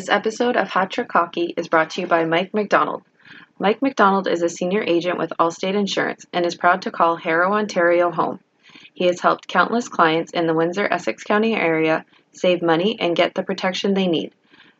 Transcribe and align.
This 0.00 0.08
episode 0.08 0.56
of 0.56 0.70
Hat 0.70 0.90
Trick 0.90 1.12
Hockey 1.12 1.52
is 1.58 1.68
brought 1.68 1.90
to 1.90 2.00
you 2.00 2.06
by 2.06 2.24
Mike 2.24 2.54
McDonald. 2.54 3.02
Mike 3.58 3.82
McDonald 3.82 4.28
is 4.28 4.40
a 4.40 4.48
senior 4.48 4.82
agent 4.82 5.18
with 5.18 5.30
Allstate 5.38 5.74
Insurance 5.74 6.24
and 6.32 6.46
is 6.46 6.54
proud 6.54 6.80
to 6.80 6.90
call 6.90 7.16
Harrow, 7.16 7.52
Ontario 7.52 8.10
home. 8.10 8.40
He 8.94 9.04
has 9.04 9.20
helped 9.20 9.46
countless 9.46 9.88
clients 9.88 10.32
in 10.32 10.46
the 10.46 10.54
Windsor 10.54 10.88
Essex 10.90 11.22
County 11.22 11.54
area 11.54 12.06
save 12.32 12.62
money 12.62 12.98
and 12.98 13.14
get 13.14 13.34
the 13.34 13.42
protection 13.42 13.92
they 13.92 14.06
need. 14.06 14.32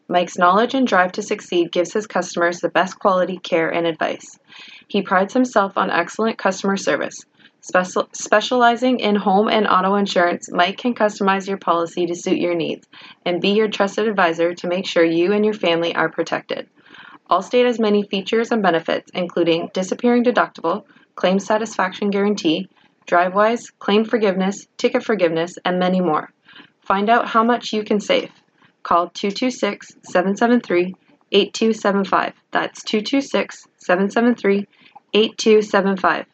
Mike's 0.08 0.38
knowledge 0.38 0.72
and 0.72 0.86
drive 0.86 1.12
to 1.12 1.22
succeed 1.22 1.70
gives 1.70 1.92
his 1.92 2.06
customers 2.06 2.60
the 2.60 2.70
best 2.70 2.98
quality 2.98 3.36
care 3.36 3.68
and 3.68 3.86
advice. 3.86 4.38
He 4.88 5.02
prides 5.02 5.34
himself 5.34 5.76
on 5.76 5.90
excellent 5.90 6.38
customer 6.38 6.78
service. 6.78 7.26
Special, 7.62 8.08
specializing 8.12 9.00
in 9.00 9.16
home 9.16 9.48
and 9.48 9.66
auto 9.66 9.94
insurance, 9.96 10.50
Mike 10.50 10.78
can 10.78 10.94
customize 10.94 11.46
your 11.46 11.58
policy 11.58 12.06
to 12.06 12.14
suit 12.14 12.38
your 12.38 12.54
needs 12.54 12.88
and 13.26 13.40
be 13.40 13.50
your 13.50 13.68
trusted 13.68 14.08
advisor 14.08 14.54
to 14.54 14.66
make 14.66 14.86
sure 14.86 15.04
you 15.04 15.32
and 15.32 15.44
your 15.44 15.54
family 15.54 15.94
are 15.94 16.08
protected. 16.08 16.68
Allstate 17.30 17.66
has 17.66 17.78
many 17.78 18.02
features 18.02 18.50
and 18.50 18.62
benefits, 18.62 19.10
including 19.14 19.70
disappearing 19.74 20.24
deductible, 20.24 20.84
claim 21.14 21.38
satisfaction 21.38 22.10
guarantee, 22.10 22.68
DriveWise, 23.06 23.72
claim 23.78 24.04
forgiveness, 24.04 24.66
ticket 24.78 25.04
forgiveness, 25.04 25.58
and 25.64 25.78
many 25.78 26.00
more. 26.00 26.32
Find 26.80 27.10
out 27.10 27.28
how 27.28 27.44
much 27.44 27.72
you 27.72 27.84
can 27.84 28.00
save. 28.00 28.30
Call 28.82 29.10
226 29.10 29.96
773 30.02 30.94
8275. 31.30 32.32
That's 32.52 32.82
226 32.84 33.66
773 33.78 34.66
8275. 35.12 36.26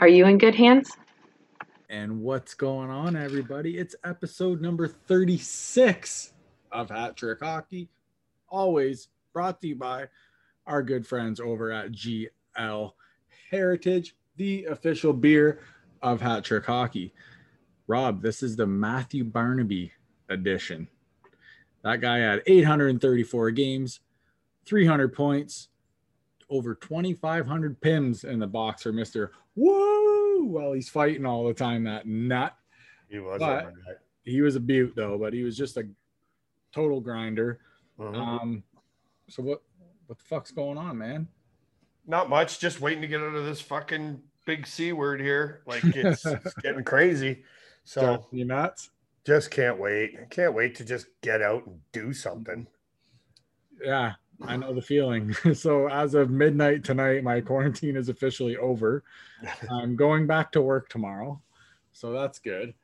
Are 0.00 0.06
you 0.06 0.26
in 0.26 0.38
good 0.38 0.54
hands? 0.54 0.96
And 1.90 2.20
what's 2.20 2.54
going 2.54 2.88
on, 2.88 3.16
everybody? 3.16 3.78
It's 3.78 3.96
episode 4.04 4.60
number 4.60 4.86
36 4.86 6.34
of 6.70 6.88
Hat 6.88 7.16
Trick 7.16 7.40
Hockey. 7.40 7.88
Always 8.48 9.08
brought 9.32 9.60
to 9.60 9.66
you 9.66 9.74
by 9.74 10.06
our 10.68 10.84
good 10.84 11.04
friends 11.04 11.40
over 11.40 11.72
at 11.72 11.90
GL 11.90 12.92
Heritage, 13.50 14.14
the 14.36 14.66
official 14.66 15.12
beer 15.12 15.62
of 16.00 16.20
Hat 16.20 16.44
Trick 16.44 16.66
Hockey. 16.66 17.12
Rob, 17.88 18.22
this 18.22 18.44
is 18.44 18.54
the 18.54 18.68
Matthew 18.68 19.24
Barnaby 19.24 19.90
edition. 20.28 20.86
That 21.82 22.00
guy 22.00 22.18
had 22.18 22.42
834 22.46 23.50
games, 23.50 23.98
300 24.64 25.12
points, 25.12 25.70
over 26.50 26.76
2,500 26.76 27.80
pims 27.80 28.24
in 28.24 28.38
the 28.38 28.46
box 28.46 28.82
for 28.82 28.92
Mr. 28.92 29.30
Woo! 29.58 30.46
Well, 30.46 30.72
he's 30.72 30.88
fighting 30.88 31.26
all 31.26 31.46
the 31.46 31.54
time, 31.54 31.84
that 31.84 32.06
nut. 32.06 32.54
He 33.08 33.18
was. 33.18 33.40
But 33.40 33.72
he 34.22 34.40
was 34.40 34.54
a 34.54 34.60
beaut, 34.60 34.94
though, 34.94 35.18
but 35.18 35.32
he 35.32 35.42
was 35.42 35.56
just 35.56 35.76
a 35.76 35.88
total 36.72 37.00
grinder. 37.00 37.58
Mhm. 37.98 38.14
Um, 38.14 38.62
so 39.28 39.42
what 39.42 39.62
what 40.06 40.18
the 40.18 40.24
fuck's 40.24 40.52
going 40.52 40.78
on, 40.78 40.98
man? 40.98 41.26
Not 42.06 42.30
much. 42.30 42.60
Just 42.60 42.80
waiting 42.80 43.02
to 43.02 43.08
get 43.08 43.20
out 43.20 43.34
of 43.34 43.44
this 43.44 43.60
fucking 43.60 44.22
big 44.46 44.66
C 44.66 44.92
word 44.92 45.20
here. 45.20 45.62
Like 45.66 45.82
it's, 45.84 46.24
it's 46.24 46.54
getting 46.54 46.84
crazy. 46.84 47.42
So 47.84 48.26
you 48.30 48.44
nuts? 48.44 48.90
just 49.26 49.50
can't 49.50 49.78
wait. 49.78 50.30
Can't 50.30 50.54
wait 50.54 50.76
to 50.76 50.84
just 50.84 51.06
get 51.20 51.42
out 51.42 51.66
and 51.66 51.80
do 51.92 52.12
something. 52.12 52.66
Yeah, 53.82 54.14
I 54.46 54.56
know 54.56 54.72
the 54.74 54.82
feeling. 54.82 55.32
so 55.54 55.88
as 55.88 56.14
of 56.14 56.30
midnight 56.30 56.84
tonight, 56.84 57.24
my 57.24 57.40
quarantine 57.40 57.96
is 57.96 58.08
officially 58.08 58.56
over. 58.56 59.02
I'm 59.70 59.96
going 59.96 60.26
back 60.26 60.52
to 60.52 60.62
work 60.62 60.88
tomorrow. 60.88 61.40
So 61.92 62.12
that's 62.12 62.38
good. 62.38 62.74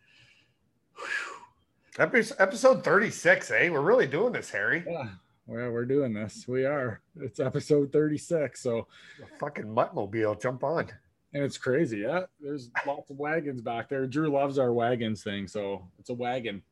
Epi- 1.99 2.23
Episode 2.39 2.83
36, 2.83 3.51
eh? 3.53 3.69
We're 3.69 3.81
really 3.81 4.07
doing 4.07 4.33
this, 4.33 4.51
Harry. 4.51 4.85
Yeah. 4.87 5.09
Well, 5.47 5.71
we're 5.71 5.85
doing 5.85 6.13
this. 6.13 6.49
We 6.49 6.65
are. 6.65 7.01
It's 7.21 7.39
episode 7.39 7.93
36. 7.93 8.61
So 8.61 8.89
The 9.21 9.27
fucking 9.39 9.67
Muttmobile, 9.67 10.41
jump 10.43 10.65
on. 10.65 10.91
and 11.35 11.45
it's 11.45 11.59
crazy. 11.59 11.99
Yeah. 11.99 12.23
There's 12.41 12.71
lots 12.87 13.11
of 13.11 13.19
wagons 13.19 13.61
back 13.61 13.89
there. 13.89 14.07
Drew 14.07 14.29
loves 14.33 14.59
our 14.59 14.73
wagons 14.73 15.23
thing. 15.23 15.47
So 15.47 15.87
it's 15.99 16.11
a 16.11 16.15
wagon. 16.15 16.63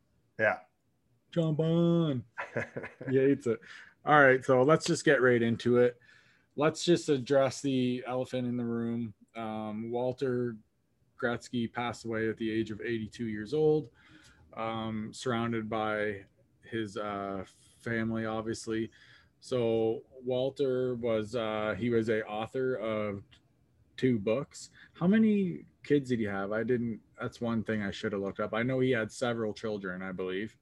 Yeah. 0.41 0.57
Jump 1.33 1.61
on. 1.61 2.25
He 3.11 3.19
hates 3.19 3.47
it. 3.47 3.59
All 4.05 4.21
right, 4.21 4.45
so 4.45 4.63
let's 4.63 4.85
just 4.85 5.05
get 5.05 5.23
right 5.23 5.41
into 5.41 5.79
it. 5.79 5.97
Let's 6.57 6.85
just 6.85 7.09
address 7.09 7.61
the 7.61 8.03
elephant 8.07 8.49
in 8.49 8.57
the 8.57 8.65
room. 8.65 9.15
Um, 9.37 9.93
Walter 9.93 10.57
Gretzky 11.23 11.73
passed 11.73 12.05
away 12.05 12.29
at 12.29 12.37
the 12.37 12.51
age 12.51 12.73
of 12.73 12.81
82 12.81 13.27
years 13.27 13.55
old, 13.55 13.91
um, 14.57 15.11
surrounded 15.13 15.71
by 15.71 16.17
his 16.69 16.97
uh, 16.97 17.45
family, 17.81 18.27
obviously. 18.27 18.91
So 19.39 20.03
Walter 20.25 20.97
was 20.97 21.37
uh, 21.37 21.77
he 21.79 21.91
was 21.91 22.09
a 22.09 22.25
author 22.27 22.75
of 22.77 23.23
two 23.97 24.19
books. 24.19 24.71
How 24.95 25.07
many 25.07 25.61
kids 25.85 26.09
did 26.09 26.19
he 26.19 26.25
have? 26.25 26.51
I 26.51 26.65
didn't. 26.65 26.99
That's 27.21 27.41
one 27.41 27.63
thing 27.63 27.83
I 27.83 27.93
should 27.93 28.13
have 28.13 28.23
looked 28.23 28.41
up. 28.41 28.53
I 28.53 28.65
know 28.65 28.81
he 28.81 28.91
had 28.91 29.13
several 29.13 29.53
children, 29.53 30.03
I 30.03 30.11
believe. 30.11 30.57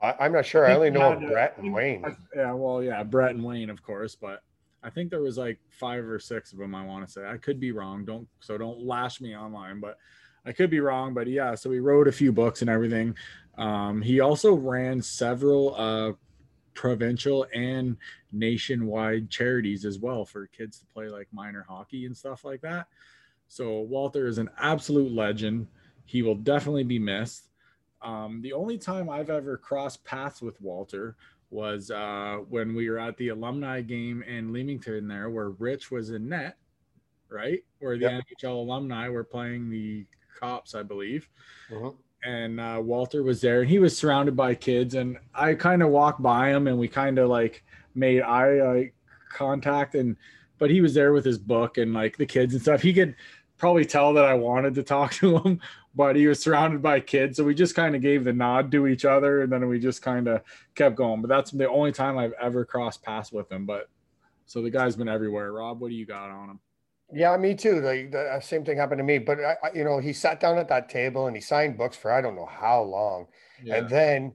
I, 0.00 0.14
I'm 0.20 0.32
not 0.32 0.46
sure. 0.46 0.66
I 0.66 0.74
only 0.74 0.90
know 0.90 1.12
uh, 1.12 1.20
Brett 1.20 1.56
and 1.58 1.72
Wayne. 1.72 2.04
Yeah, 2.34 2.52
well, 2.52 2.82
yeah, 2.82 3.02
Brett 3.02 3.34
and 3.34 3.44
Wayne, 3.44 3.70
of 3.70 3.82
course, 3.82 4.14
but 4.14 4.42
I 4.82 4.90
think 4.90 5.10
there 5.10 5.22
was 5.22 5.38
like 5.38 5.58
five 5.70 6.04
or 6.04 6.18
six 6.18 6.52
of 6.52 6.58
them. 6.58 6.74
I 6.74 6.84
want 6.84 7.06
to 7.06 7.12
say 7.12 7.26
I 7.26 7.38
could 7.38 7.58
be 7.58 7.72
wrong. 7.72 8.04
Don't 8.04 8.28
so 8.40 8.56
don't 8.56 8.78
lash 8.80 9.20
me 9.20 9.36
online, 9.36 9.80
but 9.80 9.98
I 10.44 10.52
could 10.52 10.70
be 10.70 10.80
wrong. 10.80 11.14
But 11.14 11.26
yeah, 11.26 11.54
so 11.54 11.70
he 11.70 11.80
wrote 11.80 12.08
a 12.08 12.12
few 12.12 12.30
books 12.30 12.60
and 12.60 12.70
everything. 12.70 13.16
Um, 13.58 14.02
he 14.02 14.20
also 14.20 14.54
ran 14.54 15.00
several 15.02 15.74
uh, 15.76 16.12
provincial 16.74 17.46
and 17.54 17.96
nationwide 18.32 19.30
charities 19.30 19.84
as 19.84 19.98
well 19.98 20.24
for 20.24 20.46
kids 20.46 20.78
to 20.78 20.86
play 20.86 21.08
like 21.08 21.26
minor 21.32 21.64
hockey 21.68 22.06
and 22.06 22.16
stuff 22.16 22.44
like 22.44 22.60
that. 22.60 22.86
So 23.48 23.80
Walter 23.80 24.26
is 24.26 24.38
an 24.38 24.50
absolute 24.58 25.12
legend. 25.12 25.66
He 26.04 26.22
will 26.22 26.34
definitely 26.34 26.84
be 26.84 26.98
missed. 26.98 27.48
Um, 28.02 28.40
the 28.42 28.52
only 28.52 28.78
time 28.78 29.08
I've 29.08 29.30
ever 29.30 29.56
crossed 29.56 30.04
paths 30.04 30.42
with 30.42 30.60
Walter 30.60 31.16
was 31.50 31.90
uh, 31.90 32.38
when 32.48 32.74
we 32.74 32.90
were 32.90 32.98
at 32.98 33.16
the 33.16 33.28
alumni 33.28 33.80
game 33.80 34.22
in 34.22 34.52
Leamington 34.52 35.08
there, 35.08 35.30
where 35.30 35.50
Rich 35.50 35.90
was 35.90 36.10
in 36.10 36.28
net, 36.28 36.58
right? 37.28 37.64
Where 37.78 37.96
the 37.96 38.04
Yep. 38.04 38.24
NHL 38.42 38.56
alumni 38.56 39.08
were 39.08 39.24
playing 39.24 39.70
the 39.70 40.06
cops, 40.38 40.74
I 40.74 40.82
believe 40.82 41.28
Mhm. 41.70 41.96
and 42.24 42.60
uh, 42.60 42.80
Walter 42.82 43.22
was 43.22 43.40
there, 43.40 43.60
and 43.60 43.70
he 43.70 43.78
was 43.78 43.96
surrounded 43.96 44.34
by 44.36 44.54
kids, 44.54 44.94
and 44.94 45.18
I 45.34 45.54
kind 45.54 45.82
of 45.82 45.90
walked 45.90 46.20
by 46.22 46.50
him, 46.50 46.66
and 46.66 46.78
we 46.78 46.88
kind 46.88 47.18
of 47.18 47.28
like 47.28 47.64
made 47.94 48.22
eye 48.22 48.62
like, 48.74 48.94
contact, 49.30 49.94
and 49.94 50.16
but 50.58 50.70
he 50.70 50.80
was 50.80 50.94
there 50.94 51.12
with 51.12 51.24
his 51.24 51.38
book 51.38 51.78
and 51.78 51.92
like 51.94 52.16
the 52.16 52.26
kids 52.26 52.54
and 52.54 52.62
stuff. 52.62 52.82
He 52.82 52.92
could 52.92 53.14
probably 53.58 53.84
tell 53.84 54.12
that 54.14 54.24
I 54.24 54.34
wanted 54.34 54.74
to 54.74 54.82
talk 54.82 55.12
to 55.14 55.38
him, 55.38 55.60
but 55.96 56.14
he 56.14 56.26
was 56.26 56.40
surrounded 56.40 56.82
by 56.82 57.00
kids, 57.00 57.38
so 57.38 57.44
we 57.44 57.54
just 57.54 57.74
kind 57.74 57.96
of 57.96 58.02
gave 58.02 58.22
the 58.22 58.32
nod 58.32 58.70
to 58.70 58.86
each 58.86 59.06
other, 59.06 59.42
and 59.42 59.50
then 59.50 59.66
we 59.66 59.80
just 59.80 60.02
kind 60.02 60.28
of 60.28 60.42
kept 60.74 60.94
going. 60.94 61.22
But 61.22 61.28
that's 61.28 61.50
the 61.50 61.68
only 61.68 61.90
time 61.90 62.18
I've 62.18 62.34
ever 62.40 62.66
crossed 62.66 63.02
paths 63.02 63.32
with 63.32 63.50
him. 63.50 63.64
But 63.64 63.88
so 64.44 64.60
the 64.60 64.70
guy's 64.70 64.94
been 64.94 65.08
everywhere. 65.08 65.52
Rob, 65.52 65.80
what 65.80 65.88
do 65.88 65.94
you 65.94 66.04
got 66.04 66.28
on 66.28 66.50
him? 66.50 66.60
Yeah, 67.12 67.34
me 67.38 67.54
too. 67.54 67.80
Like 67.80 68.12
the 68.12 68.34
uh, 68.34 68.40
same 68.40 68.62
thing 68.62 68.76
happened 68.76 68.98
to 68.98 69.04
me. 69.04 69.18
But 69.18 69.38
I, 69.40 69.56
I, 69.62 69.72
you 69.74 69.84
know, 69.84 69.98
he 69.98 70.12
sat 70.12 70.38
down 70.38 70.58
at 70.58 70.68
that 70.68 70.90
table 70.90 71.28
and 71.28 71.34
he 71.34 71.40
signed 71.40 71.78
books 71.78 71.96
for 71.96 72.12
I 72.12 72.20
don't 72.20 72.36
know 72.36 72.46
how 72.50 72.82
long. 72.82 73.28
And 73.66 73.88
then 73.88 74.34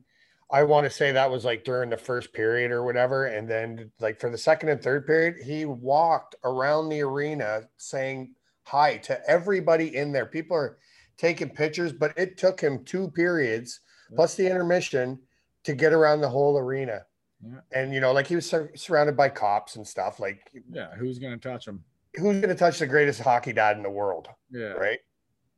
I 0.51 0.63
want 0.63 0.86
to 0.86 0.89
say 0.89 1.12
that 1.12 1.30
was 1.30 1.45
like 1.45 1.63
during 1.63 1.91
the 1.91 1.97
first 1.97 2.33
period 2.33 2.71
or 2.71 2.83
whatever. 2.83 3.27
And 3.27 3.47
then 3.47 3.91
like 4.00 4.19
for 4.19 4.31
the 4.31 4.38
second 4.38 4.69
and 4.69 4.81
third 4.81 5.06
period, 5.06 5.36
he 5.44 5.65
walked 5.65 6.36
around 6.44 6.89
the 6.89 7.01
arena 7.01 7.69
saying 7.77 8.33
hi 8.63 8.97
to 8.97 9.30
everybody 9.30 9.95
in 9.95 10.12
there. 10.12 10.25
People 10.25 10.57
are 10.57 10.77
taking 11.21 11.50
pictures, 11.50 11.94
but 11.94 12.18
it 12.18 12.35
took 12.38 12.59
him 12.59 12.83
two 12.83 13.09
periods 13.12 13.79
plus 14.15 14.33
the 14.35 14.45
intermission 14.45 15.19
to 15.63 15.73
get 15.75 15.94
around 15.94 16.19
the 16.21 16.27
whole 16.29 16.57
arena. 16.57 17.06
Yeah. 17.45 17.59
And 17.71 17.94
you 17.94 18.00
know, 18.01 18.12
like 18.12 18.25
he 18.27 18.35
was 18.35 18.50
sur- 18.50 18.71
surrounded 18.75 19.15
by 19.15 19.29
cops 19.29 19.75
and 19.75 19.88
stuff. 19.88 20.19
Like, 20.19 20.51
yeah, 20.71 20.95
who's 20.97 21.19
gonna 21.19 21.38
touch 21.38 21.68
him? 21.68 21.83
who's 22.15 22.41
going 22.41 22.50
to 22.50 22.56
touch 22.56 22.77
the 22.77 22.85
greatest 22.85 23.21
hockey 23.21 23.53
dad 23.53 23.77
in 23.77 23.83
the 23.83 23.89
world? 23.89 24.27
Yeah, 24.51 24.73
right? 24.73 25.00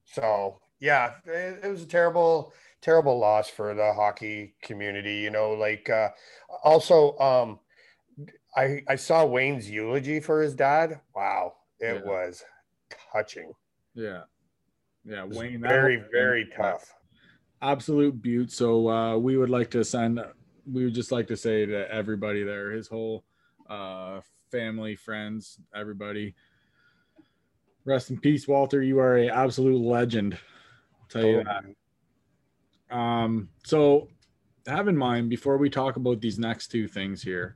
So 0.04 0.60
yeah, 0.80 1.14
it, 1.26 1.62
it 1.64 1.68
was 1.68 1.82
a 1.82 1.88
terrible, 1.88 2.54
terrible 2.80 3.18
loss 3.18 3.50
for 3.50 3.74
the 3.74 3.92
hockey 3.92 4.54
community. 4.62 5.16
You 5.16 5.32
know, 5.32 5.54
like 5.54 5.90
uh, 5.90 6.10
also, 6.64 7.18
um, 7.18 7.60
I 8.56 8.82
I 8.88 8.96
saw 8.98 9.26
Wayne's 9.26 9.68
eulogy 9.70 10.20
for 10.20 10.44
his 10.44 10.54
dad. 10.54 11.02
Wow, 11.16 11.54
it 11.80 12.04
Yeah. 12.06 12.08
was 12.12 12.44
touching. 13.12 13.52
yeah, 13.96 14.24
yeah. 15.06 15.26
Wayne, 15.26 15.62
very, 15.62 16.04
very 16.12 16.50
tough. 16.56 16.94
absolute 17.62 18.22
beaut. 18.22 18.52
So 18.52 18.90
uh, 18.90 19.18
we 19.18 19.38
would 19.38 19.50
like 19.50 19.72
to 19.72 19.84
send, 19.84 20.20
we 20.72 20.86
would 20.86 20.94
just 20.94 21.12
like 21.12 21.28
to 21.28 21.38
say 21.38 21.66
to 21.66 21.92
everybody 21.92 22.44
there, 22.44 22.72
his 22.72 22.88
whole 22.88 23.24
uh, 23.70 24.22
family, 24.52 24.96
friends, 24.96 25.60
everybody, 25.76 26.36
rest 27.86 28.10
in 28.10 28.20
peace, 28.20 28.48
Walter. 28.48 28.82
You 28.82 29.00
are 29.00 29.18
a 29.18 29.30
absolute 29.30 29.82
legend. 29.82 30.38
I'll 31.02 31.08
tell 31.10 31.26
you 31.26 31.44
that. 31.44 32.96
Um, 32.96 33.50
so 33.66 34.08
have 34.68 34.88
in 34.88 34.98
mind 34.98 35.30
before 35.30 35.58
we 35.58 35.70
talk 35.70 35.96
about 35.96 36.22
these 36.22 36.40
next 36.40 36.68
two 36.70 36.88
things 36.88 37.22
here. 37.22 37.56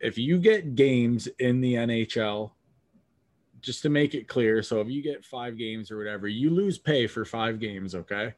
If 0.00 0.18
you 0.18 0.38
get 0.38 0.74
games 0.74 1.26
in 1.38 1.60
the 1.60 1.74
NHL, 1.74 2.50
just 3.66 3.82
to 3.82 3.88
make 3.88 4.14
it 4.14 4.28
clear, 4.28 4.62
so 4.62 4.80
if 4.80 4.88
you 4.88 5.02
get 5.02 5.24
five 5.24 5.58
games 5.58 5.90
or 5.90 5.98
whatever, 5.98 6.28
you 6.28 6.50
lose 6.50 6.78
pay 6.78 7.08
for 7.08 7.24
five 7.24 7.58
games, 7.58 7.96
okay? 7.96 8.32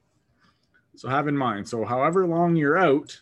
So 0.96 1.06
have 1.06 1.28
in 1.28 1.36
mind. 1.36 1.68
So 1.68 1.84
however 1.84 2.26
long 2.26 2.56
you're 2.56 2.78
out 2.78 3.20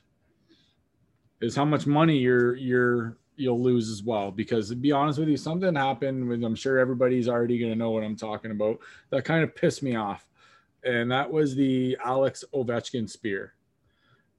is 1.41 1.57
how 1.57 1.65
much 1.65 1.85
money 1.85 2.17
you're 2.17 2.55
you're 2.55 3.19
you'll 3.35 3.61
lose 3.61 3.91
as 3.91 4.05
well. 4.05 4.31
Because 4.31 4.69
to 4.69 4.77
be 4.77 4.93
honest 4.93 5.19
with 5.19 5.29
you, 5.29 5.37
something 5.37 5.75
happened 5.75 6.29
with 6.29 6.45
I'm 6.45 6.55
sure 6.55 6.79
everybody's 6.79 7.29
already 7.29 7.59
gonna 7.59 7.75
know 7.75 7.91
what 7.91 8.05
I'm 8.05 8.17
talking 8.17 8.53
about. 8.53 8.79
That 9.11 9.25
kind 9.25 9.43
of 9.43 9.57
pissed 9.57 9.83
me 9.83 9.97
off. 9.97 10.31
And 10.85 11.11
that 11.11 11.29
was 11.29 11.57
the 11.57 11.99
Alex 12.05 12.45
Ovechkin 12.55 13.11
spear. 13.11 13.55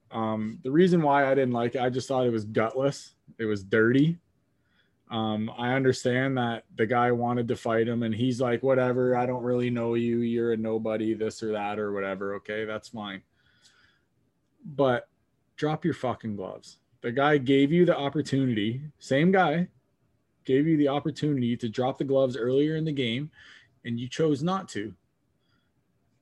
Um, 0.09 0.59
the 0.63 0.71
reason 0.71 1.01
why 1.01 1.29
I 1.29 1.35
didn't 1.35 1.51
like 1.51 1.75
it, 1.75 1.81
I 1.81 1.89
just 1.89 2.07
thought 2.07 2.25
it 2.25 2.31
was 2.31 2.45
gutless. 2.45 3.11
It 3.37 3.45
was 3.45 3.61
dirty. 3.61 4.17
Um, 5.09 5.49
I 5.57 5.73
understand 5.73 6.37
that 6.37 6.65
the 6.75 6.85
guy 6.85 7.11
wanted 7.11 7.47
to 7.47 7.55
fight 7.55 7.87
him 7.87 8.03
and 8.03 8.13
he's 8.13 8.41
like, 8.41 8.61
whatever, 8.61 9.15
I 9.15 9.25
don't 9.25 9.43
really 9.43 9.69
know 9.69 9.93
you. 9.93 10.19
You're 10.19 10.53
a 10.53 10.57
nobody, 10.57 11.13
this 11.13 11.41
or 11.41 11.53
that, 11.53 11.79
or 11.79 11.93
whatever. 11.93 12.35
Okay, 12.35 12.65
that's 12.65 12.89
fine. 12.89 13.21
But 14.65 15.07
drop 15.55 15.85
your 15.85 15.93
fucking 15.93 16.35
gloves. 16.35 16.77
The 17.01 17.11
guy 17.11 17.37
gave 17.37 17.71
you 17.71 17.85
the 17.85 17.97
opportunity, 17.97 18.81
same 18.99 19.31
guy, 19.31 19.69
gave 20.43 20.67
you 20.67 20.75
the 20.75 20.89
opportunity 20.89 21.55
to 21.55 21.69
drop 21.69 21.97
the 21.97 22.03
gloves 22.03 22.35
earlier 22.35 22.75
in 22.75 22.83
the 22.83 22.91
game, 22.91 23.31
and 23.85 23.99
you 23.99 24.09
chose 24.09 24.43
not 24.43 24.67
to. 24.69 24.93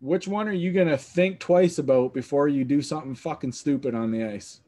Which 0.00 0.26
one 0.26 0.48
are 0.48 0.52
you 0.52 0.72
to 0.88 0.98
think 0.98 1.40
twice 1.40 1.78
about 1.78 2.12
before 2.12 2.48
you 2.48 2.64
do 2.64 2.82
something 2.82 3.14
fucking 3.14 3.52
stupid 3.52 3.94
on 3.94 4.10
the 4.10 4.24
ice? 4.24 4.60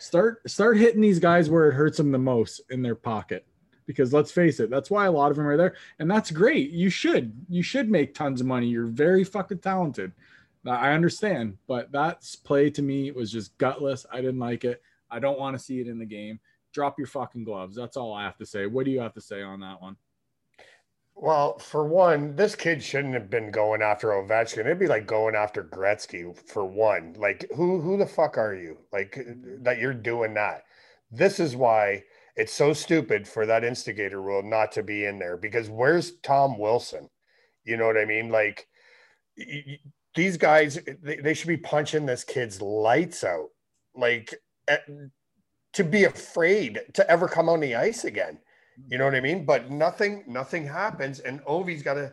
Start 0.00 0.48
start 0.48 0.78
hitting 0.78 1.00
these 1.00 1.18
guys 1.18 1.50
where 1.50 1.68
it 1.68 1.74
hurts 1.74 1.98
them 1.98 2.10
the 2.10 2.18
most 2.18 2.62
in 2.70 2.82
their 2.82 2.94
pocket. 2.94 3.46
Because 3.86 4.12
let's 4.12 4.32
face 4.32 4.60
it, 4.60 4.70
that's 4.70 4.90
why 4.90 5.06
a 5.06 5.12
lot 5.12 5.30
of 5.30 5.36
them 5.36 5.46
are 5.46 5.56
there. 5.56 5.74
And 5.98 6.10
that's 6.10 6.30
great. 6.30 6.70
You 6.70 6.90
should. 6.90 7.32
You 7.48 7.62
should 7.62 7.90
make 7.90 8.14
tons 8.14 8.40
of 8.40 8.46
money. 8.46 8.68
You're 8.68 8.86
very 8.86 9.24
fucking 9.24 9.58
talented. 9.58 10.12
I 10.64 10.92
understand, 10.92 11.56
but 11.66 11.90
that's 11.90 12.36
play 12.36 12.70
to 12.70 12.82
me 12.82 13.10
was 13.10 13.32
just 13.32 13.56
gutless. 13.58 14.06
I 14.12 14.20
didn't 14.20 14.38
like 14.38 14.64
it. 14.64 14.82
I 15.10 15.18
don't 15.18 15.38
want 15.38 15.56
to 15.56 15.62
see 15.62 15.80
it 15.80 15.88
in 15.88 15.98
the 15.98 16.06
game. 16.06 16.38
Drop 16.72 16.98
your 16.98 17.08
fucking 17.08 17.44
gloves. 17.44 17.74
That's 17.74 17.96
all 17.96 18.12
I 18.12 18.22
have 18.24 18.36
to 18.38 18.46
say. 18.46 18.66
What 18.66 18.84
do 18.84 18.92
you 18.92 19.00
have 19.00 19.14
to 19.14 19.20
say 19.20 19.42
on 19.42 19.60
that 19.60 19.82
one? 19.82 19.96
Well, 21.22 21.58
for 21.58 21.84
one, 21.84 22.34
this 22.34 22.56
kid 22.56 22.82
shouldn't 22.82 23.12
have 23.12 23.28
been 23.28 23.50
going 23.50 23.82
after 23.82 24.08
Ovechkin. 24.08 24.60
It'd 24.60 24.78
be 24.78 24.86
like 24.86 25.06
going 25.06 25.34
after 25.34 25.62
Gretzky 25.62 26.34
for 26.48 26.64
one. 26.64 27.14
Like, 27.18 27.44
who 27.54 27.78
who 27.78 27.98
the 27.98 28.06
fuck 28.06 28.38
are 28.38 28.54
you? 28.54 28.78
Like 28.90 29.18
that 29.60 29.78
you're 29.78 29.92
doing 29.92 30.32
that. 30.34 30.62
This 31.10 31.38
is 31.38 31.54
why 31.54 32.04
it's 32.36 32.54
so 32.54 32.72
stupid 32.72 33.28
for 33.28 33.44
that 33.44 33.64
instigator 33.64 34.22
rule 34.22 34.42
not 34.42 34.72
to 34.72 34.82
be 34.82 35.04
in 35.04 35.18
there 35.18 35.36
because 35.36 35.68
where's 35.68 36.12
Tom 36.22 36.58
Wilson? 36.58 37.10
You 37.64 37.76
know 37.76 37.86
what 37.86 37.98
I 37.98 38.06
mean? 38.06 38.30
Like 38.30 38.66
these 40.14 40.38
guys, 40.38 40.78
they, 41.02 41.16
they 41.16 41.34
should 41.34 41.48
be 41.48 41.58
punching 41.58 42.06
this 42.06 42.24
kid's 42.24 42.62
lights 42.62 43.24
out. 43.24 43.48
Like 43.94 44.36
eh, 44.68 44.78
to 45.74 45.84
be 45.84 46.04
afraid 46.04 46.80
to 46.94 47.10
ever 47.10 47.28
come 47.28 47.50
on 47.50 47.60
the 47.60 47.74
ice 47.74 48.04
again. 48.04 48.38
You 48.88 48.98
know 48.98 49.04
what 49.04 49.14
I 49.14 49.20
mean? 49.20 49.44
But 49.44 49.70
nothing, 49.70 50.24
nothing 50.26 50.66
happens, 50.66 51.20
and 51.20 51.40
Ovi's 51.46 51.82
got 51.82 51.94
to 51.94 52.12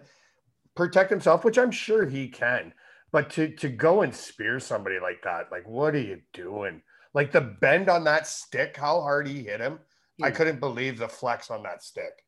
protect 0.76 1.10
himself, 1.10 1.44
which 1.44 1.58
I'm 1.58 1.72
sure 1.72 2.06
he 2.06 2.28
can. 2.28 2.74
But 3.12 3.30
to 3.32 3.50
to 3.56 3.70
go 3.70 4.02
and 4.02 4.14
spear 4.14 4.60
somebody 4.60 5.00
like 5.00 5.22
that, 5.24 5.52
like 5.52 5.68
what 5.68 5.96
are 5.96 6.00
you 6.00 6.22
doing? 6.34 6.82
Like 7.14 7.32
the 7.32 7.42
bend 7.42 7.90
on 7.90 8.04
that 8.04 8.28
stick, 8.28 8.78
how 8.78 9.02
hard 9.02 9.28
he 9.28 9.44
hit 9.44 9.60
him. 9.60 9.80
I 10.22 10.32
couldn't 10.32 10.60
believe 10.60 10.98
the 10.98 11.08
flex 11.08 11.52
on 11.52 11.64
that 11.64 11.84
stick. 11.84 12.26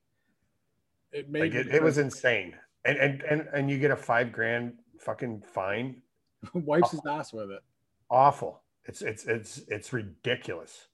It 1.11 1.29
made 1.29 1.41
like 1.41 1.53
it, 1.53 1.73
it 1.73 1.83
was 1.83 1.97
insane. 1.97 2.55
And 2.85 2.97
and 2.97 3.21
and 3.23 3.47
and 3.53 3.69
you 3.69 3.77
get 3.77 3.91
a 3.91 3.95
five 3.95 4.31
grand 4.31 4.73
fucking 4.99 5.43
fine. 5.53 6.01
Wipes 6.53 6.91
his 6.91 7.01
ass 7.07 7.33
with 7.33 7.51
it. 7.51 7.61
Awful. 8.09 8.61
It's 8.85 9.01
it's 9.01 9.25
it's 9.25 9.61
it's 9.67 9.91
ridiculous. 9.91 10.87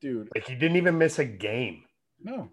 Dude. 0.00 0.28
Like 0.34 0.46
he 0.46 0.54
didn't 0.54 0.76
even 0.76 0.98
miss 0.98 1.18
a 1.18 1.24
game. 1.24 1.84
No. 2.22 2.50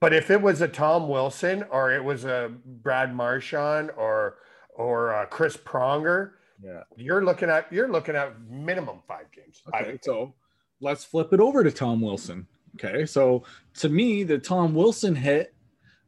But 0.00 0.12
if 0.12 0.30
it 0.30 0.40
was 0.40 0.60
a 0.60 0.68
Tom 0.68 1.08
Wilson 1.08 1.64
or 1.70 1.92
it 1.92 2.04
was 2.04 2.24
a 2.24 2.52
Brad 2.64 3.14
Marchand 3.14 3.90
or 3.96 4.36
or 4.74 5.12
a 5.12 5.26
Chris 5.26 5.56
Pronger, 5.56 6.32
yeah, 6.62 6.82
you're 6.96 7.24
looking 7.24 7.48
at 7.48 7.72
you're 7.72 7.88
looking 7.88 8.14
at 8.14 8.40
minimum 8.48 8.98
five 9.08 9.30
games. 9.32 9.62
Okay, 9.68 9.98
so 10.02 10.34
let's 10.80 11.04
flip 11.04 11.32
it 11.32 11.40
over 11.40 11.64
to 11.64 11.70
Tom 11.70 12.00
Wilson. 12.00 12.46
Okay, 12.74 13.06
so 13.06 13.44
to 13.78 13.88
me, 13.88 14.22
the 14.22 14.38
Tom 14.38 14.74
Wilson 14.74 15.14
hit 15.14 15.54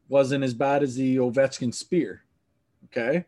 wasn't 0.08 0.44
as 0.44 0.54
bad 0.54 0.82
as 0.82 0.94
the 0.94 1.16
Ovechkin 1.16 1.72
spear. 1.72 2.24
Okay, 2.86 3.24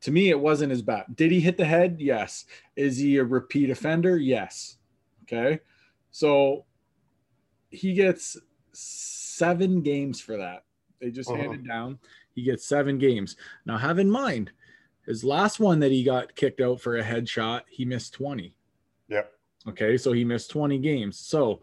to 0.00 0.10
me, 0.10 0.30
it 0.30 0.38
wasn't 0.38 0.72
as 0.72 0.82
bad. 0.82 1.04
Did 1.14 1.30
he 1.30 1.40
hit 1.40 1.56
the 1.56 1.64
head? 1.64 1.96
Yes. 2.00 2.44
Is 2.74 2.98
he 2.98 3.18
a 3.18 3.24
repeat 3.24 3.70
offender? 3.70 4.16
Yes. 4.16 4.78
Okay, 5.22 5.60
so 6.10 6.64
he 7.70 7.94
gets 7.94 8.36
seven 8.72 9.82
games 9.82 10.20
for 10.20 10.36
that. 10.36 10.64
They 11.00 11.10
just 11.10 11.30
uh-huh. 11.30 11.40
handed 11.40 11.66
down. 11.66 11.98
He 12.34 12.42
gets 12.42 12.66
seven 12.66 12.98
games. 12.98 13.36
Now, 13.66 13.76
have 13.76 13.98
in 13.98 14.10
mind, 14.10 14.52
his 15.06 15.24
last 15.24 15.60
one 15.60 15.80
that 15.80 15.90
he 15.90 16.04
got 16.04 16.34
kicked 16.34 16.60
out 16.60 16.80
for 16.80 16.96
a 16.96 17.02
headshot, 17.02 17.62
he 17.68 17.84
missed 17.84 18.14
20. 18.14 18.54
Yep. 19.08 19.32
Okay, 19.68 19.96
so 19.96 20.12
he 20.12 20.24
missed 20.24 20.50
20 20.50 20.78
games. 20.78 21.18
So 21.18 21.60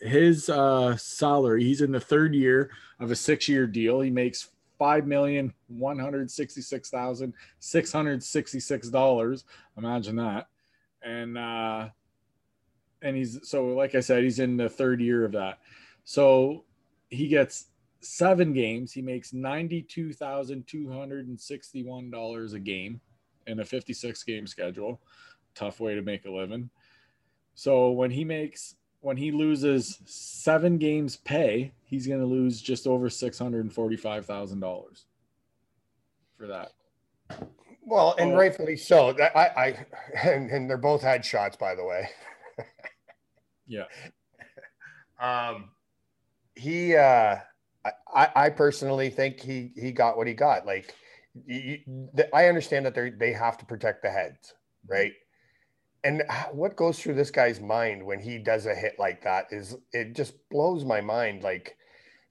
his 0.00 0.48
uh, 0.48 0.96
salary, 0.96 1.64
he's 1.64 1.80
in 1.80 1.92
the 1.92 2.00
third 2.00 2.34
year 2.34 2.70
of 3.00 3.10
a 3.10 3.16
six 3.16 3.48
year 3.48 3.66
deal. 3.66 4.00
He 4.00 4.10
makes 4.10 4.50
five 4.82 5.06
million 5.06 5.54
one 5.68 5.96
hundred 5.96 6.28
sixty 6.28 6.60
six 6.60 6.90
thousand 6.90 7.32
six 7.60 7.92
hundred 7.92 8.20
sixty 8.20 8.58
six 8.58 8.88
dollars. 8.88 9.44
Imagine 9.78 10.16
that. 10.16 10.48
And 11.04 11.38
uh 11.38 11.88
and 13.00 13.16
he's 13.16 13.48
so 13.48 13.66
like 13.66 13.94
I 13.94 14.00
said, 14.00 14.24
he's 14.24 14.40
in 14.40 14.56
the 14.56 14.68
third 14.68 15.00
year 15.00 15.24
of 15.24 15.30
that. 15.32 15.60
So 16.04 16.64
he 17.08 17.28
gets 17.28 17.66
seven 18.00 18.52
games. 18.52 18.92
He 18.92 19.02
makes 19.02 19.32
ninety-two 19.32 20.12
thousand 20.12 20.66
two 20.66 20.90
hundred 20.90 21.28
and 21.28 21.40
sixty-one 21.40 22.10
dollars 22.10 22.52
a 22.52 22.58
game 22.58 23.00
in 23.46 23.60
a 23.60 23.64
fifty-six 23.64 24.22
game 24.24 24.46
schedule. 24.46 25.00
Tough 25.54 25.80
way 25.80 25.94
to 25.94 26.02
make 26.02 26.24
a 26.24 26.30
living. 26.30 26.70
So 27.54 27.90
when 27.90 28.10
he 28.10 28.24
makes 28.24 28.74
when 29.00 29.16
he 29.16 29.30
loses 29.32 29.98
seven 30.06 30.78
games 30.78 31.16
pay, 31.16 31.72
he's 31.84 32.06
going 32.06 32.20
to 32.20 32.26
lose 32.26 32.60
just 32.62 32.86
over 32.86 33.08
six 33.10 33.38
hundred 33.38 33.60
and 33.60 33.72
forty-five 33.72 34.26
thousand 34.26 34.60
dollars 34.60 35.06
for 36.38 36.46
that. 36.48 36.72
Well, 37.84 38.14
and 38.18 38.32
Oh. 38.32 38.36
rightfully 38.36 38.76
so. 38.76 39.12
That 39.12 39.36
I, 39.36 39.46
I 39.46 39.86
and, 40.28 40.50
and 40.50 40.70
they're 40.70 40.78
both 40.78 41.02
had 41.02 41.24
shots, 41.24 41.56
by 41.56 41.74
the 41.74 41.84
way. 41.84 42.08
Yeah, 43.66 43.84
Um, 45.20 45.70
he, 46.54 46.94
uh, 46.96 47.36
I- 48.14 48.32
I, 48.34 48.50
personally 48.50 49.10
think 49.10 49.40
he 49.40 49.72
he 49.76 49.92
got 49.92 50.16
what 50.16 50.26
he 50.26 50.34
got. 50.34 50.66
Like, 50.66 50.94
you- 51.46 51.80
the- 52.14 52.34
I 52.34 52.48
understand 52.48 52.86
that 52.86 52.94
they 52.94 53.10
they 53.10 53.32
have 53.32 53.58
to 53.58 53.66
protect 53.66 54.02
the 54.02 54.10
heads, 54.10 54.54
right? 54.86 55.12
And 56.04 56.22
what 56.52 56.76
goes 56.76 57.00
through 57.00 57.14
this 57.14 57.30
guy's 57.30 57.60
mind 57.60 58.04
when 58.04 58.20
he 58.20 58.38
does 58.38 58.66
a 58.66 58.74
hit 58.74 58.98
like 58.98 59.22
that 59.22 59.46
is 59.52 59.76
it 59.92 60.14
just 60.14 60.34
blows 60.50 60.84
my 60.84 61.00
mind. 61.00 61.42
Like 61.42 61.76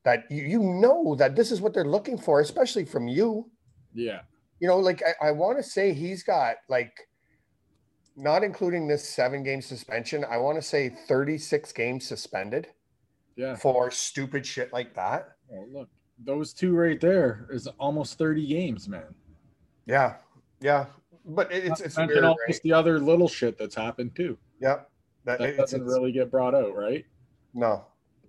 that, 0.03 0.25
you, 0.29 0.43
you 0.43 0.59
know 0.63 1.15
that 1.15 1.35
this 1.35 1.51
is 1.51 1.61
what 1.61 1.73
they're 1.73 1.85
looking 1.85 2.17
for, 2.17 2.41
especially 2.41 2.85
from 2.85 3.07
you. 3.07 3.49
yeah, 3.93 4.21
You 4.59 4.67
know, 4.67 4.77
like 4.77 5.01
I, 5.03 5.27
I 5.29 5.31
want 5.31 5.57
to 5.57 5.63
say 5.63 5.93
he's 5.93 6.23
got 6.23 6.57
like, 6.69 6.93
not 8.15 8.43
including 8.43 8.87
this 8.87 9.07
seven 9.07 9.43
game 9.43 9.61
suspension, 9.61 10.25
I 10.29 10.37
want 10.37 10.57
to 10.57 10.61
say 10.61 10.89
36 10.89 11.71
games 11.73 12.05
suspended 12.05 12.67
yeah. 13.41 13.55
for 13.55 13.89
stupid 13.91 14.45
shit 14.45 14.71
like 14.71 14.93
that. 14.93 15.36
Well, 15.48 15.67
look, 15.71 15.89
those 16.24 16.53
two 16.53 16.74
right 16.75 17.00
there 17.01 17.48
is 17.51 17.67
almost 17.79 18.17
thirty 18.17 18.45
games, 18.45 18.88
man. 18.88 19.13
Yeah, 19.88 20.17
yeah, 20.62 20.86
but 21.25 21.51
it- 21.51 21.65
it's 21.65 21.81
it's 21.81 21.98
weird, 21.98 22.24
all 22.24 22.38
right? 22.48 22.60
the 22.63 22.71
other 22.74 23.00
little 23.00 23.27
shit 23.27 23.57
that's 23.57 23.75
happened 23.75 24.15
too. 24.15 24.38
Yeah, 24.62 24.81
that, 25.25 25.39
That 25.39 25.50
it's, 25.50 25.57
doesn't 25.57 25.81
it's- 25.81 25.93
really 25.93 26.12
get 26.12 26.29
brought 26.31 26.53
out, 26.55 26.75
right? 26.75 27.05
no. 27.53 27.86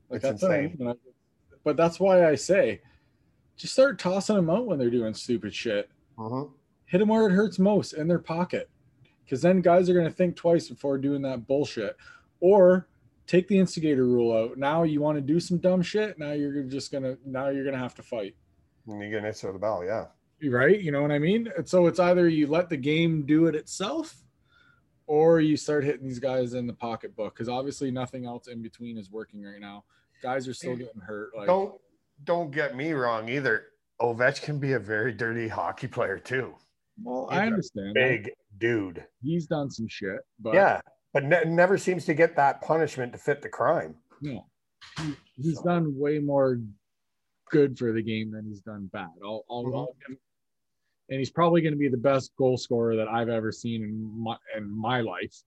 Like 0.08 0.18
It's 0.24 0.42
that's 0.42 0.44
I 0.44 0.58
insane. 0.60 0.76
mean. 0.86 0.94
But 1.64 1.76
that's 1.76 1.98
why 2.00 2.26
I 2.28 2.34
say, 2.34 2.80
just 3.56 3.72
start 3.72 3.98
tossing 3.98 4.36
them 4.36 4.50
out 4.50 4.66
when 4.66 4.78
they're 4.78 4.90
doing 4.90 5.14
stupid 5.14 5.54
shit. 5.54 5.90
Mhm. 6.18 6.50
Hit 6.86 6.98
them 6.98 7.08
where 7.08 7.26
it 7.28 7.32
hurts 7.32 7.58
most 7.58 7.92
in 7.94 8.08
their 8.08 8.18
pocket, 8.18 8.68
because 9.24 9.40
then 9.40 9.60
guys 9.62 9.88
are 9.88 9.94
going 9.94 10.06
to 10.06 10.12
think 10.12 10.36
twice 10.36 10.68
before 10.68 10.98
doing 10.98 11.22
that 11.22 11.46
bullshit. 11.46 11.96
Or 12.40 12.88
take 13.26 13.48
the 13.48 13.58
instigator 13.58 14.04
rule 14.04 14.36
out. 14.36 14.58
Now 14.58 14.82
you 14.82 15.00
want 15.00 15.16
to 15.16 15.22
do 15.22 15.40
some 15.40 15.58
dumb 15.58 15.82
shit. 15.82 16.18
Now 16.18 16.32
you're 16.32 16.62
just 16.64 16.92
gonna. 16.92 17.16
Now 17.24 17.48
you're 17.48 17.64
gonna 17.64 17.78
have 17.78 17.94
to 17.96 18.02
fight. 18.02 18.34
And 18.86 19.00
you 19.00 19.10
get 19.10 19.20
an 19.20 19.26
answer 19.26 19.46
to 19.46 19.52
the 19.52 19.58
bell, 19.58 19.84
yeah. 19.84 20.06
right? 20.48 20.80
You 20.80 20.90
know 20.90 21.02
what 21.02 21.12
I 21.12 21.18
mean? 21.18 21.48
And 21.56 21.68
so 21.68 21.86
it's 21.86 22.00
either 22.00 22.28
you 22.28 22.46
let 22.48 22.68
the 22.68 22.76
game 22.76 23.24
do 23.24 23.46
it 23.46 23.54
itself, 23.54 24.22
or 25.06 25.40
you 25.40 25.56
start 25.56 25.84
hitting 25.84 26.06
these 26.06 26.18
guys 26.18 26.54
in 26.54 26.66
the 26.66 26.72
pocketbook 26.72 27.34
because 27.34 27.48
obviously 27.48 27.90
nothing 27.90 28.26
else 28.26 28.48
in 28.48 28.62
between 28.62 28.98
is 28.98 29.10
working 29.10 29.42
right 29.42 29.60
now. 29.60 29.84
Guys 30.22 30.46
are 30.46 30.54
still 30.54 30.76
getting 30.76 31.00
hurt. 31.00 31.30
Like, 31.36 31.46
don't 31.46 31.74
don't 32.24 32.50
get 32.50 32.76
me 32.76 32.92
wrong 32.92 33.28
either. 33.28 33.66
Ovech 34.00 34.42
can 34.42 34.58
be 34.58 34.72
a 34.72 34.78
very 34.78 35.12
dirty 35.12 35.48
hockey 35.48 35.86
player 35.86 36.18
too. 36.18 36.54
well, 37.02 37.28
he's 37.30 37.38
I 37.38 37.44
a 37.44 37.46
understand. 37.46 37.88
that. 37.88 37.94
Big 37.94 38.30
dude. 38.58 39.04
He's 39.22 39.46
done 39.46 39.70
some 39.70 39.88
shit, 39.88 40.20
but 40.40 40.54
yeah, 40.54 40.80
but 41.12 41.24
ne- 41.24 41.44
never 41.44 41.76
seems 41.78 42.04
to 42.06 42.14
get 42.14 42.36
that 42.36 42.60
punishment 42.62 43.12
to 43.12 43.18
fit 43.18 43.42
the 43.42 43.48
crime. 43.48 43.96
no, 44.20 44.46
he, 44.98 45.14
he's 45.36 45.56
So- 45.58 45.64
done 45.64 45.98
way 45.98 46.18
more 46.18 46.60
good 47.50 47.76
for 47.78 47.92
the 47.92 48.02
game 48.02 48.30
than 48.30 48.46
he's 48.46 48.60
done 48.60 48.86
bad. 48.92 49.10
I'll, 49.22 49.44
I'll, 49.50 49.64
Mhm. 49.64 49.74
I'll 49.76 49.96
give- 50.08 50.18
and 51.10 51.18
he's 51.18 51.30
probably 51.30 51.60
going 51.60 51.74
to 51.74 51.78
be 51.78 51.88
the 51.88 51.96
best 51.98 52.34
goal 52.36 52.56
scorer 52.56 52.96
that 52.96 53.08
I've 53.08 53.28
ever 53.28 53.52
seen 53.52 53.82
in 53.82 54.22
my 54.22 54.36
in 54.56 54.70
my 54.70 55.00
life, 55.00 55.42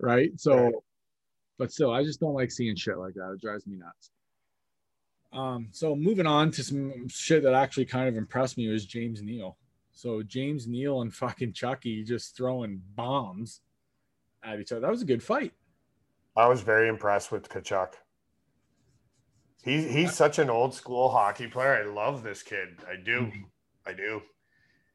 right? 0.00 0.30
So, 0.40 0.56
Right. 0.56 0.74
but 1.58 1.70
still, 1.70 1.92
I 1.92 2.02
just 2.02 2.18
don't 2.18 2.34
like 2.34 2.50
seeing 2.50 2.74
shit 2.74 2.98
like 2.98 3.14
that. 3.14 3.30
It 3.34 3.40
drives 3.40 3.66
me 3.66 3.76
nuts. 3.76 4.10
Um, 5.32 5.68
so 5.70 5.94
moving 5.94 6.26
on 6.26 6.50
to 6.52 6.64
some 6.64 7.06
shit 7.08 7.42
that 7.44 7.52
actually 7.54 7.84
kind 7.84 8.08
of 8.08 8.16
impressed 8.16 8.56
me 8.56 8.66
was 8.68 8.86
James 8.86 9.22
Neal. 9.22 9.58
So 9.92 10.22
James 10.22 10.66
Neal 10.66 11.02
and 11.02 11.14
fucking 11.14 11.52
Chucky 11.52 12.02
just 12.02 12.34
throwing 12.36 12.82
bombs 12.96 13.60
at 14.54 14.60
each 14.60 14.72
other. 14.72 14.80
That 14.80 14.90
was 14.90 15.02
a 15.02 15.06
good 15.06 15.22
fight. 15.22 15.52
I 16.36 16.46
was 16.46 16.60
very 16.60 16.88
impressed 16.88 17.32
with 17.32 17.48
Tkachuk. 17.48 17.94
He's 19.64 19.90
he's 19.90 20.14
such 20.14 20.38
an 20.38 20.48
old 20.50 20.72
school 20.74 21.08
hockey 21.10 21.48
player. 21.48 21.74
I 21.74 21.92
love 21.92 22.22
this 22.22 22.42
kid. 22.42 22.78
I 22.88 22.96
do. 23.02 23.30
I 23.86 23.92
do. 23.92 24.22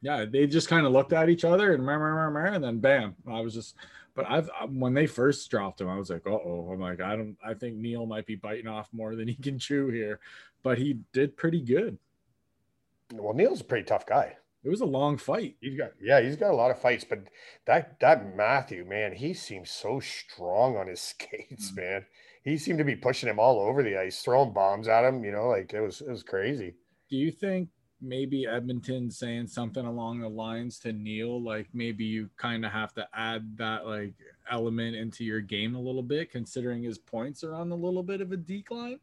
yeah, 0.02 0.26
they 0.26 0.48
just 0.48 0.68
kind 0.70 0.86
of 0.86 0.92
looked 0.92 1.14
at 1.14 1.30
each 1.30 1.44
other 1.46 1.74
and, 1.74 1.86
meh, 1.86 1.98
meh, 1.98 2.30
meh, 2.30 2.56
and 2.56 2.64
then 2.64 2.80
bam. 2.80 3.16
I 3.28 3.42
was 3.42 3.54
just, 3.54 3.76
but 4.16 4.26
I've 4.30 4.50
when 4.70 4.94
they 4.94 5.08
first 5.08 5.50
dropped 5.50 5.82
him, 5.82 5.90
I 5.90 5.98
was 5.98 6.10
like, 6.10 6.26
uh 6.28 6.32
oh. 6.32 6.70
I'm 6.72 6.80
like, 6.80 7.02
I 7.02 7.16
don't, 7.16 7.38
I 7.46 7.54
think 7.54 7.76
Neal 7.76 8.06
might 8.06 8.26
be 8.26 8.36
biting 8.36 8.68
off 8.68 8.88
more 8.94 9.16
than 9.16 9.28
he 9.28 9.36
can 9.36 9.58
chew 9.60 9.88
here, 9.90 10.20
but 10.62 10.78
he 10.78 11.00
did 11.14 11.36
pretty 11.38 11.62
good. 11.62 11.98
Well, 13.14 13.34
Neal's 13.34 13.62
a 13.62 13.66
pretty 13.66 13.86
tough 13.86 14.06
guy. 14.06 14.38
It 14.64 14.70
was 14.70 14.82
a 14.82 14.86
long 14.86 15.18
fight. 15.18 15.56
He's 15.62 15.78
got 15.78 15.92
yeah, 16.02 16.22
he's 16.22 16.36
got 16.38 16.52
a 16.52 16.56
lot 16.56 16.72
of 16.72 16.80
fights, 16.80 17.04
but 17.04 17.20
that 17.66 18.00
that 18.00 18.36
Matthew 18.36 18.86
man, 18.86 19.14
he 19.14 19.34
seems 19.34 19.70
so 19.70 20.00
strong 20.00 20.78
on 20.78 20.88
his 20.88 21.02
skates, 21.12 21.72
Mhm. 21.72 21.78
man. 21.78 22.06
He 22.44 22.58
seemed 22.58 22.80
to 22.80 22.84
be 22.86 22.96
pushing 22.96 23.30
him 23.30 23.40
all 23.40 23.60
over 23.60 23.84
the 23.84 23.98
ice, 23.98 24.22
throwing 24.22 24.54
bombs 24.54 24.88
at 24.88 25.06
him. 25.06 25.24
You 25.24 25.32
know, 25.32 25.48
like 25.50 25.74
it 25.74 25.82
was 25.82 26.02
it 26.02 26.10
was 26.10 26.24
crazy. 26.24 26.76
Do 27.10 27.18
you 27.18 27.32
think 27.32 27.70
maybe 28.02 28.46
Edmonton 28.46 29.10
saying 29.10 29.48
something 29.48 29.86
along 29.86 30.20
the 30.20 30.28
lines 30.30 30.78
to 30.80 30.92
Neal, 30.92 31.42
like 31.42 31.68
maybe 31.74 32.04
you 32.04 32.30
kind 32.38 32.66
of 32.66 32.72
have 32.72 32.94
to 32.96 33.08
add 33.14 33.58
that 33.58 33.86
like 33.86 34.14
element 34.52 34.96
into 34.96 35.24
your 35.24 35.40
game 35.42 35.76
a 35.76 35.80
little 35.80 36.04
bit, 36.04 36.30
considering 36.32 36.84
his 36.84 36.98
points 36.98 37.44
are 37.46 37.54
on 37.56 37.72
a 37.72 37.76
little 37.76 38.04
bit 38.04 38.20
of 38.20 38.32
a 38.34 38.38
decline? 38.38 39.00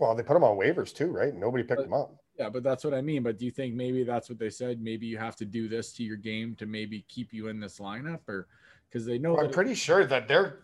Well, 0.00 0.14
they 0.16 0.22
put 0.24 0.36
him 0.36 0.42
on 0.44 0.56
waivers 0.56 0.92
too, 0.94 1.06
right? 1.12 1.34
Nobody 1.34 1.62
picked 1.62 1.80
But- 1.80 1.86
him 1.86 1.92
up. 1.92 2.21
Yeah, 2.38 2.48
but 2.48 2.62
that's 2.62 2.82
what 2.84 2.94
I 2.94 3.02
mean. 3.02 3.22
But 3.22 3.38
do 3.38 3.44
you 3.44 3.50
think 3.50 3.74
maybe 3.74 4.04
that's 4.04 4.28
what 4.28 4.38
they 4.38 4.50
said? 4.50 4.80
Maybe 4.80 5.06
you 5.06 5.18
have 5.18 5.36
to 5.36 5.44
do 5.44 5.68
this 5.68 5.92
to 5.94 6.02
your 6.02 6.16
game 6.16 6.54
to 6.56 6.66
maybe 6.66 7.04
keep 7.08 7.32
you 7.32 7.48
in 7.48 7.60
this 7.60 7.78
lineup, 7.78 8.20
or 8.28 8.48
because 8.88 9.04
they 9.04 9.18
know 9.18 9.36
I'm 9.38 9.46
that 9.46 9.52
pretty 9.52 9.74
sure 9.74 10.06
that 10.06 10.28
their 10.28 10.60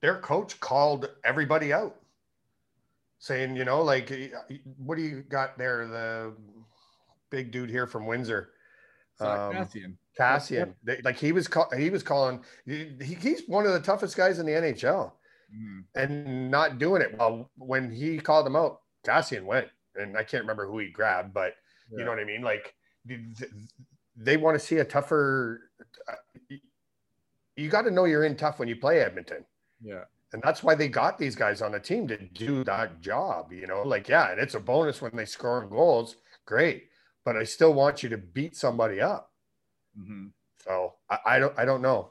their 0.00 0.18
coach 0.20 0.58
called 0.60 1.10
everybody 1.24 1.72
out, 1.72 1.96
saying, 3.18 3.54
you 3.56 3.64
know, 3.66 3.82
like, 3.82 4.10
what 4.78 4.96
do 4.96 5.02
you 5.02 5.22
got 5.22 5.58
there? 5.58 5.86
The 5.86 6.32
big 7.28 7.50
dude 7.50 7.70
here 7.70 7.86
from 7.86 8.06
Windsor, 8.06 8.50
um, 9.20 9.26
Kassian. 9.52 9.96
Kassian. 10.18 10.74
They, 10.82 11.00
like 11.04 11.18
he 11.18 11.32
was 11.32 11.46
call, 11.46 11.70
he 11.76 11.90
was 11.90 12.02
calling. 12.02 12.42
He, 12.64 12.96
he's 13.20 13.42
one 13.46 13.66
of 13.66 13.72
the 13.72 13.80
toughest 13.80 14.16
guys 14.16 14.38
in 14.38 14.46
the 14.46 14.52
NHL, 14.52 15.12
Mhm. 15.54 15.84
and 15.94 16.50
not 16.50 16.78
doing 16.78 17.02
it. 17.02 17.16
Well, 17.18 17.50
when 17.58 17.90
he 17.90 18.18
called 18.18 18.46
him 18.46 18.56
out, 18.56 18.80
Kassian 19.04 19.44
went, 19.44 19.68
and 19.96 20.16
I 20.16 20.22
can't 20.24 20.42
remember 20.42 20.66
who 20.66 20.78
he 20.78 20.88
grabbed, 20.90 21.32
but 21.34 21.54
you 21.90 22.04
know 22.04 22.10
what 22.10 22.20
I 22.20 22.24
mean. 22.24 22.42
Like 22.42 22.74
th- 23.08 23.20
th- 23.38 23.50
they 24.16 24.36
want 24.36 24.58
to 24.58 24.64
see 24.64 24.76
a 24.78 24.84
tougher. 24.84 25.70
uh, 26.08 26.14
You 27.56 27.68
got 27.68 27.82
to 27.82 27.90
know 27.90 28.04
you're 28.04 28.24
in 28.24 28.36
tough 28.36 28.58
when 28.58 28.68
you 28.68 28.76
play 28.76 29.00
Edmonton. 29.00 29.44
Yeah, 29.82 30.04
And 30.32 30.42
that's 30.42 30.62
why 30.62 30.74
they 30.74 30.88
got 30.88 31.18
these 31.18 31.34
guys 31.34 31.62
on 31.62 31.72
the 31.72 31.80
team 31.80 32.06
to 32.08 32.16
do 32.18 32.62
that 32.64 33.00
job, 33.00 33.52
you 33.52 33.66
know. 33.66 33.82
Like, 33.82 34.08
yeah, 34.08 34.30
and 34.30 34.40
it's 34.40 34.54
a 34.54 34.60
bonus 34.60 35.00
when 35.02 35.16
they 35.16 35.24
score 35.24 35.64
goals, 35.66 36.16
great. 36.46 36.88
But 37.24 37.36
I 37.36 37.44
still 37.44 37.72
want 37.74 38.02
you 38.02 38.08
to 38.10 38.18
beat 38.18 38.56
somebody 38.56 39.00
up. 39.00 39.32
hmm 39.96 40.28
So 40.64 40.94
I, 41.08 41.18
I 41.26 41.38
don't, 41.38 41.58
I 41.58 41.64
don't 41.64 41.82
know. 41.82 42.08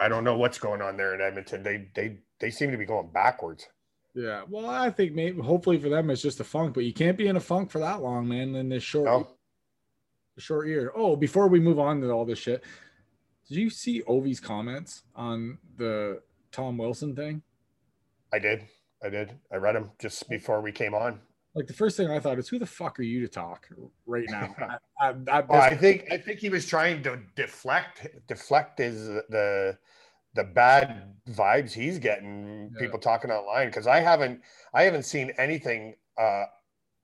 I 0.00 0.08
don't 0.08 0.24
know 0.24 0.36
what's 0.36 0.58
going 0.58 0.82
on 0.82 0.96
there 0.96 1.14
in 1.14 1.20
Edmonton. 1.20 1.62
They, 1.62 1.88
they, 1.94 2.18
they 2.40 2.50
seem 2.50 2.70
to 2.70 2.76
be 2.78 2.84
going 2.86 3.10
backwards. 3.12 3.66
Yeah. 4.16 4.42
Well, 4.48 4.66
I 4.66 4.90
think 4.90 5.12
maybe 5.12 5.40
hopefully 5.40 5.78
for 5.78 5.88
them 5.88 6.10
it's 6.10 6.22
just 6.22 6.40
a 6.40 6.44
funk, 6.44 6.74
but 6.74 6.84
you 6.84 6.92
can't 6.92 7.16
be 7.18 7.28
in 7.28 7.36
a 7.36 7.40
funk 7.40 7.70
for 7.70 7.78
that 7.78 8.02
long, 8.02 8.26
man. 8.26 8.54
In 8.56 8.68
this 8.68 8.82
short, 8.82 9.04
No, 9.06 9.28
short 10.38 10.66
year. 10.66 10.90
Oh, 10.96 11.14
before 11.16 11.48
we 11.48 11.60
move 11.60 11.78
on 11.78 12.00
to 12.00 12.10
all 12.10 12.24
this 12.24 12.38
shit, 12.38 12.64
did 13.48 13.58
you 13.58 13.70
see 13.70 14.02
Ovi's 14.02 14.40
comments 14.40 15.02
on 15.14 15.58
the 15.76 16.20
Tom 16.50 16.78
Wilson 16.78 17.14
thing? 17.14 17.42
I 18.32 18.38
did, 18.38 18.64
I 19.04 19.10
did. 19.10 19.32
I 19.52 19.56
read 19.56 19.76
them 19.76 19.90
just 19.98 20.28
before 20.28 20.60
we 20.60 20.72
came 20.72 20.94
on. 20.94 21.20
Like 21.54 21.66
the 21.66 21.72
first 21.72 21.96
thing 21.96 22.10
I 22.10 22.18
thought 22.20 22.38
is, 22.38 22.48
who 22.48 22.58
the 22.58 22.66
fuck 22.66 22.98
are 22.98 23.02
you 23.02 23.20
to 23.20 23.28
talk 23.28 23.68
right 24.06 24.26
now? 24.28 24.54
at, 25.00 25.16
at 25.28 25.48
Well, 25.48 25.62
this- 25.62 25.72
I 25.72 25.74
think, 25.76 26.06
I 26.10 26.18
think 26.18 26.40
he 26.40 26.48
was 26.48 26.66
trying 26.66 27.02
to 27.04 27.18
deflect, 27.34 28.06
deflect 28.26 28.78
his 28.78 29.06
the, 29.06 29.78
the 30.36 30.44
bad 30.44 31.14
vibes 31.30 31.72
he's 31.72 31.98
getting. 31.98 32.70
Yeah. 32.74 32.80
People 32.80 32.98
talking 32.98 33.30
online 33.30 33.68
because 33.68 33.86
I 33.86 34.00
haven't, 34.00 34.40
I 34.72 34.82
haven't 34.82 35.04
seen 35.04 35.32
anything 35.38 35.96
uh, 36.18 36.44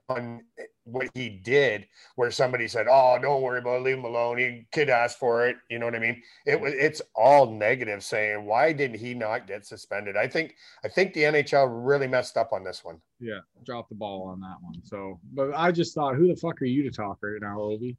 on 0.09 0.43
what 0.85 1.09
he 1.15 1.29
did 1.29 1.87
where 2.17 2.31
somebody 2.31 2.67
said, 2.69 2.87
"Oh, 2.91 3.19
don't 3.21 3.43
worry 3.43 3.61
about 3.61 3.77
it, 3.77 3.83
leave 3.83 3.99
him 3.99 4.05
alone. 4.05 4.39
He 4.39 4.67
kid 4.73 4.91
asked 4.91 5.19
for 5.19 5.47
it." 5.47 5.57
You 5.71 5.79
know 5.79 5.87
what 5.87 5.95
I 5.95 6.01
mean? 6.01 6.21
It 6.47 6.61
was, 6.61 6.73
it's 6.75 7.01
all 7.15 7.51
negative, 7.51 8.03
saying 8.03 8.45
why 8.45 8.73
didn't 8.73 8.99
he 8.99 9.15
not 9.15 9.47
get 9.47 9.65
suspended? 9.65 10.17
I 10.17 10.27
think, 10.27 10.55
I 10.85 10.89
think 10.89 11.15
the 11.15 11.23
NHL 11.23 11.69
really 11.71 12.09
messed 12.09 12.37
up 12.37 12.53
on 12.53 12.65
this 12.65 12.85
one. 12.85 13.01
yeah, 13.21 13.41
dropped 13.65 13.91
the 13.91 13.95
ball 13.95 14.29
on 14.29 14.41
that 14.41 14.57
one. 14.61 14.83
So, 14.85 15.21
but 15.33 15.53
I 15.55 15.71
just 15.73 15.95
thought, 15.95 16.17
who 16.17 16.29
the 16.29 16.37
fuck 16.37 16.61
are 16.61 16.67
you 16.67 16.83
to 16.83 16.91
talk 16.91 17.19
right 17.23 17.41
now, 17.41 17.59
Ovi? 17.59 17.97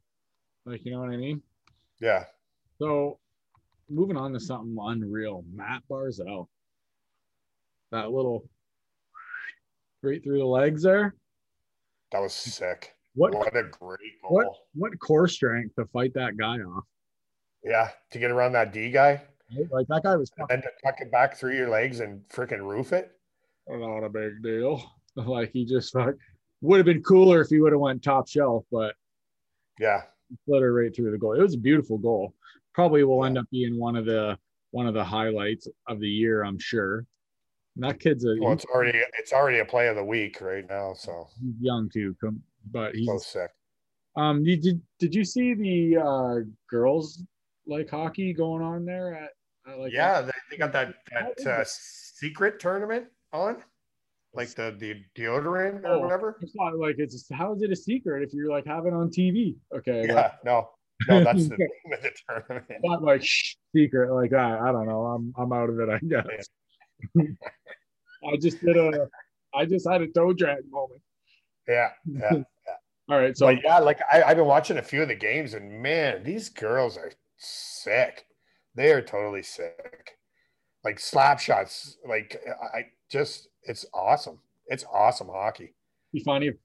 Like, 0.66 0.84
you 0.84 0.92
know 0.92 1.00
what 1.00 1.10
I 1.10 1.16
mean? 1.16 1.42
Yeah, 2.00 2.24
So, 2.78 3.18
moving 3.88 4.16
on 4.16 4.32
to 4.32 4.40
something 4.40 4.76
unreal, 4.80 5.44
Matt 5.52 5.82
Barzal. 5.90 6.46
that 7.92 8.10
little 8.10 8.48
right 10.02 10.22
through 10.22 10.38
the 10.38 10.44
legs 10.44 10.82
there. 10.82 11.14
That 12.12 12.20
was 12.20 12.34
sick. 12.34 12.94
What 13.14 13.34
What 13.34 13.54
a 13.56 13.62
great 13.64 14.00
goal. 14.22 14.30
what 14.32 14.46
what 14.74 14.98
core 14.98 15.28
strength 15.28 15.74
to 15.76 15.86
fight 15.86 16.12
that 16.14 16.36
guy 16.36 16.58
off? 16.58 16.84
Yeah, 17.62 17.90
to 18.10 18.18
get 18.18 18.30
around 18.30 18.52
that 18.52 18.72
D 18.72 18.90
guy? 18.90 19.22
Like 19.70 19.86
that 19.88 20.02
guy 20.02 20.16
was 20.16 20.30
and 20.38 20.48
then 20.48 20.62
to 20.62 20.68
tuck 20.84 21.00
it 21.00 21.12
back 21.12 21.36
through 21.36 21.56
your 21.56 21.68
legs 21.68 22.00
and 22.00 22.22
freaking 22.28 22.60
roof 22.60 22.92
it. 22.92 23.12
not 23.68 24.04
a 24.04 24.08
big 24.08 24.42
deal. 24.42 24.82
Like 25.16 25.52
he 25.52 25.64
just 25.64 25.94
like 25.94 26.16
would 26.60 26.78
have 26.78 26.86
been 26.86 27.00
cooler 27.04 27.40
if 27.40 27.48
he 27.48 27.60
would 27.60 27.70
have 27.70 27.80
went 27.80 28.02
top 28.02 28.26
shelf, 28.26 28.64
but 28.72 28.96
Yeah. 29.78 30.02
split 30.42 30.60
her 30.62 30.72
right 30.72 30.92
through 30.94 31.12
the 31.12 31.18
goal. 31.18 31.34
It 31.38 31.40
was 31.42 31.54
a 31.54 31.58
beautiful 31.58 31.98
goal. 31.98 32.34
Probably 32.74 33.04
will 33.04 33.24
end 33.24 33.38
up 33.38 33.46
being 33.50 33.78
one 33.78 33.96
of 33.96 34.04
the 34.04 34.36
one 34.72 34.88
of 34.88 34.94
the 34.94 35.04
highlights 35.04 35.68
of 35.86 36.00
the 36.00 36.08
year, 36.08 36.42
I'm 36.42 36.58
sure. 36.58 37.06
And 37.76 37.84
that 37.84 38.00
kid's 38.00 38.24
a 38.24 38.34
Well, 38.40 38.52
it's 38.52 38.64
already 38.64 39.00
it's 39.18 39.32
already 39.32 39.60
a 39.60 39.64
play 39.64 39.88
of 39.88 39.96
the 39.96 40.04
week 40.04 40.40
right 40.40 40.68
now. 40.68 40.94
So 40.94 41.28
he's 41.40 41.54
young 41.60 41.88
too, 41.92 42.16
but 42.70 42.94
he's 42.94 43.06
so 43.06 43.18
sick. 43.18 43.50
um. 44.16 44.44
You 44.44 44.56
did 44.56 44.80
did 44.98 45.14
you 45.14 45.24
see 45.24 45.54
the 45.54 46.02
uh 46.02 46.34
girls 46.68 47.22
like 47.66 47.88
hockey 47.88 48.32
going 48.32 48.62
on 48.62 48.84
there 48.84 49.14
at, 49.14 49.30
at 49.72 49.78
like 49.78 49.92
Yeah, 49.92 50.20
they, 50.20 50.32
they 50.50 50.56
got 50.56 50.72
that 50.72 50.94
that 51.12 51.46
uh, 51.46 51.64
secret 51.64 52.58
tournament 52.58 53.06
on, 53.32 53.62
like 54.34 54.48
the 54.54 54.74
the 54.78 55.02
deodorant 55.16 55.84
or 55.84 55.96
Oh, 55.96 56.00
whatever. 56.00 56.36
It's 56.40 56.54
not 56.54 56.76
like 56.78 56.96
it's 56.98 57.28
how 57.32 57.54
is 57.54 57.62
it 57.62 57.70
a 57.70 57.76
secret 57.76 58.22
if 58.22 58.32
you're 58.32 58.50
like 58.50 58.66
having 58.66 58.92
on 58.92 59.10
TV? 59.10 59.56
Okay, 59.76 60.06
Yeah, 60.06 60.32
no, 60.44 60.70
no, 61.08 61.24
that's 61.24 61.48
the 61.48 61.56
name 61.56 61.92
of 61.92 62.02
the 62.02 62.10
tournament. 62.28 62.80
not 62.82 63.02
like 63.02 63.24
shh, 63.24 63.54
secret 63.74 64.12
like 64.12 64.30
that. 64.30 64.60
I 64.60 64.72
don't 64.72 64.86
know. 64.86 65.04
I'm 65.06 65.34
I'm 65.36 65.52
out 65.52 65.70
of 65.70 65.78
it. 65.80 65.88
I 65.88 65.98
guess. 65.98 66.48
I 68.26 68.36
just 68.36 68.60
did 68.64 68.76
a. 68.76 69.08
I 69.54 69.66
just 69.66 69.88
had 69.88 70.02
a 70.02 70.08
toe 70.08 70.32
drag 70.32 70.70
moment. 70.70 71.00
Yeah, 71.68 71.90
yeah. 72.06 72.42
All 73.10 73.18
right, 73.18 73.36
so 73.36 73.46
So 73.46 73.60
yeah, 73.62 73.78
like 73.78 74.00
I, 74.10 74.22
I've 74.22 74.36
been 74.36 74.46
watching 74.46 74.78
a 74.78 74.82
few 74.82 75.02
of 75.02 75.08
the 75.08 75.14
games, 75.14 75.54
and 75.54 75.82
man, 75.82 76.24
these 76.24 76.48
girls 76.48 76.96
are 76.96 77.12
sick. 77.36 78.26
They 78.74 78.92
are 78.92 79.02
totally 79.02 79.42
sick. 79.42 80.18
Like 80.84 80.98
slap 80.98 81.38
shots, 81.38 81.96
like 82.06 82.42
I 82.74 82.86
just, 83.10 83.48
it's 83.62 83.86
awesome. 83.94 84.38
It's 84.66 84.84
awesome 84.92 85.28
hockey. 85.28 85.74
be 86.12 86.22
funny 86.22 86.48
if. 86.48 86.56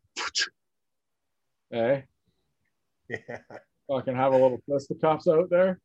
Hey, 1.72 2.06
Yeah, 3.10 3.38
fucking 3.90 4.16
have 4.16 4.34
a 4.34 4.38
little 4.38 4.62
fisticuffs 4.70 5.28
out 5.28 5.50
there. 5.50 5.80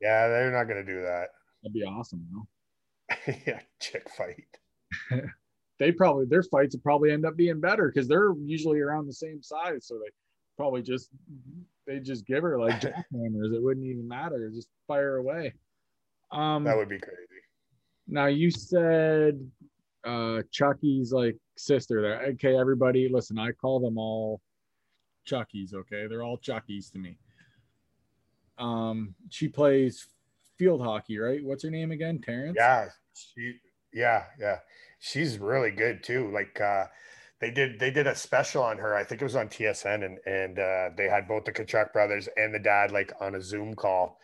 yeah, 0.00 0.28
they're 0.28 0.52
not 0.52 0.64
gonna 0.64 0.84
do 0.84 1.02
that. 1.02 1.28
That'd 1.62 1.74
be 1.74 1.82
awesome, 1.82 2.26
though. 2.32 3.34
yeah, 3.46 3.60
chick 3.80 4.08
fight. 4.16 4.46
They 5.78 5.90
probably 5.90 6.26
their 6.26 6.44
fights 6.44 6.76
would 6.76 6.82
probably 6.84 7.10
end 7.10 7.26
up 7.26 7.34
being 7.34 7.58
better 7.58 7.90
because 7.92 8.06
they're 8.06 8.32
usually 8.44 8.78
around 8.78 9.06
the 9.08 9.12
same 9.12 9.42
size, 9.42 9.86
so 9.88 9.94
they 9.94 10.10
probably 10.56 10.80
just 10.80 11.08
they 11.88 11.98
just 11.98 12.24
give 12.24 12.44
her 12.44 12.56
like 12.56 12.80
jackhammers. 12.80 13.52
It 13.52 13.60
wouldn't 13.60 13.86
even 13.86 14.06
matter. 14.06 14.48
Just 14.54 14.68
fire 14.86 15.16
away. 15.16 15.54
Um, 16.30 16.62
That 16.62 16.76
would 16.76 16.88
be 16.88 17.00
crazy. 17.00 17.16
Now 18.06 18.26
you 18.26 18.52
said 18.52 19.40
uh 20.04 20.42
Chucky's 20.52 21.12
like 21.12 21.36
sister 21.56 22.00
there. 22.00 22.22
Okay, 22.34 22.56
everybody, 22.56 23.08
listen, 23.10 23.36
I 23.36 23.50
call 23.50 23.80
them 23.80 23.98
all 23.98 24.40
Chucky's, 25.24 25.74
okay? 25.74 26.06
They're 26.06 26.22
all 26.22 26.38
Chucky's 26.38 26.90
to 26.90 26.98
me. 26.98 27.18
Um, 28.62 29.14
she 29.28 29.48
plays 29.48 30.06
field 30.56 30.80
hockey, 30.80 31.18
right? 31.18 31.44
What's 31.44 31.64
her 31.64 31.70
name 31.70 31.90
again? 31.90 32.20
Taryn? 32.26 32.54
Yeah, 32.56 32.88
she, 33.14 33.56
yeah, 33.92 34.24
yeah. 34.38 34.58
She's 35.00 35.38
really 35.38 35.72
good 35.72 36.04
too. 36.04 36.30
Like 36.32 36.60
uh 36.60 36.86
they 37.40 37.50
did 37.50 37.80
they 37.80 37.90
did 37.90 38.06
a 38.06 38.14
special 38.14 38.62
on 38.62 38.78
her. 38.78 38.94
I 38.94 39.02
think 39.02 39.20
it 39.20 39.24
was 39.24 39.34
on 39.34 39.48
TSN 39.48 40.04
and 40.04 40.18
and 40.26 40.58
uh 40.60 40.90
they 40.96 41.08
had 41.08 41.26
both 41.26 41.44
the 41.44 41.52
Tkachuk 41.52 41.92
brothers 41.92 42.28
and 42.36 42.54
the 42.54 42.60
dad 42.60 42.92
like 42.92 43.12
on 43.20 43.34
a 43.34 43.42
Zoom 43.42 43.74
call. 43.74 44.20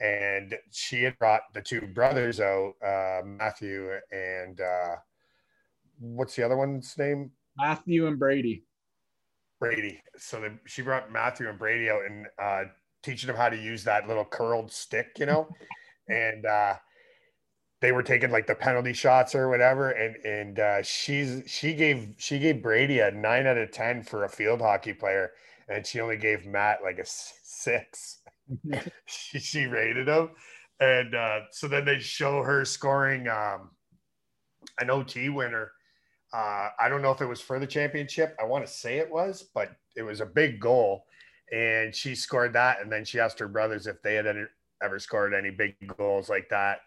And 0.00 0.54
she 0.70 1.02
had 1.02 1.18
brought 1.18 1.42
the 1.52 1.62
two 1.62 1.88
brothers 1.88 2.38
out, 2.38 2.74
uh 2.84 3.22
Matthew 3.24 3.90
and 4.12 4.60
uh 4.60 4.96
what's 5.98 6.36
the 6.36 6.44
other 6.44 6.56
one's 6.56 6.94
name? 6.96 7.32
Matthew 7.56 8.06
and 8.06 8.18
Brady. 8.18 8.62
Brady. 9.58 10.02
So 10.18 10.40
the, 10.40 10.58
she 10.66 10.82
brought 10.82 11.10
Matthew 11.10 11.48
and 11.48 11.58
Brady 11.58 11.90
out 11.90 12.02
and 12.04 12.26
uh, 12.40 12.64
teaching 13.06 13.28
them 13.28 13.36
how 13.36 13.48
to 13.48 13.56
use 13.56 13.84
that 13.84 14.08
little 14.08 14.24
curled 14.24 14.70
stick, 14.70 15.12
you 15.18 15.26
know, 15.26 15.48
and 16.08 16.44
uh, 16.44 16.74
they 17.80 17.92
were 17.92 18.02
taking 18.02 18.30
like 18.30 18.46
the 18.46 18.54
penalty 18.54 18.92
shots 18.92 19.34
or 19.34 19.48
whatever. 19.48 19.90
And 19.90 20.16
and 20.24 20.58
uh, 20.58 20.82
she's 20.82 21.42
she 21.46 21.74
gave 21.74 22.14
she 22.18 22.38
gave 22.38 22.62
Brady 22.62 22.98
a 23.00 23.10
nine 23.10 23.46
out 23.46 23.56
of 23.56 23.70
ten 23.70 24.02
for 24.02 24.24
a 24.24 24.28
field 24.28 24.60
hockey 24.60 24.92
player, 24.92 25.30
and 25.68 25.86
she 25.86 26.00
only 26.00 26.16
gave 26.16 26.46
Matt 26.46 26.80
like 26.82 26.98
a 26.98 27.06
six. 27.06 28.20
she, 29.06 29.38
she 29.38 29.66
rated 29.66 30.08
him, 30.08 30.30
and 30.80 31.14
uh, 31.14 31.40
so 31.50 31.68
then 31.68 31.84
they 31.84 31.98
show 31.98 32.42
her 32.42 32.64
scoring 32.64 33.28
um, 33.28 33.70
an 34.80 34.90
OT 34.90 35.28
winner. 35.28 35.72
Uh, 36.32 36.68
I 36.78 36.88
don't 36.88 37.02
know 37.02 37.12
if 37.12 37.20
it 37.20 37.26
was 37.26 37.40
for 37.40 37.58
the 37.58 37.66
championship. 37.66 38.36
I 38.40 38.44
want 38.44 38.66
to 38.66 38.72
say 38.72 38.98
it 38.98 39.10
was, 39.10 39.48
but 39.54 39.70
it 39.96 40.02
was 40.02 40.20
a 40.20 40.26
big 40.26 40.60
goal, 40.60 41.04
and 41.52 41.94
she 41.94 42.14
scored 42.14 42.52
that. 42.54 42.80
And 42.80 42.90
then 42.90 43.04
she 43.04 43.20
asked 43.20 43.38
her 43.38 43.48
brothers 43.48 43.86
if 43.86 44.02
they 44.02 44.14
had 44.14 44.26
ever 44.82 44.98
scored 44.98 45.34
any 45.34 45.50
big 45.50 45.74
goals 45.96 46.28
like 46.28 46.48
that, 46.50 46.80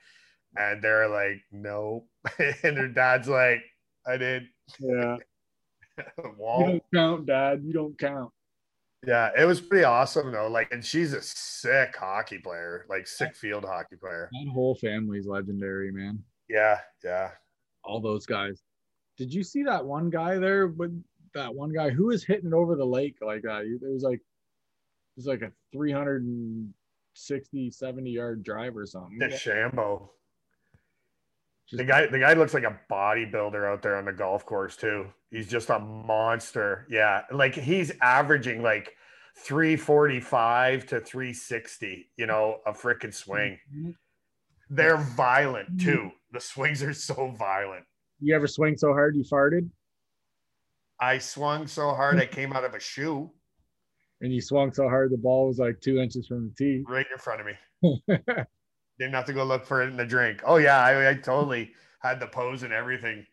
and 0.58 0.82
they're 0.82 1.10
like, 1.10 1.42
"No," 1.52 2.06
and 2.64 2.78
her 2.78 2.88
dad's 2.88 3.28
like, 3.28 3.62
"I 4.08 4.18
did." 4.18 4.48
Yeah. 4.80 5.18
You 6.18 6.66
don't 6.66 6.84
count, 6.96 7.26
Dad. 7.26 7.62
You 7.62 7.74
don't 7.74 8.00
count. 8.00 8.32
Yeah, 9.06 9.32
it 9.38 9.46
was 9.46 9.62
pretty 9.62 9.86
awesome 9.86 10.32
though. 10.32 10.48
Like, 10.48 10.72
and 10.72 10.84
she's 10.84 11.14
a 11.14 11.22
sick 11.22 11.96
hockey 11.98 12.38
player, 12.38 12.86
like 12.90 13.08
sick 13.08 13.36
field 13.36 13.66
hockey 13.66 13.96
player. 13.96 14.30
That 14.32 14.50
whole 14.50 14.76
family's 14.76 15.28
legendary, 15.28 15.92
man. 15.92 16.24
Yeah, 16.50 16.80
yeah. 17.04 17.32
All 17.84 18.02
those 18.02 18.26
guys. 18.26 18.62
Did 19.18 19.34
you 19.34 19.44
see 19.44 19.64
that 19.64 19.86
one 19.86 20.10
guy 20.10 20.38
there 20.38 20.68
with 20.68 21.02
that 21.34 21.54
one 21.54 21.72
guy 21.72 21.90
who 21.90 22.08
was 22.08 22.24
hitting 22.24 22.48
it 22.48 22.54
over 22.54 22.76
the 22.76 22.86
lake 22.86 23.18
like 23.22 23.44
that? 23.44 23.64
It 23.66 23.82
was 23.82 24.04
like 24.04 24.22
it 25.20 25.28
was 25.28 25.28
like 25.28 25.42
a 25.42 25.52
360, 25.74 27.72
70 27.72 28.10
yard 28.10 28.42
drive 28.42 28.78
or 28.78 28.86
something. 28.86 29.20
DeChambeau. 29.20 30.08
Just- 31.68 31.78
The 31.78 31.84
guy, 31.84 32.08
the 32.08 32.20
guy 32.20 32.32
looks 32.34 32.54
like 32.54 32.64
a 32.64 32.80
bodybuilder 32.90 33.70
out 33.70 33.82
there 33.82 33.98
on 33.98 34.06
the 34.06 34.14
golf 34.14 34.46
course 34.46 34.78
too. 34.78 35.08
He's 35.30 35.50
just 35.50 35.70
a 35.70 35.80
monster. 35.80 36.88
Yeah, 36.90 37.24
like 37.32 37.54
he's 37.54 37.92
averaging 38.02 38.64
like 38.64 38.96
345 39.40 40.88
to 40.88 41.02
360. 41.02 42.12
You 42.16 42.26
know, 42.26 42.60
a 42.66 42.72
freaking 42.72 43.14
swing. 43.14 43.60
Mm-hmm. 43.76 43.92
They're 44.70 44.98
violent 44.98 45.76
mm-hmm. 45.76 45.86
too. 45.86 46.12
The 46.32 46.40
swings 46.40 46.82
are 46.82 46.94
so 46.94 47.36
violent. 47.38 47.84
You 48.22 48.36
ever 48.36 48.48
swing 48.48 48.78
so 48.78 48.94
hard 48.94 49.18
you 49.18 49.24
farted? 49.24 49.70
I 51.02 51.18
swung 51.18 51.68
so 51.68 51.94
hard 51.94 52.20
I 52.20 52.26
came 52.26 52.54
out 52.54 52.64
of 52.64 52.74
a 52.74 52.80
shoe 52.80 53.32
And 54.22 54.34
you 54.34 54.42
swung 54.42 54.74
so 54.74 54.90
hard 54.90 55.12
the 55.12 55.18
ball 55.18 55.48
was 55.48 55.60
like 55.60 55.80
two 55.80 56.00
inches 56.00 56.28
from 56.28 56.50
the 56.50 56.56
tee. 56.56 56.84
right 56.88 57.06
in 57.12 57.18
front 57.18 57.42
of 57.42 57.48
me. 57.48 58.02
Didn't 59.00 59.14
have 59.14 59.26
to 59.26 59.34
go 59.34 59.46
look 59.46 59.66
for 59.66 59.82
it 59.82 59.88
in 59.88 59.98
the 59.98 60.06
drink. 60.06 60.42
Oh 60.46 60.58
yeah, 60.58 60.82
I, 60.84 61.12
I 61.12 61.14
totally 61.16 61.72
had 62.02 62.20
the 62.20 62.28
pose 62.28 62.64
and 62.64 62.74
everything. 62.74 63.26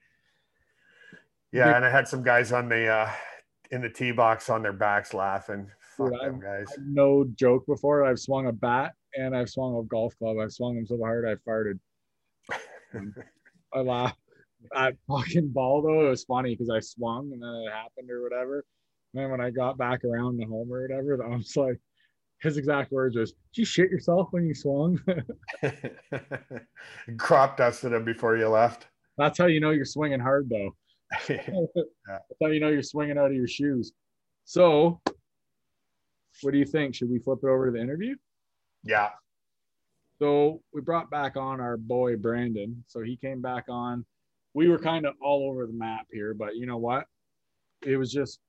Yeah, 1.53 1.77
and 1.77 1.85
I 1.85 1.91
had 1.91 2.07
some 2.07 2.23
guys 2.23 2.53
on 2.53 2.69
the 2.69 2.87
uh 2.87 3.11
in 3.71 3.81
the 3.81 3.91
tee 3.91 4.13
box 4.13 4.49
on 4.49 4.63
their 4.63 4.73
backs 4.73 5.13
laughing. 5.13 5.69
Fuck 5.97 6.13
Dude, 6.13 6.21
them 6.21 6.41
guys. 6.41 6.67
no 6.79 7.25
joke 7.35 7.67
before. 7.67 8.05
I've 8.05 8.21
swung 8.21 8.47
a 8.47 8.53
bat 8.53 8.93
and 9.15 9.37
I've 9.37 9.49
swung 9.49 9.77
a 9.77 9.83
golf 9.85 10.17
club. 10.19 10.37
I've 10.39 10.53
swung 10.53 10.77
them 10.77 10.87
so 10.87 10.99
hard 10.99 11.25
I 11.27 11.35
farted. 11.49 11.79
I 13.75 13.81
laughed. 13.81 14.19
That 14.73 14.97
fucking 15.09 15.49
ball 15.49 15.83
though, 15.83 16.07
it 16.07 16.11
was 16.11 16.25
funny 16.25 16.55
because 16.55 16.71
I 16.71 16.81
swung 16.81 17.33
and 17.33 17.43
then 17.43 17.65
it 17.67 17.73
happened 17.73 18.11
or 18.11 18.23
whatever. 18.23 18.65
And 19.17 19.25
then 19.25 19.31
when 19.31 19.41
I 19.41 19.49
got 19.49 19.79
back 19.79 20.05
around 20.05 20.37
the 20.37 20.45
home 20.45 20.71
or 20.71 20.83
whatever, 20.83 21.25
I 21.25 21.37
was 21.37 21.57
like, 21.57 21.81
his 22.43 22.59
exact 22.59 22.93
words 22.93 23.17
was, 23.17 23.33
"Did 23.33 23.61
you 23.61 23.65
shit 23.65 23.91
yourself 23.91 24.29
when 24.31 24.45
you 24.45 24.55
swung?" 24.55 25.01
Crop 27.17 27.57
dusted 27.57 27.95
him 27.95 28.05
before 28.05 28.37
you 28.37 28.47
left. 28.49 28.89
That's 29.17 29.39
how 29.39 29.47
you 29.47 29.59
know 29.59 29.71
you're 29.71 29.87
swinging 29.87 30.21
hard 30.21 30.51
though. 30.51 30.77
That's 31.29 32.39
how 32.43 32.49
you 32.49 32.61
know 32.61 32.69
you're 32.69 32.83
swinging 32.83 33.17
out 33.17 33.31
of 33.31 33.35
your 33.35 33.49
shoes. 33.49 33.93
So, 34.45 35.01
what 36.43 36.51
do 36.51 36.59
you 36.59 36.67
think? 36.67 36.95
Should 36.95 37.09
we 37.09 37.19
flip 37.19 37.39
it 37.43 37.49
over 37.49 37.67
to 37.67 37.73
the 37.73 37.81
interview? 37.81 38.17
yeah. 38.85 39.09
So 40.19 40.61
we 40.75 40.83
brought 40.83 41.11
back 41.11 41.37
on 41.37 41.61
our 41.61 41.79
boy 41.79 42.17
Brandon. 42.17 42.85
So 42.87 43.01
he 43.01 43.17
came 43.17 43.41
back 43.41 43.65
on. 43.69 44.05
We 44.53 44.69
were 44.69 44.79
kind 44.79 45.07
of 45.07 45.15
all 45.23 45.51
over 45.51 45.67
the 45.67 45.73
map 45.73 46.07
here, 46.11 46.35
but 46.35 46.57
you 46.57 46.67
know 46.67 46.79
what? 46.79 47.05
It 47.83 47.97
was 47.97 48.11
just 48.11 48.41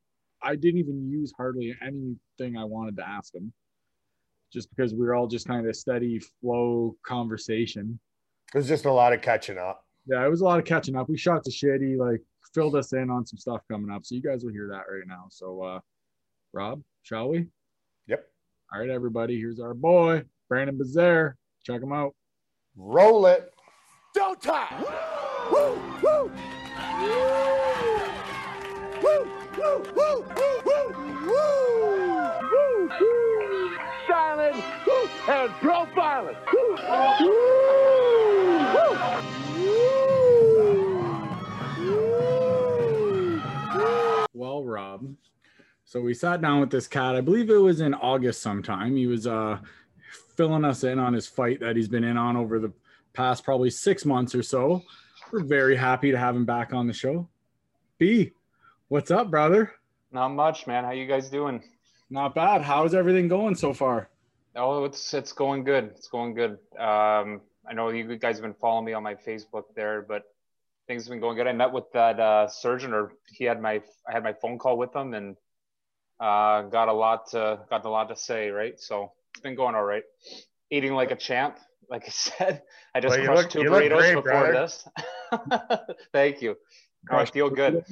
I 0.41 0.55
didn't 0.55 0.79
even 0.79 1.09
use 1.09 1.33
hardly 1.35 1.75
anything 1.81 2.57
I 2.57 2.63
wanted 2.63 2.97
to 2.97 3.07
ask 3.07 3.33
him, 3.33 3.51
just 4.51 4.69
because 4.69 4.93
we 4.93 5.05
were 5.05 5.15
all 5.15 5.27
just 5.27 5.47
kind 5.47 5.65
of 5.65 5.69
a 5.69 5.73
steady 5.73 6.19
flow 6.41 6.95
conversation. 7.03 7.99
It 8.53 8.57
was 8.57 8.67
just 8.67 8.85
a 8.85 8.91
lot 8.91 9.13
of 9.13 9.21
catching 9.21 9.57
up. 9.57 9.83
Yeah, 10.05 10.25
it 10.25 10.29
was 10.29 10.41
a 10.41 10.45
lot 10.45 10.59
of 10.59 10.65
catching 10.65 10.95
up. 10.95 11.09
We 11.09 11.17
shot 11.17 11.43
the 11.43 11.51
shit. 11.51 11.81
He 11.81 11.95
like 11.97 12.21
filled 12.53 12.75
us 12.75 12.93
in 12.93 13.09
on 13.09 13.25
some 13.25 13.37
stuff 13.37 13.61
coming 13.69 13.91
up. 13.91 14.05
So 14.05 14.15
you 14.15 14.21
guys 14.21 14.43
will 14.43 14.53
hear 14.53 14.69
that 14.69 14.85
right 14.91 15.05
now. 15.05 15.25
So 15.29 15.61
uh 15.61 15.79
Rob, 16.53 16.81
shall 17.03 17.29
we? 17.29 17.47
Yep. 18.07 18.25
All 18.73 18.79
right, 18.79 18.89
everybody. 18.89 19.37
Here's 19.37 19.59
our 19.59 19.73
boy, 19.73 20.23
Brandon 20.47 20.77
Bazaire. 20.77 21.35
Check 21.63 21.81
him 21.81 21.91
out. 21.91 22.15
Roll 22.77 23.25
it. 23.25 23.53
Don't 24.13 24.41
time. 24.41 24.81
Woo, 25.51 25.79
woo. 26.01 26.31
Woo, 27.01 27.46
woo, 29.57 29.83
woo, 29.95 30.25
woo, 30.35 30.61
woo, 30.65 30.93
woo. 31.25 31.37
Woo. 32.51 33.77
Silent 34.07 34.55
woo, 34.85 35.09
and 35.27 35.51
profiling. 35.61 36.37
Well, 44.33 44.63
Rob. 44.63 45.15
So 45.85 46.01
we 46.01 46.13
sat 46.13 46.41
down 46.41 46.59
with 46.59 46.69
this 46.69 46.87
cat. 46.87 47.15
I 47.15 47.21
believe 47.21 47.49
it 47.49 47.57
was 47.57 47.81
in 47.81 47.93
August 47.93 48.41
sometime. 48.41 48.95
He 48.95 49.07
was 49.07 49.25
uh 49.27 49.59
filling 50.35 50.65
us 50.65 50.83
in 50.83 50.99
on 50.99 51.13
his 51.13 51.27
fight 51.27 51.59
that 51.61 51.75
he's 51.75 51.87
been 51.87 52.03
in 52.03 52.17
on 52.17 52.37
over 52.37 52.59
the 52.59 52.71
past 53.13 53.43
probably 53.43 53.69
six 53.71 54.05
months 54.05 54.35
or 54.35 54.43
so. 54.43 54.83
We're 55.31 55.43
very 55.43 55.75
happy 55.75 56.11
to 56.11 56.17
have 56.17 56.35
him 56.35 56.45
back 56.45 56.73
on 56.73 56.87
the 56.87 56.93
show. 56.93 57.27
B, 57.97 58.31
what's 58.89 59.11
up, 59.11 59.29
brother? 59.29 59.71
Not 60.11 60.29
much, 60.29 60.67
man. 60.67 60.83
How 60.83 60.91
you 60.91 61.05
guys 61.07 61.29
doing? 61.29 61.63
Not 62.09 62.33
bad. 62.35 62.61
How's 62.61 62.93
everything 62.93 63.27
going 63.27 63.55
so 63.55 63.73
far? 63.73 64.09
Oh, 64.55 64.85
it's 64.85 65.13
it's 65.13 65.33
going 65.33 65.63
good. 65.63 65.85
It's 65.95 66.07
going 66.07 66.33
good. 66.33 66.51
Um, 66.79 67.41
I 67.69 67.73
know 67.73 67.89
you 67.89 68.15
guys 68.17 68.37
have 68.37 68.43
been 68.43 68.55
following 68.55 68.85
me 68.85 68.93
on 68.93 69.03
my 69.03 69.15
Facebook 69.15 69.63
there, 69.75 70.01
but 70.01 70.23
things 70.87 71.03
have 71.03 71.11
been 71.11 71.19
going 71.19 71.35
good. 71.35 71.47
I 71.47 71.51
met 71.53 71.71
with 71.71 71.91
that 71.93 72.19
uh, 72.19 72.47
surgeon, 72.47 72.93
or 72.93 73.11
he 73.31 73.43
had 73.43 73.61
my 73.61 73.81
I 74.07 74.11
had 74.13 74.23
my 74.23 74.33
phone 74.33 74.57
call 74.57 74.77
with 74.77 74.95
him, 74.95 75.13
and 75.13 75.35
uh, 76.19 76.63
got 76.63 76.87
a 76.87 76.93
lot 76.93 77.29
to 77.31 77.59
got 77.69 77.85
a 77.85 77.89
lot 77.89 78.07
to 78.09 78.15
say. 78.15 78.49
Right, 78.49 78.79
so 78.79 79.11
it's 79.33 79.41
been 79.41 79.55
going 79.55 79.75
all 79.75 79.83
right. 79.83 80.03
Eating 80.71 80.93
like 80.93 81.11
a 81.11 81.15
champ, 81.15 81.57
like 81.89 82.05
I 82.05 82.09
said. 82.11 82.61
I 82.95 83.01
just 83.01 83.17
Well, 83.17 83.25
crushed 83.25 83.53
look- 83.55 83.65
two 83.65 83.69
burritos 83.69 83.97
great, 83.97 84.15
before 84.15 84.21
brother. 84.21 84.53
this. 84.53 84.87
Thank 86.13 86.41
you. 86.41 86.55
I 87.11 87.25
feel 87.25 87.49
good. 87.49 87.85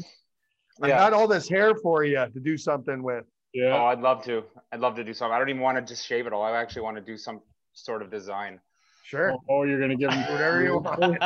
I 0.81 0.88
Yeah. 0.89 0.97
got 0.97 1.13
all 1.13 1.27
this 1.27 1.47
hair 1.47 1.75
for 1.75 2.03
you 2.03 2.15
to 2.17 2.39
do 2.39 2.57
something 2.57 3.01
with. 3.03 3.25
Yeah. 3.53 3.77
Oh, 3.77 3.85
I'd 3.85 4.01
love 4.01 4.23
to. 4.25 4.43
I'd 4.71 4.81
love 4.81 4.95
to 4.95 5.03
do 5.03 5.13
something. 5.13 5.33
I 5.33 5.39
don't 5.39 5.49
even 5.49 5.61
want 5.61 5.77
to 5.77 5.81
just 5.81 6.05
shave 6.05 6.27
it 6.27 6.33
all. 6.33 6.43
I 6.43 6.51
actually 6.51 6.81
want 6.81 6.97
to 6.97 7.01
do 7.01 7.17
some 7.17 7.41
sort 7.73 8.01
of 8.01 8.11
design. 8.11 8.59
Sure. 9.03 9.31
Oh, 9.33 9.39
oh, 9.49 9.63
you're 9.63 9.79
gonna 9.79 9.95
give 9.95 10.11
him 10.11 10.19
Whatever 10.31 10.63
you 10.63 10.77
want. 10.79 11.21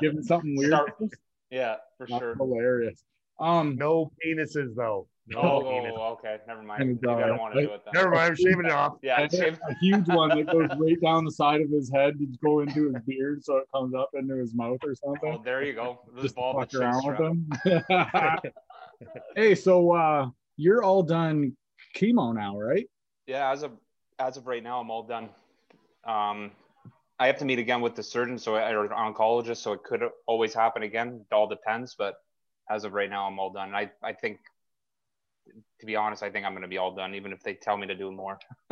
give 0.00 0.12
him 0.12 0.22
something 0.22 0.56
weird. 0.56 0.72
Start- 0.72 0.94
yeah, 1.50 1.76
for 1.96 2.06
Not 2.08 2.18
sure. 2.20 2.34
hilarious. 2.34 3.02
Um, 3.38 3.76
No 3.76 4.10
penises 4.24 4.74
though. 4.74 5.06
No 5.28 5.40
Oh, 5.40 5.60
penis. 5.62 5.92
okay. 5.96 6.36
Never 6.46 6.62
mind. 6.62 6.86
Maybe 7.02 7.08
I 7.08 7.26
don't 7.26 7.38
want 7.38 7.54
to 7.54 7.60
do 7.62 7.72
it 7.72 7.82
then. 7.84 7.92
Never 7.94 8.10
mind. 8.10 8.30
I'm 8.30 8.36
shaving 8.36 8.64
it 8.66 8.72
off. 8.72 8.96
Yeah, 9.02 9.20
a 9.20 9.74
huge 9.80 10.06
one 10.08 10.28
that 10.30 10.46
goes 10.50 10.68
right 10.78 11.00
down 11.00 11.24
the 11.24 11.30
side 11.32 11.60
of 11.62 11.70
his 11.70 11.90
head 11.92 12.18
to 12.18 12.26
go 12.44 12.60
into 12.60 12.92
his 12.92 13.02
beard, 13.06 13.44
so 13.44 13.56
it 13.58 13.64
comes 13.74 13.94
up 13.94 14.10
into 14.14 14.34
his 14.36 14.54
mouth 14.54 14.78
or 14.84 14.90
Oh, 15.04 15.14
something. 15.14 15.42
there 15.44 15.62
you 15.64 15.72
go. 15.74 16.00
This 16.14 16.24
Just 16.24 16.36
ball 16.36 16.54
fuck 16.58 16.72
around 16.74 17.04
with 17.06 17.18
him. 17.18 17.50
Hey, 19.34 19.54
so 19.54 19.92
uh, 19.92 20.28
you're 20.56 20.82
all 20.82 21.02
done 21.02 21.56
chemo 21.96 22.34
now, 22.34 22.58
right? 22.58 22.88
Yeah, 23.26 23.50
as 23.50 23.62
of 23.62 23.72
as 24.18 24.36
of 24.36 24.46
right 24.46 24.62
now, 24.62 24.80
I'm 24.80 24.90
all 24.90 25.02
done. 25.02 25.28
Um, 26.06 26.52
I 27.18 27.26
have 27.26 27.38
to 27.38 27.44
meet 27.44 27.58
again 27.58 27.80
with 27.80 27.94
the 27.94 28.02
surgeon, 28.02 28.38
so 28.38 28.56
or 28.56 28.88
oncologist, 28.88 29.58
so 29.58 29.72
it 29.72 29.82
could 29.82 30.02
always 30.26 30.52
happen 30.52 30.82
again. 30.82 31.24
It 31.30 31.34
all 31.34 31.48
depends, 31.48 31.94
but 31.96 32.14
as 32.70 32.84
of 32.84 32.92
right 32.92 33.08
now, 33.08 33.26
I'm 33.26 33.38
all 33.38 33.50
done. 33.50 33.74
I 33.74 33.90
I 34.02 34.12
think, 34.12 34.38
to 35.80 35.86
be 35.86 35.96
honest, 35.96 36.22
I 36.22 36.30
think 36.30 36.44
I'm 36.44 36.52
gonna 36.52 36.68
be 36.68 36.78
all 36.78 36.94
done, 36.94 37.14
even 37.14 37.32
if 37.32 37.42
they 37.42 37.54
tell 37.54 37.76
me 37.76 37.86
to 37.86 37.94
do 37.94 38.12
more. 38.12 38.38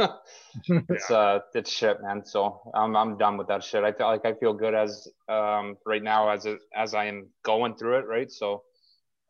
it's 0.68 1.10
uh, 1.10 1.40
it's 1.54 1.70
shit, 1.70 2.02
man. 2.02 2.24
So 2.24 2.60
I'm 2.74 2.94
I'm 2.96 3.16
done 3.16 3.38
with 3.38 3.48
that 3.48 3.64
shit. 3.64 3.82
I 3.82 3.92
feel 3.92 4.06
like 4.08 4.26
I 4.26 4.34
feel 4.34 4.52
good 4.52 4.74
as 4.74 5.08
um 5.28 5.76
right 5.86 6.02
now 6.02 6.28
as 6.28 6.44
it, 6.44 6.58
as 6.74 6.94
I 6.94 7.06
am 7.06 7.28
going 7.44 7.76
through 7.76 7.98
it, 7.98 8.06
right? 8.06 8.30
So, 8.30 8.62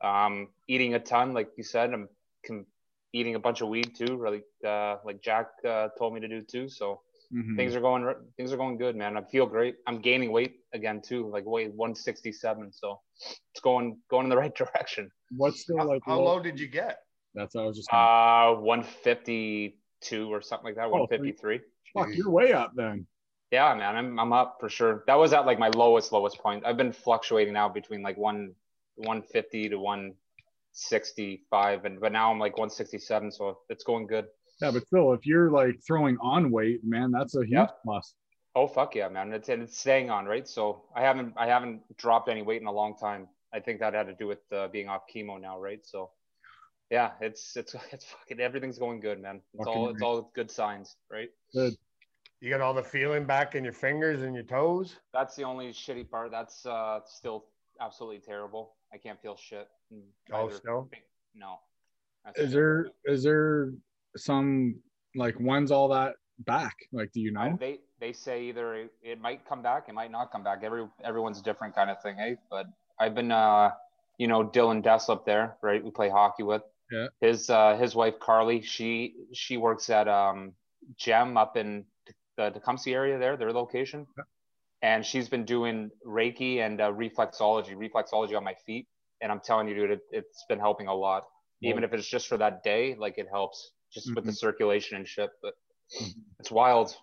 um, 0.05 0.49
eating 0.69 0.95
a 0.95 1.01
ton, 1.01 1.33
like 1.33 1.51
you 1.57 1.65
said, 1.65 1.93
I'm 1.93 2.09
com- 2.47 2.67
eating 3.13 3.35
a 3.37 3.39
bunch 3.39 3.61
of 3.63 3.69
weed 3.69 3.95
too, 3.97 4.17
really, 4.17 4.43
uh, 4.67 4.97
like 5.05 5.23
Jack 5.23 5.47
uh, 5.65 5.89
told 5.99 6.15
me 6.15 6.21
to 6.21 6.29
do 6.29 6.43
too. 6.43 6.69
So 6.69 7.01
Mhm. 7.33 7.57
things 7.57 7.75
are 7.75 7.81
going 7.81 8.03
things 8.37 8.53
are 8.53 8.57
going 8.57 8.77
good, 8.77 8.95
man. 8.97 9.17
I 9.17 9.23
feel 9.23 9.47
great. 9.47 9.77
I'm 9.87 10.01
gaining 10.01 10.31
weight 10.31 10.55
again 10.73 11.01
too, 11.01 11.29
like 11.31 11.45
weight 11.47 11.73
167. 11.75 12.73
So 12.73 13.01
it's 13.53 13.61
going 13.63 13.87
going 14.11 14.25
in 14.27 14.31
the 14.31 14.37
right 14.45 14.55
direction. 14.55 15.11
What's 15.37 15.61
still 15.63 15.79
How, 15.79 15.87
like? 15.89 16.03
how 16.05 16.21
low 16.21 16.39
did 16.41 16.61
you 16.61 16.69
get? 16.69 16.99
That's 17.35 17.55
what 17.55 17.63
I 17.65 17.67
was 17.67 17.77
just. 17.79 17.91
Gonna, 17.91 18.57
Uh, 18.57 18.61
152 18.61 20.33
or 20.33 20.41
something 20.43 20.67
like 20.67 20.77
that. 20.77 20.87
Oh, 20.87 20.91
153. 20.91 21.61
fuck, 21.95 22.09
you're 22.15 22.31
way 22.31 22.53
up 22.53 22.73
then. 22.77 23.07
Yeah, 23.51 23.75
man, 23.75 23.97
I'm 23.97 24.19
I'm 24.19 24.33
up 24.33 24.57
for 24.61 24.69
sure. 24.69 25.05
That 25.07 25.15
was 25.19 25.33
at 25.33 25.47
like 25.47 25.59
my 25.59 25.69
lowest 25.69 26.13
lowest 26.13 26.39
point. 26.39 26.65
I've 26.67 26.77
been 26.77 26.93
fluctuating 26.93 27.55
now 27.55 27.69
between 27.69 28.03
like 28.03 28.17
one 28.17 28.55
150 28.97 29.69
to 29.71 29.79
165, 29.79 31.85
and 31.85 32.01
but 32.01 32.13
now 32.13 32.31
I'm 32.31 32.39
like 32.39 32.57
167, 32.57 33.33
so 33.33 33.59
it's 33.69 33.85
going 33.85 34.07
good. 34.07 34.27
Yeah, 34.61 34.71
but 34.71 34.87
still, 34.87 35.13
if 35.13 35.27
you're 35.27 35.51
like 35.51 35.81
throwing 35.87 36.17
on 36.19 36.51
weight, 36.51 36.85
man, 36.85 37.11
that's 37.11 37.37
a 37.37 37.41
huge 37.41 37.51
Yeah. 37.53 37.67
plus. 37.85 38.15
Oh 38.57 38.69
fuck 38.69 38.95
yeah, 38.95 39.09
man! 39.09 39.33
It's 39.33 39.49
and 39.49 39.63
it's 39.63 39.77
staying 39.77 40.11
on, 40.11 40.27
right? 40.27 40.47
So 40.47 40.85
I 40.95 41.03
haven't 41.03 41.35
I 41.37 41.49
haven't 41.49 41.83
dropped 41.97 42.29
any 42.29 42.43
weight 42.43 42.61
in 42.61 42.69
a 42.69 42.73
long 42.73 42.97
time. 42.97 43.27
I 43.53 43.59
think 43.59 43.81
that 43.81 43.95
had 43.95 44.07
to 44.07 44.15
do 44.15 44.29
with 44.29 44.39
uh, 44.53 44.69
being 44.69 44.89
off 44.89 45.03
chemo 45.13 45.41
now, 45.41 45.59
right? 45.59 45.85
So 45.85 46.13
yeah, 46.89 47.13
it's 47.21 47.57
it's 47.57 47.75
it's 47.93 48.05
fucking 48.05 48.39
everything's 48.39 48.79
going 48.79 49.01
good, 49.01 49.21
man. 49.21 49.43
It's 49.55 49.65
Fucking 49.65 49.83
all 49.83 49.89
it's 49.89 50.03
all 50.03 50.31
good 50.35 50.53
signs, 50.53 50.97
right? 51.11 51.31
Good. 51.53 51.75
You 52.41 52.51
got 52.51 52.61
all 52.61 52.75
the 52.75 52.83
feeling 52.83 53.25
back 53.25 53.57
in 53.57 53.65
your 53.65 53.73
fingers 53.73 54.23
and 54.23 54.35
your 54.35 54.45
toes. 54.45 54.97
That's 55.13 55.35
the 55.35 55.43
only 55.43 55.73
shitty 55.73 56.09
part. 56.09 56.31
That's 56.31 56.65
uh 56.65 57.01
still 57.07 57.47
absolutely 57.81 58.21
terrible. 58.21 58.77
I 58.95 58.97
can't 58.97 59.21
feel 59.21 59.37
shit. 59.37 59.69
Oh, 60.33 60.49
still? 60.51 60.89
No. 61.35 61.59
That's 62.25 62.39
Is 62.39 62.53
there 62.53 62.87
is 63.05 63.25
there 63.25 63.73
some 64.17 64.77
like 65.17 65.35
when's 65.35 65.73
all 65.73 65.89
that 65.89 66.15
back? 66.39 66.77
Like, 66.93 67.11
do 67.13 67.21
you 67.21 67.33
know? 67.33 67.57
they 67.59 67.81
they 68.01 68.13
say 68.13 68.45
either 68.45 68.75
it, 68.77 68.93
it 69.03 69.21
might 69.21 69.47
come 69.47 69.63
back, 69.63 69.87
it 69.89 69.95
might 69.95 70.13
not 70.13 70.31
come 70.31 70.45
back. 70.45 70.61
Every 70.63 70.87
everyone's 71.03 71.43
different 71.43 71.75
kind 71.75 71.91
of 71.91 72.01
thing, 72.03 72.17
hey. 72.17 72.37
But 72.51 72.67
I've 72.99 73.15
been 73.15 73.33
uh 73.33 73.73
you 74.19 74.29
know 74.29 74.45
Dylan 74.45 74.83
Dess 74.83 75.09
up 75.09 75.27
there, 75.27 75.57
right? 75.61 75.85
We 75.85 75.91
play 75.91 76.09
hockey 76.09 76.45
with. 76.45 76.63
Yeah. 76.93 77.09
His 77.21 77.51
uh 77.51 77.77
his 77.77 77.97
wife 77.97 78.15
Carly, 78.21 78.63
she 78.63 79.15
she 79.33 79.57
works 79.57 79.91
at 79.91 80.07
um 80.07 80.53
Gem 80.97 81.37
up 81.37 81.57
in 81.57 81.85
the 82.37 82.51
Tecumseh 82.51 82.91
area 82.91 83.19
there, 83.19 83.37
their 83.37 83.53
location. 83.53 84.07
And 84.85 85.05
she's 85.05 85.31
been 85.31 85.47
doing 85.47 85.91
Reiki 86.07 86.59
and 86.59 86.79
uh, 86.79 86.93
reflexology, 86.93 87.75
reflexology 87.75 88.37
on 88.37 88.45
my 88.45 88.55
feet. 88.67 88.87
And 89.23 89.33
I'm 89.33 89.41
telling 89.41 89.67
you, 89.67 89.75
dude, 89.75 89.93
it, 89.93 90.01
it's 90.11 90.45
been 90.47 90.59
helping 90.59 90.89
a 90.89 90.95
lot. 90.95 91.23
Even 91.63 91.83
if 91.85 91.95
it's 91.95 92.07
just 92.07 92.29
for 92.29 92.37
that 92.37 92.63
day, 92.63 92.95
like 92.99 93.17
it 93.17 93.27
helps 93.33 93.73
just 93.91 94.15
with 94.15 94.27
the 94.27 94.31
Mhm. 94.33 94.37
circulation 94.37 94.99
and 94.99 95.09
shit. 95.09 95.31
But 95.43 95.55
Mhm. 95.99 96.13
it's 96.39 96.51
wild. 96.51 96.95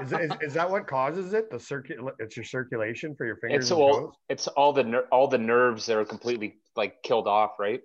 Is, 0.00 0.12
is, 0.12 0.32
is 0.40 0.54
that 0.54 0.68
what 0.68 0.88
causes 0.88 1.32
it? 1.32 1.48
The 1.52 1.58
circul 1.58 2.10
it's 2.18 2.36
your 2.36 2.42
circulation 2.42 3.14
for 3.14 3.24
your 3.24 3.36
fingers 3.36 3.62
it's 3.66 3.70
all, 3.70 4.12
it's 4.28 4.48
all 4.48 4.72
the 4.72 4.82
ner- 4.82 5.06
all 5.12 5.28
the 5.28 5.38
nerves 5.38 5.86
that 5.86 5.96
are 5.96 6.04
completely 6.04 6.56
like 6.74 7.00
killed 7.04 7.28
off 7.28 7.52
right 7.60 7.80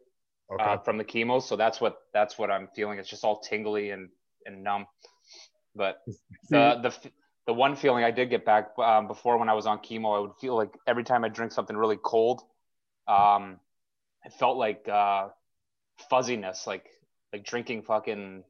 Okay. 0.51 0.63
uh, 0.63 0.77
from 0.79 0.97
the 0.97 1.03
chemo 1.05 1.39
so 1.41 1.55
that's 1.55 1.79
what 1.81 1.97
that's 2.13 2.37
what 2.39 2.49
i'm 2.51 2.67
feeling 2.75 2.97
it's 2.99 3.09
just 3.09 3.23
all 3.23 3.39
tingly 3.39 3.89
and 3.91 4.09
and 4.45 4.63
numb 4.63 4.85
but 5.75 5.97
the 6.49 6.79
the 6.81 7.11
the 7.47 7.53
one 7.53 7.75
feeling 7.75 8.03
i 8.03 8.11
did 8.11 8.29
get 8.29 8.45
back 8.45 8.69
um, 8.79 9.07
before 9.07 9.37
when 9.37 9.49
i 9.49 9.53
was 9.53 9.65
on 9.65 9.79
chemo 9.79 10.15
i 10.17 10.19
would 10.19 10.35
feel 10.41 10.55
like 10.55 10.73
every 10.87 11.03
time 11.03 11.23
i 11.23 11.29
drink 11.29 11.51
something 11.51 11.75
really 11.77 11.97
cold 12.03 12.41
um 13.07 13.59
it 14.23 14.33
felt 14.33 14.57
like 14.57 14.87
uh 14.89 15.27
fuzziness 16.09 16.65
like 16.67 16.85
like 17.33 17.43
drinking 17.45 17.81
fucking 17.83 18.43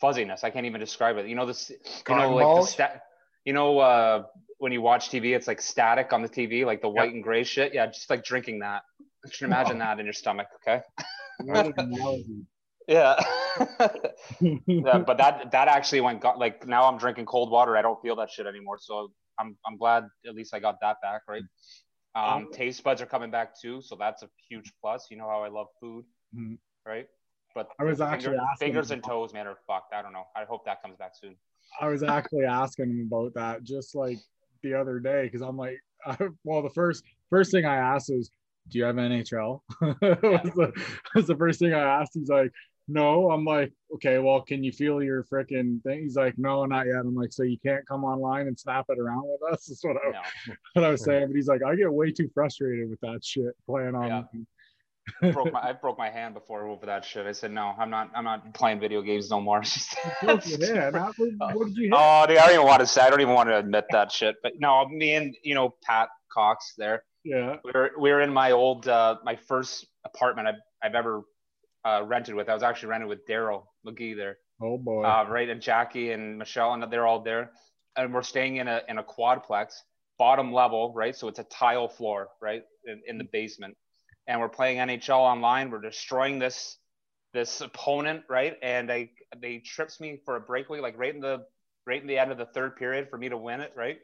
fuzziness. 0.00 0.44
I 0.44 0.50
can't 0.50 0.66
even 0.66 0.80
describe 0.80 1.16
it. 1.18 1.26
You 1.26 1.34
know 1.34 1.46
this 1.46 1.70
you 1.70 2.14
know 2.14 2.34
like 2.34 2.54
the 2.54 2.62
sta- 2.62 3.00
you 3.44 3.52
know 3.52 3.78
uh 3.78 4.22
when 4.58 4.72
you 4.72 4.82
watch 4.82 5.10
tv 5.10 5.34
it's 5.36 5.46
like 5.46 5.60
static 5.60 6.12
on 6.12 6.22
the 6.22 6.28
tv 6.28 6.64
like 6.64 6.80
the 6.82 6.88
Yep. 6.88 6.94
white 6.96 7.14
and 7.14 7.22
gray 7.22 7.44
shit? 7.44 7.74
Yeah 7.74 7.86
just 7.86 8.08
like 8.10 8.24
drinking 8.24 8.60
that. 8.60 8.82
You 9.24 9.30
should 9.30 9.46
imagine 9.46 9.78
that 9.78 9.98
in 9.98 10.06
your 10.06 10.12
stomach 10.12 10.46
okay? 10.56 10.80
What 11.44 11.66
an 11.66 11.72
analogy. 11.76 12.46
Yeah 12.90 13.14
yeah, 14.40 14.98
but 14.98 15.16
that 15.18 15.50
that 15.52 15.68
actually 15.68 16.00
went 16.00 16.20
got 16.20 16.38
like 16.38 16.66
now 16.66 16.84
I'm 16.84 16.98
drinking 16.98 17.26
cold 17.26 17.50
water. 17.50 17.76
I 17.76 17.82
don't 17.82 18.00
feel 18.02 18.16
that 18.16 18.30
shit 18.30 18.46
anymore. 18.46 18.78
So 18.80 19.10
I'm 19.38 19.56
I'm 19.66 19.76
glad 19.76 20.04
at 20.26 20.34
least 20.34 20.54
I 20.54 20.60
got 20.60 20.76
that 20.82 20.96
back, 21.02 21.22
right? 21.28 21.42
Um, 22.14 22.48
taste 22.52 22.82
buds 22.82 23.00
are 23.00 23.06
coming 23.06 23.30
back 23.30 23.52
too, 23.60 23.80
so 23.82 23.96
that's 23.96 24.22
a 24.22 24.28
huge 24.48 24.72
plus. 24.80 25.06
You 25.10 25.16
know 25.16 25.28
how 25.28 25.42
I 25.42 25.48
love 25.48 25.68
food, 25.80 26.04
Mhm. 26.36 26.58
right? 26.84 27.06
But 27.54 27.68
I 27.78 27.84
was 27.84 27.98
the 27.98 28.06
actually 28.06 28.36
asking 28.36 28.66
fingers 28.66 28.90
and 28.90 29.02
toes, 29.02 29.32
man, 29.32 29.46
are 29.46 29.58
fucked. 29.66 29.94
I 29.94 30.02
don't 30.02 30.12
know. 30.12 30.24
I 30.36 30.44
hope 30.44 30.64
that 30.66 30.82
comes 30.82 30.96
back 30.96 31.12
soon. 31.14 31.36
I 31.80 31.86
was 31.88 32.02
actually 32.02 32.44
asking 32.44 32.90
him 32.90 33.08
about 33.10 33.34
that 33.34 33.62
just 33.62 33.94
like 33.94 34.18
the 34.62 34.74
other 34.74 34.98
day 34.98 35.24
because 35.24 35.42
I'm 35.42 35.56
like, 35.56 35.78
I, 36.04 36.16
well, 36.44 36.62
the 36.62 36.70
first 36.70 37.04
first 37.28 37.52
thing 37.52 37.64
I 37.64 37.76
asked 37.76 38.10
was, 38.10 38.30
"Do 38.68 38.78
you 38.78 38.84
have 38.84 38.96
NHL?" 38.96 39.62
was, 39.80 39.96
the, 40.00 40.72
was 41.14 41.26
the 41.26 41.36
first 41.36 41.60
thing 41.60 41.72
I 41.74 42.00
asked. 42.00 42.12
He's 42.14 42.28
like, 42.28 42.52
"No." 42.90 43.30
I'm 43.30 43.44
like, 43.44 43.72
"Okay, 43.94 44.18
well, 44.18 44.40
can 44.42 44.62
you 44.64 44.72
feel 44.72 45.02
your 45.02 45.24
freaking 45.24 45.82
thing?" 45.82 46.02
He's 46.02 46.16
like, 46.16 46.36
"No, 46.38 46.64
not 46.66 46.86
yet." 46.86 46.96
I'm 46.96 47.14
like, 47.14 47.32
"So 47.32 47.42
you 47.44 47.58
can't 47.58 47.86
come 47.86 48.04
online 48.04 48.46
and 48.48 48.58
snap 48.58 48.86
it 48.88 48.98
around 48.98 49.22
with 49.24 49.52
us?" 49.52 49.66
That's 49.68 49.84
what 49.84 49.96
I, 49.96 50.10
No. 50.10 50.54
what 50.74 50.84
I 50.84 50.90
was 50.90 51.04
saying. 51.04 51.28
But 51.28 51.36
he's 51.36 51.48
like, 51.48 51.62
"I 51.62 51.74
get 51.76 51.92
way 51.92 52.10
too 52.12 52.28
frustrated 52.34 52.90
with 52.90 53.00
that 53.00 53.24
shit 53.24 53.54
playing 53.66 53.94
on." 53.94 54.08
Yeah. 55.22 55.32
broke 55.32 55.52
my 55.52 55.60
I 55.60 55.72
broke 55.72 55.98
my 55.98 56.10
hand 56.10 56.34
before 56.34 56.66
over 56.68 56.86
that 56.86 57.04
shit. 57.04 57.26
I 57.26 57.32
said 57.32 57.50
no, 57.52 57.74
I'm 57.78 57.90
not 57.90 58.10
I'm 58.14 58.24
not 58.24 58.52
playing 58.54 58.78
video 58.80 59.02
games 59.02 59.30
no 59.30 59.40
more. 59.40 59.62
Broke 60.22 60.46
your 60.46 60.74
hand. 60.74 60.94
How- 61.04 61.12
what, 61.16 61.54
what 61.56 61.66
did 61.68 61.76
you 61.76 61.84
hit? 61.84 61.92
oh, 61.96 62.26
dude, 62.28 62.36
I 62.38 62.46
don't 62.46 62.54
even 62.54 62.66
want 62.66 62.80
to 62.80 62.86
say. 62.86 63.00
I 63.00 63.10
don't 63.10 63.20
even 63.20 63.34
want 63.34 63.48
to 63.48 63.56
admit 63.58 63.86
that 63.90 64.12
shit. 64.12 64.36
But 64.42 64.52
no, 64.58 64.86
me 64.88 65.14
and 65.14 65.34
you 65.42 65.54
know 65.54 65.74
Pat 65.82 66.10
Cox 66.32 66.74
there. 66.78 67.02
yeah. 67.24 67.56
We 67.64 67.72
were 67.74 67.90
we 67.98 68.10
were 68.12 68.20
in 68.20 68.32
my 68.32 68.52
old 68.52 68.86
uh, 68.86 69.16
my 69.24 69.34
first 69.36 69.86
apartment 70.04 70.46
I've 70.48 70.60
I've 70.82 70.94
ever 70.94 71.22
uh, 71.84 72.02
rented 72.04 72.34
with. 72.34 72.48
I 72.48 72.54
was 72.54 72.62
actually 72.62 72.90
rented 72.90 73.08
with 73.08 73.26
Daryl 73.26 73.64
McGee 73.86 74.16
there, 74.16 74.38
Oh 74.62 74.78
boy. 74.78 75.02
uh, 75.04 75.26
right, 75.28 75.48
and 75.48 75.60
Jackie 75.60 76.12
and 76.12 76.38
Michelle, 76.38 76.72
and 76.74 76.92
they're 76.92 77.06
all 77.06 77.22
there, 77.22 77.52
and 77.96 78.12
we're 78.12 78.22
staying 78.22 78.56
in 78.56 78.68
a 78.68 78.82
in 78.88 78.98
a 78.98 79.02
quadplex, 79.02 79.72
bottom 80.18 80.52
level, 80.52 80.92
right. 80.94 81.16
So 81.16 81.28
it's 81.28 81.38
a 81.38 81.44
tile 81.44 81.88
floor, 81.88 82.28
right, 82.40 82.62
in, 82.84 83.02
in 83.06 83.18
the 83.18 83.24
basement, 83.32 83.76
and 84.26 84.40
we're 84.40 84.48
playing 84.48 84.78
NHL 84.78 85.18
online. 85.18 85.70
We're 85.70 85.80
destroying 85.80 86.38
this 86.38 86.76
this 87.32 87.60
opponent, 87.60 88.24
right, 88.28 88.56
and 88.62 88.88
they 88.88 89.12
they 89.40 89.58
trips 89.58 90.00
me 90.00 90.20
for 90.24 90.36
a 90.36 90.40
breakaway, 90.40 90.80
like 90.80 90.98
right 90.98 91.14
in 91.14 91.20
the 91.20 91.44
right 91.86 92.00
in 92.00 92.06
the 92.06 92.18
end 92.18 92.30
of 92.30 92.38
the 92.38 92.46
third 92.46 92.76
period 92.76 93.08
for 93.08 93.16
me 93.18 93.28
to 93.28 93.36
win 93.38 93.60
it, 93.60 93.72
right. 93.76 93.98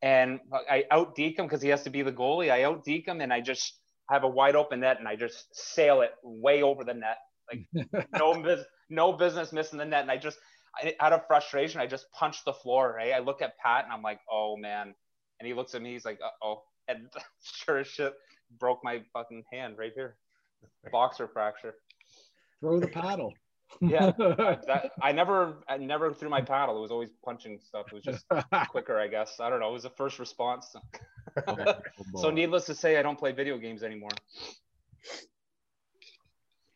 And 0.00 0.40
I 0.68 0.84
out 0.90 1.14
deke 1.14 1.38
him 1.38 1.46
because 1.46 1.62
he 1.62 1.68
has 1.68 1.84
to 1.84 1.90
be 1.90 2.02
the 2.02 2.10
goalie. 2.10 2.50
I 2.50 2.64
out 2.64 2.84
deke 2.84 3.06
him, 3.06 3.20
and 3.20 3.32
I 3.32 3.40
just 3.40 3.78
have 4.12 4.24
a 4.24 4.28
wide 4.28 4.56
open 4.56 4.80
net, 4.80 4.98
and 4.98 5.08
I 5.08 5.16
just 5.16 5.54
sail 5.54 6.02
it 6.02 6.12
way 6.22 6.62
over 6.62 6.84
the 6.84 6.94
net, 6.94 7.18
like 7.50 8.08
no 8.18 8.64
no 8.90 9.12
business 9.12 9.52
missing 9.52 9.78
the 9.78 9.84
net. 9.84 10.02
And 10.02 10.10
I 10.10 10.16
just, 10.16 10.38
I, 10.76 10.94
out 11.00 11.12
of 11.12 11.26
frustration, 11.26 11.80
I 11.80 11.86
just 11.86 12.10
punch 12.12 12.44
the 12.44 12.52
floor. 12.52 12.94
Right? 12.96 13.12
I 13.12 13.20
look 13.20 13.42
at 13.42 13.58
Pat, 13.58 13.84
and 13.84 13.92
I'm 13.92 14.02
like, 14.02 14.20
oh 14.30 14.56
man. 14.56 14.94
And 15.40 15.46
he 15.46 15.54
looks 15.54 15.74
at 15.74 15.82
me. 15.82 15.92
He's 15.92 16.04
like, 16.04 16.20
uh 16.24 16.46
oh. 16.46 16.62
And 16.88 17.08
sure 17.44 17.78
as 17.78 17.86
shit, 17.86 18.12
broke 18.58 18.80
my 18.82 19.02
fucking 19.12 19.44
hand 19.52 19.78
right 19.78 19.92
here, 19.94 20.16
boxer 20.90 21.28
fracture. 21.28 21.74
Throw 22.60 22.80
the 22.80 22.88
paddle. 22.88 23.32
Yeah. 23.80 24.12
That 24.18 24.92
I 25.02 25.12
never, 25.12 25.54
I 25.68 25.76
never 25.78 26.12
threw 26.12 26.28
my 26.28 26.40
paddle. 26.40 26.78
It 26.78 26.80
was 26.80 26.90
always 26.90 27.10
punching 27.24 27.58
stuff. 27.64 27.86
It 27.88 27.94
was 27.94 28.04
just 28.04 28.24
quicker, 28.70 28.98
I 28.98 29.08
guess. 29.08 29.40
I 29.40 29.50
don't 29.50 29.60
know. 29.60 29.70
It 29.70 29.72
was 29.72 29.84
a 29.84 29.90
first 29.90 30.18
response. 30.18 30.74
so 32.16 32.30
needless 32.30 32.66
to 32.66 32.74
say, 32.74 32.98
I 32.98 33.02
don't 33.02 33.18
play 33.18 33.32
video 33.32 33.56
games 33.58 33.82
anymore. 33.82 34.10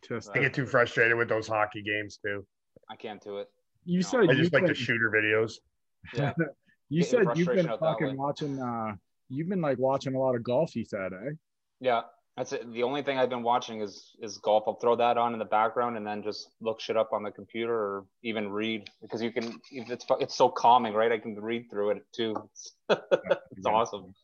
Just 0.08 0.30
I 0.34 0.40
get 0.40 0.54
too 0.54 0.66
frustrated 0.66 1.16
with 1.16 1.28
those 1.28 1.48
hockey 1.48 1.82
games 1.82 2.18
too. 2.24 2.46
I 2.88 2.96
can't 2.96 3.20
do 3.22 3.38
it. 3.38 3.48
you 3.84 4.00
No. 4.00 4.06
said 4.08 4.20
I 4.20 4.32
you 4.32 4.34
just 4.38 4.52
like 4.52 4.62
the 4.62 4.68
been- 4.68 4.76
shooter 4.76 5.10
videos. 5.14 5.54
Yeah. 6.14 6.32
You 6.88 7.02
Get 7.02 7.12
your 7.12 7.24
said 7.24 7.36
you've 7.38 7.46
been 7.48 7.66
frustration 7.66 7.70
out 7.70 7.80
that 7.80 7.86
way. 7.86 7.92
fucking 8.06 8.16
watching. 8.16 8.60
uh 8.60 8.94
You've 9.28 9.48
been 9.48 9.60
like 9.60 9.78
watching 9.78 10.14
a 10.14 10.18
lot 10.20 10.36
of 10.36 10.44
golf. 10.44 10.76
You 10.76 10.84
said, 10.84 11.12
eh? 11.12 11.30
Yeah, 11.80 12.02
that's 12.36 12.52
it. 12.52 12.70
The 12.72 12.82
only 12.82 13.02
thing 13.02 13.18
I've 13.18 13.30
been 13.30 13.42
watching 13.42 13.80
is 13.80 14.14
is 14.20 14.36
golf. 14.38 14.64
I'll 14.66 14.74
throw 14.74 14.94
that 14.96 15.16
on 15.16 15.32
in 15.32 15.38
the 15.38 15.46
background 15.46 15.96
and 15.96 16.06
then 16.06 16.22
just 16.22 16.50
look 16.60 16.80
shit 16.80 16.96
up 16.96 17.12
on 17.12 17.22
the 17.22 17.30
computer 17.30 17.72
or 17.74 18.04
even 18.22 18.50
read 18.50 18.90
because 19.00 19.22
you 19.22 19.32
can. 19.32 19.58
It's 19.70 20.04
it's 20.20 20.36
so 20.36 20.50
calming, 20.50 20.92
right? 20.92 21.10
I 21.10 21.18
can 21.18 21.34
read 21.40 21.70
through 21.70 21.90
it 21.90 22.04
too. 22.12 22.36
it's 22.90 23.66
awesome. 23.66 24.14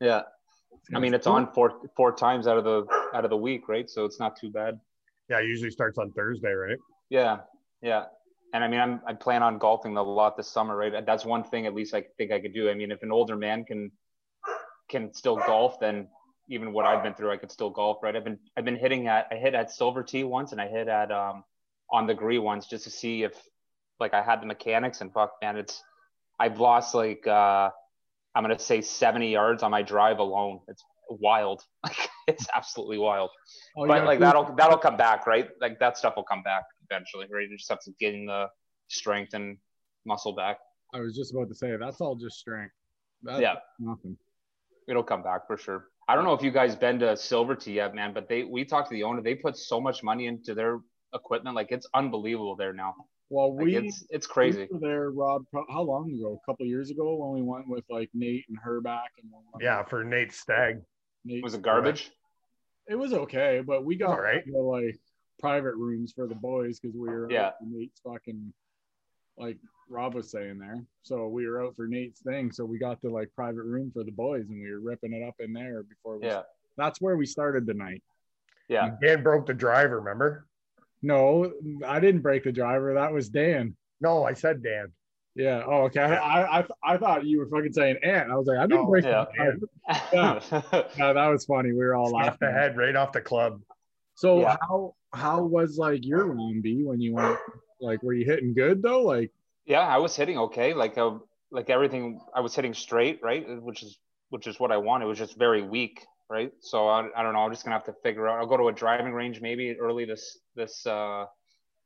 Yeah, 0.00 0.22
I 0.92 0.98
mean 0.98 1.14
it's 1.14 1.28
on 1.28 1.52
four 1.52 1.80
four 1.96 2.12
times 2.12 2.48
out 2.48 2.58
of 2.58 2.64
the 2.64 2.86
out 3.14 3.24
of 3.24 3.30
the 3.30 3.36
week, 3.36 3.68
right? 3.68 3.88
So 3.88 4.04
it's 4.04 4.18
not 4.18 4.36
too 4.36 4.50
bad. 4.50 4.80
Yeah, 5.30 5.38
it 5.38 5.46
usually 5.46 5.70
starts 5.70 5.96
on 5.98 6.10
Thursday, 6.10 6.52
right? 6.52 6.78
Yeah, 7.08 7.38
yeah. 7.80 8.06
And 8.52 8.64
I 8.64 8.68
mean, 8.68 8.80
I'm 8.80 9.00
I 9.06 9.12
plan 9.12 9.44
on 9.44 9.58
golfing 9.58 9.96
a 9.96 10.02
lot 10.02 10.36
this 10.36 10.48
summer, 10.48 10.76
right? 10.76 11.06
That's 11.06 11.24
one 11.24 11.44
thing 11.44 11.66
at 11.66 11.74
least 11.74 11.94
I 11.94 12.04
think 12.18 12.32
I 12.32 12.40
could 12.40 12.52
do. 12.52 12.68
I 12.68 12.74
mean, 12.74 12.90
if 12.90 13.02
an 13.04 13.12
older 13.12 13.36
man 13.36 13.64
can 13.64 13.92
can 14.88 15.14
still 15.14 15.36
golf, 15.36 15.78
then 15.78 16.08
even 16.48 16.72
what 16.72 16.84
I've 16.84 17.02
been 17.02 17.14
through, 17.14 17.32
I 17.32 17.36
could 17.36 17.50
still 17.50 17.70
golf, 17.70 17.98
right? 18.02 18.14
I've 18.14 18.24
been 18.24 18.38
I've 18.56 18.64
been 18.64 18.76
hitting 18.76 19.06
at 19.08 19.28
I 19.30 19.36
hit 19.36 19.54
at 19.54 19.70
Silver 19.70 20.02
Tee 20.02 20.24
once, 20.24 20.52
and 20.52 20.60
I 20.60 20.68
hit 20.68 20.88
at 20.88 21.10
um 21.10 21.44
on 21.90 22.06
the 22.06 22.14
Gree 22.14 22.38
once 22.38 22.66
just 22.66 22.84
to 22.84 22.90
see 22.90 23.22
if 23.22 23.32
like 24.00 24.14
I 24.14 24.22
had 24.22 24.40
the 24.42 24.46
mechanics. 24.46 25.00
And 25.00 25.12
fuck, 25.12 25.32
man, 25.42 25.56
it's 25.56 25.82
I've 26.38 26.58
lost 26.60 26.94
like 26.94 27.26
uh 27.26 27.70
I'm 28.34 28.42
gonna 28.42 28.58
say 28.58 28.80
70 28.80 29.30
yards 29.30 29.62
on 29.62 29.70
my 29.70 29.82
drive 29.82 30.18
alone. 30.18 30.60
It's 30.68 30.84
wild. 31.08 31.62
Like 31.84 32.08
it's 32.26 32.46
absolutely 32.54 32.96
wild 32.96 33.28
Oh, 33.76 33.86
but 33.86 33.96
gotta 33.96 34.06
like 34.06 34.18
that'll 34.18 34.54
that'll 34.56 34.78
come 34.78 34.96
back, 34.96 35.26
right? 35.26 35.46
Like 35.60 35.78
that 35.80 35.98
stuff 35.98 36.14
will 36.16 36.24
come 36.24 36.42
back 36.42 36.62
eventually, 36.90 37.26
right? 37.30 37.46
You 37.48 37.58
just 37.58 37.68
have 37.68 37.80
to 37.80 37.90
gain 38.00 38.24
the 38.24 38.46
strength 38.88 39.34
and 39.34 39.58
muscle 40.06 40.34
back. 40.34 40.58
I 40.94 41.00
was 41.00 41.14
just 41.14 41.32
about 41.34 41.48
to 41.48 41.54
say 41.54 41.76
that's 41.78 42.00
all 42.00 42.14
just 42.16 42.38
strength. 42.38 42.72
That's 43.22 43.40
Yeah. 43.42 43.56
nothing. 43.78 44.16
It'll 44.88 45.02
come 45.02 45.22
back 45.22 45.46
for 45.46 45.58
sure. 45.58 45.88
I 46.06 46.14
don't 46.14 46.24
know 46.24 46.34
if 46.34 46.42
you 46.42 46.50
guys 46.50 46.76
been 46.76 46.98
to 47.00 47.16
Silver 47.16 47.54
Tee 47.54 47.72
yet, 47.74 47.94
man, 47.94 48.12
but 48.12 48.28
they 48.28 48.44
we 48.44 48.64
talked 48.64 48.88
to 48.90 48.94
the 48.94 49.02
owner. 49.04 49.22
They 49.22 49.34
put 49.34 49.56
so 49.56 49.80
much 49.80 50.02
money 50.02 50.26
into 50.26 50.54
their 50.54 50.80
equipment, 51.14 51.56
like 51.56 51.68
it's 51.70 51.86
unbelievable 51.94 52.56
there 52.56 52.72
now. 52.72 52.94
Well, 53.30 53.56
Like 53.56 53.64
we 53.64 53.76
it's 53.76 54.04
it's 54.10 54.26
crazy. 54.26 54.68
we 54.70 54.78
were 54.78 54.80
there, 54.86 55.10
Rob. 55.10 55.44
How 55.70 55.82
long 55.82 56.10
ago? 56.12 56.40
A 56.42 56.50
couple 56.50 56.66
years 56.66 56.90
ago 56.90 57.16
when 57.16 57.40
we 57.40 57.42
went 57.42 57.68
with 57.68 57.84
like 57.88 58.10
Nate 58.12 58.44
and 58.48 58.58
Herback 58.64 59.08
and 59.22 59.30
we 59.54 59.64
Yeah, 59.64 59.82
for 59.84 60.04
Nate 60.04 60.32
Stag. 60.32 60.80
Nate. 61.24 61.42
Was 61.42 61.54
it 61.54 61.62
garbage? 61.62 62.10
It 62.86 62.96
was 62.96 63.14
okay, 63.14 63.62
but 63.66 63.84
we 63.84 63.96
got 63.96 64.10
All 64.10 64.20
right. 64.20 64.44
the, 64.46 64.58
like 64.58 64.98
private 65.38 65.74
rooms 65.74 66.12
for 66.14 66.26
the 66.28 66.34
boys 66.34 66.78
because 66.80 66.94
we 66.94 67.08
were 67.08 67.30
Yeah. 67.30 67.46
out 67.46 67.54
Nate's 67.62 68.00
fucking 68.00 68.52
like 69.36 69.58
Rob 69.88 70.14
was 70.14 70.30
saying 70.30 70.58
there. 70.58 70.82
So 71.02 71.28
we 71.28 71.46
were 71.46 71.62
out 71.64 71.76
for 71.76 71.86
Nate's 71.86 72.20
thing, 72.22 72.50
so 72.52 72.64
we 72.64 72.78
got 72.78 73.00
the 73.02 73.10
like 73.10 73.30
private 73.34 73.64
room 73.64 73.90
for 73.92 74.04
the 74.04 74.12
boys, 74.12 74.46
and 74.48 74.60
we 74.62 74.70
were 74.70 74.80
ripping 74.80 75.12
it 75.12 75.26
up 75.26 75.34
in 75.40 75.52
there 75.52 75.82
before. 75.82 76.18
We, 76.18 76.26
Yeah, 76.28 76.42
that's 76.76 77.00
where 77.00 77.16
we 77.16 77.26
started 77.26 77.66
the 77.66 77.74
night. 77.74 78.02
yeah. 78.68 78.90
Dan 79.02 79.22
broke 79.22 79.46
the 79.46 79.54
driver, 79.54 79.98
remember? 79.98 80.46
No, 81.02 81.52
I 81.86 82.00
didn't 82.00 82.22
break 82.22 82.44
the 82.44 82.52
driver. 82.52 82.94
That 82.94 83.12
was 83.12 83.28
Dan. 83.28 83.76
No, 84.00 84.24
I 84.24 84.32
said 84.32 84.62
Dan. 84.62 84.86
Yeah. 85.34 85.62
Oh, 85.66 85.82
okay. 85.82 86.00
I 86.00 86.60
I, 86.60 86.64
I 86.82 86.96
thought 86.96 87.26
you 87.26 87.40
were 87.40 87.46
fucking 87.48 87.72
saying 87.72 87.96
Ant. 88.02 88.30
I 88.30 88.36
was 88.36 88.46
like, 88.46 88.56
I 88.58 88.66
didn't 88.66 88.84
No, 88.84 88.90
break 88.90 89.04
yeah. 89.04 89.24
the 89.36 89.58
driver. 90.14 90.88
Yeah, 90.96 91.12
that 91.12 91.26
was 91.28 91.44
funny. 91.44 91.72
We 91.72 91.78
were 91.78 91.94
all 91.94 92.14
Off 92.16 92.38
the 92.38 92.50
head, 92.50 92.76
right 92.76 92.94
off 92.96 93.12
the 93.12 93.20
club. 93.20 93.60
So 94.14 94.40
Yeah. 94.40 94.56
how 94.62 94.94
how 95.12 95.42
was 95.42 95.76
like 95.76 96.04
your 96.06 96.26
round 96.26 96.62
B 96.62 96.84
when 96.84 97.00
you 97.00 97.14
went? 97.14 97.38
Like, 97.84 98.02
were 98.02 98.14
you 98.14 98.24
hitting 98.24 98.54
good 98.54 98.82
though? 98.82 99.02
Like, 99.02 99.30
yeah, 99.66 99.80
I 99.80 99.98
was 99.98 100.16
hitting 100.16 100.38
okay. 100.38 100.74
Like 100.74 100.96
uh, 100.98 101.18
like 101.50 101.70
everything, 101.70 102.20
I 102.34 102.40
was 102.40 102.54
hitting 102.54 102.74
straight, 102.74 103.20
right? 103.22 103.44
Which 103.62 103.82
is 103.82 103.98
which 104.30 104.46
is 104.46 104.58
what 104.58 104.72
I 104.72 104.78
want. 104.78 105.02
It 105.02 105.06
was 105.06 105.18
just 105.18 105.38
very 105.38 105.62
weak, 105.62 106.04
right? 106.28 106.50
So 106.60 106.88
I, 106.88 107.06
I 107.16 107.22
don't 107.22 107.32
know. 107.34 107.40
I'm 107.40 107.52
just 107.52 107.64
gonna 107.64 107.76
have 107.76 107.84
to 107.84 107.94
figure 108.02 108.26
out. 108.28 108.38
I'll 108.38 108.46
go 108.46 108.56
to 108.56 108.68
a 108.68 108.72
driving 108.72 109.12
range 109.12 109.40
maybe 109.40 109.74
early 109.78 110.04
this 110.04 110.38
this 110.56 110.86
uh 110.86 111.24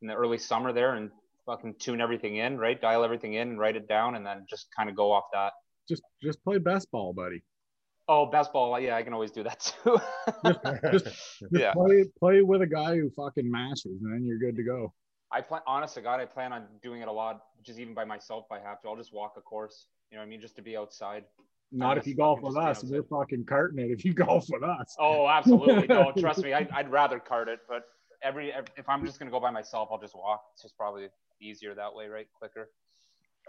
in 0.00 0.08
the 0.08 0.14
early 0.14 0.38
summer 0.38 0.72
there 0.72 0.94
and 0.94 1.10
fucking 1.46 1.74
tune 1.78 2.00
everything 2.00 2.36
in, 2.36 2.58
right? 2.58 2.80
Dial 2.80 3.02
everything 3.04 3.34
in, 3.34 3.58
write 3.58 3.76
it 3.76 3.88
down, 3.88 4.14
and 4.14 4.24
then 4.24 4.46
just 4.48 4.68
kind 4.76 4.88
of 4.88 4.96
go 4.96 5.10
off 5.12 5.24
that. 5.32 5.52
just 5.88 6.02
just 6.22 6.42
play 6.44 6.58
best 6.58 6.90
ball, 6.90 7.12
buddy. 7.12 7.42
Oh, 8.10 8.24
best 8.24 8.52
ball. 8.54 8.78
Yeah, 8.80 8.96
I 8.96 9.02
can 9.02 9.12
always 9.12 9.30
do 9.30 9.42
that 9.42 9.60
too. 9.60 9.98
Just, 10.92 11.04
just 11.40 11.52
Yeah. 11.52 11.72
play 11.74 12.04
play 12.18 12.40
with 12.40 12.62
a 12.62 12.66
guy 12.66 12.96
who 12.96 13.10
fucking 13.10 13.50
masters, 13.50 13.98
and 14.02 14.12
then 14.12 14.24
you're 14.24 14.38
good 14.38 14.56
to 14.56 14.62
go. 14.62 14.94
I 15.30 15.40
plan, 15.40 15.60
honest 15.66 15.94
to 15.94 16.00
God, 16.00 16.20
I 16.20 16.24
plan 16.24 16.52
on 16.52 16.66
doing 16.82 17.02
it 17.02 17.08
a 17.08 17.12
lot, 17.12 17.42
just 17.62 17.78
even 17.78 17.94
by 17.94 18.04
myself 18.04 18.46
if 18.50 18.52
I 18.52 18.66
have 18.66 18.80
to. 18.82 18.88
I'll 18.88 18.96
just 18.96 19.12
walk 19.12 19.34
a 19.36 19.40
course, 19.40 19.86
you 20.10 20.16
know 20.16 20.22
what 20.22 20.26
I 20.26 20.30
mean? 20.30 20.40
Just 20.40 20.56
to 20.56 20.62
be 20.62 20.76
outside. 20.76 21.24
Not 21.70 21.98
if 21.98 22.06
you 22.06 22.14
golf 22.14 22.40
with 22.40 22.56
us. 22.56 22.82
We're 22.82 23.02
fucking 23.02 23.44
carting 23.44 23.78
it. 23.78 23.90
If 23.90 24.04
you 24.04 24.14
golf 24.26 24.46
with 24.48 24.62
us. 24.62 24.96
Oh, 24.98 25.28
absolutely. 25.28 25.86
No, 25.86 26.12
trust 26.18 26.42
me. 26.42 26.54
I, 26.54 26.66
I'd 26.72 26.90
rather 26.90 27.18
cart 27.18 27.48
it, 27.48 27.60
but 27.68 27.84
every, 28.22 28.52
every, 28.52 28.70
if 28.76 28.88
I'm 28.88 29.04
just 29.04 29.18
going 29.18 29.30
to 29.30 29.32
go 29.32 29.40
by 29.40 29.50
myself, 29.50 29.90
I'll 29.92 30.00
just 30.00 30.16
walk. 30.16 30.42
It's 30.54 30.62
just 30.62 30.76
probably 30.78 31.08
easier 31.42 31.74
that 31.74 31.94
way, 31.94 32.06
right? 32.06 32.26
Quicker. 32.38 32.70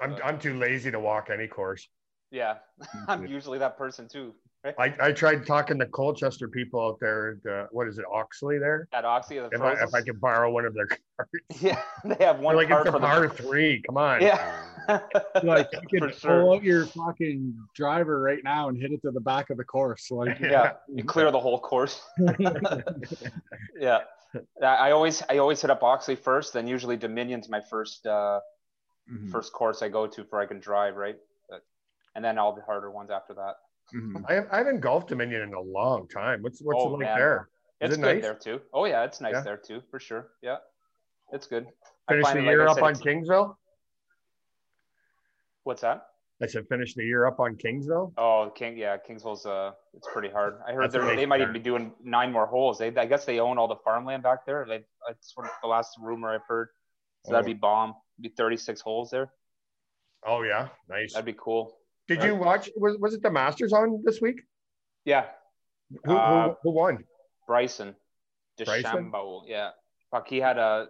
I'm, 0.02 0.16
I'm 0.24 0.40
too 0.40 0.58
lazy 0.58 0.92
to 0.92 1.00
walk 1.00 1.30
any 1.30 1.48
course. 1.48 1.88
Yeah. 2.32 2.56
I'm 3.08 3.26
usually 3.26 3.58
that 3.60 3.78
person 3.78 4.08
too. 4.08 4.34
Right? 4.64 4.76
I, 4.78 5.08
I 5.08 5.12
tried 5.14 5.46
talking 5.46 5.80
to 5.80 5.86
Colchester 5.86 6.50
people 6.50 6.86
out 6.86 7.00
there. 7.00 7.40
At, 7.46 7.52
uh, 7.52 7.68
what 7.72 7.88
is 7.88 7.98
it, 7.98 8.04
Oxley 8.12 8.58
there? 8.60 8.90
At 8.92 9.06
Oxy, 9.06 9.40
the 9.40 9.48
If 9.54 9.62
I, 9.62 9.72
if 9.72 9.94
I 9.94 10.02
could 10.02 10.20
borrow 10.20 10.52
one 10.52 10.66
of 10.66 10.74
their 10.74 10.88
cars. 11.18 11.30
Yeah. 11.62 11.82
They 12.04 12.24
have 12.26 12.40
one 12.40 12.56
They're 12.56 12.64
like, 12.66 12.68
cart 12.68 12.88
it's 12.88 12.90
a 12.90 12.92
for 12.92 13.00
the 13.00 13.08
par 13.08 13.30
three. 13.30 13.82
Come 13.88 13.96
on. 13.98 14.22
Yeah. 14.22 14.62
Like 15.44 15.70
you 15.72 16.00
can 16.02 16.12
sure. 16.12 16.42
pull 16.42 16.54
out 16.56 16.64
your 16.64 16.88
fucking 16.88 17.56
driver 17.76 18.20
right 18.22 18.44
now 18.44 18.68
and 18.70 18.78
hit 18.78 18.92
it 18.92 19.02
to 19.04 19.12
the 19.12 19.22
back 19.22 19.50
of 19.50 19.58
the 19.58 19.64
course. 19.64 20.10
Like 20.12 20.40
yeah 20.40 20.74
you 20.94 21.04
clear 21.04 21.30
the 21.32 21.40
whole 21.40 21.60
course 21.60 22.02
yeah 23.80 24.00
I- 24.62 24.66
i 24.66 24.92
always 24.92 25.22
i 25.30 25.38
always 25.38 25.62
hit 25.62 25.70
up 25.70 25.84
oxley 25.84 26.16
first 26.16 26.54
then 26.54 26.68
usually 26.68 26.98
dominion's 26.98 27.50
my 27.50 27.62
first 27.62 28.06
uh 28.06 28.40
Mhm. 29.12 29.32
first 29.32 29.54
course 29.54 29.82
i 29.82 29.90
go 29.90 30.06
to 30.06 30.24
for 30.24 30.40
i 30.40 30.46
can 30.46 30.60
drive 30.60 30.96
right 30.96 31.16
but, 31.18 31.29
and 32.16 32.24
then 32.24 32.38
all 32.38 32.54
the 32.56 32.62
harder 32.62 32.92
ones 32.92 33.10
after 33.12 33.34
that 33.34 33.56
Mhm. 33.96 34.24
I, 34.30 34.46
I 34.54 34.58
haven't 34.60 34.82
golfed 34.82 35.08
Dominion 35.10 35.42
in 35.42 35.54
a 35.56 35.60
long 35.62 36.08
time. 36.10 36.44
What's 36.44 36.62
what's 36.62 36.80
Oh, 36.80 36.90
it 36.90 36.92
like 36.92 37.00
man. 37.08 37.18
there? 37.18 37.50
Is 37.82 37.90
It's 37.90 37.98
it 37.98 38.02
good 38.04 38.16
nice? 38.18 38.24
there 38.24 38.36
too. 38.36 38.62
Oh 38.72 38.86
yeah, 38.86 39.04
it's 39.04 39.20
nice 39.20 39.34
Yeah. 39.34 39.42
there 39.42 39.58
too, 39.58 39.82
for 39.90 40.00
sure. 40.00 40.30
Yeah, 40.44 40.58
it's 41.32 41.48
good. 41.48 41.66
I 42.08 42.14
Finish 42.14 42.26
find 42.26 42.38
the 42.38 42.42
it, 42.44 42.46
like 42.46 42.52
year 42.52 42.68
up 42.68 42.76
said, 42.76 42.84
on 42.84 42.92
it's- 42.92 43.02
Kingsville. 43.04 43.56
What's 45.64 45.82
that? 45.82 46.06
I 46.42 46.46
said 46.46 46.68
finish 46.70 46.94
the 46.94 47.04
year 47.04 47.26
up 47.26 47.40
on 47.40 47.56
Kingsville. 47.58 48.14
Oh, 48.18 48.52
King, 48.56 48.78
yeah, 48.78 48.96
Kingsville's 48.98 49.46
uh, 49.46 49.72
it's 49.94 50.08
pretty 50.14 50.30
hard. 50.30 50.60
I 50.68 50.72
heard 50.74 50.92
they're- 50.92 51.16
they 51.16 51.26
might 51.26 51.42
even 51.42 51.54
be 51.54 51.60
doing 51.60 51.94
nine 52.02 52.32
more 52.32 52.46
holes. 52.46 52.78
They, 52.78 52.96
I 52.96 53.06
guess 53.08 53.26
they 53.26 53.40
own 53.40 53.58
all 53.58 53.68
the 53.68 53.76
farmland 53.84 54.24
back 54.24 54.46
there. 54.46 54.66
They, 54.68 54.86
that's 55.08 55.34
sort 55.34 55.48
of 55.48 55.52
the 55.62 55.68
last 55.68 55.98
rumor 56.00 56.30
I've 56.34 56.46
heard. 56.48 56.70
So 57.26 57.32
that'd 57.34 57.46
Oh. 57.46 57.48
be 57.48 57.54
bomb. 57.56 57.96
Be 58.22 58.30
36 58.30 58.80
holes 58.82 59.10
there. 59.10 59.34
Oh 60.26 60.44
yeah, 60.44 60.70
nice. 60.88 61.14
That'd 61.14 61.26
be 61.26 61.34
cool. 61.38 61.79
Did 62.10 62.24
you 62.24 62.36
watch? 62.36 62.70
Was 62.76 62.98
was 63.00 63.14
it 63.14 63.22
the 63.22 63.32
Masters 63.32 63.72
on 63.72 64.02
this 64.04 64.20
week? 64.20 64.42
Yeah, 65.06 65.28
Who, 66.06 66.16
Uh, 66.16 66.50
who, 66.50 66.56
who 66.64 66.72
won? 66.72 67.06
Bryson, 67.48 67.96
Bryson? 68.58 69.12
DeChambeau. 69.12 69.44
Yeah, 69.48 69.70
fuck, 70.12 70.28
he 70.28 70.38
had 70.40 70.58
a 70.58 70.88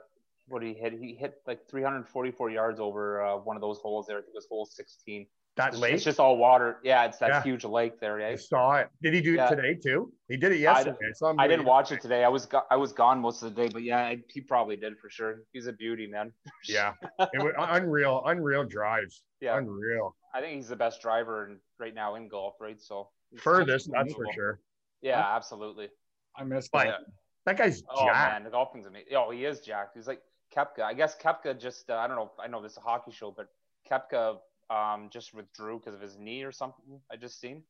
what 0.48 0.62
did 0.62 0.76
he 0.76 0.82
hit? 0.82 0.94
He 0.94 1.14
hit 1.14 1.36
like 1.46 1.70
344 1.70 2.50
yards 2.50 2.80
over 2.80 3.24
uh, 3.24 3.38
one 3.38 3.56
of 3.56 3.62
those 3.62 3.78
holes 3.80 4.08
there. 4.08 4.18
I 4.18 4.22
think 4.22 4.34
it 4.34 4.38
was 4.38 4.48
hole 4.50 4.66
16. 4.66 5.28
That 5.58 5.76
late? 5.78 5.94
it's 5.94 6.04
just 6.06 6.20
all 6.20 6.38
water. 6.38 6.78
Yeah, 6.84 7.04
it's 7.06 7.18
that 7.18 7.30
Yeah. 7.30 7.44
huge 7.44 7.66
lake 7.66 8.00
there. 8.00 8.22
I 8.22 8.36
saw 8.36 8.76
it. 8.76 8.88
Did 9.04 9.14
he 9.14 9.22
do 9.22 9.34
yeah. 9.34 9.48
it 9.48 9.56
today 9.56 9.76
too? 9.76 10.12
He 10.30 10.38
did 10.38 10.54
it 10.54 10.60
yesterday. 10.60 10.98
I, 11.22 11.44
I 11.44 11.48
didn't 11.48 11.66
watch 11.66 11.92
it 11.92 12.02
today. 12.02 12.24
I 12.24 12.30
was 12.30 12.46
go- 12.46 12.64
I 12.72 12.78
was 12.78 12.94
gone 12.94 13.20
most 13.20 13.44
of 13.44 13.54
the 13.54 13.62
day, 13.64 13.70
but 13.72 13.84
yeah, 13.84 14.00
I, 14.00 14.20
he 14.30 14.42
probably 14.42 14.78
did 14.78 14.98
for 15.00 15.10
sure. 15.10 15.42
He's 15.52 15.68
a 15.68 15.74
beauty, 15.74 16.08
man. 16.08 16.32
Yeah, 16.68 16.94
it 17.20 17.44
was 17.44 17.54
unreal, 17.58 18.24
unreal 18.26 18.64
drives. 18.64 19.22
yeah. 19.42 19.58
Unreal. 19.58 20.16
I 20.34 20.42
think 20.42 20.56
he's 20.56 20.68
the 20.70 20.76
best 20.76 21.02
driver 21.02 21.48
in, 21.48 21.60
right 21.80 21.94
now 21.94 22.16
in 22.16 22.28
golf, 22.28 22.56
right? 22.60 22.80
So 22.82 23.10
Furthest, 23.38 23.90
that's 23.92 24.14
for 24.14 24.26
sure. 24.34 24.60
Yeah, 25.02 25.20
absolutely. 25.36 25.90
I 26.36 26.44
missed 26.44 26.72
But 26.72 26.86
that. 26.88 27.00
that 27.46 27.58
guy's 27.58 27.84
Oh 27.90 28.06
jacked. 28.06 28.32
man, 28.32 28.44
the 28.44 28.50
golfing's 28.50 28.86
amazing. 28.86 29.14
Oh, 29.16 29.32
he 29.32 29.46
is 29.46 29.62
jacked. 29.62 29.96
He's 29.96 30.08
like 30.08 30.22
Koepka. 30.56 30.82
I 30.84 30.94
guess 30.94 31.16
Koepka 31.18 31.60
just 31.60 31.90
uh, 31.90 31.96
I 31.96 32.08
don't 32.08 32.18
know. 32.18 32.32
I 32.40 32.48
know 32.48 32.62
this 32.62 32.74
is 32.74 32.78
a 32.78 32.82
hockey 32.82 33.12
show, 33.12 33.32
but 33.32 33.50
Koepka 33.90 34.38
um, 34.70 35.10
just 35.12 35.34
withdrew 35.34 35.80
because 35.80 35.94
of 35.96 36.02
his 36.02 36.18
knee 36.18 36.44
or 36.44 36.52
something. 36.52 37.00
I 37.12 37.16
just 37.16 37.40
seen, 37.40 37.64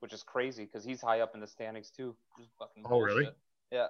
which 0.00 0.12
is 0.12 0.22
crazy 0.22 0.64
because 0.64 0.84
he's 0.84 1.00
high 1.00 1.20
up 1.20 1.34
in 1.34 1.40
the 1.40 1.46
standings 1.46 1.90
too. 1.90 2.14
Just 2.38 2.50
fucking 2.58 2.84
Oh, 2.88 3.00
really? 3.00 3.28
Yeah, 3.72 3.88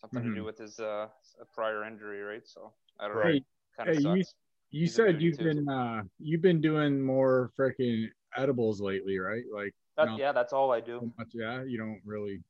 something 0.00 0.22
to 0.22 0.28
Mhm. 0.30 0.34
do 0.34 0.44
with 0.44 0.58
his 0.58 0.80
uh, 0.80 1.08
prior 1.52 1.84
injury, 1.84 2.22
right? 2.22 2.46
So 2.46 2.72
I 2.98 3.06
don't 3.08 3.16
Right. 3.16 3.34
know. 3.42 3.46
Kind 3.76 3.90
of 3.90 3.96
Hey, 3.96 4.02
you- 4.02 4.22
sucks. 4.24 4.34
You 4.74 4.88
said 4.88 5.22
you've 5.22 5.38
been 5.38 5.68
uh 5.68 6.02
you've 6.18 6.42
been 6.42 6.60
doing 6.60 7.00
more 7.00 7.52
freaking 7.56 8.08
edibles 8.36 8.80
lately, 8.80 9.20
right? 9.20 9.44
Like 9.54 9.72
That, 9.96 10.06
no. 10.06 10.16
Yeah, 10.18 10.32
that's 10.32 10.52
all 10.52 10.72
I 10.72 10.80
do. 10.80 11.12
much, 11.16 11.28
yeah, 11.32 11.62
you 11.62 11.78
don't 11.78 12.00
really 12.04 12.40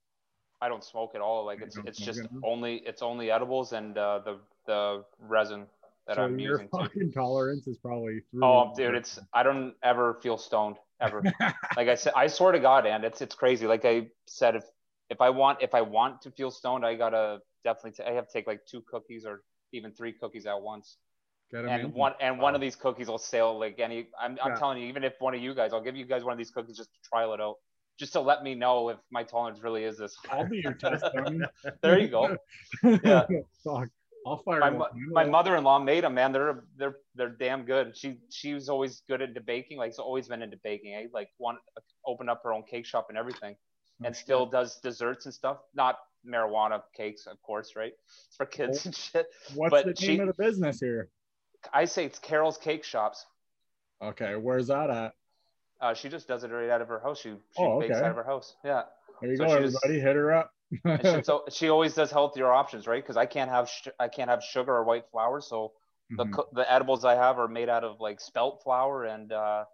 I 0.62 0.68
don't 0.68 0.82
smoke 0.82 1.12
at 1.14 1.20
all. 1.20 1.44
Like 1.44 1.60
it's 1.60 1.78
it's 1.84 1.98
just 1.98 2.22
all? 2.22 2.52
only 2.52 2.76
it's 2.86 3.02
only 3.02 3.30
edibles 3.30 3.74
and 3.74 3.98
uh, 3.98 4.20
the 4.24 4.38
the 4.66 5.04
resin 5.18 5.66
that 6.06 6.16
so 6.16 6.22
I'm 6.22 6.38
your 6.38 6.52
using. 6.52 6.68
Too. 6.68 6.78
fucking 6.78 7.12
tolerance 7.12 7.66
is 7.66 7.76
probably 7.76 8.20
through 8.30 8.42
Oh, 8.42 8.72
dude, 8.74 8.94
it's 8.94 9.18
I 9.34 9.42
don't 9.42 9.74
ever 9.82 10.14
feel 10.22 10.38
stoned 10.38 10.76
ever. 11.02 11.22
like 11.76 11.88
I 11.88 11.94
said, 11.94 12.14
I 12.16 12.28
swear 12.28 12.52
to 12.52 12.60
God, 12.60 12.86
and 12.86 13.04
it's 13.04 13.20
it's 13.20 13.34
crazy. 13.34 13.66
Like 13.66 13.84
I 13.84 14.08
said, 14.26 14.56
if 14.56 14.64
if 15.10 15.20
I 15.20 15.28
want 15.28 15.60
if 15.60 15.74
I 15.74 15.82
want 15.82 16.22
to 16.22 16.30
feel 16.30 16.50
stoned, 16.50 16.86
I 16.86 16.94
gotta 16.94 17.40
definitely 17.64 17.92
t- 17.92 18.10
I 18.10 18.14
have 18.14 18.26
to 18.26 18.32
take 18.32 18.46
like 18.46 18.64
two 18.64 18.80
cookies 18.80 19.26
or 19.26 19.42
even 19.72 19.92
three 19.92 20.12
cookies 20.14 20.46
at 20.46 20.58
once. 20.58 20.96
And 21.54 21.84
make- 21.84 21.94
one 21.94 22.14
and 22.20 22.38
one 22.38 22.54
of 22.54 22.60
these 22.60 22.76
cookies 22.76 23.08
will 23.08 23.18
sell 23.18 23.58
like 23.58 23.78
any. 23.78 24.08
I'm 24.20 24.38
I'm 24.42 24.52
Yeah. 24.52 24.58
telling 24.58 24.78
you, 24.82 24.88
even 24.88 25.04
if 25.04 25.14
one 25.20 25.34
of 25.34 25.40
you 25.40 25.54
guys, 25.54 25.72
I'll 25.72 25.80
give 25.82 25.96
you 25.96 26.04
guys 26.04 26.24
one 26.24 26.32
of 26.32 26.38
these 26.38 26.50
cookies 26.50 26.76
just 26.76 26.90
to 26.92 27.00
trial 27.08 27.32
it 27.34 27.40
out, 27.40 27.56
just 27.98 28.12
to 28.14 28.20
let 28.20 28.42
me 28.42 28.54
know 28.54 28.88
if 28.88 28.98
my 29.10 29.22
tolerance 29.22 29.62
really 29.62 29.84
is 29.84 29.98
this. 29.98 30.16
I'll 30.30 30.46
be 30.48 30.58
your 30.62 30.74
test 30.74 31.04
dummy. 31.14 31.40
there 31.82 31.98
you 31.98 32.08
go. 32.08 32.36
Yeah. 33.04 33.26
Fuck. 33.62 33.88
I'll 34.26 34.38
fire 34.38 34.58
my, 34.60 34.70
mo- 34.70 34.88
my 35.12 35.24
mother-in-law 35.24 35.80
made 35.80 36.02
them 36.02 36.14
man 36.14 36.32
they're 36.32 36.64
they're 36.78 36.96
they're 37.14 37.28
damn 37.28 37.62
good 37.66 37.94
she 37.94 38.20
she 38.30 38.54
was 38.54 38.70
always 38.70 39.02
good 39.06 39.20
into 39.20 39.38
baking 39.42 39.76
like 39.76 39.90
she's 39.92 39.98
always 39.98 40.28
been 40.28 40.40
into 40.40 40.56
baking 40.64 40.94
eh? 40.94 41.08
like 41.12 41.28
one 41.36 41.58
opened 42.06 42.30
up 42.30 42.40
her 42.42 42.50
own 42.54 42.62
cake 42.62 42.86
shop 42.86 43.08
and 43.10 43.18
everything 43.18 43.54
Oh, 44.02 44.06
and 44.06 44.16
still 44.16 44.46
does 44.46 44.80
desserts 44.80 45.26
and 45.26 45.34
stuff 45.34 45.58
not 45.74 45.98
marijuana 46.26 46.80
cakes 46.96 47.26
of 47.26 47.36
course 47.42 47.76
right 47.76 47.92
it's 48.26 48.34
for 48.36 48.46
kids 48.46 48.86
and 48.86 48.96
shit 48.96 49.26
What's 49.54 49.70
but 49.70 49.84
the 49.84 49.90
name 49.90 50.16
she- 50.16 50.18
of 50.20 50.26
the 50.34 50.42
business 50.42 50.80
here? 50.80 51.10
I 51.72 51.84
say 51.84 52.04
it's 52.04 52.18
carol's 52.18 52.58
cake 52.58 52.84
shops 52.84 53.26
Okay, 54.02 54.36
where's 54.36 54.66
that 54.66 54.90
at? 54.90 55.14
uh, 55.80 55.94
she 55.94 56.08
just 56.08 56.28
does 56.28 56.44
it 56.44 56.50
right 56.50 56.68
out 56.70 56.82
of 56.82 56.88
her 56.88 57.00
house 57.00 57.18
she, 57.20 57.30
she 57.30 57.36
Oh, 57.58 57.80
bakes 57.80 57.96
out 57.96 58.10
of 58.10 58.16
her 58.16 58.24
house 58.24 58.56
yeah 58.64 58.82
There 59.20 59.30
you 59.30 59.36
So 59.36 59.44
go, 59.44 59.56
she 59.56 59.62
just- 59.62 59.76
everybody. 59.84 60.00
Hit 60.00 60.16
her 60.16 60.32
up. 60.32 60.50
she, 61.02 61.22
so 61.22 61.44
she 61.50 61.68
always 61.68 61.94
does 61.94 62.10
healthier 62.10 62.50
options 62.50 62.86
right 62.86 63.02
because 63.02 63.16
i 63.16 63.26
can't 63.26 63.50
have 63.50 63.68
sh- 63.68 63.88
i 64.00 64.08
can't 64.08 64.28
have 64.28 64.42
sugar 64.42 64.74
or 64.74 64.84
white 64.84 65.06
flour 65.10 65.40
so 65.40 65.72
the 66.10 66.24
Mhm. 66.26 66.32
co- 66.32 66.48
the 66.52 66.70
edibles 66.70 67.04
I 67.04 67.14
have 67.14 67.38
are 67.38 67.48
made 67.48 67.68
out 67.70 67.82
of 67.82 67.98
like 68.00 68.20
spelt 68.20 68.62
flour 68.62 69.04
and 69.04 69.32
uh, 69.32 69.64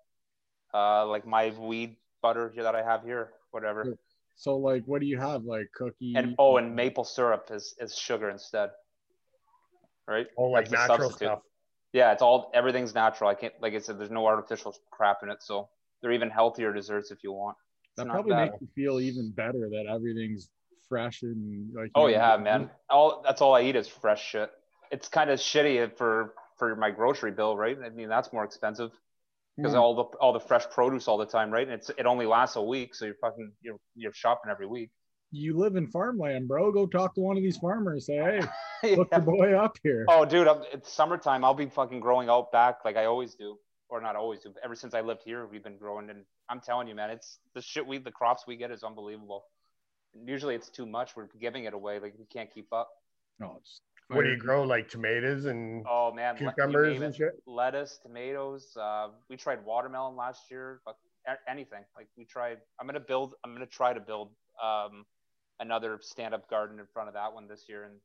uh, 0.72 1.05
like 1.07 1.26
my 1.26 1.50
weed 1.59 1.96
butter 2.22 2.50
here 2.50 2.62
that 2.62 2.76
I 2.76 2.83
have 2.85 3.03
here, 3.03 3.33
whatever. 3.50 3.98
So, 4.37 4.57
like, 4.57 4.85
what 4.85 5.00
do 5.00 5.07
you 5.07 5.18
have? 5.18 5.42
Like 5.44 5.66
cookie? 5.74 6.14
And 6.16 6.37
oh, 6.38 6.57
and 6.59 6.76
maple 6.76 7.03
syrup 7.05 7.48
is 7.50 7.74
is 7.81 7.96
sugar 7.98 8.31
instead, 8.31 8.70
right? 10.07 10.29
Oh, 10.38 10.44
like 10.50 10.68
That's 10.68 10.88
natural 10.88 11.11
substitute. 11.11 11.29
stuff. 11.29 11.42
Yeah, 11.92 12.12
it's 12.12 12.22
all 12.22 12.50
everything's 12.55 12.94
natural. 12.94 13.31
I 13.31 13.35
can't 13.35 13.55
like 13.61 13.74
I 13.74 13.79
said, 13.79 13.98
there's 13.98 14.11
no 14.11 14.26
artificial 14.26 14.74
crap 14.90 15.18
in 15.22 15.31
it, 15.31 15.42
so 15.42 15.68
they're 16.00 16.12
even 16.12 16.31
healthier 16.31 16.72
desserts 16.72 17.11
if 17.11 17.22
you 17.24 17.33
want. 17.33 17.57
It's 17.96 18.05
that 18.05 18.07
probably 18.09 18.31
bad. 18.33 18.50
makes 18.53 18.61
you 18.61 18.68
feel 18.74 19.00
even 19.00 19.33
better 19.33 19.68
that 19.70 19.87
everything's 19.92 20.48
fresh 20.88 21.22
and 21.22 21.74
like. 21.74 21.90
Oh 21.94 22.07
you 22.07 22.16
know, 22.16 22.20
yeah, 22.20 22.37
man. 22.37 22.70
All 22.88 23.22
that's 23.24 23.40
all 23.40 23.55
I 23.55 23.62
eat 23.62 23.76
is 23.76 23.88
fresh 23.88 24.24
shit. 24.24 24.50
It's 24.92 25.09
kind 25.09 25.31
of 25.31 25.38
shitty 25.40 25.96
for 25.96 26.35
for 26.59 26.76
my 26.76 26.90
grocery 26.90 27.33
bill, 27.33 27.57
right? 27.57 27.76
I 27.85 27.88
mean, 27.90 28.09
that's 28.09 28.33
more 28.33 28.44
expensive 28.44 28.90
because 29.57 29.72
Hmm. 29.72 29.79
all 29.81 29.94
the 29.96 30.05
all 30.18 30.33
the 30.33 30.40
fresh 30.40 30.68
produce 30.70 31.09
all 31.09 31.18
the 31.18 31.26
time, 31.26 31.50
right? 31.50 31.66
And 31.66 31.74
it's 31.74 31.90
it 31.90 32.07
only 32.07 32.26
lasts 32.26 32.57
a 32.57 32.62
week, 32.62 32.94
so 32.94 33.05
you're 33.07 33.14
fucking 33.20 33.53
you're 33.62 33.79
you're 33.96 34.12
shopping 34.12 34.50
every 34.50 34.66
week. 34.66 34.90
You 35.32 35.56
live 35.56 35.76
in 35.76 35.86
farmland, 35.86 36.48
bro. 36.48 36.72
Go 36.72 36.86
talk 36.86 37.14
to 37.14 37.20
one 37.20 37.36
of 37.36 37.42
these 37.42 37.56
farmers. 37.56 38.06
Say, 38.06 38.40
hey, 38.82 38.96
look 38.96 39.08
Yeah. 39.12 39.18
your 39.18 39.26
boy 39.26 39.52
up 39.54 39.76
here. 39.82 40.04
Oh, 40.08 40.24
dude, 40.24 40.48
I'm, 40.48 40.62
it's 40.72 40.92
summertime. 40.92 41.44
I'll 41.44 41.54
be 41.54 41.66
fucking 41.66 42.00
growing 42.00 42.28
out 42.28 42.50
back 42.50 42.84
like 42.84 42.96
I 42.96 43.04
always 43.04 43.34
do, 43.36 43.56
or 43.88 44.00
not 44.00 44.16
always 44.16 44.40
do. 44.40 44.52
Ever 44.64 44.74
since 44.74 44.92
I 44.92 45.02
lived 45.02 45.22
here, 45.24 45.46
we've 45.46 45.62
been 45.62 45.76
growing, 45.76 46.10
and 46.10 46.24
I'm 46.48 46.60
telling 46.60 46.88
you, 46.88 46.96
man, 46.96 47.10
it's 47.10 47.38
the 47.54 47.62
shit 47.62 47.86
we 47.86 47.98
the 47.98 48.10
crops 48.10 48.44
we 48.46 48.56
get 48.56 48.72
is 48.72 48.82
unbelievable. 48.82 49.44
Usually 50.26 50.56
it's 50.56 50.68
too 50.68 50.84
much. 50.86 51.14
We're 51.14 51.28
giving 51.40 51.64
it 51.64 51.74
away. 51.74 52.00
Like 52.00 52.14
we 52.18 52.24
can't 52.24 52.52
keep 52.52 52.72
up. 52.72 52.88
No, 53.38 53.60
just 53.62 53.82
What 54.08 54.24
do 54.24 54.30
you 54.30 54.36
grow? 54.36 54.64
Like 54.64 54.88
tomatoes 54.88 55.44
and 55.44 55.84
Oh 55.88 56.12
man, 56.12 56.36
cucumbers 56.36 57.00
and 57.00 57.14
shit? 57.14 57.40
lettuce, 57.46 58.00
tomatoes. 58.02 58.76
Uh, 58.76 59.10
we 59.28 59.36
tried 59.36 59.64
watermelon 59.64 60.16
last 60.16 60.50
year, 60.50 60.80
but 60.84 60.96
anything. 61.48 61.84
Like 61.96 62.08
we 62.18 62.24
tried. 62.24 62.58
I'm 62.80 62.88
gonna 62.88 62.98
build. 62.98 63.34
I'm 63.44 63.52
gonna 63.52 63.66
try 63.66 63.92
to 63.92 64.00
build 64.00 64.30
um, 64.60 65.06
another 65.60 65.98
stand-up 66.02 66.48
garden 66.48 66.80
in 66.80 66.86
front 66.86 67.08
of 67.08 67.14
that 67.14 67.32
one 67.32 67.46
this 67.46 67.68
year, 67.68 67.84
and 67.84 68.00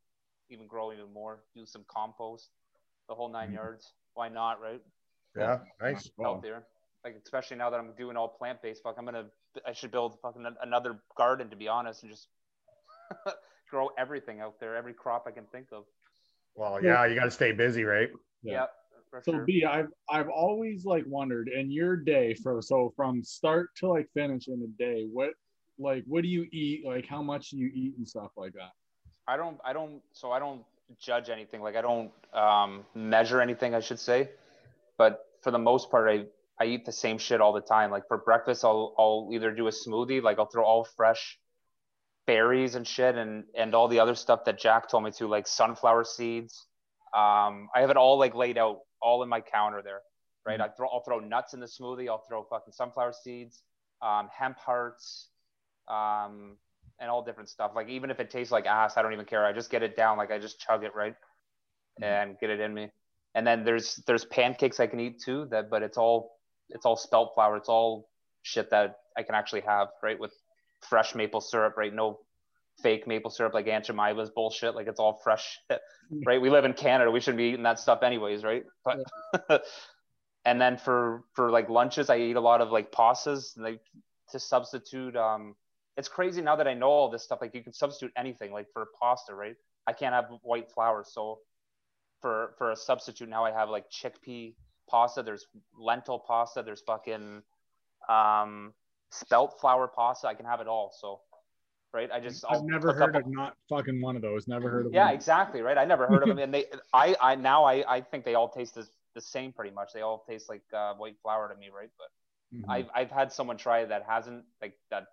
even 0.49 0.67
grow 0.67 0.93
even 0.93 1.11
more. 1.11 1.43
Do 1.55 1.65
some 1.65 1.83
compost, 1.87 2.51
the 3.09 3.15
whole 3.15 3.29
9 3.29 3.49
Mhm. 3.49 3.53
yards. 3.53 3.93
Why 4.13 4.29
not, 4.29 4.61
right? 4.61 4.81
Yeah, 5.35 5.59
nice. 5.81 6.09
Well, 6.17 6.33
Healthier. 6.33 6.67
Like 7.03 7.15
especially 7.23 7.57
now 7.57 7.69
that 7.69 7.79
I'm 7.79 7.93
doing 7.95 8.17
all 8.17 8.29
plant-based. 8.29 8.81
Fuck, 8.83 8.95
I'm 8.97 9.05
gonna. 9.05 9.29
I 9.65 9.73
should 9.73 9.91
build 9.91 10.19
fucking 10.21 10.45
another 10.61 10.99
garden 11.15 11.49
to 11.49 11.55
be 11.55 11.67
honest, 11.67 12.03
and 12.03 12.11
just 12.11 12.29
grow 13.69 13.89
everything 13.97 14.41
out 14.41 14.59
there, 14.59 14.75
every 14.75 14.93
crop 14.93 15.25
I 15.27 15.31
can 15.31 15.45
think 15.47 15.67
of. 15.71 15.85
Well, 16.55 16.81
yeah, 16.83 17.05
you 17.05 17.15
got 17.15 17.25
to 17.25 17.31
stay 17.31 17.51
busy, 17.51 17.83
right? 17.83 18.09
Yeah. 18.41 18.61
Yep. 18.61 18.69
For 19.09 19.21
So 19.23 19.31
sure. 19.33 19.45
B, 19.45 19.65
I've 19.65 19.89
I've 20.09 20.29
always 20.29 20.85
like 20.85 21.03
wondered 21.07 21.47
in 21.47 21.69
your 21.69 21.95
day 21.95 22.33
for 22.33 22.61
so 22.61 22.91
from 22.95 23.23
start 23.23 23.69
to 23.77 23.87
like 23.89 24.09
finish 24.13 24.47
in 24.47 24.61
a 24.63 24.67
day, 24.81 25.07
what 25.11 25.31
like 25.77 26.03
what 26.07 26.23
do 26.23 26.27
you 26.27 26.47
eat? 26.51 26.85
Like 26.85 27.07
how 27.07 27.21
much 27.21 27.49
do 27.49 27.57
you 27.57 27.71
eat 27.73 27.95
and 27.97 28.07
stuff 28.07 28.31
like 28.37 28.53
that? 28.53 28.71
I 29.27 29.37
don't 29.37 29.57
I 29.65 29.73
don't 29.73 30.01
so 30.13 30.31
I 30.31 30.39
don't 30.39 30.63
judge 30.99 31.29
anything. 31.29 31.61
Like 31.61 31.75
I 31.75 31.81
don't 31.81 32.11
um, 32.33 32.85
measure 32.93 33.41
anything, 33.41 33.73
I 33.73 33.79
should 33.79 33.99
say. 33.99 34.29
But 34.97 35.25
for 35.41 35.51
the 35.51 35.59
most 35.59 35.89
part, 35.89 36.09
I 36.09 36.25
I 36.59 36.67
eat 36.67 36.85
the 36.85 36.91
same 36.91 37.17
shit 37.17 37.41
all 37.41 37.53
the 37.53 37.61
time. 37.61 37.91
Like 37.91 38.07
for 38.07 38.17
breakfast, 38.17 38.63
I'll 38.63 38.93
I'll 38.97 39.29
either 39.33 39.51
do 39.51 39.67
a 39.67 39.71
smoothie, 39.71 40.21
like 40.21 40.39
I'll 40.39 40.45
throw 40.45 40.63
all 40.63 40.87
fresh 40.95 41.37
berries 42.27 42.75
and 42.75 42.87
shit, 42.87 43.15
and 43.15 43.45
and 43.55 43.75
all 43.75 43.87
the 43.87 43.99
other 43.99 44.15
stuff 44.15 44.45
that 44.45 44.59
Jack 44.59 44.89
told 44.89 45.03
me 45.03 45.11
to, 45.11 45.27
like 45.27 45.47
sunflower 45.47 46.05
seeds. 46.05 46.67
Um, 47.13 47.69
I 47.73 47.81
have 47.81 47.89
it 47.89 47.97
all 47.97 48.17
like 48.19 48.35
laid 48.35 48.57
out, 48.57 48.79
all 49.01 49.23
in 49.23 49.29
my 49.29 49.41
counter 49.41 49.81
there, 49.83 50.01
right? 50.45 50.59
I 50.59 50.69
throw 50.69 50.87
I'll 50.87 51.03
throw 51.03 51.19
nuts 51.19 51.53
in 51.53 51.59
the 51.59 51.67
smoothie. 51.67 52.07
I'll 52.07 52.23
throw 52.27 52.43
fucking 52.43 52.73
sunflower 52.73 53.13
seeds, 53.23 53.63
um, 54.01 54.29
hemp 54.37 54.57
hearts, 54.57 55.29
um, 55.87 56.57
and 56.99 57.09
all 57.09 57.23
different 57.23 57.49
stuff. 57.49 57.71
Like 57.75 57.89
even 57.89 58.09
if 58.09 58.19
it 58.19 58.29
tastes 58.29 58.51
like 58.51 58.65
ass, 58.65 58.97
I 58.97 59.01
don't 59.01 59.13
even 59.13 59.25
care. 59.25 59.45
I 59.45 59.53
just 59.53 59.69
get 59.69 59.83
it 59.83 59.95
down, 59.95 60.17
like 60.17 60.31
I 60.31 60.39
just 60.39 60.59
chug 60.59 60.83
it 60.83 60.95
right, 60.95 61.15
and 62.01 62.37
get 62.39 62.49
it 62.49 62.59
in 62.59 62.73
me. 62.73 62.89
And 63.33 63.45
then 63.45 63.63
there's 63.63 64.01
there's 64.07 64.25
pancakes 64.25 64.79
I 64.79 64.87
can 64.87 64.99
eat 64.99 65.21
too. 65.23 65.47
That 65.51 65.69
but 65.69 65.83
it's 65.83 65.97
all 65.97 66.37
it's 66.69 66.85
all 66.85 66.95
spelt 66.95 67.33
flour. 67.35 67.57
It's 67.57 67.69
all 67.69 68.09
shit 68.43 68.69
that 68.71 68.99
I 69.17 69.23
can 69.23 69.35
actually 69.35 69.61
have, 69.61 69.89
right? 70.01 70.19
With 70.19 70.31
fresh 70.81 71.15
maple 71.15 71.41
syrup, 71.41 71.75
right? 71.77 71.93
No 71.93 72.19
fake 72.81 73.07
maple 73.07 73.31
syrup 73.31 73.53
like 73.53 73.67
Aunt 73.67 73.85
Jemima's 73.85 74.29
bullshit. 74.29 74.75
Like 74.75 74.87
it's 74.87 74.99
all 74.99 75.19
fresh, 75.23 75.59
right? 76.25 76.41
We 76.41 76.49
live 76.49 76.65
in 76.65 76.73
Canada. 76.73 77.11
We 77.11 77.19
shouldn't 77.19 77.37
be 77.37 77.45
eating 77.45 77.63
that 77.63 77.79
stuff 77.79 78.03
anyways, 78.03 78.43
right? 78.43 78.63
But 78.83 78.99
and 80.45 80.59
then 80.61 80.77
for 80.77 81.23
for 81.33 81.51
like 81.51 81.69
lunches, 81.69 82.09
I 82.09 82.17
eat 82.17 82.35
a 82.35 82.41
lot 82.41 82.61
of 82.61 82.71
like 82.71 82.91
pastas, 82.91 83.57
like 83.57 83.81
to 84.31 84.39
substitute. 84.39 85.15
Um, 85.15 85.55
it's 85.97 86.07
crazy 86.07 86.41
now 86.41 86.55
that 86.55 86.67
I 86.67 86.73
know 86.73 86.89
all 86.89 87.09
this 87.09 87.23
stuff. 87.23 87.39
Like 87.41 87.55
you 87.55 87.63
can 87.63 87.73
substitute 87.73 88.11
anything, 88.17 88.51
like 88.51 88.67
for 88.73 88.87
pasta, 88.99 89.33
right? 89.33 89.55
I 89.87 89.93
can't 89.93 90.13
have 90.13 90.25
white 90.41 90.71
flour, 90.71 91.03
so 91.07 91.39
for 92.21 92.53
for 92.57 92.71
a 92.71 92.75
substitute 92.75 93.29
now 93.29 93.45
I 93.45 93.51
have 93.51 93.69
like 93.69 93.85
chickpea 93.89 94.55
pasta. 94.89 95.23
There's 95.23 95.45
lentil 95.77 96.19
pasta. 96.19 96.63
There's 96.63 96.81
fucking 96.81 97.41
um, 98.09 98.73
spelt 99.11 99.59
flour 99.59 99.87
pasta. 99.87 100.27
I 100.27 100.33
can 100.33 100.45
have 100.45 100.61
it 100.61 100.67
all. 100.67 100.91
So 100.99 101.21
right? 101.95 102.11
I 102.11 102.19
just 102.19 102.43
I've 102.45 102.57
I'll 102.57 102.63
never 102.65 102.93
heard 102.93 103.15
of 103.15 103.25
not 103.25 103.55
fucking 103.69 104.01
one 104.01 104.15
of 104.15 104.21
those. 104.21 104.47
Never 104.47 104.69
heard 104.69 104.85
of 104.85 104.93
yeah, 104.93 105.05
one. 105.05 105.15
exactly, 105.15 105.61
right. 105.61 105.77
I 105.77 105.85
never 105.85 106.05
heard 106.07 106.21
of 106.23 106.29
them, 106.29 106.37
and 106.39 106.53
they, 106.53 106.65
I, 106.93 107.15
I 107.21 107.35
now 107.35 107.63
I, 107.63 107.95
I 107.95 108.01
think 108.01 108.25
they 108.25 108.35
all 108.35 108.49
taste 108.49 108.75
the, 108.75 108.85
the 109.15 109.21
same 109.21 109.53
pretty 109.53 109.71
much. 109.71 109.93
They 109.93 110.01
all 110.01 110.23
taste 110.29 110.49
like 110.49 110.63
uh, 110.73 110.93
white 110.95 111.15
flour 111.23 111.47
to 111.51 111.55
me, 111.55 111.69
right? 111.75 111.89
But 111.97 112.07
Mhm. 112.53 112.69
I've, 112.69 112.89
I've 112.93 113.11
had 113.11 113.33
someone 113.33 113.57
try 113.57 113.79
it 113.79 113.89
that 113.89 114.03
hasn't 114.07 114.45
like 114.61 114.77
that 114.91 115.07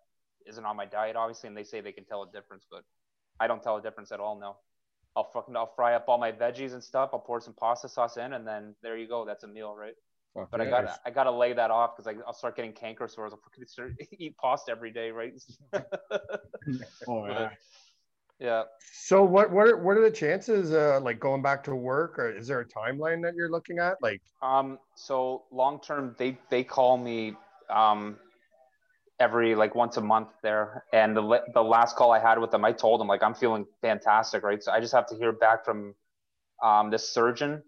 isn't 0.46 0.64
on 0.64 0.76
my 0.76 0.86
diet, 0.86 1.16
obviously, 1.16 1.48
and 1.48 1.56
they 1.56 1.64
say 1.64 1.80
they 1.80 1.92
can 1.92 2.04
tell 2.04 2.22
a 2.22 2.30
difference, 2.30 2.66
but 2.70 2.84
I 3.40 3.46
don't 3.46 3.62
tell 3.62 3.76
a 3.76 3.82
difference 3.82 4.12
at 4.12 4.20
all. 4.20 4.38
No, 4.38 4.56
I'll 5.16 5.30
fucking 5.32 5.56
I'll 5.56 5.72
fry 5.74 5.94
up 5.94 6.04
all 6.08 6.18
my 6.18 6.32
veggies 6.32 6.72
and 6.72 6.82
stuff. 6.82 7.10
I'll 7.12 7.20
pour 7.20 7.40
some 7.40 7.54
pasta 7.54 7.88
sauce 7.88 8.16
in, 8.16 8.32
and 8.32 8.46
then 8.46 8.74
there 8.82 8.96
you 8.96 9.08
go. 9.08 9.24
That's 9.24 9.44
a 9.44 9.48
meal, 9.48 9.74
right? 9.76 9.94
Fuck 10.34 10.50
But 10.50 10.60
I 10.62 10.64
got 10.66 11.00
I 11.04 11.10
got 11.10 11.24
to 11.24 11.30
lay 11.30 11.52
that 11.52 11.70
off 11.70 11.96
because 11.96 12.14
I'll 12.26 12.32
start 12.32 12.56
getting 12.56 12.72
canker 12.72 13.08
sores. 13.08 13.32
I'll 13.32 13.40
fucking 13.40 13.66
start 13.66 13.94
eat 14.12 14.36
pasta 14.38 14.70
every 14.72 14.92
day, 14.92 15.10
right? 15.10 15.32
Oh 17.08 17.26
yeah. 17.26 17.48
yeah. 18.38 18.62
So 18.92 19.24
what 19.24 19.50
what 19.50 19.66
are, 19.66 19.76
what 19.76 19.96
are 19.96 20.02
the 20.02 20.10
chances 20.10 20.72
uh 20.72 21.00
like 21.02 21.18
going 21.18 21.42
back 21.42 21.64
to 21.64 21.74
work 21.74 22.18
or 22.18 22.30
is 22.30 22.46
there 22.46 22.60
a 22.60 22.66
timeline 22.66 23.20
that 23.22 23.34
you're 23.34 23.50
looking 23.50 23.78
at? 23.78 23.96
Like 24.00 24.22
Um, 24.42 24.78
so 24.94 25.42
long 25.50 25.80
term, 25.80 26.14
they 26.18 26.38
they 26.50 26.62
call 26.62 26.96
me 26.96 27.34
um 27.68 28.16
every 29.22 29.54
like 29.54 29.74
once 29.74 29.96
a 29.96 30.00
month 30.00 30.30
there, 30.42 30.84
and 30.92 31.16
the 31.16 31.24
the 31.54 31.62
last 31.62 31.96
call 31.96 32.10
I 32.10 32.18
had 32.18 32.38
with 32.38 32.50
them, 32.50 32.64
I 32.64 32.72
told 32.72 33.00
them 33.00 33.08
like 33.08 33.22
I'm 33.22 33.34
feeling 33.34 33.64
fantastic, 33.80 34.42
right? 34.42 34.62
So 34.62 34.72
I 34.72 34.80
just 34.80 34.92
have 34.92 35.06
to 35.06 35.14
hear 35.14 35.32
back 35.32 35.64
from 35.64 35.94
um 36.62 36.90
this 36.90 37.08
surgeon, 37.08 37.62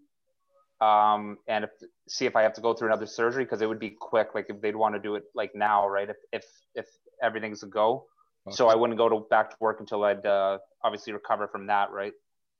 um, 0.81 1.37
and 1.47 1.63
if, 1.63 1.71
see 2.07 2.25
if 2.25 2.35
I 2.35 2.41
have 2.43 2.53
to 2.53 2.61
go 2.61 2.73
through 2.73 2.89
another 2.89 3.05
surgery 3.05 3.45
because 3.45 3.61
it 3.61 3.69
would 3.69 3.79
be 3.79 3.91
quick, 3.91 4.29
like 4.35 4.47
if 4.49 4.61
they'd 4.61 4.75
want 4.75 4.95
to 4.95 5.01
do 5.01 5.15
it 5.15 5.23
like 5.33 5.51
now, 5.55 5.87
right? 5.87 6.09
If 6.09 6.17
if 6.33 6.45
if 6.75 6.87
everything's 7.23 7.63
a 7.63 7.67
go, 7.67 8.05
so 8.49 8.67
I 8.67 8.75
wouldn't 8.75 8.97
go 8.97 9.09
to 9.09 9.19
back 9.29 9.49
to 9.51 9.55
work 9.59 9.79
until 9.79 10.03
I'd 10.03 10.25
uh, 10.25 10.59
obviously 10.83 11.13
recover 11.13 11.47
from 11.47 11.67
that, 11.67 11.91
right? 11.91 12.13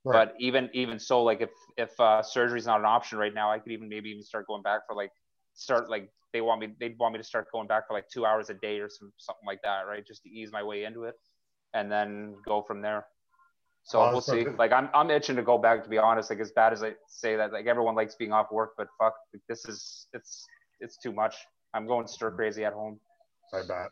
Right. 0.04 0.28
But 0.28 0.34
even 0.38 0.70
even 0.72 0.98
so, 0.98 1.22
like 1.22 1.40
if 1.42 1.50
if 1.76 1.98
uh, 2.00 2.22
surgery's 2.22 2.66
not 2.66 2.80
an 2.80 2.86
option 2.86 3.18
right 3.18 3.34
now, 3.34 3.52
I 3.52 3.58
could 3.58 3.72
even 3.72 3.88
maybe 3.88 4.10
even 4.10 4.22
start 4.22 4.46
going 4.46 4.62
back 4.62 4.80
for 4.88 4.96
like 4.96 5.12
start 5.56 5.90
like 5.90 6.10
they 6.32 6.40
want 6.40 6.60
me 6.60 6.68
they'd 6.78 6.98
want 6.98 7.12
me 7.14 7.18
to 7.18 7.24
start 7.24 7.46
going 7.52 7.66
back 7.66 7.88
for 7.88 7.94
like 7.94 8.08
two 8.08 8.24
hours 8.24 8.50
a 8.50 8.54
day 8.54 8.78
or 8.78 8.88
some 8.88 9.12
something 9.16 9.46
like 9.46 9.60
that, 9.62 9.86
right? 9.86 10.06
Just 10.06 10.22
to 10.22 10.30
ease 10.30 10.52
my 10.52 10.62
way 10.62 10.84
into 10.84 11.04
it, 11.04 11.14
and 11.74 11.90
then 11.90 12.36
go 12.46 12.62
from 12.62 12.80
there. 12.82 13.06
So 13.84 14.02
Oh, 14.02 14.10
we'll 14.10 14.20
see. 14.20 14.44
Like 14.46 14.72
I'm 14.72 14.88
I'm 14.94 15.10
itching 15.10 15.36
to 15.36 15.42
go 15.42 15.58
back 15.58 15.82
to 15.84 15.88
be 15.90 15.98
honest. 15.98 16.30
Like 16.30 16.40
as 16.40 16.52
bad 16.52 16.72
as 16.72 16.82
I 16.82 16.94
say 17.08 17.36
that, 17.36 17.52
like 17.52 17.66
everyone 17.66 17.94
likes 17.94 18.14
being 18.14 18.32
off 18.32 18.50
work, 18.52 18.72
but 18.76 18.88
fuck, 18.98 19.14
like, 19.32 19.42
this 19.48 19.64
is 19.66 20.06
it's 20.12 20.46
it's 20.80 20.96
too 20.98 21.12
much. 21.12 21.36
I'm 21.74 21.86
going 21.86 22.06
stir 22.06 22.28
mm-hmm. 22.28 22.36
crazy 22.36 22.64
at 22.64 22.72
home, 22.72 22.98
I 23.52 23.62
bet. 23.66 23.90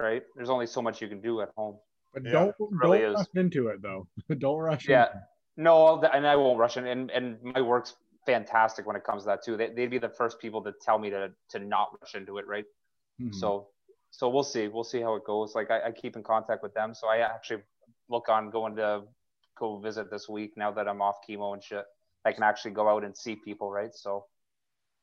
right? 0.00 0.22
There's 0.36 0.50
only 0.50 0.66
so 0.66 0.82
much 0.82 1.00
you 1.00 1.08
can 1.08 1.20
do 1.20 1.40
at 1.40 1.50
home. 1.56 1.76
But 2.12 2.24
Yeah, 2.24 2.32
don't 2.32 2.54
really 2.70 3.00
don't 3.00 3.12
is. 3.12 3.16
rush 3.18 3.26
into 3.34 3.68
it 3.68 3.82
though. 3.82 4.06
don't 4.38 4.58
rush. 4.58 4.88
Yeah. 4.88 5.06
into 5.06 5.16
it. 5.16 5.22
No, 5.56 5.86
I'll- 5.86 6.10
and 6.12 6.26
I 6.26 6.36
won't 6.36 6.58
rush 6.58 6.76
in. 6.76 6.86
And, 6.86 7.10
and 7.10 7.42
my 7.42 7.60
work's 7.60 7.94
fantastic 8.26 8.86
when 8.86 8.96
it 8.96 9.04
comes 9.04 9.22
to 9.22 9.26
that 9.26 9.44
too. 9.44 9.56
They, 9.56 9.70
they'd 9.70 9.90
be 9.90 9.98
the 9.98 10.08
first 10.08 10.38
people 10.40 10.62
to 10.64 10.72
tell 10.82 10.98
me 10.98 11.10
to 11.10 11.32
to 11.50 11.58
not 11.58 11.90
rush 12.00 12.14
into 12.14 12.38
it, 12.38 12.46
right? 12.46 12.64
Mhm. 13.20 13.34
So 13.34 13.68
so 14.10 14.28
we'll 14.28 14.44
see. 14.44 14.68
We'll 14.68 14.84
see 14.84 15.00
how 15.00 15.14
it 15.16 15.24
goes. 15.24 15.54
Like 15.54 15.70
I, 15.70 15.88
I 15.88 15.92
keep 15.92 16.16
in 16.16 16.22
contact 16.22 16.62
with 16.62 16.74
them, 16.74 16.94
so 16.94 17.08
I 17.08 17.18
actually 17.18 17.62
look 18.08 18.28
on 18.28 18.50
going 18.50 18.76
to 18.76 19.02
go 19.58 19.78
visit 19.78 20.10
this 20.10 20.28
week 20.28 20.52
now 20.56 20.70
that 20.72 20.88
I'm 20.88 21.02
off 21.02 21.16
chemo 21.28 21.52
and 21.54 21.62
shit. 21.62 21.84
I 22.24 22.32
can 22.32 22.42
actually 22.42 22.72
go 22.72 22.88
out 22.88 23.04
and 23.04 23.16
see 23.16 23.36
people, 23.36 23.70
right? 23.70 23.94
So 23.94 24.26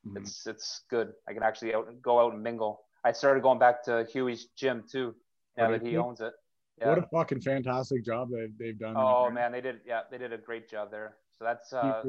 Mhm. 0.06 0.18
it's 0.18 0.48
it's 0.48 0.84
good. 0.90 1.14
I 1.28 1.34
can 1.34 1.44
actually 1.44 1.74
out 1.74 2.02
go 2.02 2.20
out 2.20 2.34
and 2.34 2.42
mingle. 2.42 2.86
I 3.04 3.12
started 3.12 3.44
going 3.44 3.60
back 3.60 3.84
to 3.84 4.06
Huey's 4.12 4.46
gym 4.56 4.84
too, 4.90 5.16
now 5.58 5.72
that 5.72 5.82
he 5.82 5.98
owns 5.98 6.22
it. 6.22 6.34
What 6.78 6.98
a 6.98 7.04
fucking 7.04 7.42
fantastic 7.42 8.04
job 8.04 8.30
they've, 8.32 8.58
they've 8.58 8.80
done. 8.80 8.96
Oh 8.98 9.30
man, 9.30 9.52
they 9.52 9.62
did. 9.62 9.82
Yeah, 9.86 10.02
they 10.10 10.18
did 10.18 10.34
a 10.34 10.38
great 10.38 10.70
job 10.70 10.90
there. 10.90 11.18
So 11.38 11.44
that's 11.44 11.74
uh, 11.74 12.02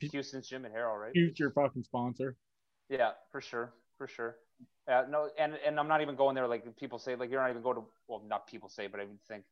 Houston's 0.00 0.48
Gym 0.48 0.64
and 0.64 0.74
Harrow, 0.74 0.96
right? 0.96 1.12
future 1.12 1.50
fucking 1.50 1.84
sponsor. 1.84 2.36
Yeah, 2.88 3.10
for 3.30 3.40
sure, 3.40 3.72
for 3.96 4.06
sure. 4.06 4.36
Yeah, 4.88 5.04
no, 5.08 5.30
and 5.38 5.58
and 5.66 5.78
I'm 5.78 5.88
not 5.88 6.00
even 6.00 6.16
going 6.16 6.34
there. 6.34 6.48
Like 6.48 6.76
people 6.76 6.98
say, 6.98 7.14
like 7.14 7.30
you're 7.30 7.40
not 7.40 7.50
even 7.50 7.62
going 7.62 7.76
to. 7.76 7.84
Well, 8.06 8.22
not 8.26 8.46
people 8.46 8.68
say, 8.68 8.86
but 8.86 9.00
I 9.00 9.04
would 9.04 9.22
think, 9.28 9.44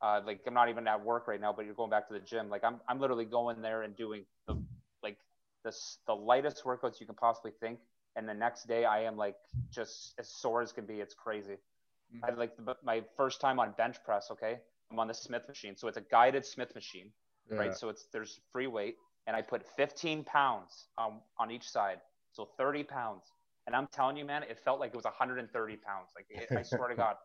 uh, 0.00 0.20
like 0.24 0.40
I'm 0.46 0.54
not 0.54 0.68
even 0.68 0.86
at 0.86 1.04
work 1.04 1.26
right 1.26 1.40
now, 1.40 1.52
but 1.52 1.64
you're 1.64 1.74
going 1.74 1.90
back 1.90 2.06
to 2.08 2.14
the 2.14 2.20
gym. 2.20 2.48
Like 2.48 2.64
I'm, 2.64 2.80
I'm 2.88 3.00
literally 3.00 3.24
going 3.24 3.60
there 3.62 3.82
and 3.82 3.96
doing 3.96 4.24
the, 4.46 4.56
like 5.02 5.18
the 5.64 5.74
the 6.06 6.14
lightest 6.14 6.64
workouts 6.64 7.00
you 7.00 7.06
can 7.06 7.16
possibly 7.16 7.52
think. 7.60 7.80
And 8.14 8.28
the 8.28 8.34
next 8.34 8.66
day, 8.66 8.84
I 8.84 9.02
am 9.02 9.16
like 9.16 9.36
just 9.70 10.14
as 10.18 10.28
sore 10.28 10.62
as 10.62 10.72
can 10.72 10.86
be. 10.86 11.00
It's 11.00 11.14
crazy. 11.14 11.56
I 12.22 12.30
like 12.30 12.56
the, 12.56 12.76
my 12.84 13.02
first 13.16 13.40
time 13.40 13.58
on 13.58 13.72
bench 13.76 13.96
press. 14.04 14.30
Okay, 14.30 14.58
I'm 14.90 14.98
on 14.98 15.08
the 15.08 15.14
Smith 15.14 15.48
machine, 15.48 15.76
so 15.76 15.88
it's 15.88 15.96
a 15.98 16.02
guided 16.02 16.46
Smith 16.46 16.74
machine 16.74 17.10
Yeah. 17.50 17.58
right? 17.58 17.74
So 17.76 17.88
it's 17.88 18.06
there's 18.12 18.40
free 18.52 18.66
weight, 18.68 18.96
and 19.26 19.36
I 19.36 19.42
put 19.42 19.62
15 19.76 20.24
pounds 20.24 20.86
on 20.98 21.20
on 21.38 21.50
each 21.50 21.68
side, 21.68 22.00
so 22.32 22.48
30 22.58 22.84
pounds. 22.84 23.22
And 23.66 23.74
I'm 23.74 23.88
telling 23.88 24.16
you, 24.16 24.24
man, 24.24 24.44
it 24.44 24.58
felt 24.64 24.78
like 24.78 24.90
it 24.90 24.96
was 24.96 25.04
130 25.04 25.76
pounds. 25.76 26.08
Like 26.14 26.26
it, 26.30 26.48
I 26.56 26.62
swear 26.62 26.88
to 26.88 26.94
God, 27.04 27.16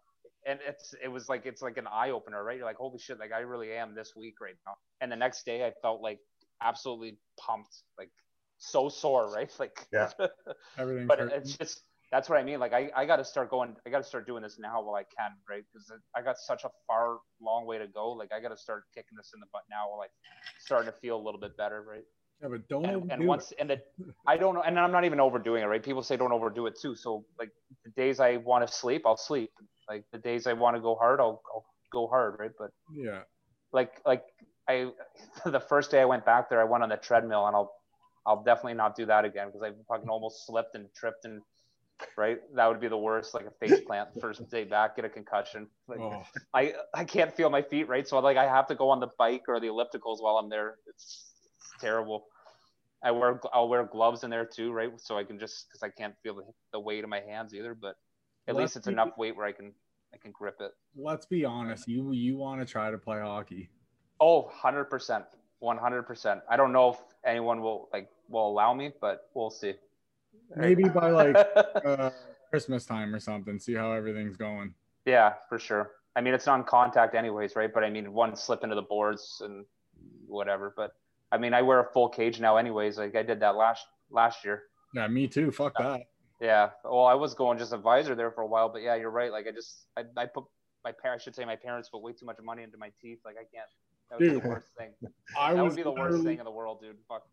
and 0.47 0.59
it's 0.67 0.93
it 1.03 1.07
was 1.07 1.29
like 1.29 1.45
it's 1.45 1.61
like 1.61 1.77
an 1.77 1.87
eye 1.87 2.09
opener, 2.09 2.43
right? 2.43 2.57
You're 2.57 2.65
like, 2.65 2.77
holy 2.77 2.97
shit, 2.99 3.19
like 3.19 3.31
I 3.31 3.39
really 3.39 3.71
am 3.73 3.93
this 3.93 4.13
week 4.15 4.41
right 4.41 4.55
now. 4.65 4.73
And 5.01 5.11
the 5.11 5.15
next 5.15 5.45
day, 5.45 5.65
I 5.65 5.71
felt 5.81 6.01
like 6.01 6.19
absolutely 6.61 7.17
pumped, 7.39 7.83
like 7.97 8.09
so 8.57 8.89
sore, 8.89 9.31
right? 9.31 9.51
Like 9.59 9.87
Yeah. 9.93 10.09
Everything's 10.77 11.07
but 11.07 11.19
hurting. 11.19 11.37
it's 11.39 11.57
just 11.57 11.81
that's 12.11 12.29
what 12.29 12.37
I 12.37 12.43
mean. 12.43 12.59
Like 12.59 12.73
I, 12.73 12.91
I 12.95 13.05
got 13.05 13.17
to 13.17 13.25
start 13.25 13.49
going. 13.49 13.75
I 13.85 13.89
got 13.89 13.99
to 13.99 14.03
start 14.03 14.27
doing 14.27 14.43
this 14.43 14.59
now 14.59 14.81
while 14.81 14.95
I 14.95 15.03
can, 15.03 15.31
right? 15.49 15.63
Because 15.71 15.91
I 16.15 16.21
got 16.21 16.37
such 16.37 16.63
a 16.65 16.69
far, 16.85 17.19
long 17.41 17.65
way 17.65 17.77
to 17.77 17.87
go. 17.87 18.11
Like 18.11 18.31
I 18.33 18.41
got 18.41 18.49
to 18.49 18.57
start 18.57 18.83
kicking 18.93 19.15
this 19.17 19.31
in 19.33 19.39
the 19.39 19.45
butt 19.53 19.63
now 19.69 19.89
while 19.89 20.01
I 20.01 20.07
starting 20.59 20.91
to 20.91 20.97
feel 20.99 21.15
a 21.15 21.23
little 21.23 21.39
bit 21.39 21.55
better, 21.57 21.81
right? 21.81 22.03
yeah, 22.41 22.49
but 22.49 22.67
don't 22.67 22.85
And, 22.85 23.11
and 23.11 23.21
it. 23.23 23.27
once 23.27 23.53
and 23.59 23.69
the, 23.69 23.81
I 24.27 24.37
don't 24.37 24.55
know, 24.55 24.61
and 24.61 24.77
I'm 24.77 24.91
not 24.91 25.05
even 25.05 25.19
overdoing 25.19 25.63
it, 25.63 25.67
right? 25.67 25.81
People 25.81 26.03
say 26.03 26.17
don't 26.17 26.33
overdo 26.33 26.67
it 26.67 26.77
too. 26.81 26.95
So 26.95 27.25
like 27.39 27.49
the 27.85 27.91
days 27.91 28.19
I 28.19 28.37
want 28.37 28.67
to 28.67 28.73
sleep, 28.73 29.03
I'll 29.05 29.17
sleep. 29.17 29.51
Like 29.89 30.03
the 30.11 30.19
days 30.19 30.47
I 30.47 30.53
want 30.53 30.75
to 30.75 30.81
go 30.81 30.95
hard, 30.95 31.19
I'll, 31.21 31.41
I'll 31.53 31.65
go 31.91 32.07
hard, 32.07 32.35
right? 32.39 32.51
But 32.57 32.71
Yeah. 32.93 33.21
like 33.71 34.01
like 34.05 34.23
I 34.67 34.91
the 35.45 35.59
first 35.61 35.91
day 35.91 36.01
I 36.01 36.05
went 36.05 36.25
back 36.25 36.49
there, 36.49 36.59
I 36.59 36.65
went 36.65 36.83
on 36.83 36.89
the 36.89 36.97
treadmill, 36.97 37.47
and 37.47 37.55
I'll 37.55 37.73
I'll 38.25 38.43
definitely 38.43 38.75
not 38.75 38.95
do 38.95 39.05
that 39.05 39.25
again 39.25 39.47
because 39.47 39.63
I 39.63 39.71
fucking 39.87 40.09
almost 40.09 40.45
slipped 40.45 40.75
and 40.75 40.87
tripped 40.95 41.25
and 41.25 41.41
right. 42.17 42.39
That 42.55 42.67
would 42.67 42.79
be 42.79 42.87
the 42.87 42.97
worst, 42.97 43.33
like 43.33 43.45
a 43.45 43.51
face 43.51 43.79
plant 43.79 44.09
first 44.19 44.49
day 44.49 44.63
back, 44.63 44.95
get 44.95 45.05
a 45.05 45.09
concussion. 45.09 45.67
Like 45.87 45.99
Oh, 46.01 46.23
I 46.53 46.73
I 46.93 47.05
can't 47.05 47.33
feel 47.35 47.49
my 47.49 47.61
feet, 47.61 47.87
right? 47.87 48.07
So 48.07 48.19
like 48.19 48.37
I 48.37 48.45
have 48.47 48.67
to 48.67 48.75
go 48.75 48.89
on 48.89 48.99
the 48.99 49.09
bike 49.17 49.43
or 49.47 49.59
the 49.59 49.67
ellipticals 49.67 50.21
while 50.21 50.37
I'm 50.37 50.49
there. 50.49 50.77
It's, 50.87 51.33
it's 51.55 51.73
terrible. 51.79 52.27
I 53.03 53.11
wear 53.11 53.39
I'll 53.53 53.69
wear 53.69 53.83
gloves 53.83 54.23
in 54.23 54.29
there 54.29 54.45
too, 54.45 54.71
right? 54.71 54.91
So 54.99 55.17
I 55.17 55.23
can 55.23 55.39
just 55.39 55.67
because 55.67 55.83
I 55.83 55.89
can't 55.89 56.15
feel 56.23 56.35
the, 56.35 56.43
the 56.73 56.79
weight 56.79 57.03
of 57.03 57.09
my 57.09 57.21
hands 57.21 57.53
either, 57.53 57.73
but 57.75 57.95
at 58.47 58.55
Well, 58.55 58.63
least 58.63 58.75
it's 58.75 58.87
enough 58.87 59.17
weight 59.17 59.35
where 59.35 59.45
I 59.47 59.51
can 59.51 59.73
I 60.13 60.17
can 60.17 60.31
grip 60.31 60.57
it. 60.61 60.71
let's 60.95 61.25
be 61.25 61.45
honest. 61.45 61.87
You 61.87 62.11
you 62.13 62.37
want 62.37 62.61
to 62.61 62.65
try 62.65 62.91
to 62.91 62.97
play 62.97 63.19
hockey? 63.19 63.69
Oh, 64.19 64.43
100%. 64.63 65.25
100%. 65.61 66.41
I 66.49 66.57
don't 66.57 66.71
know 66.73 66.89
if 66.91 66.97
anyone 67.25 67.61
will 67.61 67.89
like 67.93 68.09
will 68.29 68.47
allow 68.47 68.73
me, 68.73 68.91
but 69.01 69.29
we'll 69.33 69.49
see. 69.51 69.73
Maybe 70.55 70.83
by 70.83 71.11
like 71.11 71.35
uh, 71.85 72.11
Christmas 72.49 72.85
time 72.85 73.13
or 73.13 73.19
something. 73.19 73.59
See 73.59 73.73
how 73.73 73.91
everything's 73.93 74.37
going. 74.37 74.73
yeah, 75.05 75.33
for 75.49 75.59
sure. 75.59 75.91
I 76.15 76.21
mean, 76.21 76.33
it's 76.33 76.45
non-contact 76.45 77.15
anyways, 77.15 77.55
right? 77.55 77.73
But 77.73 77.83
I 77.83 77.89
mean, 77.89 78.11
one 78.11 78.35
slip 78.35 78.63
into 78.63 78.75
the 78.75 78.81
boards 78.81 79.41
and 79.43 79.65
whatever. 80.27 80.73
But 80.75 80.91
I 81.31 81.37
mean, 81.37 81.53
I 81.53 81.61
wear 81.61 81.79
a 81.79 81.85
full 81.93 82.09
cage 82.09 82.39
now 82.39 82.57
anyways. 82.57 82.97
Like 82.97 83.15
I 83.15 83.23
did 83.23 83.39
that 83.39 83.55
last 83.55 83.85
last 84.09 84.43
year. 84.43 84.63
Yeah, 84.93 85.07
me 85.07 85.27
too. 85.27 85.51
Fuck 85.51 85.77
that. 85.77 86.01
Yeah. 86.41 86.71
Well, 86.83 87.05
I 87.05 87.13
was 87.13 87.33
going 87.33 87.57
just 87.57 87.71
a 87.71 87.77
visor 87.77 88.15
there 88.15 88.31
for 88.31 88.41
a 88.41 88.47
while, 88.47 88.67
but 88.67 88.81
yeah, 88.81 88.95
you're 88.95 89.11
right. 89.11 89.31
Like 89.31 89.47
I 89.47 89.51
just 89.51 89.85
I, 89.95 90.03
I 90.17 90.25
put 90.25 90.43
my 90.83 90.91
parents 90.91 91.23
I 91.23 91.25
should 91.25 91.35
say 91.35 91.45
my 91.45 91.55
parents 91.55 91.89
put 91.89 92.01
way 92.01 92.13
too 92.13 92.25
much 92.25 92.37
money 92.43 92.63
into 92.63 92.77
my 92.77 92.91
teeth. 93.01 93.19
Like 93.23 93.35
I 93.35 93.45
can't. 93.55 93.69
That 94.09 94.19
would 94.19 94.33
be 94.33 94.39
the 94.41 94.49
worst 94.49 94.67
thing. 94.77 94.89
I 95.39 95.53
that 95.53 95.63
would 95.63 95.75
be 95.75 95.83
the 95.83 95.91
worst 95.91 96.23
thing 96.23 96.39
in 96.39 96.45
the 96.45 96.51
world, 96.51 96.81
dude. 96.81 96.97
Fuck. 97.07 97.23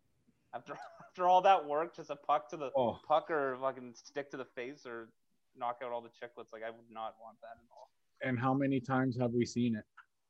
After 0.55 0.75
after 1.09 1.29
all 1.29 1.43
that 1.43 1.67
work, 1.67 1.97
just 1.97 2.11
a 2.11 2.17
puck 2.17 2.49
to 2.51 2.57
the 2.57 2.71
Oh, 2.77 2.99
puck 3.07 3.31
or 3.31 3.57
fucking 3.61 3.95
stick 3.95 4.31
to 4.31 4.37
the 4.37 4.45
face 4.45 4.87
or 4.87 5.09
knock 5.57 5.79
out 5.85 5.93
all 5.93 6.01
the 6.01 6.09
chiclets. 6.09 6.53
Like 6.53 6.63
I 6.67 6.71
would 6.71 6.91
not 6.91 7.15
want 7.21 7.39
that 7.43 7.57
at 7.57 7.69
all. 7.73 7.91
And 8.23 8.39
how 8.39 8.55
many 8.55 8.81
times 8.81 9.17
have 9.21 9.33
we 9.33 9.45
seen 9.45 9.77
it? 9.77 9.85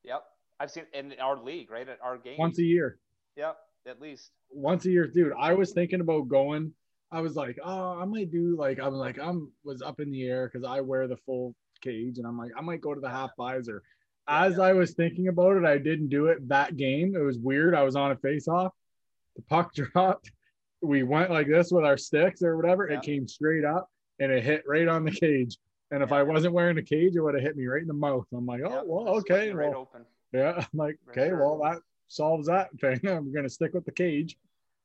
Yep, 0.05 0.23
I've 0.61 0.71
seen 0.71 0.85
in 0.93 1.15
our 1.21 1.37
league, 1.43 1.71
right 1.71 1.89
at 1.89 1.99
our 2.03 2.19
game. 2.19 2.37
Once 2.39 2.59
a 2.59 2.65
year. 2.65 2.99
Yep, 3.37 3.57
at 3.87 4.01
least. 4.01 4.31
Once 4.51 4.85
a 4.87 4.91
year, 4.91 5.07
dude. 5.07 5.33
I 5.39 5.55
was 5.55 5.73
thinking 5.73 6.01
about 6.01 6.29
going. 6.29 6.73
I 7.11 7.21
was 7.21 7.37
like, 7.37 7.59
oh, 7.65 7.99
I 7.99 8.05
might 8.05 8.31
do 8.31 8.57
like 8.59 8.79
I'm 8.79 8.95
like 8.95 9.19
I'm 9.19 9.51
was 9.65 9.81
up 9.83 10.01
in 10.01 10.11
the 10.11 10.25
air 10.25 10.51
because 10.53 10.67
I 10.69 10.81
wear 10.81 11.07
the 11.09 11.17
full 11.17 11.55
cage, 11.81 12.19
and 12.19 12.27
I'm 12.27 12.37
like 12.39 12.53
I 12.57 12.61
might 12.61 12.81
go 12.81 12.95
to 12.95 13.01
the 13.01 13.09
half 13.09 13.31
visor. 13.39 13.83
As 14.31 14.59
I 14.59 14.75
was 14.75 14.93
thinking 14.93 15.29
about 15.29 15.57
it, 15.57 15.65
I 15.65 15.79
didn't 15.79 16.09
do 16.11 16.27
it 16.27 16.47
that 16.49 16.77
game. 16.77 17.15
It 17.17 17.23
was 17.23 17.39
weird. 17.39 17.75
I 17.75 17.83
was 17.83 17.97
on 17.97 18.11
a 18.11 18.17
face 18.17 18.47
off. 18.47 18.75
The 19.39 19.43
puck 19.43 19.73
dropped. 19.93 20.33
We 20.83 21.03
went 21.05 21.31
like 21.31 21.47
this 21.49 21.71
with 21.73 21.85
our 21.85 21.97
sticks 21.97 22.43
or 22.43 22.57
whatever. 22.57 22.89
Yeah. 22.91 22.99
It 22.99 23.03
came 23.03 23.27
straight 23.27 23.65
up 23.65 23.89
and 24.21 24.31
it 24.33 24.45
hit 24.45 24.65
right 24.67 24.87
on 24.89 25.05
the 25.05 25.11
cage. 25.13 25.57
And 25.91 26.03
if 26.03 26.11
Yeah. 26.11 26.17
I 26.17 26.23
wasn't 26.25 26.53
wearing 26.55 26.77
a 26.79 26.83
cage, 26.83 27.15
it 27.17 27.21
would 27.21 27.35
have 27.35 27.43
hit 27.43 27.57
me 27.57 27.67
right 27.67 27.81
in 27.83 27.89
the 27.89 27.95
mouth. 27.95 28.27
I'm 28.35 28.45
like, 28.47 28.61
oh 28.65 28.71
Yep, 28.71 28.83
well, 28.87 29.09
okay, 29.21 29.51
right 29.53 29.71
well, 29.71 29.81
open. 29.93 30.05
yeah. 30.33 30.53
I'm 30.59 30.67
like, 30.79 30.99
okay, 31.11 31.29
sure. 31.29 31.39
well, 31.39 31.59
that 31.63 31.81
solves 32.09 32.49
that 32.49 32.69
thing. 32.81 33.01
I'm 33.09 33.33
gonna 33.33 33.49
stick 33.49 33.73
with 33.75 33.85
the 33.87 33.93
cage. 33.93 34.37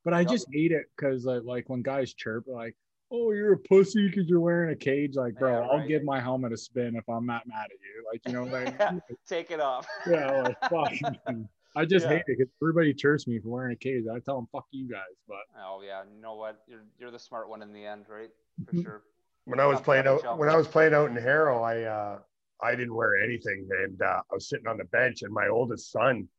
But 0.05 0.13
I 0.13 0.21
Yep. 0.21 0.29
just 0.29 0.47
hate 0.53 0.71
it 0.71 0.85
because 0.95 1.25
like, 1.25 1.43
like 1.43 1.69
when 1.69 1.81
guys 1.81 2.13
chirp 2.13 2.45
like, 2.47 2.75
"Oh, 3.09 3.31
you're 3.31 3.53
a 3.53 3.57
pussy 3.57 4.09
because 4.09 4.27
you're 4.27 4.41
wearing 4.41 4.71
a 4.73 4.75
cage." 4.75 5.15
Like, 5.15 5.35
bro, 5.39 5.61
Yeah, 5.61 5.67
I'll 5.67 5.87
give 5.87 6.03
my 6.03 6.19
helmet 6.19 6.51
a 6.51 6.57
spin 6.57 6.95
if 6.97 7.07
I'm 7.07 7.25
that 7.27 7.47
mad 7.47 7.65
at 7.65 7.71
you. 7.71 8.05
Like, 8.11 8.21
you 8.25 8.33
know, 8.33 8.43
like, 8.43 8.75
Yeah, 8.79 8.99
take 9.27 9.49
it 9.51 9.61
off. 9.61 9.87
yeah, 10.09 10.41
like, 10.41 10.59
fuck. 10.69 11.37
I 11.75 11.85
just 11.85 12.05
Yeah. 12.05 12.13
hate 12.13 12.23
it 12.27 12.37
because 12.37 12.53
everybody 12.61 12.93
chirps 12.93 13.27
me 13.27 13.39
for 13.39 13.49
wearing 13.49 13.73
a 13.73 13.75
cage. 13.75 14.05
I 14.07 14.19
tell 14.19 14.35
them, 14.35 14.47
"Fuck 14.51 14.67
you 14.71 14.87
guys," 14.87 15.15
but 15.27 15.43
Oh 15.57 15.81
yeah, 15.81 16.03
you 16.03 16.21
know 16.21 16.35
what? 16.35 16.63
You're 16.67 16.85
you're 16.99 17.11
the 17.11 17.19
smart 17.19 17.49
one 17.49 17.61
in 17.61 17.73
the 17.73 17.85
end, 17.85 18.05
right? 18.09 18.31
For 18.65 18.73
Mhm. 18.73 18.83
sure. 18.83 19.03
when 19.45 19.59
I 19.59 19.65
was 19.65 19.81
playing 19.81 20.07
out 20.07 20.37
when 20.37 20.49
I 20.49 20.55
was 20.55 20.67
playing 20.67 20.93
out 20.93 21.09
in 21.09 21.17
Harrow, 21.17 21.61
I 21.63 21.83
uh 21.83 22.19
I 22.61 22.75
didn't 22.75 22.95
wear 22.95 23.17
anything, 23.21 23.67
and 23.83 24.01
uh, 24.01 24.21
I 24.31 24.33
was 24.33 24.47
sitting 24.47 24.67
on 24.67 24.77
the 24.77 24.85
bench, 24.85 25.21
and 25.23 25.33
my 25.33 25.49
oldest 25.49 25.91
son, 25.91 26.29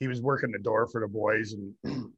he 0.00 0.08
was 0.08 0.20
working 0.20 0.50
the 0.50 0.58
door 0.58 0.88
for 0.88 1.00
the 1.00 1.06
boys, 1.06 1.52
and 1.52 1.74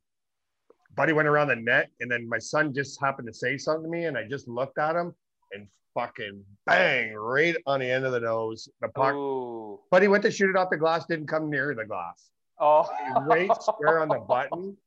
Buddy 0.97 1.13
went 1.13 1.29
around 1.29 1.49
the 1.49 1.57
net, 1.57 1.91
and 2.01 2.11
then 2.11 2.27
my 2.29 2.39
son 2.39 2.73
just 2.73 2.99
happened 3.01 3.29
to 3.29 3.35
say 3.35 3.59
something 3.59 3.83
to 3.85 3.89
me, 3.89 4.07
and 4.07 4.17
I 4.17 4.27
just 4.27 4.49
looked 4.49 4.79
at 4.79 4.97
him, 4.97 5.15
and 5.53 5.67
fucking 5.95 6.45
bang 6.67 7.15
right 7.15 7.57
on 7.67 7.81
the 7.81 7.91
end 7.91 8.05
of 8.05 8.13
the 8.13 8.21
nose. 8.21 8.69
The 8.81 8.89
puck. 8.89 9.15
Ooh. 9.15 9.81
Buddy 9.91 10.09
went 10.09 10.23
to 10.25 10.31
shoot 10.31 10.51
it 10.51 10.57
off 10.57 10.71
the 10.71 10.77
glass, 10.77 11.05
didn't 11.07 11.27
come 11.27 11.51
near 11.51 11.75
the 11.75 11.85
glass. 11.85 12.31
Oh. 12.61 12.89
Right 13.27 13.51
square 13.63 14.01
on 14.01 14.09
the 14.09 14.19
button. 14.21 14.77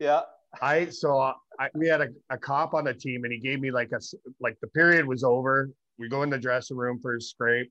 Yeah. 0.00 0.22
I 0.60 0.86
so 0.86 1.18
I, 1.18 1.68
we 1.74 1.86
had 1.88 2.00
a, 2.00 2.08
a 2.30 2.36
cop 2.38 2.74
on 2.74 2.84
the 2.84 2.94
team, 2.94 3.22
and 3.24 3.32
he 3.32 3.38
gave 3.38 3.60
me 3.60 3.70
like 3.70 3.90
a 3.92 4.00
like 4.40 4.56
the 4.60 4.66
period 4.68 5.06
was 5.06 5.22
over. 5.22 5.70
We 5.98 6.08
go 6.08 6.22
in 6.22 6.30
the 6.30 6.38
dressing 6.38 6.76
room 6.76 6.98
for 7.00 7.16
a 7.16 7.20
scrape, 7.20 7.70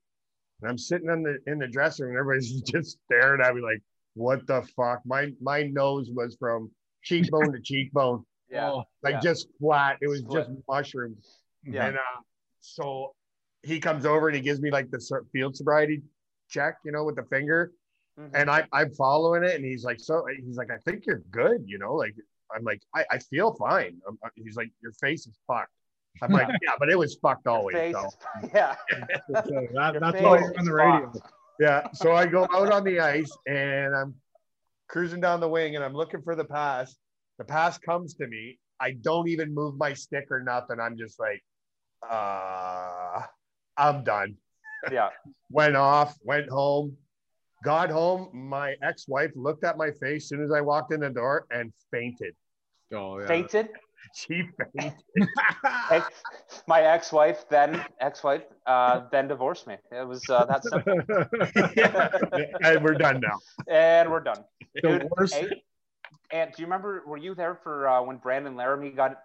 and 0.62 0.70
I'm 0.70 0.78
sitting 0.78 1.10
in 1.10 1.24
the 1.24 1.38
in 1.48 1.60
the 1.60 1.68
dressing 1.68 2.06
room. 2.06 2.16
And 2.16 2.20
everybody's 2.20 2.62
just 2.72 2.98
staring 3.06 3.42
at 3.42 3.56
me 3.56 3.62
like, 3.62 3.82
"What 4.14 4.46
the 4.48 4.62
fuck?" 4.76 5.02
My 5.06 5.32
my 5.42 5.64
nose 5.64 6.10
was 6.14 6.38
from 6.40 6.72
cheekbone 7.04 7.52
to 7.54 7.60
cheekbone, 7.62 8.24
Yeah. 8.50 8.70
Oh, 8.72 8.84
like 9.02 9.16
Yeah. 9.16 9.20
just 9.22 9.48
flat. 9.60 9.98
It 10.02 10.08
was 10.08 10.20
Split. 10.20 10.48
just 10.48 10.52
mushrooms. 10.68 11.40
Yeah. 11.66 11.88
And 11.88 11.98
uh, 11.98 12.22
so 12.62 13.14
he 13.64 13.80
comes 13.80 14.06
over 14.06 14.28
and 14.28 14.36
he 14.36 14.42
gives 14.42 14.60
me 14.62 14.72
like 14.72 14.90
the 14.92 15.00
field 15.32 15.56
sobriety 15.56 16.02
check, 16.50 16.76
you 16.86 16.92
know, 16.92 17.04
with 17.04 17.16
the 17.16 17.24
finger 17.24 17.72
Mhm. 18.20 18.30
and 18.36 18.48
I, 18.48 18.64
I'm 18.72 18.92
following 18.92 19.44
it, 19.44 19.56
and 19.56 19.66
he's 19.66 19.84
like, 19.84 20.00
so 20.00 20.24
he's 20.46 20.56
like, 20.56 20.70
I 20.70 20.78
think 20.86 21.08
you're 21.08 21.24
good, 21.32 21.64
you 21.66 21.80
know, 21.80 21.96
like 21.96 22.14
I'm 22.56 22.64
like, 22.64 22.80
I, 22.94 23.04
I 23.10 23.18
feel 23.18 23.56
fine. 23.56 23.98
I'm, 24.08 24.20
uh, 24.24 24.30
he's 24.36 24.56
like, 24.56 24.70
your 24.84 24.92
face 25.02 25.26
is 25.26 25.36
fucked. 25.48 25.72
I'm 26.22 26.32
like, 26.32 26.48
yeah, 26.62 26.74
but 26.78 26.92
it 26.92 26.96
was 27.00 27.16
fucked 27.24 27.48
always. 27.48 27.76
So. 27.92 28.06
is- 28.06 28.50
yeah. 28.54 28.76
so 29.32 29.68
that, 29.74 29.98
that's 30.00 30.22
why 30.22 30.38
on 30.60 30.64
the 30.66 30.72
radio. 30.74 31.12
fucked. 31.12 31.34
Yeah, 31.60 31.88
so 31.94 32.14
I 32.14 32.28
go 32.28 32.44
out 32.54 32.72
on 32.72 32.84
the 32.84 33.00
ice 33.18 33.36
and 33.48 33.96
I'm 33.96 34.14
cruising 34.90 35.20
down 35.20 35.40
the 35.40 35.50
wing, 35.50 35.76
and 35.76 35.84
I'm 35.84 35.96
looking 35.96 36.22
for 36.22 36.36
the 36.36 36.46
pass. 36.46 36.96
The 37.40 37.46
pass 37.46 37.80
comes 37.80 38.14
to 38.16 38.28
me. 38.28 38.60
I 38.80 38.92
don't 38.92 39.28
even 39.28 39.56
move 39.56 39.76
my 39.76 39.94
stick 39.96 40.28
or 40.30 40.40
nothing. 40.44 40.80
I'm 40.80 40.98
just 41.00 41.20
like, 41.20 41.44
uh, 42.10 43.22
I'm 43.78 44.04
done. 44.04 44.36
Yeah. 44.92 45.10
went 45.50 45.76
off, 45.76 46.16
went 46.24 46.50
home, 46.50 46.98
got 47.64 47.90
home. 47.90 48.30
My 48.34 48.76
ex-wife 48.84 49.32
looked 49.36 49.64
at 49.64 49.78
my 49.78 49.92
face 49.92 50.24
as 50.24 50.30
soon 50.30 50.44
as 50.44 50.52
I 50.52 50.62
walked 50.62 50.94
in 50.94 51.00
the 51.02 51.10
door 51.10 51.46
and 51.52 51.72
fainted. 51.92 52.36
Oh 52.94 53.20
yeah. 53.20 53.28
Fainted. 53.28 53.70
She 54.14 54.44
fainted. 54.76 55.00
Ex- 55.90 56.22
My 56.68 56.82
ex-wife, 56.82 57.46
then 57.50 57.82
ex-wife, 58.02 58.44
uh, 58.68 59.04
then 59.14 59.30
divorced 59.30 59.66
me. 59.66 59.78
It 59.94 60.06
was 60.06 60.22
uh, 60.30 60.44
that 60.46 60.62
simple. 60.66 61.02
and 62.62 62.84
we're 62.84 62.96
done 62.96 63.22
now. 63.22 63.40
and 63.68 64.12
we're 64.12 64.20
done. 64.20 64.44
the 64.76 64.82
Dude, 64.82 65.08
worst. 65.18 65.34
hey, 65.36 65.48
and 66.32 66.52
do 66.52 66.62
you 66.62 66.66
remember? 66.66 67.04
Were 67.08 67.18
you 67.18 67.34
there 67.34 67.56
for 67.64 67.88
uh, 67.88 68.02
when 68.04 68.18
Brandon 68.18 68.56
Laramie 68.58 68.90
got 68.92 69.18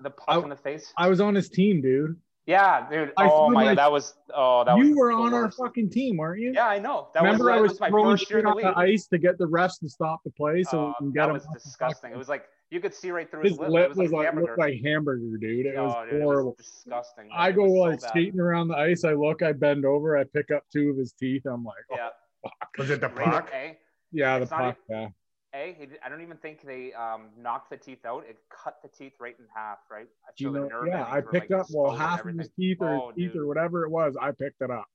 the 0.00 0.10
puck 0.10 0.26
I- 0.28 0.42
in 0.42 0.48
the 0.48 0.56
face? 0.56 0.92
I 0.96 1.08
was 1.08 1.20
on 1.20 1.34
his 1.34 1.48
team, 1.48 1.80
dude. 1.80 2.16
Yeah, 2.46 2.86
dude. 2.90 3.10
I 3.16 3.26
oh 3.30 3.48
my 3.48 3.54
my- 3.54 3.64
god, 3.70 3.78
that 3.78 3.90
was 3.92 4.14
oh 4.34 4.64
that 4.64 4.76
was 4.76 4.86
you 4.86 4.98
were 4.98 5.12
the 5.12 5.16
on 5.16 5.32
our 5.32 5.50
fucking 5.50 5.88
team, 5.88 6.18
weren't 6.18 6.40
you? 6.42 6.52
Yeah, 6.52 6.66
I 6.68 6.78
know. 6.78 7.08
That 7.14 7.22
Remember, 7.22 7.44
was, 7.46 7.52
I 7.54 7.60
was, 7.60 7.70
was 7.70 7.80
my 7.80 7.88
throwing 7.88 8.10
first 8.18 8.28
shit 8.28 8.38
in 8.40 8.44
the 8.44 8.50
on 8.50 8.56
the 8.60 8.78
ice 8.78 9.06
to 9.06 9.16
get 9.18 9.38
the 9.38 9.46
refs 9.48 9.80
to 9.80 9.88
stop 9.88 10.20
the 10.24 10.30
play 10.30 10.62
so 10.62 10.78
Oh, 10.78 10.86
we 10.88 10.94
can 11.06 11.12
get 11.12 11.20
that 11.22 11.28
him. 11.28 11.34
was 11.34 11.46
disgusting. 11.64 12.12
It 12.12 12.18
was 12.18 12.28
like 12.28 12.44
you 12.70 12.80
could 12.80 12.92
see 12.92 13.10
right 13.12 13.30
through 13.30 13.44
his, 13.44 13.52
His 13.52 13.60
lip. 13.60 13.70
lip 13.70 13.82
It 13.84 13.88
was 13.90 13.96
was 13.98 14.12
like, 14.12 14.18
like 14.26 14.34
hamburger. 14.34 14.56
like 14.58 14.82
hamburger, 14.84 15.36
dude. 15.38 15.64
It 15.66 15.78
was 15.78 15.94
oh, 15.96 16.10
dude, 16.10 16.22
horrible. 16.22 16.50
It 16.52 16.58
was 16.58 16.66
disgusting. 16.66 17.28
I 17.34 17.50
go 17.50 17.62
was 17.62 17.72
so 17.72 17.78
like 17.78 18.00
skating 18.02 18.40
around 18.40 18.68
the 18.68 18.76
ice. 18.76 19.04
I 19.04 19.14
look, 19.14 19.40
I 19.42 19.52
bend 19.52 19.86
over, 19.86 20.18
I 20.18 20.24
pick 20.24 20.50
up 20.50 20.64
two 20.70 20.90
of 20.90 20.98
his 20.98 21.12
teeth. 21.12 21.46
I'm 21.46 21.64
like, 21.64 21.76
oh, 21.92 21.96
Yeah. 21.96 22.50
Was 22.76 22.90
it 22.90 23.00
the 23.00 23.08
puck? 23.08 23.48
A, 23.54 23.78
yeah, 24.12 24.38
the 24.38 24.46
puck. 24.46 24.76
Yeah. 24.90 25.08
A, 25.54 25.88
I 26.04 26.08
don't 26.08 26.20
even 26.22 26.36
think 26.38 26.62
they 26.66 26.92
um, 26.94 27.26
knocked 27.40 27.70
the 27.70 27.76
teeth 27.76 28.04
out. 28.04 28.24
It 28.28 28.38
cut 28.50 28.78
the 28.82 28.88
teeth 28.88 29.12
right 29.20 29.36
in 29.38 29.44
half, 29.54 29.78
right? 29.90 30.08
I 30.26 30.30
Do 30.36 30.44
you 30.44 30.52
feel 30.52 30.62
the 30.64 30.68
know? 30.68 30.84
Yeah, 30.84 31.04
I 31.08 31.20
picked 31.20 31.50
like, 31.50 31.60
up 31.60 31.66
well 31.72 31.94
half 31.94 32.24
of 32.26 32.36
his 32.36 32.50
teeth 32.58 32.78
or 32.80 32.88
Oh, 32.88 33.08
his 33.08 33.16
teeth 33.16 33.32
dude. 33.34 33.42
or 33.42 33.46
whatever 33.46 33.84
it 33.84 33.90
was. 33.90 34.16
I 34.20 34.32
picked 34.32 34.60
it 34.62 34.70
up, 34.70 34.86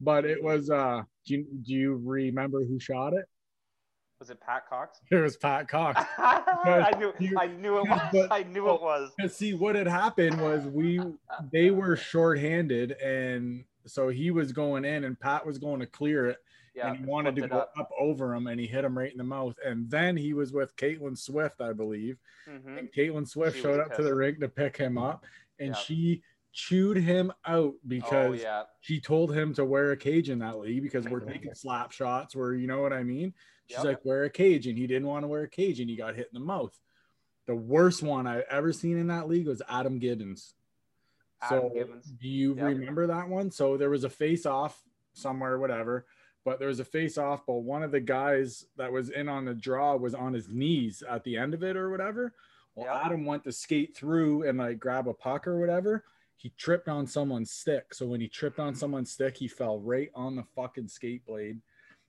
but 0.00 0.24
it 0.24 0.42
was. 0.42 0.70
uh 0.70 1.02
Do 1.26 1.34
you, 1.34 1.46
do 1.62 1.72
you 1.74 2.00
remember 2.02 2.64
who 2.64 2.80
shot 2.80 3.12
it? 3.12 3.26
Was 4.18 4.30
it 4.30 4.40
Pat 4.40 4.62
Cox? 4.70 4.98
It 5.10 5.16
was 5.16 5.36
Pat 5.36 5.68
Cox. 5.68 6.02
I 6.18 6.92
knew. 6.98 7.12
you- 7.18 7.38
I 7.38 7.48
knew 7.48 7.78
it 7.78 7.88
was. 7.88 8.00
but- 8.12 8.32
I 8.32 8.42
knew 8.44 8.70
it 8.72 8.80
was. 8.80 9.10
See 9.28 9.52
what 9.52 9.74
had 9.76 9.86
happened 9.86 10.40
was 10.40 10.64
we 10.66 10.98
they 11.52 11.70
were 11.70 11.94
shorthanded 11.96 12.92
and 12.92 13.64
so 13.84 14.08
he 14.08 14.30
was 14.30 14.50
going 14.52 14.84
in 14.86 15.04
and 15.04 15.20
Pat 15.20 15.44
was 15.46 15.58
going 15.58 15.80
to 15.80 15.86
clear 15.86 16.26
it 16.26 16.38
Yeah. 16.76 16.88
and 16.90 16.98
he 16.98 17.04
wanted 17.04 17.36
to 17.36 17.48
go 17.48 17.60
it 17.60 17.68
up. 17.78 17.90
over 17.98 18.34
him 18.34 18.46
and 18.48 18.60
he 18.60 18.66
hit 18.66 18.84
him 18.84 18.96
right 18.98 19.10
in 19.10 19.16
the 19.18 19.24
mouth 19.24 19.56
and 19.64 19.88
then 19.90 20.16
he 20.16 20.34
was 20.34 20.52
with 20.52 20.76
Caitlin 20.76 21.16
Swift 21.16 21.60
I 21.60 21.72
believe 21.72 22.18
Mhm. 22.48 22.78
and 22.78 22.92
Caitlin 22.92 23.26
Swift 23.26 23.56
She 23.56 23.62
showed 23.62 23.80
up 23.80 23.94
to 23.96 24.02
the 24.02 24.14
rink 24.14 24.40
to 24.40 24.48
pick 24.48 24.76
him 24.76 24.98
up 24.98 25.24
and 25.58 25.68
Yeah. 25.68 25.74
she 25.74 26.22
chewed 26.52 26.98
him 26.98 27.32
out 27.46 27.74
Oh 27.74 27.78
because 27.86 28.42
yeah. 28.42 28.64
she 28.80 29.00
told 29.00 29.34
him 29.34 29.54
to 29.54 29.64
wear 29.64 29.92
a 29.92 29.96
cage 29.96 30.28
in 30.30 30.38
that 30.40 30.58
league 30.58 30.82
because 30.82 31.06
we're 31.08 31.20
taking 31.32 31.54
slap 31.54 31.92
shots 31.92 32.36
where 32.36 32.52
you 32.54 32.66
know 32.66 32.82
what 32.82 32.92
I 32.92 33.02
mean. 33.02 33.32
She's 33.68 33.78
Yep. 33.78 33.84
like, 33.84 34.04
wear 34.04 34.24
a 34.24 34.30
cage, 34.30 34.68
and 34.68 34.78
he 34.78 34.86
didn't 34.86 35.08
want 35.08 35.24
to 35.24 35.26
wear 35.28 35.42
a 35.42 35.48
cage, 35.48 35.80
and 35.80 35.90
he 35.90 35.96
got 35.96 36.14
hit 36.14 36.28
in 36.32 36.38
the 36.38 36.44
mouth. 36.46 36.78
The 37.46 37.56
worst 37.56 38.00
one 38.02 38.24
I've 38.26 38.44
ever 38.48 38.72
seen 38.72 38.96
in 38.96 39.08
that 39.08 39.28
league 39.28 39.48
was 39.48 39.60
Adam 39.68 39.98
Gibbons. 39.98 40.54
Adam 41.42 41.62
so 41.62 41.70
Gibbons. 41.74 42.06
do 42.12 42.28
you 42.28 42.54
Yep. 42.54 42.64
remember 42.64 43.06
that 43.08 43.28
one? 43.28 43.50
So 43.50 43.76
there 43.76 43.90
was 43.90 44.04
a 44.04 44.08
face 44.10 44.46
off 44.46 44.82
somewhere, 45.14 45.58
whatever. 45.58 46.06
But 46.46 46.60
there 46.60 46.68
was 46.68 46.78
a 46.78 46.84
face 46.84 47.18
off, 47.18 47.44
but 47.44 47.54
one 47.54 47.82
of 47.82 47.90
the 47.90 47.98
guys 47.98 48.66
that 48.76 48.92
was 48.92 49.10
in 49.10 49.28
on 49.28 49.44
the 49.44 49.52
draw 49.52 49.96
was 49.96 50.14
on 50.14 50.32
his 50.32 50.48
knees 50.48 51.02
at 51.10 51.24
the 51.24 51.36
end 51.36 51.54
of 51.54 51.64
it 51.64 51.76
or 51.76 51.90
whatever. 51.90 52.32
Well, 52.76 52.86
Yep. 52.86 53.04
Adam 53.06 53.24
went 53.26 53.42
to 53.44 53.52
skate 53.52 53.96
through 53.96 54.48
and 54.48 54.56
like 54.58 54.78
grab 54.78 55.08
a 55.08 55.12
puck 55.12 55.48
or 55.48 55.58
whatever. 55.58 56.04
He 56.36 56.50
tripped 56.50 56.86
on 56.88 57.04
someone's 57.08 57.50
stick. 57.50 57.92
So 57.92 58.06
when 58.06 58.20
he 58.20 58.28
tripped 58.28 58.60
on 58.60 58.76
someone's 58.76 59.10
stick, 59.10 59.36
he 59.36 59.48
fell 59.48 59.80
right 59.80 60.10
on 60.14 60.36
the 60.36 60.44
fucking 60.54 60.86
skate 60.86 61.26
blade. 61.26 61.58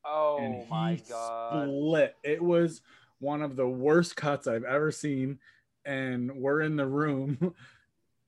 Oh 0.05 0.37
and 0.37 0.69
my 0.69 0.93
he 0.93 1.03
god. 1.09 1.67
split. 1.67 2.15
It 2.23 2.43
was 2.43 2.83
one 3.17 3.41
of 3.41 3.55
the 3.55 3.67
worst 3.67 4.15
cuts 4.15 4.45
I've 4.45 4.65
ever 4.65 4.91
seen. 4.91 5.39
And 5.83 6.31
we're 6.35 6.61
in 6.61 6.75
the 6.75 6.85
room, 6.85 7.55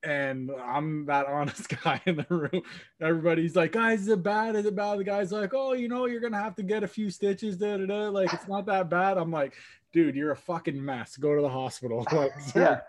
and 0.04 0.52
I'm 0.52 1.06
that 1.06 1.26
honest 1.28 1.70
guy 1.84 2.02
in 2.06 2.18
the 2.18 2.26
room. 2.30 2.62
Everybody's 3.02 3.56
like, 3.56 3.74
"Guys, 3.74 4.02
is 4.02 4.08
it 4.08 4.24
bad? 4.24 4.56
Is 4.56 4.66
it 4.66 4.76
bad?" 4.76 5.00
The 5.00 5.04
guy's 5.04 5.32
like, 5.32 5.54
"Oh, 5.54 5.74
you 5.74 5.88
know, 5.88 6.06
you're 6.06 6.22
gonna 6.22 6.42
have 6.42 6.56
to 6.56 6.64
get 6.64 6.84
a 6.84 6.88
few 6.88 7.10
stitches." 7.10 7.58
Da 7.58 7.78
da 7.78 7.86
da. 7.86 8.10
Like 8.10 8.34
it's 8.34 8.48
not 8.48 8.66
that 8.68 8.90
bad. 8.90 9.18
I'm 9.18 9.32
like, 9.32 9.56
dude, 9.92 10.16
you're 10.16 10.32
a 10.32 10.38
fucking 10.38 10.84
mess. 10.84 11.18
Go 11.18 11.36
to 11.36 11.42
the 11.42 11.50
hospital. 11.50 12.06
Like, 12.12 12.32
Yeah. 12.56 12.82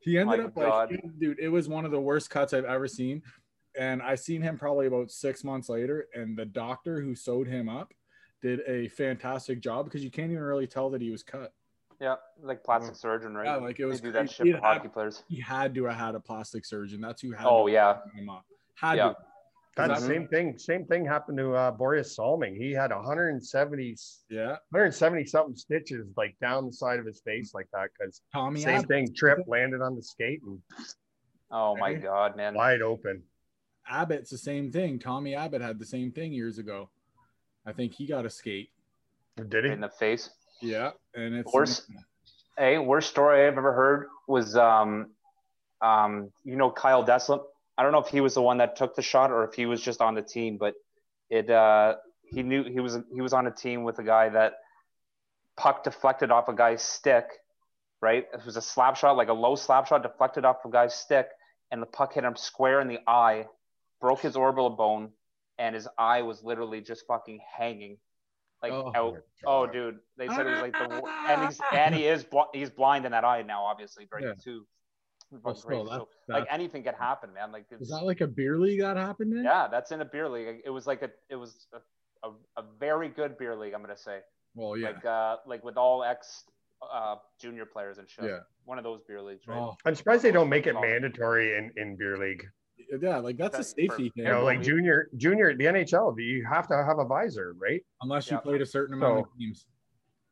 he 0.00 0.18
oh 0.18 0.22
ended 0.22 0.38
My 0.56 0.64
up 0.64 0.90
like, 0.90 1.18
dude, 1.18 1.38
it 1.38 1.48
was 1.48 1.68
one 1.68 1.84
of 1.84 1.90
the 1.90 2.00
worst 2.00 2.30
cuts 2.30 2.52
I've 2.52 2.64
ever 2.64 2.88
seen. 2.88 3.22
And 3.76 4.02
I 4.02 4.14
seen 4.14 4.40
him 4.40 4.56
probably 4.56 4.86
about 4.86 5.10
six 5.10 5.42
months 5.42 5.68
later, 5.68 6.06
and 6.14 6.36
the 6.36 6.44
doctor 6.44 7.00
who 7.00 7.16
sewed 7.16 7.48
him 7.48 7.68
up 7.68 7.92
did 8.40 8.60
a 8.68 8.86
fantastic 8.88 9.60
job 9.60 9.86
because 9.86 10.04
you 10.04 10.10
can't 10.12 10.30
even 10.30 10.44
really 10.44 10.68
tell 10.68 10.90
that 10.90 11.00
he 11.00 11.10
was 11.10 11.24
cut. 11.24 11.52
Yeah, 12.00 12.16
like 12.42 12.64
plastic 12.64 12.96
surgeon, 12.96 13.34
right? 13.34 13.46
Yeah, 13.46 13.56
like 13.56 13.78
it 13.80 13.84
was 13.86 14.00
They 14.00 14.08
do 14.08 14.12
that 14.12 14.30
shit 14.30 14.46
He 14.46 14.52
for 14.52 14.58
hockey 14.58 14.88
players. 14.88 15.22
He 15.28 15.40
had 15.40 15.74
to 15.76 15.84
have 15.84 15.96
had 15.96 16.14
a 16.14 16.20
plastic 16.20 16.64
surgeon. 16.64 17.00
That's 17.00 17.22
who 17.22 17.32
had 17.32 17.46
Oh 17.46 17.66
to 17.66 17.72
yeah, 17.72 17.98
him 18.14 18.28
up. 18.28 18.44
Had 18.74 18.96
Yeah. 18.98 19.08
to. 19.10 19.16
That 19.76 19.90
Is 19.90 20.02
that- 20.02 20.06
same 20.06 20.28
thing. 20.28 20.56
Same 20.58 20.84
thing 20.86 21.04
happened 21.04 21.38
to 21.38 21.52
uh, 21.54 21.70
Boris 21.72 22.14
Salming. 22.14 22.54
He 22.54 22.70
had 22.72 22.92
170, 22.92 23.96
Yeah. 24.28 24.56
170 24.70 25.24
something 25.24 25.56
stitches 25.56 26.06
like 26.16 26.36
down 26.40 26.66
the 26.66 26.72
side 26.72 27.00
of 27.00 27.06
his 27.06 27.20
face 27.20 27.54
like 27.54 27.68
that 27.72 27.90
because 27.98 28.20
Tommy 28.32 28.60
same 28.60 28.76
Abbott. 28.76 28.88
thing. 28.88 29.14
Trip 29.14 29.38
landed 29.48 29.80
on 29.82 29.96
the 29.96 30.02
skate 30.02 30.42
and 30.42 30.60
Oh 31.50 31.76
my 31.76 31.92
Right? 31.94 32.02
god, 32.02 32.36
man. 32.36 32.54
wide 32.54 32.82
open. 32.82 33.22
Abbott's 33.88 34.30
the 34.30 34.38
same 34.38 34.70
thing. 34.72 34.98
Tommy 34.98 35.34
Abbott 35.34 35.60
had 35.60 35.78
the 35.78 35.84
same 35.86 36.10
thing 36.12 36.32
years 36.32 36.58
ago. 36.58 36.88
I 37.66 37.72
think 37.72 37.92
he 37.94 38.06
got 38.06 38.24
a 38.24 38.30
skate. 38.30 38.70
Did 39.36 39.64
he? 39.64 39.70
In 39.70 39.80
the 39.80 39.88
face. 39.88 40.30
Yeah, 40.64 40.90
and 41.14 41.34
it's 41.34 41.52
Worse- 41.52 41.86
A 42.58 42.78
worst 42.78 43.10
story 43.10 43.46
I've 43.46 43.58
ever 43.58 43.72
heard 43.72 44.08
was 44.26 44.56
um 44.56 45.10
um 45.80 46.30
you 46.44 46.56
know 46.56 46.70
Kyle 46.70 47.04
Deslip. 47.04 47.42
I 47.76 47.82
don't 47.82 47.92
know 47.92 47.98
if 47.98 48.08
he 48.08 48.20
was 48.20 48.34
the 48.34 48.42
one 48.42 48.58
that 48.58 48.76
took 48.76 48.94
the 48.94 49.02
shot 49.02 49.30
or 49.30 49.44
if 49.44 49.54
he 49.54 49.66
was 49.66 49.80
just 49.82 50.00
on 50.00 50.14
the 50.14 50.22
team, 50.22 50.56
but 50.56 50.74
it 51.30 51.50
uh 51.50 51.96
he 52.24 52.42
knew 52.42 52.64
he 52.64 52.80
was 52.80 52.98
he 53.12 53.20
was 53.20 53.32
on 53.32 53.46
a 53.46 53.50
team 53.50 53.84
with 53.84 53.98
a 53.98 54.02
guy 54.04 54.28
that 54.28 54.54
puck 55.56 55.84
deflected 55.84 56.30
off 56.30 56.48
a 56.48 56.54
guy's 56.54 56.82
stick, 56.82 57.26
right? 58.00 58.26
It 58.32 58.44
was 58.46 58.56
a 58.56 58.62
slap 58.62 58.96
shot, 58.96 59.16
like 59.16 59.28
a 59.28 59.32
low 59.34 59.56
slap 59.56 59.86
shot 59.86 60.02
deflected 60.02 60.44
off 60.44 60.64
a 60.64 60.70
guy's 60.70 60.94
stick, 60.94 61.28
and 61.70 61.82
the 61.82 61.86
puck 61.86 62.14
hit 62.14 62.24
him 62.24 62.36
square 62.36 62.80
in 62.80 62.88
the 62.88 62.98
eye, 63.06 63.46
broke 64.00 64.20
his 64.20 64.36
orbital 64.36 64.70
bone, 64.70 65.10
and 65.58 65.74
his 65.74 65.88
eye 65.98 66.22
was 66.22 66.42
literally 66.42 66.80
just 66.80 67.06
fucking 67.06 67.40
hanging. 67.56 67.98
Like 68.64 68.72
Oh, 68.72 68.92
out 68.94 69.16
Oh, 69.46 69.66
dude, 69.66 69.98
they 70.16 70.26
said 70.28 70.46
it 70.46 70.50
was 70.50 70.60
like 70.62 70.72
the 70.72 71.02
and 71.28 71.46
he's 71.46 71.60
and 71.74 71.94
he 71.94 72.06
is 72.06 72.24
bl- 72.24 72.50
he's 72.54 72.70
blind 72.70 73.04
in 73.04 73.12
that 73.12 73.24
eye 73.24 73.42
now, 73.42 73.62
obviously, 73.64 74.08
right? 74.12 74.22
Yeah. 74.24 74.32
Too. 74.42 74.66
Well, 75.42 75.54
still, 75.54 75.84
that- 75.84 75.98
so, 75.98 76.08
like 76.28 76.46
anything 76.50 76.82
could 76.84 76.94
happen, 76.94 77.32
man. 77.34 77.52
Like 77.52 77.66
Is 77.78 77.90
that 77.90 78.04
like 78.04 78.20
a 78.22 78.26
beer 78.26 78.58
league 78.58 78.80
that 78.80 78.96
happened 78.96 79.32
in? 79.34 79.44
yeah, 79.44 79.68
that's 79.70 79.90
in 79.90 80.00
a 80.00 80.04
beer 80.04 80.28
league. 80.28 80.62
It 80.64 80.70
was 80.70 80.86
like 80.86 81.02
a 81.02 81.10
it 81.28 81.36
was 81.36 81.66
a, 81.74 82.28
a, 82.28 82.32
a 82.56 82.64
very 82.80 83.08
good 83.08 83.36
beer 83.36 83.54
league. 83.54 83.74
I'm 83.74 83.82
gonna 83.82 83.96
say 83.96 84.20
Well, 84.54 84.76
yeah. 84.78 84.86
like 84.90 85.04
uh 85.04 85.36
like 85.46 85.62
with 85.64 85.76
all 85.76 86.02
ex 86.04 86.44
uh 86.92 87.16
junior 87.40 87.66
players 87.66 87.98
and 87.98 88.08
shit. 88.08 88.24
yeah. 88.26 88.38
One 88.64 88.78
of 88.78 88.84
those 88.84 89.00
beer 89.06 89.20
leagues, 89.20 89.46
right? 89.46 89.58
Oh, 89.58 89.76
I'm 89.84 89.94
surprised 89.94 90.22
they 90.22 90.30
don't 90.32 90.48
make 90.48 90.66
it 90.66 90.74
Oh. 90.76 90.80
mandatory 90.80 91.56
in, 91.58 91.70
in 91.76 91.96
beer 91.96 92.16
league. 92.16 92.46
Yeah. 93.00 93.18
Like 93.18 93.36
that's 93.36 93.58
a 93.58 93.64
safety 93.64 93.86
for- 93.88 93.96
thing. 93.96 94.10
You 94.16 94.24
know, 94.24 94.44
like 94.44 94.58
we- 94.58 94.64
junior, 94.64 95.08
junior, 95.16 95.54
the 95.56 95.64
NHL, 95.66 96.18
you 96.18 96.44
have 96.44 96.66
to 96.68 96.76
have 96.84 96.98
a 96.98 97.04
visor, 97.04 97.54
right? 97.58 97.84
Unless 98.02 98.30
you 98.30 98.36
Yeah. 98.36 98.40
played 98.40 98.60
a 98.62 98.66
certain 98.66 98.94
amount 98.94 99.20
of 99.20 99.38
games, 99.38 99.66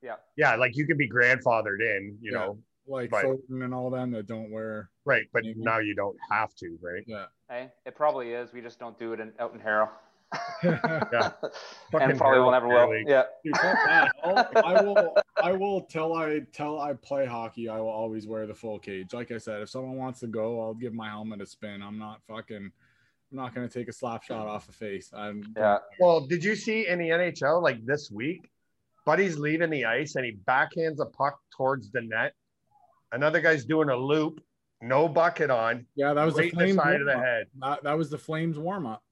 Yeah, 0.05 0.17
Yeah, 0.37 0.57
like 0.57 0.77
you 0.77 0.85
could 0.85 0.99
be 0.99 1.09
grandfathered 1.09 1.81
in, 1.81 2.19
you 2.21 2.33
Yeah. 2.33 2.39
know, 2.39 2.59
like 2.89 3.13
Right. 3.13 3.25
Foden 3.25 3.63
and 3.65 3.73
all 3.73 3.89
them 3.89 4.11
that 4.13 4.27
don't 4.27 4.51
wear. 4.51 4.91
right? 5.05 5.27
But 5.33 5.45
Maybe. 5.45 5.61
now 5.61 5.79
you 5.79 5.95
don't 5.95 6.17
have 6.31 6.53
to, 6.57 6.77
right? 6.83 7.05
Yeah. 7.07 7.27
Hey, 7.49 7.71
it 7.87 7.95
probably 7.97 8.33
is. 8.33 8.53
We 8.53 8.61
just 8.61 8.79
don't 8.81 8.99
do 8.99 9.13
it 9.13 9.21
in, 9.21 9.33
out 9.39 9.53
in 9.55 9.61
Harrow. 9.61 9.91
Yeah. 10.63 11.33
and 11.93 12.19
probably 12.19 12.41
will 12.41 12.51
never 12.53 12.69
will. 12.69 12.95
Yeah. 13.07 13.25
Dude, 13.45 13.57
fuck 13.57 13.77
that. 13.87 14.13
I'll, 14.25 15.15
I 15.43 15.53
will. 15.53 15.81
tell 15.83 16.15
I 16.15 16.41
tell 16.53 16.81
I 16.81 16.93
play 16.95 17.27
hockey. 17.27 17.69
I 17.69 17.79
will 17.79 17.89
always 17.89 18.27
wear 18.27 18.47
the 18.47 18.55
full 18.55 18.79
cage. 18.79 19.13
Like 19.13 19.31
I 19.31 19.39
said, 19.39 19.63
if 19.63 19.71
someone 19.71 19.97
wants 19.97 20.21
to 20.21 20.27
go, 20.27 20.61
I'll 20.61 20.75
give 20.75 20.95
my 20.95 21.09
helmet 21.09 21.41
a 21.41 21.47
spin. 21.47 21.83
I'm 21.83 21.99
not 21.99 22.21
fucking. 22.29 22.57
I'm 23.31 23.37
not 23.37 23.55
gonna 23.55 23.69
take 23.69 23.89
a 23.89 23.93
slap 23.93 24.23
shot 24.23 24.47
off 24.47 24.67
the 24.67 24.73
face. 24.73 25.11
I'm. 25.15 25.53
Yeah. 25.57 25.79
Well, 25.99 26.21
did 26.27 26.45
you 26.45 26.55
see 26.55 26.87
in 26.87 26.99
the 26.99 27.09
NHL 27.09 27.63
like 27.63 27.85
this 27.85 28.11
week? 28.11 28.49
Buddy's 29.05 29.39
leaving 29.39 29.71
the 29.71 29.85
ice 29.85 30.15
and 30.15 30.25
he 30.25 30.37
backhands 30.47 31.01
a 31.01 31.07
puck 31.07 31.39
towards 31.57 31.91
the 31.91 32.03
net. 32.03 32.35
Another 33.11 33.41
guy's 33.41 33.65
doing 33.65 33.89
a 33.89 33.97
loop, 33.97 34.41
no 34.81 35.09
bucket 35.09 35.51
on, 35.51 35.87
Yeah, 35.97 36.15
that 36.15 36.25
was 36.25 36.35
right 36.35 36.51
the 36.51 36.57
Flames. 36.57 36.77
the 36.77 36.83
side 36.83 37.01
of 37.01 37.07
the 37.07 37.19
head. 37.19 37.47
That, 37.61 37.83
that 37.83 37.99
was 37.99 38.11
the 38.11 38.19
Flames 38.19 38.59
warm 38.59 38.87
up, 38.87 39.03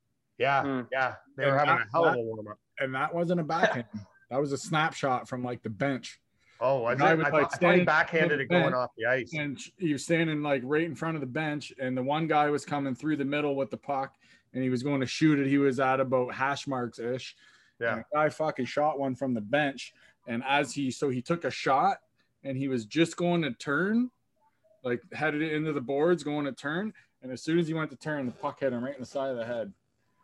Yeah, 0.41 0.63
Hmm. 0.63 0.81
yeah. 0.91 1.15
They 1.37 1.45
And 1.45 1.53
were 1.53 1.59
having 1.59 1.75
that- 1.77 1.87
a 1.87 1.91
hell 1.93 2.05
of 2.07 2.15
a 2.17 2.19
warm 2.19 2.49
up. 2.49 2.59
and 2.81 2.95
that 2.95 3.15
wasn't 3.15 3.41
a 3.41 3.45
backhand. 3.45 3.85
that 4.31 4.41
was 4.41 4.53
a 4.53 4.59
snapshot 4.59 5.29
from 5.29 5.45
like 5.45 5.63
the 5.63 5.69
bench. 5.71 6.21
Oh, 6.63 6.81
was 6.83 6.99
it? 6.99 7.03
I, 7.03 7.15
was, 7.15 7.25
thought- 7.25 7.33
like, 7.33 7.43
I 7.43 7.45
thought 7.45 7.51
he 7.53 7.57
standing 7.57 7.85
backhanded 7.87 8.33
on 8.33 8.39
the 8.39 8.45
it 8.45 8.49
going 8.49 8.75
off 8.75 8.91
the 8.97 9.07
ice. 9.07 9.33
and 9.35 9.59
sh- 9.61 9.71
he 9.79 9.93
was 9.93 10.03
standing 10.05 10.43
like 10.43 10.63
right 10.65 10.85
in 10.85 10.95
front 10.95 11.15
of 11.17 11.21
the 11.21 11.27
bench 11.27 11.73
and 11.79 11.97
the 11.97 12.03
one 12.03 12.27
guy 12.27 12.49
was 12.51 12.65
coming 12.65 12.95
through 12.95 13.17
the 13.17 13.25
middle 13.25 13.55
with 13.57 13.71
the 13.71 13.77
puck 13.77 14.15
and 14.55 14.63
he 14.63 14.71
was 14.71 14.83
going 14.83 15.01
to 15.01 15.07
shoot 15.07 15.39
it 15.39 15.47
he 15.47 15.59
was 15.59 15.79
at 15.81 16.01
about 16.01 16.33
hash 16.35 16.67
marks 16.67 16.99
ish 16.99 17.35
Yeah. 17.81 17.93
and 17.97 18.01
the 18.01 18.05
guy 18.17 18.29
fucking 18.31 18.67
shot 18.67 18.99
one 18.99 19.15
from 19.15 19.33
the 19.35 19.41
bench 19.41 19.95
and 20.27 20.43
as 20.47 20.73
he 20.75 20.91
so 20.91 21.09
he 21.09 21.21
took 21.23 21.45
a 21.45 21.51
shot 21.51 21.99
and 22.45 22.57
he 22.59 22.69
was 22.69 22.85
just 22.87 23.17
going 23.17 23.41
to 23.43 23.53
turn 23.53 24.11
like 24.85 25.01
headed 25.13 25.41
into 25.43 25.73
the 25.73 25.81
boards 25.81 26.23
going 26.23 26.45
to 26.47 26.53
turn 26.53 26.93
and 27.23 27.33
as 27.33 27.43
soon 27.43 27.59
as 27.59 27.69
he 27.69 27.75
went 27.75 27.91
to 27.91 27.97
turn 27.97 28.27
the 28.27 28.33
puck 28.33 28.61
hit 28.61 28.73
him 28.73 28.85
right 28.85 28.95
in 28.95 29.01
the 29.01 29.07
side 29.07 29.31
of 29.31 29.37
the 29.37 29.45
head 29.47 29.73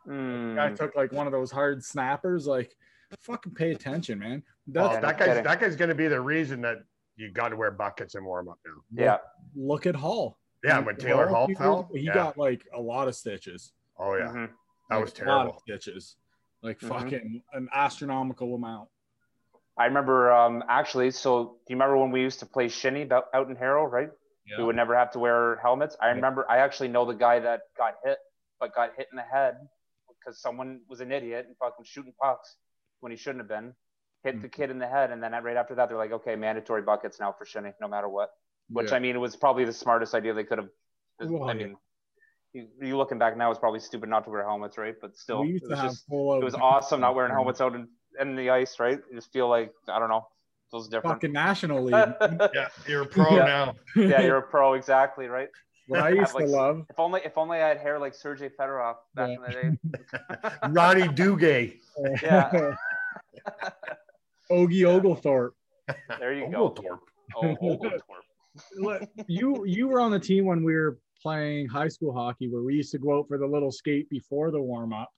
Mm. 0.07 0.55
guy 0.55 0.71
took 0.71 0.95
like 0.95 1.11
one 1.11 1.27
of 1.27 1.33
those 1.33 1.51
hard 1.51 1.83
snappers 1.83 2.47
like 2.47 2.75
fucking 3.19 3.53
pay 3.53 3.71
attention 3.71 4.19
man 4.19 4.41
Well, 4.67 4.89
that's 4.89 4.95
Yeah, 4.95 4.99
no 5.01 5.07
that 5.07 5.17
guy's 5.19 5.27
kidding. 5.29 5.43
that 5.43 5.59
guy's 5.59 5.75
going 5.75 5.89
to 5.89 5.95
be 5.95 6.07
the 6.07 6.21
reason 6.21 6.61
that 6.61 6.77
you 7.15 7.31
got 7.31 7.49
to 7.49 7.55
wear 7.55 7.71
buckets 7.71 8.15
and 8.15 8.25
warm 8.25 8.47
up 8.47 8.59
now. 8.65 9.03
Yeah. 9.03 9.17
look 9.55 9.85
at 9.85 9.95
hall 9.95 10.39
Yeah, 10.63 10.79
when 10.79 10.95
Taylor 10.95 11.27
Hall 11.27 11.47
he, 11.47 11.55
fell, 11.55 11.89
he 11.93 11.99
yeah. 12.01 12.13
got 12.13 12.37
like 12.37 12.65
a 12.73 12.79
lot 12.81 13.07
of 13.07 13.15
stitches 13.15 13.73
Oh 13.99 14.15
yeah, 14.15 14.27
Mhm. 14.27 14.49
that 14.89 14.95
Like, 14.95 15.03
was 15.05 15.19
a 15.19 15.25
lot 15.25 15.47
of 15.47 15.53
terrible. 15.55 15.59
stitches, 15.59 16.15
like 16.61 16.79
Mhm. 16.79 16.87
fucking 16.87 17.43
an 17.53 17.67
astronomical 17.73 18.53
amount. 18.55 18.89
I 19.77 19.85
remember 19.85 20.31
um, 20.31 20.63
actually. 20.69 21.11
So 21.11 21.43
do 21.43 21.49
you 21.69 21.75
remember 21.75 21.97
when 21.97 22.11
we 22.11 22.21
used 22.21 22.39
to 22.39 22.45
play 22.45 22.67
shinny 22.69 23.01
about 23.01 23.25
out 23.33 23.49
in 23.49 23.55
Harrow, 23.55 23.85
right? 23.85 24.09
We 24.57 24.63
would 24.63 24.75
never 24.77 24.95
have 24.95 25.11
to 25.11 25.19
wear 25.19 25.57
helmets. 25.57 25.97
I 26.01 26.07
Yeah. 26.07 26.13
remember. 26.13 26.49
I 26.49 26.59
actually 26.59 26.87
know 26.89 27.05
the 27.05 27.13
guy 27.13 27.39
that 27.39 27.63
got 27.77 27.95
hit, 28.03 28.17
but 28.59 28.73
got 28.73 28.95
hit 28.95 29.07
in 29.11 29.17
the 29.17 29.23
head 29.23 29.57
because 30.27 30.41
someone 30.41 30.81
was 30.89 30.99
an 30.99 31.11
idiot 31.11 31.45
and 31.47 31.55
fucking 31.57 31.85
shooting 31.85 32.13
pucks 32.21 32.57
when 32.99 33.11
he 33.11 33.17
shouldn't 33.17 33.39
have 33.39 33.47
been. 33.47 33.73
Hit 34.23 34.41
the 34.41 34.49
Mhm. 34.49 34.51
kid 34.51 34.69
in 34.71 34.79
the 34.79 34.87
head, 34.87 35.11
and 35.11 35.23
then 35.23 35.31
right 35.43 35.55
after 35.55 35.75
that, 35.75 35.87
they're 35.87 35.97
like, 35.97 36.11
"Okay, 36.11 36.35
mandatory 36.35 36.81
buckets 36.81 37.19
now 37.19 37.31
for 37.31 37.45
shinny, 37.45 37.71
no 37.79 37.87
matter 37.87 38.09
what." 38.09 38.31
Which 38.69 38.89
Yeah. 38.89 38.97
I 38.97 38.99
mean, 38.99 39.15
it 39.15 39.19
was 39.19 39.35
probably 39.37 39.63
the 39.63 39.71
smartest 39.71 40.13
idea 40.13 40.33
they 40.33 40.43
could 40.43 40.57
have. 40.57 40.69
Well, 41.19 41.45
I 41.45 41.53
yeah. 41.53 41.67
mean, 41.67 41.77
you, 42.51 42.67
you 42.81 42.97
looking 42.97 43.19
back 43.19 43.37
now, 43.37 43.49
it's 43.51 43.59
probably 43.59 43.79
stupid 43.79 44.09
not 44.09 44.25
to 44.25 44.29
wear 44.31 44.43
helmets, 44.43 44.77
right? 44.77 44.95
But 44.99 45.15
still, 45.15 45.41
we 45.41 45.49
it 45.49 45.51
used 45.53 45.63
to 45.65 45.69
was 45.69 45.79
have 45.79 45.89
just 45.91 46.07
full 46.07 46.41
it 46.41 46.43
was 46.43 46.55
awesome 46.55 46.99
not 46.99 47.15
wearing 47.15 47.31
helmets 47.31 47.61
out 47.61 47.73
in, 47.75 47.87
in 48.19 48.35
the 48.35 48.49
ice, 48.49 48.79
right? 48.79 48.99
You 49.09 49.15
just 49.15 49.31
feel 49.31 49.47
like 49.47 49.71
I 49.87 49.99
don't 49.99 50.09
know, 50.09 50.27
feels 50.71 50.89
different. 50.89 51.15
fucking 51.17 51.31
national 51.31 51.83
league. 51.89 52.15
Yeah, 52.53 52.67
you're 52.87 53.03
a 53.03 53.05
pro 53.05 53.37
Yeah. 53.37 53.45
now. 53.45 53.75
yeah, 53.95 54.21
you're 54.21 54.37
a 54.37 54.41
pro, 54.49 54.73
exactly, 54.73 55.27
right? 55.27 55.49
What 55.87 56.01
I 56.01 56.09
used 56.21 56.31
to 56.31 56.37
like- 56.39 56.47
love. 56.47 56.85
If 56.89 56.99
only 56.99 57.21
if 57.23 57.37
only 57.37 57.57
I 57.59 57.67
had 57.67 57.77
hair 57.77 57.99
like 57.99 58.13
Sergey 58.13 58.49
Fedorov 58.49 58.95
back 59.15 59.29
in 59.29 59.41
the 59.41 59.49
day. 59.49 60.49
Ronnie 60.69 61.07
Duguay. 61.07 61.77
Yeah. 62.21 62.75
Ogie 64.51 64.85
Oglethorpe. 64.85 65.53
There 66.19 66.33
you 66.33 66.49
go. 66.51 66.67
Oglethorpe. 66.67 66.99
Oh, 67.35 67.55
Oglethorpe. 67.61 68.01
Look, 68.77 69.03
you 69.27 69.65
you 69.65 69.87
were 69.87 69.99
on 69.99 70.11
the 70.11 70.19
team 70.19 70.45
when 70.45 70.63
we 70.63 70.73
were 70.73 70.99
playing 71.21 71.67
high 71.67 71.87
school 71.87 72.13
hockey, 72.13 72.47
where 72.49 72.63
we 72.63 72.75
used 72.75 72.91
to 72.91 72.97
go 72.97 73.19
out 73.19 73.27
for 73.27 73.37
the 73.37 73.45
little 73.45 73.71
skate 73.71 74.09
before 74.09 74.51
the 74.51 74.61
warm 74.61 74.93
up, 74.93 75.09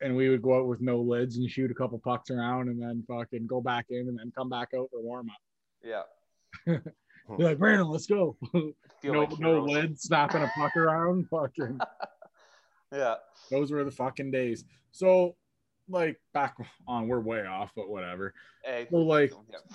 and 0.00 0.14
we 0.14 0.28
would 0.28 0.42
go 0.42 0.58
out 0.58 0.66
with 0.66 0.80
no 0.80 0.98
lids 0.98 1.36
and 1.36 1.50
shoot 1.50 1.70
a 1.70 1.74
couple 1.74 1.98
pucks 1.98 2.30
around, 2.30 2.68
and 2.68 2.80
then 2.80 3.04
fucking 3.06 3.46
go 3.46 3.60
back 3.60 3.86
in, 3.90 4.08
and 4.08 4.18
then 4.18 4.32
come 4.36 4.48
back 4.48 4.68
out 4.76 4.88
for 4.90 5.00
warm 5.00 5.28
up. 5.30 5.36
Yeah. 5.84 6.78
Like, 7.28 7.58
Brandon, 7.58 7.88
let's 7.88 8.06
go. 8.06 8.36
No 9.04 9.20
like 9.20 9.38
no 9.38 9.62
lids, 9.62 10.02
snapping 10.02 10.42
a 10.42 10.50
puck 10.56 10.76
around. 10.76 11.28
Fucking. 11.30 11.78
Yeah. 12.90 13.16
those 13.50 13.70
were 13.70 13.84
the 13.84 13.90
fucking 13.90 14.30
days. 14.30 14.64
So, 14.92 15.36
like 15.90 16.18
back 16.32 16.56
on, 16.86 17.06
we're 17.06 17.20
way 17.20 17.44
off, 17.44 17.70
but 17.76 17.90
whatever. 17.90 18.32
Hey, 18.64 18.86
So, 18.90 18.96
like, 18.96 19.30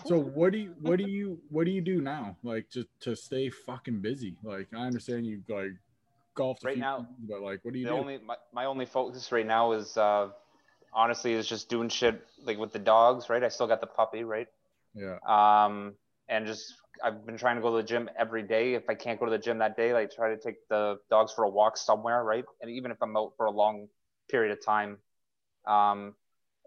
so 0.06 0.20
what 0.34 0.52
do 0.52 0.58
you, 0.58 0.74
what 0.82 0.98
do 0.98 1.08
you, 1.08 1.40
what 1.50 1.66
do 1.66 1.72
you 1.72 1.82
do 1.82 2.02
now? 2.02 2.36
Like, 2.42 2.72
just 2.72 2.88
to 3.02 3.16
stay 3.16 3.50
fucking 3.50 4.02
busy. 4.02 4.36
Like, 4.44 4.68
I 4.76 4.88
understand 4.88 5.28
you 5.28 5.44
like 5.48 5.74
golfed 6.34 6.64
a 6.64 6.68
Right 6.70 6.78
now, 6.80 6.98
times, 6.98 7.08
but 7.30 7.42
like, 7.42 7.60
what 7.64 7.76
do 7.76 7.80
you 7.80 7.86
the 7.86 7.92
do? 7.92 7.98
only 7.98 8.18
my, 8.18 8.36
my 8.52 8.66
only 8.66 8.88
focus 8.88 9.32
right 9.32 9.46
now 9.46 9.74
is 9.74 9.96
uh 9.96 10.30
honestly 10.92 11.34
is 11.34 11.48
just 11.48 11.70
doing 11.70 11.90
shit 11.90 12.20
like 12.44 12.58
with 12.58 12.74
the 12.74 12.80
dogs, 12.80 13.30
right? 13.30 13.44
I 13.44 13.50
still 13.50 13.68
got 13.68 13.80
the 13.80 13.88
puppy, 13.88 14.24
right? 14.24 14.48
yeah, 14.96 15.18
um, 15.28 15.94
and 16.28 16.48
just 16.48 16.74
I've 17.04 17.26
been 17.26 17.38
trying 17.38 17.56
to 17.56 17.62
go 17.62 17.72
to 17.72 17.78
the 17.82 17.88
gym 17.88 18.10
every 18.18 18.44
day. 18.44 18.74
If 18.74 18.90
I 18.90 18.96
can't 18.96 19.20
go 19.20 19.26
to 19.26 19.32
the 19.32 19.38
gym 19.38 19.60
that 19.60 19.78
day, 19.78 19.94
like 19.94 20.12
try 20.12 20.30
to 20.30 20.38
take 20.38 20.56
the 20.70 20.98
dogs 21.10 21.32
for 21.34 21.44
a 21.44 21.50
walk 21.50 21.78
somewhere, 21.78 22.24
right? 22.24 22.46
And 22.62 22.70
even 22.72 22.92
if 22.92 22.98
I'm 23.02 23.16
out 23.18 23.34
for 23.38 23.46
a 23.46 23.52
long 23.52 23.88
period 24.30 24.52
of 24.52 24.64
time, 24.66 24.98
um, 25.68 26.16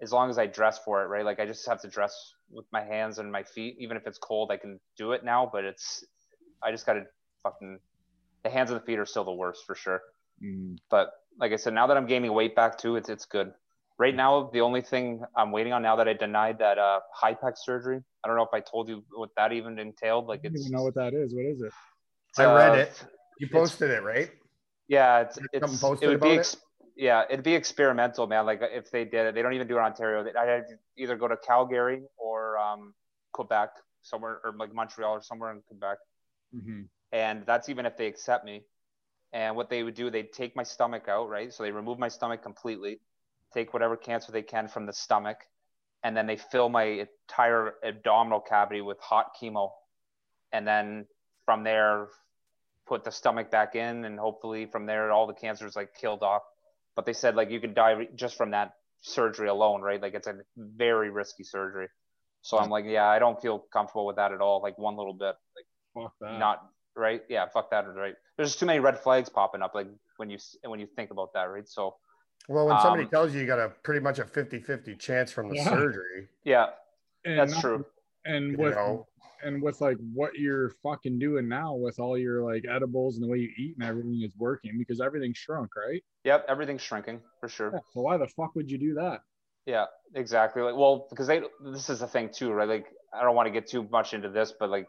as 0.02 0.12
long 0.12 0.30
as 0.30 0.38
I 0.38 0.46
dress 0.46 0.78
for 0.84 1.02
it, 1.02 1.06
right? 1.06 1.24
Like 1.24 1.40
I 1.40 1.46
just 1.46 1.66
have 1.68 1.80
to 1.82 1.88
dress 1.88 2.14
with 2.50 2.66
my 2.72 2.82
hands 2.82 3.18
and 3.18 3.30
my 3.32 3.42
feet. 3.44 3.76
Even 3.78 3.96
if 3.96 4.06
it's 4.06 4.18
cold, 4.18 4.50
I 4.50 4.56
can 4.56 4.80
do 4.96 5.12
it 5.12 5.24
now. 5.24 5.48
But 5.50 5.64
it's 5.64 6.04
I 6.62 6.70
just 6.70 6.86
gotta 6.86 7.04
fucking 7.42 7.78
the 8.44 8.50
hands 8.50 8.70
and 8.70 8.80
the 8.80 8.84
feet 8.84 8.98
are 8.98 9.06
still 9.06 9.24
the 9.24 9.32
worst 9.32 9.64
for 9.66 9.74
sure. 9.74 10.02
Mm, 10.42 10.78
But 10.90 11.12
like 11.38 11.52
I 11.52 11.56
said, 11.56 11.74
now 11.74 11.86
that 11.88 11.96
I'm 11.96 12.06
gaining 12.06 12.32
weight 12.32 12.54
back 12.56 12.78
too, 12.78 12.96
it's 12.96 13.08
it's 13.08 13.26
good. 13.26 13.52
Right 13.98 14.14
now, 14.14 14.50
the 14.52 14.60
only 14.60 14.82
thing 14.82 15.22
I'm 15.34 15.52
waiting 15.52 15.72
on 15.72 15.82
now 15.82 15.96
that 15.96 16.06
I 16.06 16.12
denied 16.12 16.58
that 16.58 16.78
uh, 16.78 17.00
HIPEC 17.22 17.54
surgery. 17.56 18.00
I 18.22 18.28
don't 18.28 18.36
know 18.36 18.42
if 18.42 18.52
I 18.52 18.60
told 18.60 18.88
you 18.88 19.02
what 19.14 19.30
that 19.36 19.52
even 19.52 19.78
entailed. 19.78 20.24
I 20.24 20.28
Like 20.28 20.40
don't 20.42 20.52
it's 20.52 20.66
even 20.66 20.72
know 20.76 20.82
what 20.82 20.94
that 20.96 21.14
is. 21.14 21.34
What 21.34 21.46
is 21.46 21.60
it? 21.62 21.72
it's, 22.30 22.38
I 22.38 22.44
read 22.44 22.72
uh, 22.72 22.76
it. 22.76 23.04
You 23.38 23.48
posted 23.48 23.90
it, 23.90 24.02
right? 24.02 24.30
Yeah, 24.88 25.20
it's 25.20 25.38
it's 25.52 25.80
posted 25.80 26.04
it 26.04 26.08
would 26.08 26.20
be 26.20 26.28
about 26.28 26.40
it? 26.40 26.56
yeah, 26.96 27.24
it'd 27.30 27.44
be 27.44 27.54
experimental, 27.54 28.26
man. 28.26 28.46
Like 28.46 28.60
if 28.62 28.90
they 28.90 29.04
did 29.04 29.26
it, 29.26 29.34
they 29.34 29.42
don't 29.42 29.54
even 29.54 29.66
do 29.66 29.76
it 29.76 29.78
in 29.78 29.84
Ontario. 29.84 30.24
They, 30.24 30.32
I'd 30.38 30.64
either 30.98 31.16
go 31.16 31.28
to 31.28 31.36
Calgary 31.36 32.02
or 32.18 32.58
um, 32.58 32.94
Quebec, 33.32 33.70
somewhere 34.02 34.40
or 34.44 34.54
like 34.58 34.74
Montreal 34.74 35.12
or 35.12 35.22
somewhere 35.22 35.52
in 35.52 35.62
Quebec, 35.68 35.98
hmm 36.52 36.82
and 37.12 37.44
that's 37.46 37.68
even 37.68 37.86
if 37.86 37.96
they 37.96 38.06
accept 38.06 38.44
me. 38.44 38.62
And 39.32 39.56
what 39.56 39.68
they 39.68 39.82
would 39.82 39.94
do, 39.94 40.10
they'd 40.10 40.32
take 40.32 40.54
my 40.56 40.62
stomach 40.62 41.08
out, 41.08 41.28
right? 41.28 41.52
So 41.52 41.62
they 41.62 41.70
remove 41.72 41.98
my 41.98 42.08
stomach 42.08 42.42
completely, 42.42 43.00
take 43.56 43.72
whatever 43.72 43.96
cancer 43.96 44.32
they 44.32 44.42
can 44.42 44.68
from 44.68 44.86
the 44.86 44.92
stomach, 44.92 45.38
and 46.04 46.16
then 46.16 46.26
they 46.26 46.36
fill 46.36 46.68
my 46.68 47.06
entire 47.28 47.74
abdominal 47.82 48.40
cavity 48.40 48.80
with 48.82 48.98
hot 49.00 49.32
chemo, 49.40 49.70
and 50.52 50.66
then 50.66 51.06
from 51.44 51.64
there, 51.64 52.08
put 52.86 53.02
the 53.02 53.10
stomach 53.10 53.50
back 53.50 53.74
in, 53.74 54.04
and 54.04 54.18
hopefully 54.18 54.66
from 54.66 54.86
there, 54.86 55.10
all 55.10 55.26
the 55.26 55.34
cancer 55.34 55.66
is 55.66 55.74
like 55.74 55.94
killed 55.94 56.22
off. 56.22 56.42
But 56.94 57.06
they 57.06 57.12
said 57.12 57.34
like 57.34 57.50
you 57.50 57.60
could 57.60 57.74
die 57.74 58.08
just 58.14 58.36
from 58.36 58.50
that 58.52 58.74
surgery 59.02 59.48
alone, 59.48 59.80
right? 59.80 60.00
Like 60.00 60.14
it's 60.14 60.26
a 60.26 60.36
very 60.56 61.10
risky 61.10 61.44
surgery. 61.44 61.88
So 62.42 62.58
I'm 62.58 62.70
like, 62.70 62.84
yeah, 62.86 63.06
I 63.06 63.18
don't 63.18 63.40
feel 63.42 63.58
comfortable 63.72 64.06
with 64.06 64.16
that 64.16 64.32
at 64.32 64.40
all, 64.40 64.62
like 64.62 64.78
one 64.78 64.96
little 64.96 65.14
bit. 65.14 65.34
Like 65.56 65.66
not 66.38 66.62
right 66.96 67.22
yeah 67.28 67.46
fuck 67.52 67.70
that 67.70 67.84
right 67.94 68.14
there's 68.36 68.56
too 68.56 68.66
many 68.66 68.80
red 68.80 68.98
flags 68.98 69.28
popping 69.28 69.62
up 69.62 69.74
like 69.74 69.86
when 70.16 70.30
you 70.30 70.38
when 70.64 70.80
you 70.80 70.86
think 70.96 71.10
about 71.10 71.32
that 71.34 71.44
right 71.44 71.68
so 71.68 71.94
Well, 72.48 72.66
when 72.68 72.78
somebody 72.80 73.04
Um, 73.04 73.10
tells 73.10 73.34
you 73.34 73.40
you 73.40 73.46
got 73.46 73.58
a 73.58 73.70
pretty 73.82 74.00
much 74.00 74.18
a 74.18 74.24
50 74.24 74.60
50 74.60 74.96
chance 74.96 75.32
from 75.32 75.48
the 75.48 75.56
Yeah. 75.56 75.64
surgery, 75.68 76.28
yeah 76.44 76.70
And 77.24 77.38
that's 77.38 77.52
not- 77.54 77.60
true 77.60 77.86
And 78.24 78.52
you 78.52 78.56
with 78.58 78.74
know, 78.74 79.06
and 79.42 79.62
with 79.62 79.80
like 79.80 79.96
what 80.14 80.34
you're 80.36 80.70
fucking 80.82 81.18
doing 81.18 81.48
now 81.48 81.74
with 81.74 81.98
all 82.00 82.16
your 82.16 82.42
like 82.42 82.64
edibles 82.68 83.16
and 83.16 83.24
the 83.24 83.28
way 83.28 83.38
you 83.38 83.50
eat 83.56 83.76
and 83.76 83.84
everything 83.86 84.20
is 84.22 84.34
working 84.36 84.78
because 84.78 85.00
everything's 85.00 85.38
shrunk, 85.38 85.74
right? 85.76 86.02
yep 86.24 86.44
everything's 86.48 86.82
shrinking 86.82 87.20
for 87.40 87.48
sure 87.48 87.70
Yeah. 87.72 87.80
So 87.92 88.00
why 88.02 88.16
the 88.16 88.26
fuck 88.28 88.54
would 88.54 88.70
you 88.70 88.78
do 88.78 88.94
that? 88.94 89.20
yeah 89.66 89.86
exactly 90.14 90.62
like 90.62 90.76
well 90.76 91.08
because 91.10 91.26
they 91.26 91.42
this 91.72 91.90
is 91.90 91.98
the 91.98 92.06
thing 92.06 92.28
too 92.32 92.52
right 92.52 92.68
like 92.68 92.86
i 93.12 93.22
don't 93.24 93.34
want 93.34 93.46
to 93.46 93.50
get 93.50 93.66
too 93.66 93.82
much 93.90 94.14
into 94.14 94.28
this 94.28 94.52
but 94.52 94.70
like 94.70 94.86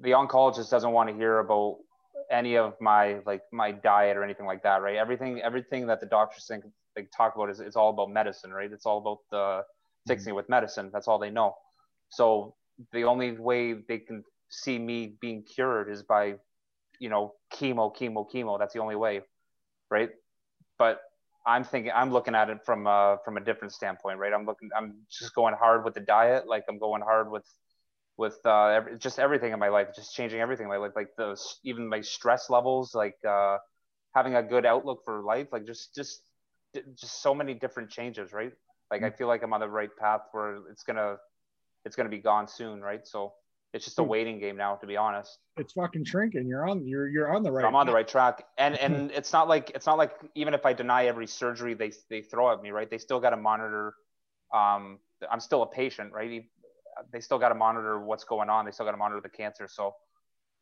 the 0.00 0.10
oncologist 0.10 0.68
doesn't 0.68 0.90
want 0.90 1.08
to 1.08 1.14
hear 1.14 1.38
about 1.38 1.78
any 2.30 2.56
of 2.56 2.74
my 2.80 3.20
like 3.26 3.42
my 3.52 3.72
diet 3.72 4.16
or 4.16 4.24
anything 4.24 4.46
like 4.46 4.62
that 4.62 4.82
right? 4.82 4.96
Everything 4.96 5.40
everything 5.42 5.86
that 5.86 6.00
the 6.00 6.06
doctors 6.06 6.46
think 6.46 6.64
they 6.94 7.06
talk 7.16 7.34
about 7.36 7.50
is 7.50 7.60
it's 7.60 7.76
all 7.76 7.90
about 7.90 8.10
medicine 8.10 8.52
right? 8.52 8.70
It's 8.72 8.86
all 8.86 8.98
about 8.98 9.18
the 9.30 9.64
fixing 10.06 10.30
it 10.30 10.36
with 10.36 10.48
medicine. 10.48 10.90
That's 10.92 11.08
all 11.08 11.18
they 11.18 11.30
know. 11.30 11.54
So 12.10 12.54
the 12.92 13.04
only 13.04 13.32
way 13.32 13.74
they 13.74 13.98
can 13.98 14.24
see 14.48 14.78
me 14.78 15.16
being 15.20 15.42
cured 15.42 15.90
is 15.90 16.02
by 16.02 16.34
you 16.98 17.08
know 17.08 17.34
chemo 17.52 17.94
chemo 17.94 18.26
chemo. 18.32 18.58
That's 18.58 18.74
the 18.74 18.80
only 18.80 18.96
way 18.96 19.22
right? 19.90 20.10
But 20.78 21.00
i'm 21.48 21.62
thinking 21.62 21.92
i'm 21.94 22.12
looking 22.12 22.34
at 22.34 22.50
it 22.50 22.58
from 22.64 22.88
uh 22.88 23.16
from 23.24 23.36
a 23.36 23.40
different 23.40 23.72
standpoint 23.72 24.18
right? 24.18 24.32
I'm 24.32 24.46
looking 24.46 24.68
i'm 24.76 24.96
just 25.10 25.34
going 25.34 25.54
hard 25.54 25.84
with 25.84 25.94
the 25.94 26.00
diet 26.00 26.48
like 26.48 26.64
i'm 26.68 26.78
going 26.78 27.02
hard 27.02 27.30
with 27.30 27.44
with 28.16 28.38
uh 28.44 28.66
every, 28.68 28.98
just 28.98 29.18
everything 29.18 29.52
in 29.52 29.58
my 29.58 29.68
life 29.68 29.88
just 29.94 30.14
changing 30.14 30.40
everything 30.40 30.64
in 30.64 30.70
my 30.70 30.76
life 30.76 30.92
like 30.96 31.08
those 31.16 31.60
even 31.64 31.88
my 31.88 32.00
stress 32.00 32.48
levels 32.50 32.94
like 32.94 33.16
uh 33.28 33.56
having 34.14 34.34
a 34.36 34.42
good 34.42 34.66
outlook 34.66 35.00
for 35.04 35.22
life 35.22 35.48
like 35.52 35.66
just 35.66 35.94
just 35.94 36.22
just 36.94 37.22
so 37.22 37.34
many 37.34 37.54
different 37.54 37.90
changes 37.90 38.32
right 38.32 38.52
like 38.90 39.02
i 39.02 39.10
feel 39.10 39.28
like 39.28 39.42
i'm 39.42 39.52
on 39.52 39.60
the 39.60 39.68
right 39.68 39.90
path 39.98 40.20
where 40.32 40.58
it's 40.70 40.82
gonna 40.82 41.16
it's 41.84 41.96
gonna 41.96 42.08
be 42.08 42.18
gone 42.18 42.48
soon 42.48 42.80
right 42.80 43.06
so 43.06 43.34
it's 43.72 43.84
just 43.84 43.98
a 43.98 44.02
Hmm. 44.02 44.04
waiting 44.04 44.38
game 44.40 44.56
now 44.56 44.76
to 44.76 44.86
be 44.86 44.96
honest 44.96 45.38
It's 45.58 45.72
fucking 45.74 46.04
shrinking. 46.04 46.46
You're 46.48 46.68
on 46.68 46.86
you're 46.86 47.08
you're 47.08 47.34
on 47.34 47.42
the 47.42 47.52
right. 47.52 47.66
I'm 47.66 47.74
on 47.74 47.86
the 47.86 47.92
right 47.92 48.06
track, 48.06 48.44
and 48.58 48.76
and 48.76 49.10
it's 49.12 49.32
not 49.32 49.48
like 49.48 49.70
it's 49.74 49.86
not 49.86 49.98
like 49.98 50.12
even 50.34 50.54
if 50.54 50.66
I 50.66 50.72
deny 50.72 51.06
every 51.06 51.26
surgery 51.26 51.74
they 51.74 51.92
they 52.10 52.22
throw 52.22 52.52
at 52.52 52.62
me, 52.62 52.70
right? 52.70 52.90
They 52.90 52.98
still 52.98 53.20
got 53.20 53.30
to 53.30 53.36
monitor. 53.36 53.94
Um, 54.52 54.98
I'm 55.30 55.40
still 55.40 55.62
a 55.62 55.66
patient, 55.66 56.12
right? 56.12 56.44
They 57.12 57.20
still 57.20 57.38
got 57.38 57.50
to 57.50 57.54
monitor 57.54 58.00
what's 58.00 58.24
going 58.24 58.48
on. 58.48 58.64
They 58.64 58.70
still 58.70 58.86
got 58.86 58.92
to 58.92 58.96
monitor 58.96 59.20
the 59.20 59.28
cancer. 59.28 59.68
So 59.68 59.94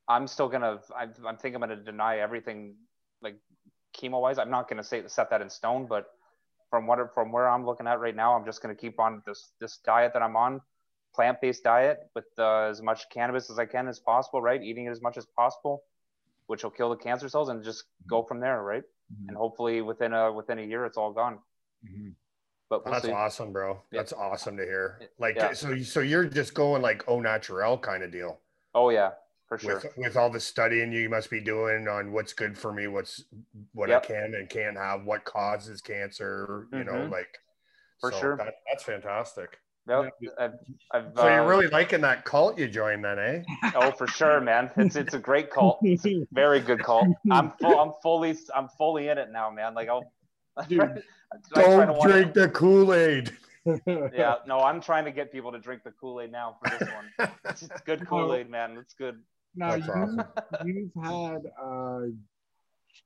I'm 0.08 0.26
still 0.26 0.48
gonna. 0.48 0.80
I'm, 0.96 1.12
I'm 1.26 1.36
thinking 1.36 1.56
I'm 1.62 1.68
gonna 1.68 1.76
deny 1.76 2.18
everything, 2.18 2.76
like 3.22 3.36
chemo 3.96 4.20
wise. 4.20 4.38
I'm 4.38 4.50
not 4.50 4.68
gonna 4.68 4.84
say 4.84 5.06
set 5.06 5.30
that 5.30 5.40
in 5.40 5.48
stone, 5.48 5.86
but 5.86 6.06
from 6.70 6.86
what 6.86 7.14
from 7.14 7.32
where 7.32 7.48
I'm 7.48 7.64
looking 7.64 7.86
at 7.86 8.00
right 8.00 8.16
now, 8.16 8.34
I'm 8.34 8.44
just 8.44 8.60
gonna 8.62 8.74
keep 8.74 8.98
on 9.00 9.22
this 9.26 9.52
this 9.60 9.78
diet 9.78 10.12
that 10.12 10.22
I'm 10.22 10.36
on, 10.36 10.60
plant 11.14 11.40
based 11.40 11.64
diet 11.64 12.10
with 12.14 12.26
uh, 12.38 12.64
as 12.64 12.82
much 12.82 13.08
cannabis 13.10 13.50
as 13.50 13.58
I 13.58 13.66
can 13.66 13.88
as 13.88 13.98
possible, 14.00 14.42
right? 14.42 14.62
Eating 14.62 14.86
it 14.86 14.90
as 14.90 15.00
much 15.00 15.16
as 15.16 15.26
possible 15.26 15.84
which 16.46 16.62
will 16.62 16.70
kill 16.70 16.90
the 16.90 16.96
cancer 16.96 17.28
cells 17.28 17.48
and 17.48 17.64
just 17.64 17.84
go 18.06 18.22
from 18.22 18.40
there, 18.40 18.62
right? 18.62 18.82
Mhm. 19.12 19.28
And 19.28 19.36
hopefully 19.36 19.80
within 19.80 20.12
a 20.12 20.32
within 20.32 20.58
a 20.58 20.62
year 20.62 20.84
it's 20.84 20.96
all 20.96 21.12
gone. 21.12 21.42
Mhm. 21.84 22.14
But 22.78 22.84
we'll 22.86 22.92
that's 22.94 23.06
see. 23.06 23.12
awesome, 23.12 23.52
bro. 23.52 23.80
Yeah. 23.90 24.00
That's 24.00 24.12
awesome 24.12 24.56
to 24.56 24.64
hear. 24.64 25.00
Like, 25.18 25.36
Yeah. 25.36 25.52
so, 25.52 25.76
so 25.82 26.00
you're 26.00 26.24
just 26.24 26.54
going 26.54 26.82
like 26.82 27.08
au 27.08 27.20
naturel 27.20 27.78
kind 27.78 28.02
of 28.02 28.10
deal 28.10 28.38
Oh 28.74 28.90
yeah, 28.90 29.12
for 29.48 29.58
sure. 29.58 29.76
with, 29.76 29.86
with 29.96 30.16
all 30.16 30.30
the 30.30 30.40
studying 30.40 30.92
you 30.92 31.08
must 31.08 31.30
be 31.30 31.40
doing 31.40 31.86
on 31.88 32.12
what's 32.12 32.32
good 32.32 32.56
for 32.58 32.72
me, 32.72 32.86
what's 32.88 33.24
what 33.72 33.88
Yep. 33.88 34.04
I 34.04 34.06
can 34.06 34.34
and 34.34 34.48
can't 34.48 34.76
have, 34.76 35.04
what 35.04 35.24
causes 35.24 35.80
cancer, 35.80 36.66
you 36.72 36.84
know, 36.84 36.92
Mhm. 36.92 37.10
like, 37.10 37.38
For 38.00 38.10
sure. 38.12 38.36
That, 38.36 38.54
that's 38.70 38.82
fantastic. 38.82 39.58
Yep. 39.86 40.12
I've, 40.38 40.52
I've, 40.92 41.04
So 41.14 41.28
you're 41.28 41.42
uh, 41.42 41.46
really 41.46 41.66
liking 41.68 42.00
that 42.00 42.24
cult 42.24 42.58
you 42.58 42.68
joined 42.68 43.04
then, 43.04 43.18
eh? 43.18 43.42
oh 43.76 43.90
for 43.92 44.06
sure, 44.06 44.40
man. 44.40 44.70
It's 44.76 44.96
it's 44.96 45.12
a 45.14 45.18
great 45.18 45.50
cult. 45.50 45.78
It's 45.82 46.06
a 46.06 46.26
very 46.32 46.60
good 46.60 46.82
cult. 46.82 47.06
I'm 47.30 47.52
full. 47.60 47.78
I'm 47.78 47.92
fully. 48.02 48.34
I'm 48.54 48.68
fully 48.68 49.08
in 49.08 49.18
it 49.18 49.30
now, 49.30 49.50
man. 49.50 49.74
Like 49.74 49.88
I'll. 49.90 50.10
Dude, 50.68 50.80
I'm 50.80 50.88
trying 51.52 51.64
to 51.80 51.86
Don't 51.86 51.96
want- 51.98 52.10
drink 52.12 52.34
the 52.34 52.48
Kool 52.48 52.94
Aid. 52.94 53.32
Yeah, 53.86 54.34
no, 54.46 54.58
I'm 54.60 54.78
trying 54.88 55.06
to 55.06 55.10
get 55.10 55.32
people 55.32 55.50
to 55.50 55.58
drink 55.58 55.84
the 55.84 55.90
Kool 55.92 56.20
Aid 56.20 56.30
now 56.30 56.58
for 56.62 56.78
this 56.78 56.86
one. 56.90 57.30
It's, 57.46 57.62
it's 57.62 57.80
good 57.80 58.06
Kool 58.06 58.34
Aid, 58.34 58.50
man. 58.50 58.76
It's 58.78 58.92
good. 58.92 59.22
Now 59.56 59.70
That's 59.70 59.86
you, 59.86 59.92
awesome. 59.94 60.22
you've 60.66 60.90
had 61.02 61.38
uh, 61.64 62.00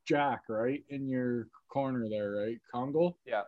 Jack 0.05 0.41
right 0.49 0.83
in 0.89 1.07
your 1.07 1.47
corner 1.69 2.09
there, 2.09 2.31
right? 2.31 2.57
Congo. 2.73 3.15
Yeah, 3.25 3.43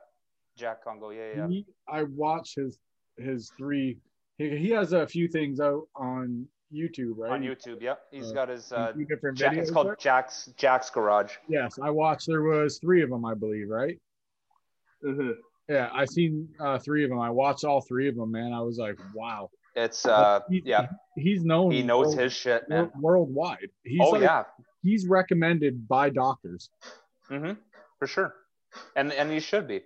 Jack 0.57 0.85
Congo. 0.85 1.09
Yeah, 1.09 1.31
yeah. 1.35 1.47
He, 1.49 1.65
I 1.89 2.03
watch 2.03 2.55
his 2.55 2.79
his 3.17 3.51
three. 3.57 3.97
He, 4.37 4.55
he 4.57 4.69
has 4.69 4.93
a 4.93 5.05
few 5.05 5.27
things 5.27 5.59
out 5.59 5.89
on 5.97 6.45
YouTube, 6.73 7.13
right? 7.17 7.31
On 7.31 7.41
YouTube. 7.41 7.81
Yep. 7.81 7.99
He's 8.11 8.31
Uh, 8.31 8.33
got 8.33 8.49
his. 8.49 8.71
Uh, 8.71 8.93
different 9.09 9.37
Jack, 9.37 9.53
videos. 9.53 9.57
it's 9.61 9.71
called 9.71 9.87
there? 9.87 9.95
Jack's 9.97 10.47
Jack's 10.57 10.89
Garage. 10.89 11.33
Yes, 11.47 11.77
I 11.81 11.89
watched. 11.89 12.27
There 12.27 12.41
was 12.41 12.77
three 12.79 13.01
of 13.03 13.09
them, 13.09 13.25
I 13.25 13.33
believe, 13.33 13.69
right? 13.69 13.99
Yeah, 15.67 15.89
I 15.93 16.05
seen 16.05 16.49
uh, 16.59 16.77
three 16.79 17.03
of 17.03 17.09
them. 17.09 17.19
I 17.19 17.29
watched 17.29 17.63
all 17.63 17.81
three 17.81 18.07
of 18.09 18.15
them, 18.15 18.31
man. 18.31 18.53
I 18.53 18.61
was 18.61 18.77
like, 18.77 18.99
wow. 19.13 19.49
It's 19.75 20.05
uh 20.05 20.41
He- 20.49 20.61
yeah, 20.65 20.87
He's 21.15 21.45
known. 21.45 21.71
he 21.71 21.81
knows 21.81 22.07
world- 22.07 22.19
his 22.19 22.33
shit, 22.33 22.67
man. 22.67 22.91
worldwide. 22.99 23.69
He's 23.83 24.01
Oh 24.01 24.09
like, 24.11 24.21
yeah, 24.23 24.43
he's 24.83 25.07
recommended 25.07 25.87
by 25.87 26.09
doctors. 26.09 26.69
Mm-hmm. 27.29 27.53
for 27.97 28.07
sure, 28.07 28.35
and 28.97 29.13
and 29.13 29.31
he 29.31 29.39
should 29.39 29.67
be. 29.69 29.81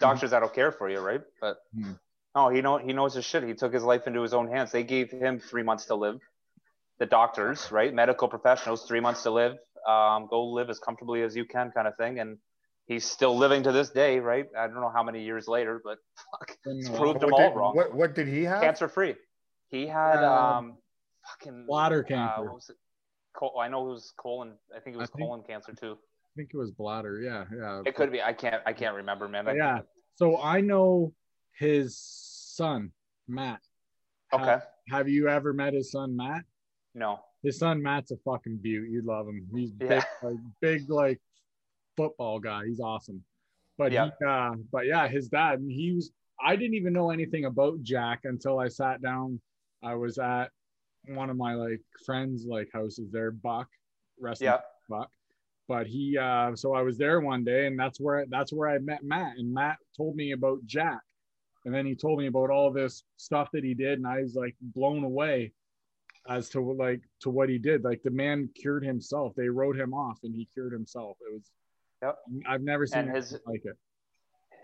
Doctors 0.00 0.30
that'll 0.32 0.48
care 0.48 0.72
for 0.72 0.90
you, 0.90 0.98
right? 0.98 1.22
But 1.40 1.58
Mhm. 1.76 1.96
Oh, 2.34 2.48
he 2.48 2.60
know 2.62 2.78
he 2.78 2.92
knows 2.92 3.14
his 3.14 3.24
shit. 3.24 3.42
He 3.42 3.54
took 3.54 3.72
his 3.72 3.82
life 3.82 4.06
into 4.06 4.22
his 4.22 4.34
own 4.34 4.48
hands. 4.50 4.72
They 4.72 4.82
gave 4.84 5.10
him 5.10 5.38
three 5.40 5.62
months 5.62 5.86
to 5.86 5.94
live. 5.94 6.18
The 6.98 7.06
doctors, 7.06 7.70
right? 7.72 7.92
Medical 7.92 8.28
professionals, 8.28 8.86
three 8.86 9.00
months 9.00 9.22
to 9.24 9.30
live. 9.30 9.56
Um, 9.88 10.28
go 10.30 10.44
live 10.44 10.70
as 10.70 10.78
comfortably 10.78 11.22
as 11.22 11.34
you 11.34 11.44
can, 11.44 11.70
kind 11.72 11.88
of 11.88 11.96
thing. 11.96 12.20
And 12.20 12.38
he's 12.86 13.04
still 13.04 13.36
living 13.36 13.64
to 13.64 13.72
this 13.72 13.90
day, 13.90 14.20
right? 14.20 14.46
I 14.56 14.66
don't 14.68 14.80
know 14.80 14.92
how 14.94 15.02
many 15.02 15.22
years 15.24 15.48
later, 15.48 15.80
but 15.84 15.98
fuck, 16.30 16.56
it's 16.66 16.86
And, 16.88 16.94
uh, 16.96 17.00
proved 17.00 17.20
them 17.20 17.30
what, 17.30 17.42
all 17.42 17.48
did, 17.50 17.56
wrong. 17.56 17.76
what, 17.76 17.94
what 17.94 18.14
did 18.14 18.28
he 18.28 18.44
have? 18.44 18.62
cancer 18.62 18.88
free. 18.88 19.14
He 19.70 19.86
had 19.86 20.22
Uh, 20.22 20.32
um 20.58 20.76
fucking 21.40 21.66
bladder 21.66 22.04
Uh, 22.04 22.08
cancer. 22.08 22.44
what 22.44 22.54
was 22.54 22.68
it? 22.70 22.76
Col- 23.34 23.58
I 23.58 23.68
know 23.68 23.88
it 23.88 23.92
was 23.92 24.12
colon. 24.18 24.52
I 24.76 24.78
think 24.80 24.94
it 24.94 24.98
I 24.98 25.02
was 25.02 25.10
think- 25.10 25.26
colon 25.26 25.42
cancer 25.42 25.72
too. 25.74 25.92
I 25.94 26.32
think 26.36 26.50
it 26.54 26.56
was 26.56 26.70
bladder. 26.70 27.20
Yeah, 27.20 27.44
yeah. 27.54 27.82
It 27.84 27.94
could 27.96 28.12
be. 28.12 28.22
I 28.22 28.32
can't. 28.32 28.62
I 28.64 28.72
can't 28.72 28.94
remember, 28.96 29.26
man. 29.28 29.48
I- 29.48 29.54
Yeah. 29.54 29.78
So 30.14 30.40
I 30.40 30.60
know 30.60 31.12
his 31.58 31.96
son, 31.96 32.92
Matt. 33.28 33.60
Okay. 34.32 34.44
Have, 34.44 34.62
have 34.88 35.08
you 35.08 35.28
ever 35.28 35.52
met 35.52 35.74
his 35.74 35.90
son, 35.90 36.16
Matt? 36.16 36.42
No. 36.94 37.20
His 37.42 37.58
son 37.58 37.82
Matt's 37.82 38.10
a 38.12 38.16
fucking 38.18 38.58
beaut. 38.58 38.88
You'd 38.90 39.04
love 39.04 39.26
him. 39.28 39.46
He's 39.54 39.72
big, 39.72 39.90
Yeah. 39.90 40.04
like 40.22 40.36
big, 40.60 40.90
like 40.90 41.20
football 41.96 42.38
guy. 42.38 42.66
He's 42.66 42.80
awesome. 42.80 43.22
But 43.78 43.92
Yeah. 43.92 44.10
he, 44.18 44.24
uh, 44.24 44.54
but 44.70 44.86
yeah, 44.86 45.08
his 45.08 45.28
dad. 45.28 45.58
And 45.60 45.70
he 45.70 45.92
was. 45.92 46.10
I 46.44 46.56
didn't 46.56 46.74
even 46.74 46.92
know 46.92 47.10
anything 47.10 47.44
about 47.44 47.82
Jack 47.82 48.20
until 48.24 48.58
I 48.58 48.68
sat 48.68 49.00
down. 49.00 49.40
I 49.82 49.94
was 49.94 50.18
at 50.18 50.50
one 51.08 51.30
of 51.30 51.36
my 51.36 51.54
like 51.54 51.80
friends' 52.04 52.46
like 52.46 52.68
houses 52.72 53.10
there, 53.10 53.30
Buck, 53.30 53.68
wrestling 54.20 54.46
Yeah. 54.50 54.60
Buck. 54.88 55.10
But 55.68 55.86
he, 55.86 56.18
uh, 56.18 56.54
so 56.56 56.74
I 56.74 56.82
was 56.82 56.98
there 56.98 57.20
one 57.20 57.44
day, 57.44 57.66
and 57.66 57.78
that's 57.78 58.00
where 58.00 58.26
that's 58.26 58.52
where 58.52 58.68
I 58.68 58.78
met 58.78 59.02
Matt, 59.04 59.36
and 59.38 59.52
Matt 59.52 59.76
told 59.96 60.16
me 60.16 60.32
about 60.32 60.64
Jack, 60.66 61.00
and 61.64 61.72
then 61.74 61.86
he 61.86 61.94
told 61.94 62.18
me 62.18 62.26
about 62.26 62.50
all 62.50 62.70
this 62.70 63.04
stuff 63.16 63.48
that 63.52 63.64
he 63.64 63.74
did, 63.74 63.98
and 63.98 64.06
I 64.06 64.20
was 64.22 64.34
like 64.34 64.56
blown 64.60 65.04
away. 65.04 65.52
as 66.28 66.48
to 66.50 66.60
like 66.60 67.00
to 67.20 67.30
what 67.30 67.48
he 67.48 67.58
did. 67.58 67.82
Like 67.82 68.00
the 68.04 68.10
man 68.10 68.48
cured 68.54 68.84
himself. 68.84 69.34
They 69.36 69.48
wrote 69.48 69.76
him 69.78 69.92
off, 69.92 70.18
and 70.22 70.32
he 70.34 70.44
cured 70.54 70.72
himself. 70.72 71.16
It 71.20 71.32
was. 71.34 71.50
Yep. 72.02 72.16
I've 72.48 72.62
never 72.62 72.86
seen 72.86 73.08
his- 73.08 73.38
like 73.46 73.64
it. 73.64 73.76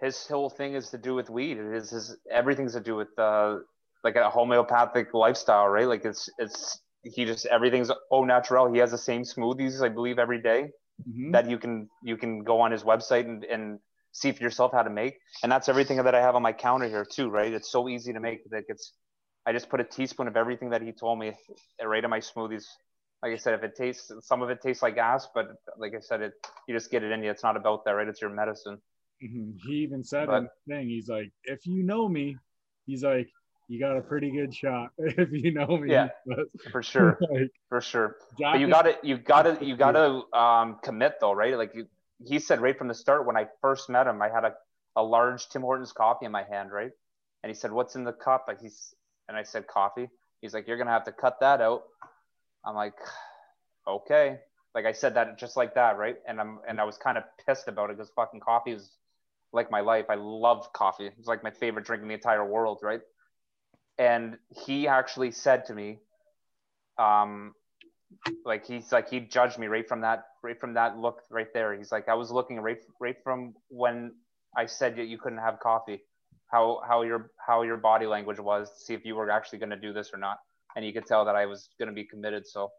his 0.01 0.27
whole 0.29 0.51
thing 0.51 0.75
is 0.75 0.91
to 0.91 0.99
do 0.99 1.15
with 1.15 1.29
weed. 1.31 1.57
It 1.59 1.75
is 1.75 1.91
his 1.91 2.17
everything's 2.31 2.75
to 2.75 2.81
do 2.81 2.95
with 2.97 3.17
uh, 3.19 3.59
like 4.05 4.15
a 4.17 4.31
homeopathic 4.31 5.15
lifestyle, 5.15 5.69
right? 5.69 5.87
Like 5.89 6.05
it's 6.05 6.29
it's 6.39 6.81
he 7.03 7.25
just 7.25 7.47
everything's 7.47 7.91
au 8.11 8.25
natural. 8.25 8.73
He 8.73 8.79
has 8.79 8.91
the 8.93 8.99
same 8.99 9.23
smoothies, 9.23 9.83
I 9.83 9.89
believe, 9.89 10.19
every 10.19 10.41
day 10.41 10.71
Mhm. 11.09 11.33
that 11.33 11.49
you 11.49 11.59
can 11.59 11.89
you 12.03 12.17
can 12.17 12.43
go 12.45 12.61
on 12.61 12.71
his 12.73 12.83
website 12.85 13.25
and, 13.25 13.45
and 13.45 13.79
see 14.21 14.33
for 14.33 14.43
yourself 14.43 14.73
how 14.73 14.83
to 14.83 14.91
make. 14.91 15.15
And 15.43 15.51
that's 15.53 15.69
everything 15.69 15.97
that 16.03 16.15
I 16.15 16.21
have 16.21 16.35
on 16.35 16.43
my 16.43 16.53
counter 16.53 16.89
here 16.89 17.05
too, 17.05 17.29
right? 17.29 17.53
It's 17.53 17.71
so 17.71 17.89
easy 17.89 18.13
to 18.13 18.21
make 18.21 18.41
that 18.51 18.65
it's 18.69 18.93
I 19.47 19.53
just 19.53 19.71
put 19.71 19.81
a 19.81 19.85
teaspoon 19.85 20.29
of 20.29 20.37
everything 20.37 20.71
that 20.71 20.83
he 20.83 20.93
told 20.93 21.19
me 21.19 21.33
right 21.83 22.05
in 22.05 22.11
my 22.11 22.21
smoothies. 22.21 22.65
Like 23.23 23.33
I 23.33 23.37
said, 23.37 23.55
if 23.55 23.63
it 23.63 23.75
tastes 23.77 24.13
some 24.23 24.43
of 24.43 24.51
it 24.51 24.61
tastes 24.61 24.83
like 24.83 24.97
ass, 24.99 25.29
but 25.35 25.47
like 25.79 25.93
I 25.97 26.01
said, 26.01 26.21
it 26.23 26.33
you 26.67 26.75
just 26.75 26.91
get 26.91 27.03
it 27.03 27.11
in 27.13 27.23
you. 27.23 27.31
It's 27.31 27.43
not 27.43 27.57
about 27.57 27.85
that, 27.85 27.93
right? 27.93 28.09
It's 28.09 28.21
your 28.21 28.31
medicine. 28.31 28.79
Mhm. 29.23 29.57
He 29.67 29.75
even 29.87 30.05
said 30.05 30.27
But- 30.27 30.37
in 30.39 30.45
the 30.45 30.75
thing, 30.75 30.89
he's 30.89 31.09
like, 31.09 31.31
if 31.45 31.67
you 31.67 31.83
know 31.83 32.09
me, 32.09 32.37
he's 32.87 33.03
like, 33.03 33.29
you 33.69 33.79
got 33.79 33.97
a 33.97 34.01
pretty 34.01 34.31
good 34.31 34.55
shot 34.55 34.91
if 34.99 35.31
you 35.33 35.53
know 35.53 35.67
me. 35.77 35.93
Yeah. 35.93 36.09
For 36.73 36.83
sure. 36.83 37.19
like, 37.31 37.51
For 37.69 37.81
sure. 37.81 38.17
But 38.39 38.61
you 38.61 38.69
got 38.69 38.83
to 38.83 38.95
you 39.03 39.19
got 39.19 39.43
to 39.43 39.65
you 39.65 39.77
got 39.77 39.93
to 39.93 40.39
um, 40.39 40.79
commit 40.83 41.15
though, 41.21 41.33
right? 41.33 41.57
Like 41.57 41.75
you, 41.75 41.87
he 42.25 42.39
said 42.39 42.61
right 42.61 42.77
from 42.77 42.89
the 42.89 42.95
start 42.95 43.27
when 43.27 43.37
I 43.37 43.47
first 43.61 43.89
met 43.89 44.07
him, 44.07 44.21
I 44.23 44.29
had 44.29 44.45
a, 44.45 44.55
a 44.97 45.03
large 45.03 45.49
Tim 45.49 45.63
Hortons 45.63 45.93
coffee 45.93 46.27
in 46.27 46.33
my 46.33 46.45
hand, 46.45 46.73
right? 46.73 46.91
And 47.43 47.51
he 47.51 47.55
said, 47.55 47.73
"What's 47.73 47.95
in 47.95 48.05
the 48.05 48.13
cup?" 48.13 48.47
Like 48.49 48.61
he's 48.61 48.95
and 49.29 49.37
I 49.37 49.43
said, 49.43 49.67
"Coffee." 49.67 50.09
He's 50.41 50.55
like, 50.55 50.67
"You're 50.67 50.79
gonna 50.79 50.91
have 50.91 51.05
to 51.05 51.13
cut 51.13 51.41
that 51.41 51.61
out." 51.61 51.85
I'm 52.65 52.75
like, 52.75 52.95
"Okay." 53.87 54.39
Like 54.75 54.85
I 54.85 54.93
said 54.93 55.15
that 55.15 55.39
just 55.39 55.57
like 55.57 55.75
that, 55.75 55.99
right? 55.99 56.17
And 56.27 56.41
I'm 56.41 56.61
and 56.69 56.81
I 56.81 56.85
was 56.85 56.99
kind 56.99 57.19
of 57.19 57.25
pissed 57.47 57.69
about 57.69 57.91
it 57.91 57.97
because 57.97 58.11
fucking 58.17 58.41
coffee 58.41 58.73
is 58.73 58.91
like 59.53 59.71
my 59.71 59.81
life. 59.81 60.07
I 60.09 60.17
love 60.17 60.73
coffee. 60.73 61.07
It's 61.07 61.29
like 61.29 61.43
my 61.43 61.51
favorite 61.51 61.87
drink 61.87 62.03
in 62.03 62.09
the 62.09 62.15
entire 62.15 62.45
world, 62.45 62.81
right? 62.83 63.01
And 63.99 64.39
he 64.65 64.87
actually 64.87 65.33
said 65.33 65.65
to 65.67 65.75
me, 65.75 65.99
um, 66.99 67.55
like 68.45 68.67
he's 68.67 68.93
like 68.93 69.09
he 69.09 69.21
judged 69.21 69.59
me 69.59 69.67
right 69.67 69.87
from 69.89 70.01
that 70.01 70.25
right 70.43 70.59
from 70.59 70.75
that 70.75 70.99
look 70.99 71.23
right 71.31 71.53
there. 71.53 71.75
He's 71.77 71.93
like 71.93 72.09
I 72.09 72.15
was 72.15 72.31
looking 72.31 72.61
right 72.61 72.79
right 73.01 73.17
from 73.23 73.55
when 73.69 74.13
I 74.57 74.67
said 74.67 74.97
that 74.97 75.07
you 75.07 75.19
couldn't 75.19 75.39
have 75.39 75.61
coffee, 75.61 76.01
how 76.51 76.81
how 76.87 77.03
your 77.03 77.31
how 77.47 77.63
your 77.63 77.77
body 77.77 78.07
language 78.07 78.41
was 78.41 78.71
to 78.71 78.85
see 78.85 78.95
if 78.95 79.05
you 79.05 79.15
were 79.15 79.31
actually 79.31 79.59
going 79.59 79.71
to 79.71 79.77
do 79.77 79.93
this 79.93 80.11
or 80.13 80.19
not. 80.19 80.39
And 80.77 80.85
you 80.85 80.93
could 80.93 81.07
tell 81.07 81.25
that 81.25 81.35
I 81.35 81.47
was 81.47 81.69
going 81.79 81.89
to 81.89 81.95
be 81.95 82.05
committed. 82.05 82.47
So 82.47 82.71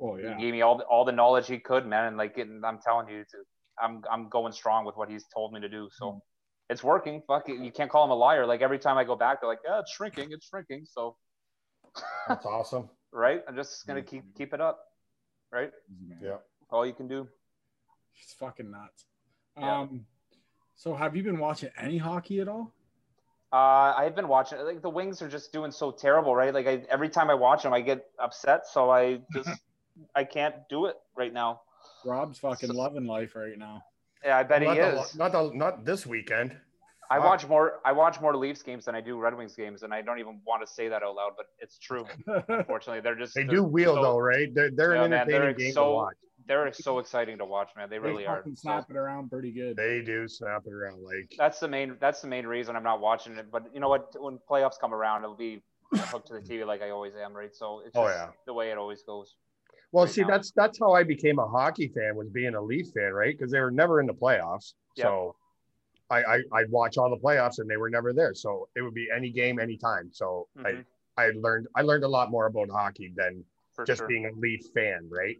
oh 0.00 0.16
yeah. 0.16 0.36
he 0.36 0.42
gave 0.42 0.52
me 0.52 0.62
all 0.62 0.78
the, 0.78 0.84
all 0.84 1.04
the 1.04 1.12
knowledge 1.12 1.46
he 1.46 1.58
could, 1.58 1.86
man. 1.86 2.06
And 2.06 2.16
like 2.16 2.36
it, 2.38 2.48
I'm 2.64 2.78
telling 2.84 3.08
you, 3.08 3.22
to, 3.22 3.36
I'm 3.82 4.02
I'm 4.10 4.28
going 4.28 4.52
strong 4.52 4.84
with 4.84 4.96
what 4.96 5.08
he's 5.10 5.24
told 5.34 5.52
me 5.52 5.60
to 5.60 5.68
do. 5.68 5.88
So 5.92 6.12
hmm. 6.12 6.18
it's 6.68 6.82
working. 6.82 7.22
Fuck 7.26 7.48
it. 7.48 7.58
You 7.58 7.70
can't 7.70 7.90
call 7.90 8.04
him 8.04 8.10
a 8.10 8.16
liar. 8.16 8.46
Like 8.46 8.60
every 8.60 8.78
time 8.78 8.98
I 8.98 9.04
go 9.04 9.16
back, 9.16 9.40
they're 9.40 9.48
like, 9.48 9.60
yeah, 9.64 9.80
it's 9.80 9.92
shrinking, 9.92 10.28
it's 10.30 10.46
shrinking. 10.46 10.84
So 10.90 11.16
That's 12.28 12.46
awesome. 12.46 12.88
Right, 13.14 13.42
I'm 13.48 13.54
just 13.56 13.86
gonna 13.86 14.02
keep 14.02 14.24
keep 14.36 14.52
it 14.52 14.60
up. 14.60 14.88
Right, 15.50 15.72
Yeah. 16.20 16.38
all 16.70 16.84
you 16.84 16.92
can 16.92 17.06
do. 17.08 17.28
It's 18.20 18.32
fucking 18.34 18.70
nuts. 18.70 19.04
Yeah. 19.56 19.80
Um, 19.80 20.06
so 20.74 20.94
have 20.94 21.14
you 21.16 21.22
been 21.22 21.38
watching 21.38 21.70
any 21.78 21.96
hockey 21.98 22.40
at 22.40 22.48
all? 22.48 22.72
Uh, 23.52 23.94
I've 23.96 24.16
been 24.16 24.26
watching. 24.26 24.58
Like 24.58 24.82
the 24.82 24.90
Wings 24.90 25.22
are 25.22 25.28
just 25.28 25.52
doing 25.52 25.70
so 25.70 25.92
terrible, 25.92 26.34
right? 26.34 26.52
Like 26.52 26.66
I, 26.66 26.82
every 26.90 27.08
time 27.08 27.30
I 27.30 27.34
watch 27.34 27.62
them, 27.62 27.72
I 27.72 27.80
get 27.80 28.04
upset. 28.18 28.66
So 28.66 28.90
I 28.90 29.20
just 29.32 29.48
I 30.14 30.24
can't 30.24 30.56
do 30.68 30.86
it 30.86 30.96
right 31.16 31.32
now. 31.32 31.60
Rob's 32.04 32.38
fucking 32.40 32.70
loving 32.70 33.06
life 33.06 33.36
right 33.36 33.56
now. 33.56 33.84
Yeah, 34.24 34.38
I 34.38 34.42
bet 34.42 34.62
not 34.62 34.74
he 34.74 34.80
the- 34.82 35.00
is. 35.02 35.14
not 35.14 35.32
the, 35.32 35.50
not 35.54 35.84
this 35.84 36.04
weekend. 36.06 36.56
I 37.10 37.18
watch 37.18 37.46
more. 37.46 37.80
I 37.84 37.92
watch 37.92 38.20
more 38.20 38.36
Leafs 38.36 38.62
games 38.62 38.86
than 38.86 38.94
I 38.94 39.00
do 39.00 39.18
Red 39.18 39.36
Wings 39.36 39.54
games, 39.54 39.82
and 39.82 39.92
I 39.92 40.02
don't 40.02 40.18
even 40.18 40.40
want 40.46 40.66
to 40.66 40.72
say 40.72 40.88
that 40.88 41.02
out 41.02 41.14
loud, 41.16 41.32
but 41.36 41.46
it's 41.58 41.78
true. 41.78 42.04
Unfortunately, 42.48 43.00
they're 43.00 43.14
just 43.14 43.34
They 43.34 43.42
they're 43.44 43.56
do 43.56 43.64
wheel 43.64 43.94
so- 43.96 44.02
though, 44.02 44.18
right? 44.18 44.52
They're, 44.54 44.70
they're 44.70 44.94
Yeah, 44.96 45.04
an 45.04 45.10
man, 45.10 45.26
they're 45.28 45.52
game 45.52 45.72
so- 45.72 45.84
to 45.84 45.90
watch. 45.94 46.16
They're 46.46 46.70
so 46.74 46.98
exciting 46.98 47.38
to 47.38 47.46
watch, 47.46 47.70
man. 47.74 47.88
They 47.88 47.98
really 47.98 48.24
they 48.24 48.26
are. 48.26 48.36
fucking 48.36 48.56
So 48.56 48.60
snap 48.62 48.90
it 48.90 48.96
around 48.96 49.30
pretty 49.30 49.50
good. 49.50 49.76
They 49.78 50.02
do 50.02 50.28
snap 50.28 50.64
it 50.66 50.74
around 50.74 51.02
like 51.02 51.32
that's 51.38 51.58
the 51.58 51.68
main. 51.68 51.96
That's 52.00 52.20
the 52.20 52.28
main 52.28 52.46
reason 52.46 52.76
I'm 52.76 52.82
not 52.82 53.00
watching 53.00 53.38
it. 53.38 53.50
But 53.50 53.64
you 53.72 53.80
know 53.80 53.88
what? 53.88 54.12
When 54.22 54.38
playoffs 54.50 54.78
come 54.78 54.92
around, 54.92 55.22
it'll 55.22 55.34
be 55.36 55.62
hooked 55.94 56.26
to 56.26 56.34
the 56.34 56.40
TV 56.40 56.66
like 56.66 56.82
I 56.82 56.90
always 56.90 57.14
am, 57.16 57.32
right? 57.32 57.54
So 57.56 57.80
it's 57.86 57.96
Oh, 57.96 58.08
yeah. 58.08 58.28
the 58.46 58.52
way 58.52 58.70
it 58.70 58.76
always 58.76 59.02
goes. 59.02 59.36
Well, 59.92 60.04
right 60.04 60.12
see, 60.12 60.20
now. 60.20 60.28
that's 60.28 60.50
that's 60.54 60.78
how 60.78 60.92
I 60.92 61.02
became 61.02 61.38
a 61.38 61.46
hockey 61.46 61.88
fan 61.96 62.14
was 62.14 62.28
being 62.28 62.54
a 62.56 62.60
Leaf 62.60 62.88
fan, 62.94 63.12
right? 63.14 63.34
Because 63.34 63.50
they 63.50 63.60
were 63.60 63.70
never 63.70 64.00
in 64.00 64.06
the 64.06 64.12
playoffs. 64.12 64.74
Yeah. 64.96 65.04
So 65.04 65.36
I, 66.10 66.22
I 66.22 66.42
I'd 66.52 66.70
watch 66.70 66.98
all 66.98 67.10
the 67.10 67.16
playoffs 67.16 67.58
and 67.58 67.68
they 67.68 67.76
were 67.76 67.90
never 67.90 68.12
there. 68.12 68.34
So 68.34 68.68
it 68.76 68.82
would 68.82 68.94
be 68.94 69.08
any 69.14 69.30
game, 69.30 69.58
anytime. 69.58 70.10
So 70.12 70.48
Mhm, 70.58 70.84
I 71.16 71.22
I 71.22 71.30
learned 71.36 71.66
I 71.74 71.82
learned 71.82 72.04
a 72.04 72.08
lot 72.08 72.30
more 72.30 72.46
about 72.46 72.70
hockey 72.70 73.12
than 73.14 73.44
for 73.72 73.86
just 73.86 74.00
sure. 74.00 74.08
being 74.08 74.26
a 74.26 74.32
Leaf 74.38 74.66
fan, 74.74 75.08
right? 75.10 75.38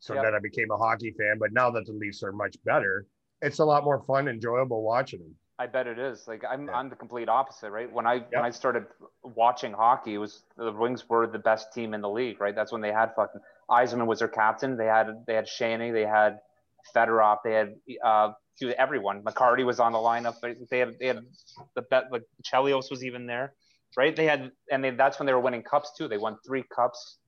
So 0.00 0.14
Yeah. 0.14 0.22
then 0.22 0.34
I 0.34 0.38
became 0.38 0.70
a 0.70 0.76
hockey 0.76 1.12
fan. 1.12 1.38
But 1.38 1.52
now 1.52 1.70
that 1.70 1.86
the 1.86 1.92
Leafs 1.92 2.22
are 2.22 2.32
much 2.32 2.56
better, 2.64 3.06
it's 3.42 3.58
a 3.58 3.64
lot 3.64 3.84
more 3.84 4.00
fun, 4.00 4.28
enjoyable 4.28 4.82
watching 4.82 5.20
them. 5.20 5.34
I 5.58 5.66
bet 5.66 5.88
it 5.88 5.98
is. 5.98 6.28
Like 6.28 6.44
I'm, 6.48 6.68
Yeah. 6.68 6.76
I'm 6.76 6.88
the 6.88 6.94
complete 6.96 7.28
opposite, 7.28 7.70
right? 7.70 7.92
When 7.92 8.06
I 8.06 8.14
Yep. 8.14 8.26
when 8.30 8.44
I 8.44 8.50
started 8.50 8.86
watching 9.22 9.72
hockey, 9.72 10.14
it 10.14 10.18
was 10.18 10.44
the 10.56 10.70
Wings 10.70 11.08
were 11.08 11.26
the 11.26 11.38
best 11.38 11.72
team 11.72 11.94
in 11.94 12.00
the 12.00 12.08
league, 12.08 12.40
right? 12.40 12.54
That's 12.54 12.70
when 12.70 12.80
they 12.80 12.92
had 12.92 13.12
fucking 13.16 13.40
Yzerman 13.68 14.06
was 14.06 14.20
their 14.20 14.28
captain. 14.28 14.76
They 14.76 14.86
had 14.86 15.24
they 15.26 15.34
had 15.34 15.48
Shanny, 15.48 15.90
they 15.90 16.06
had 16.06 16.38
Fedorov, 16.94 17.38
they 17.42 17.52
had 17.54 17.74
uh 18.04 18.32
to 18.60 18.78
everyone. 18.80 19.22
McCarty 19.22 19.64
was 19.64 19.78
on 19.80 19.92
the 19.92 19.98
lineup. 19.98 20.36
They- 20.40 20.56
They 20.70 20.78
had 20.78 20.98
they 20.98 21.06
had 21.08 21.20
the 21.74 21.82
bet 21.82 22.04
like 22.12 22.24
Chelios 22.42 22.90
was 22.90 23.02
even 23.04 23.26
there, 23.26 23.54
right? 23.96 24.14
They 24.14 24.26
had 24.26 24.50
and 24.70 24.82
they, 24.84 24.90
that's 24.90 25.18
when 25.18 25.26
they 25.26 25.32
were 25.32 25.40
winning 25.40 25.62
cups 25.62 25.92
too. 25.96 26.08
They 26.08 26.18
won 26.18 26.38
three 26.46 26.64
cups. 26.74 27.18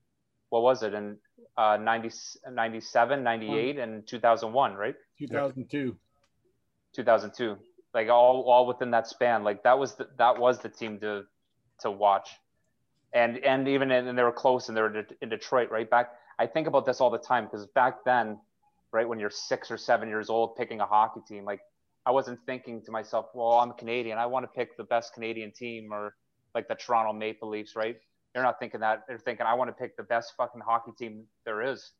What 0.50 0.62
was 0.62 0.82
it 0.82 0.94
in 0.94 1.18
uh 1.56 1.76
90, 1.76 2.10
97, 2.50 3.22
98, 3.22 3.78
and 3.78 4.06
2001, 4.06 4.74
right? 4.74 4.94
2002. 5.18 5.96
2002 6.94 7.56
like 7.94 8.08
all 8.08 8.42
all 8.50 8.66
within 8.66 8.90
that 8.90 9.06
span 9.06 9.42
like 9.44 9.62
that 9.62 9.78
was 9.78 9.94
the, 9.96 10.08
that 10.18 10.38
was 10.38 10.58
the 10.60 10.68
team 10.68 10.98
to 11.00 11.22
to 11.80 11.90
watch 11.90 12.28
and 13.12 13.38
and 13.38 13.68
even 13.68 13.90
in, 13.90 14.06
and 14.08 14.18
they 14.18 14.22
were 14.22 14.32
close 14.32 14.68
and 14.68 14.76
they 14.76 14.82
were 14.82 15.06
in 15.22 15.28
detroit 15.28 15.70
right 15.70 15.88
back 15.88 16.10
i 16.38 16.46
think 16.46 16.66
about 16.66 16.84
this 16.86 17.00
all 17.00 17.10
the 17.10 17.18
time 17.18 17.44
because 17.44 17.66
back 17.68 18.04
then 18.04 18.38
right 18.92 19.08
when 19.08 19.18
you're 19.18 19.30
six 19.30 19.70
or 19.70 19.76
seven 19.76 20.08
years 20.08 20.30
old 20.30 20.56
picking 20.56 20.80
a 20.80 20.86
hockey 20.86 21.20
team 21.28 21.44
like 21.44 21.60
i 22.06 22.10
wasn't 22.10 22.38
thinking 22.46 22.82
to 22.82 22.90
myself 22.90 23.26
well 23.34 23.52
i'm 23.52 23.72
canadian 23.74 24.18
i 24.18 24.26
want 24.26 24.44
to 24.44 24.48
pick 24.48 24.76
the 24.76 24.84
best 24.84 25.12
canadian 25.14 25.52
team 25.52 25.92
or 25.92 26.14
like 26.54 26.66
the 26.68 26.74
toronto 26.74 27.12
maple 27.12 27.48
leafs 27.48 27.76
right 27.76 27.96
they're 28.34 28.42
not 28.42 28.58
thinking 28.58 28.80
that 28.80 29.02
they're 29.08 29.18
thinking 29.18 29.46
i 29.46 29.54
want 29.54 29.68
to 29.68 29.74
pick 29.74 29.96
the 29.96 30.02
best 30.04 30.32
fucking 30.36 30.60
hockey 30.60 30.92
team 30.98 31.24
there 31.44 31.62
is 31.62 31.92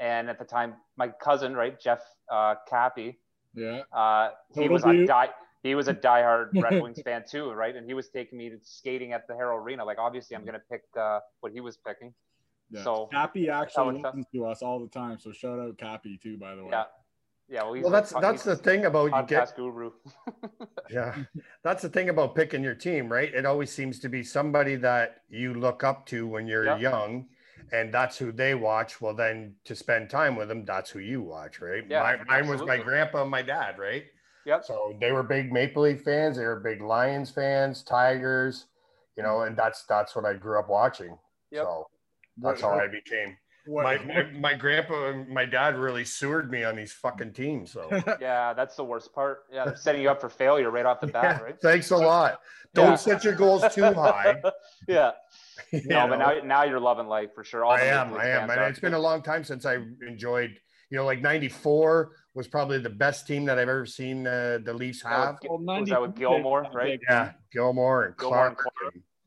and 0.00 0.28
at 0.30 0.38
the 0.38 0.44
time 0.44 0.74
my 0.96 1.08
cousin 1.08 1.54
right 1.54 1.80
jeff 1.80 2.00
uh, 2.32 2.54
cappy 2.68 3.18
Yeah. 3.54 3.82
uh, 3.92 4.30
he 4.54 4.60
Total 4.62 4.72
was 4.74 4.84
a 4.84 4.92
dude. 4.92 5.06
die. 5.08 5.30
He 5.64 5.74
was 5.74 5.88
a 5.88 5.94
diehard 5.94 6.50
Red 6.62 6.80
Wings 6.80 7.00
fan 7.02 7.24
too, 7.28 7.50
right? 7.50 7.74
And 7.74 7.84
he 7.84 7.92
was 7.94 8.08
taking 8.10 8.38
me 8.38 8.48
to 8.50 8.58
skating 8.62 9.12
at 9.12 9.26
the 9.26 9.34
Harrow 9.34 9.56
Arena. 9.56 9.84
Like 9.84 9.98
obviously, 9.98 10.36
I'm 10.36 10.44
gonna 10.44 10.62
pick 10.70 10.82
uh, 10.96 11.18
what 11.40 11.50
he 11.52 11.60
was 11.60 11.76
picking. 11.78 12.14
Yeah. 12.70 12.84
So- 12.84 13.08
Cappy 13.12 13.48
actually 13.48 13.96
it's 13.96 14.02
tough. 14.02 14.14
listens 14.14 14.26
to 14.34 14.46
us 14.46 14.62
all 14.62 14.80
the 14.80 14.88
time. 14.88 15.18
So 15.18 15.32
shout 15.32 15.58
out 15.58 15.78
Cappy 15.78 16.18
too, 16.22 16.36
by 16.36 16.54
the 16.54 16.64
way. 16.64 16.70
Yeah, 16.72 16.84
yeah. 17.48 17.62
Well, 17.64 17.80
Well, 17.82 17.90
that's 17.90 18.12
fuck- 18.12 18.22
that's 18.22 18.42
the 18.44 18.56
thing 18.56 18.84
about 18.84 19.04
you 19.06 19.26
get 19.26 19.48
podcast 19.48 19.56
guru. 19.56 19.90
Yeah, 20.90 21.14
that's 21.62 21.82
the 21.82 21.90
thing 21.90 22.08
about 22.08 22.34
picking 22.34 22.62
your 22.62 22.74
team, 22.74 23.12
right? 23.12 23.32
It 23.34 23.44
always 23.44 23.70
seems 23.70 23.98
to 24.00 24.08
be 24.08 24.22
somebody 24.22 24.74
that 24.76 25.22
you 25.28 25.52
look 25.52 25.84
up 25.84 26.06
to 26.06 26.26
when 26.26 26.46
you're 26.46 26.64
Yeah. 26.64 26.78
young, 26.78 27.26
and 27.72 27.92
that's 27.92 28.16
who 28.16 28.32
they 28.32 28.54
watch. 28.54 28.98
Well, 28.98 29.12
then 29.12 29.56
to 29.66 29.74
spend 29.74 30.08
time 30.08 30.34
with 30.34 30.48
them, 30.48 30.64
that's 30.64 30.88
who 30.88 31.00
you 31.00 31.20
watch, 31.20 31.60
right? 31.60 31.84
Yeah, 31.86 32.02
mine, 32.02 32.24
mine 32.26 32.48
was 32.48 32.62
my 32.62 32.78
grandpa 32.78 33.20
and 33.20 33.30
my 33.30 33.42
dad, 33.42 33.78
right? 33.78 34.04
Yep. 34.46 34.64
So 34.64 34.96
they 34.98 35.12
were 35.12 35.22
big 35.22 35.52
Maple 35.52 35.82
Leaf 35.82 36.00
fans. 36.02 36.38
They 36.38 36.44
were 36.46 36.60
big 36.60 36.80
Lions 36.80 37.30
fans, 37.30 37.82
Tigers, 37.82 38.64
you 39.14 39.22
know, 39.22 39.36
mm-hmm. 39.40 39.48
and 39.48 39.56
that's 39.58 39.84
that's 39.84 40.16
what 40.16 40.24
I 40.24 40.32
grew 40.32 40.58
up 40.58 40.70
watching. 40.70 41.18
Yep. 41.50 41.64
So 41.64 41.86
that's 42.40 42.60
how 42.62 42.70
I 42.78 42.88
became. 42.88 43.36
What, 43.66 43.82
My, 43.84 43.98
my 44.22 44.22
my 44.32 44.54
grandpa 44.54 45.08
and 45.10 45.28
my 45.28 45.44
dad 45.44 45.76
really 45.76 46.04
sewered 46.04 46.50
me 46.50 46.64
on 46.64 46.74
these 46.74 46.92
fucking 46.92 47.34
teams. 47.34 47.70
So 47.72 47.86
Yeah, 48.20 48.54
that's 48.54 48.76
the 48.76 48.84
worst 48.84 49.12
part. 49.14 49.40
Yeah, 49.52 49.66
they're 49.66 49.76
setting 49.76 50.00
you 50.00 50.08
up 50.10 50.20
for 50.22 50.30
failure 50.30 50.70
right 50.70 50.86
off 50.86 51.00
the 51.00 51.06
bat, 51.08 51.22
Yeah, 51.40 51.44
right? 51.44 51.60
thanks 51.60 51.90
a 51.90 51.96
lot. 51.98 52.40
Don't 52.74 52.90
Yeah. 52.92 52.96
set 52.96 53.24
your 53.24 53.34
goals 53.34 53.62
too 53.74 53.82
high. 53.92 54.40
yeah. 54.86 55.10
you 55.72 55.82
No, 55.84 56.08
but 56.08 56.16
now 56.16 56.40
now 56.44 56.62
you're 56.64 56.80
loving 56.80 57.08
life 57.08 57.30
for 57.34 57.44
sure. 57.44 57.62
All 57.64 57.72
I 57.72 57.80
am, 57.82 58.14
I 58.14 58.28
am, 58.28 58.48
and 58.48 58.60
it's 58.62 58.80
been 58.80 58.94
a 58.94 58.98
long 58.98 59.22
time 59.22 59.44
since 59.44 59.66
I 59.66 59.78
enjoyed. 60.06 60.58
You 60.90 60.96
know, 60.96 61.04
like 61.04 61.20
'94 61.20 62.12
was 62.34 62.48
probably 62.48 62.78
the 62.78 62.88
best 62.88 63.26
team 63.26 63.44
that 63.46 63.58
I've 63.58 63.68
ever 63.68 63.84
seen 63.84 64.26
uh, 64.26 64.60
the 64.64 64.72
Leafs 64.72 65.02
have. 65.02 65.36
with- 65.42 65.60
was 65.60 65.88
that 65.90 66.00
with 66.00 66.14
Gilmour, 66.14 66.72
right? 66.72 66.98
Yeah, 67.06 67.32
Gilmour 67.52 68.06
and 68.06 68.16
Gilmour 68.16 68.46
and 68.48 68.56
Clark. 68.56 68.70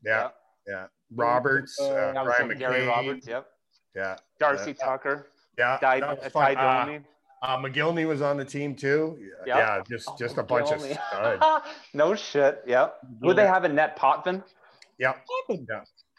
yeah. 0.04 0.22
and- 0.24 0.32
yeah, 0.66 0.86
Roberts, 1.14 1.78
Uh, 1.80 1.84
uh, 1.90 2.24
Brian 2.24 2.48
McCain. 2.48 2.86
Roberts. 2.88 3.26
Yep. 3.26 3.46
Yeah, 3.94 4.16
Darcy 4.38 4.74
Uh, 4.80 4.84
Tucker. 4.84 5.26
yeah. 5.58 5.78
Died. 5.80 6.02
that 6.02 6.18
was 6.22 6.26
Uh. 6.34 6.40
Ty 6.40 6.54
Uh, 6.54 6.98
uh, 7.42 7.56
McGillney 7.58 8.06
was 8.06 8.22
on 8.22 8.36
the 8.36 8.44
team 8.44 8.74
too. 8.74 9.18
Yeah, 9.18 9.26
Yep. 9.46 9.56
yeah 9.56 9.82
just 9.88 10.08
Oh, 10.08 10.16
just 10.18 10.38
a 10.38 10.42
bunch 10.42 10.70
of 10.70 10.78
Gilney. 10.80 10.94
stud. 11.08 11.62
no 11.94 12.14
shit. 12.14 12.62
Yep. 12.66 12.98
Who 13.20 13.34
they 13.34 13.46
have 13.46 13.64
in 13.64 13.74
net? 13.74 13.96
Potvin. 13.96 14.42
Yeah, 14.98 15.14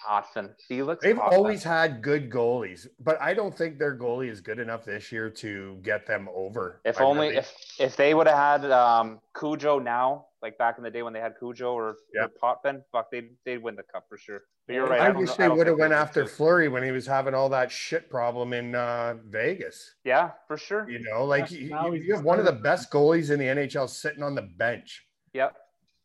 Potvin. 0.06 0.50
Felix. 0.68 1.04
they've 1.04 1.16
Potvin. 1.16 1.38
always 1.38 1.64
had 1.64 2.02
good 2.02 2.30
goalies, 2.30 2.88
but 3.00 3.22
I 3.22 3.34
don't 3.34 3.56
think 3.58 3.78
their 3.80 3.98
goalie 3.98 4.30
is 4.30 4.42
good 4.42 4.60
enough 4.60 4.86
this 4.86 5.12
year 5.12 5.30
to 5.30 5.78
get 5.82 6.06
them 6.06 6.28
over. 6.34 6.82
If 6.86 7.00
I 7.00 7.04
only 7.04 7.28
really- 7.28 7.38
if 7.38 7.54
if 7.80 7.96
they 7.96 8.14
would 8.14 8.28
have 8.28 8.62
had 8.64 8.72
um, 8.72 9.20
Cujo 9.38 9.80
now, 9.80 10.28
like 10.42 10.58
back 10.58 10.78
in 10.78 10.84
the 10.84 10.92
day 10.92 11.02
when 11.04 11.14
they 11.14 11.20
had 11.22 11.34
Cujo 11.40 11.74
or, 11.74 11.96
Yeah. 12.14 12.26
or 12.26 12.30
Potvin, 12.30 12.84
fuck, 12.92 13.10
they 13.12 13.30
they'd 13.46 13.58
win 13.64 13.76
the 13.76 13.84
cup 13.84 14.06
for 14.10 14.18
sure. 14.18 14.42
But 14.68 14.76
you're 14.76 14.88
right. 14.88 15.02
I, 15.02 15.08
don't 15.08 15.18
wish 15.18 15.30
know- 15.30 15.36
they 15.38 15.50
would 15.50 15.68
have 15.68 15.78
went 15.78 15.92
after 15.94 16.22
did. 16.24 16.32
Fleury 16.32 16.70
when 16.70 16.84
he 16.84 16.92
was 16.92 17.06
having 17.06 17.34
all 17.34 17.50
that 17.50 17.70
shit 17.72 18.10
problem 18.10 18.54
in 18.54 18.76
uh, 18.76 19.16
Vegas. 19.26 19.96
Yeah, 20.06 20.32
for 20.48 20.58
sure. 20.58 20.90
You 20.90 21.00
know, 21.00 21.26
like 21.26 21.52
Yeah, 21.52 21.86
you, 21.88 21.94
you 21.96 22.16
have 22.16 22.24
one 22.24 22.40
of 22.40 22.46
the 22.46 22.54
best 22.54 22.90
goalies 22.92 23.30
in 23.30 23.40
the 23.40 23.46
NHL 23.46 23.90
sitting 23.90 24.24
on 24.24 24.36
the 24.36 24.42
bench. 24.44 25.06
Yep. 25.34 25.54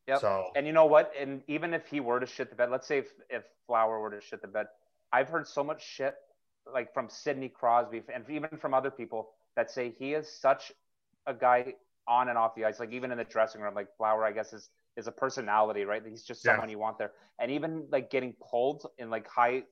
Yep. 0.08 0.20
So 0.20 0.50
And 0.56 0.66
you 0.66 0.72
know 0.72 0.86
what? 0.86 1.12
And 1.18 1.42
even 1.46 1.74
if 1.74 1.86
he 1.86 2.00
were 2.00 2.18
to 2.18 2.26
shit 2.26 2.50
the 2.50 2.56
bed, 2.56 2.70
let's 2.70 2.88
say 2.88 2.98
if, 2.98 3.08
if 3.30 3.44
Flower 3.66 4.00
were 4.00 4.10
to 4.10 4.20
shit 4.20 4.40
the 4.42 4.48
bed, 4.48 4.66
I've 5.12 5.28
heard 5.28 5.46
so 5.46 5.62
much 5.62 5.86
shit 5.86 6.14
like 6.72 6.92
from 6.92 7.08
Sidney 7.08 7.48
Crosby 7.48 8.02
and 8.12 8.28
even 8.28 8.50
from 8.58 8.74
other 8.74 8.90
people 8.90 9.30
that 9.56 9.70
say 9.70 9.94
he 9.98 10.14
is 10.14 10.28
such 10.28 10.72
a 11.26 11.34
guy 11.34 11.74
on 12.06 12.28
and 12.30 12.38
off 12.38 12.54
the 12.54 12.64
ice, 12.64 12.80
like 12.80 12.92
even 12.92 13.12
in 13.12 13.18
the 13.18 13.24
dressing 13.24 13.60
room, 13.60 13.74
like 13.74 13.88
Flower, 13.96 14.24
I 14.24 14.32
guess 14.32 14.52
is 14.52 14.70
is 14.96 15.06
a 15.06 15.12
personality, 15.12 15.84
right? 15.84 16.02
He's 16.06 16.24
just 16.24 16.44
Yeah. 16.44 16.52
someone 16.52 16.68
you 16.70 16.78
want 16.78 16.98
there. 16.98 17.12
And 17.38 17.50
even 17.52 17.86
like 17.92 18.10
getting 18.10 18.34
pulled 18.40 18.86
in 18.98 19.10
like 19.10 19.28
high 19.28 19.62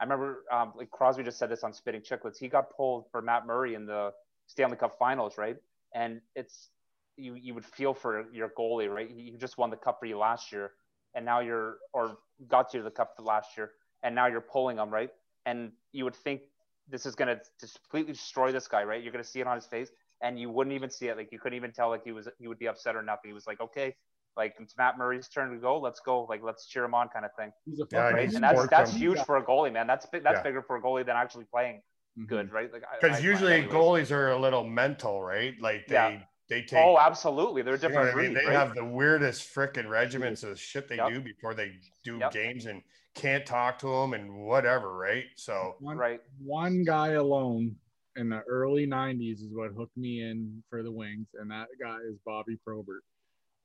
I 0.00 0.04
remember 0.04 0.42
um, 0.52 0.72
like 0.76 0.90
Crosby 0.90 1.22
just 1.22 1.38
said 1.38 1.50
this 1.50 1.62
on 1.62 1.72
Spitting 1.72 2.02
Chicklets. 2.02 2.38
He 2.38 2.48
got 2.48 2.76
pulled 2.76 3.06
for 3.12 3.22
Matt 3.22 3.46
Murray 3.46 3.74
in 3.74 3.86
the 3.86 4.12
Stanley 4.48 4.76
Cup 4.76 4.98
Finals, 4.98 5.38
right? 5.38 5.56
And 5.94 6.20
it's 6.34 6.70
you 7.16 7.34
you 7.34 7.54
would 7.54 7.64
feel 7.64 7.94
for 7.94 8.24
your 8.32 8.50
goalie, 8.58 8.92
right? 8.92 9.10
You 9.10 9.36
just 9.38 9.58
won 9.58 9.70
the 9.70 9.76
cup 9.76 9.98
for 10.00 10.06
you 10.06 10.18
last 10.18 10.52
year, 10.52 10.72
and 11.14 11.24
now 11.24 11.40
you're 11.40 11.78
or 11.92 12.18
got 12.48 12.74
you 12.74 12.82
the 12.82 12.90
cup 12.90 13.14
for 13.16 13.22
last 13.22 13.56
year, 13.56 13.72
and 14.02 14.14
now 14.14 14.26
you're 14.26 14.40
pulling 14.40 14.78
him, 14.78 14.90
right? 14.90 15.10
And 15.46 15.72
you 15.92 16.04
would 16.04 16.16
think 16.16 16.42
this 16.88 17.06
is 17.06 17.14
gonna 17.14 17.40
completely 17.60 18.12
destroy 18.12 18.52
this 18.52 18.66
guy, 18.68 18.82
right? 18.84 19.02
You're 19.02 19.12
gonna 19.12 19.24
see 19.24 19.40
it 19.40 19.46
on 19.46 19.54
his 19.56 19.66
face, 19.66 19.90
and 20.22 20.38
you 20.38 20.50
wouldn't 20.50 20.74
even 20.74 20.90
see 20.90 21.08
it. 21.08 21.16
Like 21.16 21.30
you 21.32 21.38
couldn't 21.38 21.56
even 21.56 21.72
tell 21.72 21.88
like 21.88 22.04
he 22.04 22.12
was 22.12 22.28
he 22.38 22.48
would 22.48 22.58
be 22.58 22.66
upset 22.68 22.96
or 22.96 23.02
nothing. 23.02 23.30
He 23.30 23.34
was 23.34 23.46
like, 23.46 23.60
okay, 23.60 23.94
like 24.36 24.54
it's 24.58 24.76
Matt 24.76 24.98
Murray's 24.98 25.28
turn 25.28 25.52
to 25.52 25.58
go. 25.58 25.78
Let's 25.78 26.00
go. 26.00 26.24
Like 26.24 26.42
let's 26.42 26.66
cheer 26.66 26.84
him 26.84 26.94
on, 26.94 27.08
kind 27.08 27.24
of 27.24 27.30
thing. 27.38 27.52
He's 27.64 27.80
a 27.80 27.86
Yeah, 27.92 28.10
Right? 28.10 28.32
And 28.32 28.42
that's 28.42 28.66
that's 28.68 28.92
him. 28.92 28.98
huge 29.00 29.20
for 29.20 29.36
a 29.36 29.42
goalie, 29.44 29.72
man. 29.72 29.86
That's 29.86 30.06
big. 30.06 30.24
That's 30.24 30.38
Yeah. 30.38 30.42
bigger 30.42 30.62
for 30.62 30.76
a 30.76 30.82
goalie 30.82 31.06
than 31.06 31.16
actually 31.16 31.44
playing 31.44 31.82
good, 32.26 32.46
mm-hmm. 32.46 32.54
right? 32.54 32.72
Like 32.72 32.82
I- 32.84 32.96
I 32.96 32.98
because 33.00 33.16
find 33.16 33.24
usually 33.24 33.62
goalies 33.62 34.10
are 34.10 34.30
a 34.32 34.38
little 34.38 34.64
mental, 34.64 35.22
right? 35.22 35.54
Like 35.60 35.86
they 35.86 35.94
Yeah. 35.94 36.20
They 36.54 36.62
take. 36.62 36.78
Oh, 36.78 36.98
absolutely. 36.98 37.62
They're 37.62 37.74
a 37.74 37.76
you 37.76 37.82
know 37.82 37.88
different 37.88 38.16
I 38.16 38.22
mean? 38.22 38.32
breed, 38.32 38.36
They 38.42 38.46
right? 38.46 38.56
have 38.56 38.74
the 38.74 38.84
weirdest 38.84 39.52
freaking 39.54 39.88
regiments 39.88 40.42
of 40.44 40.58
shit 40.58 40.88
they 40.88 40.96
Yep. 40.96 41.08
do 41.08 41.20
before 41.20 41.54
they 41.54 41.72
do 42.04 42.18
Yep. 42.18 42.32
games 42.32 42.66
and 42.66 42.82
can't 43.14 43.44
talk 43.44 43.78
to 43.80 43.88
them 43.88 44.14
and 44.14 44.32
whatever, 44.46 44.96
right? 44.96 45.26
So 45.36 45.76
One, 45.80 45.96
right. 45.96 46.20
one 46.38 46.84
guy 46.84 47.12
alone 47.12 47.76
in 48.16 48.28
the 48.28 48.42
early 48.42 48.86
90s 48.86 49.40
is 49.40 49.52
what 49.52 49.72
hooked 49.72 49.96
me 49.96 50.22
in 50.22 50.62
for 50.70 50.82
the 50.82 50.92
Wings, 50.92 51.28
and 51.34 51.50
that 51.50 51.68
guy 51.80 51.98
is 52.08 52.16
Bobby 52.24 52.56
Probert. 52.64 53.02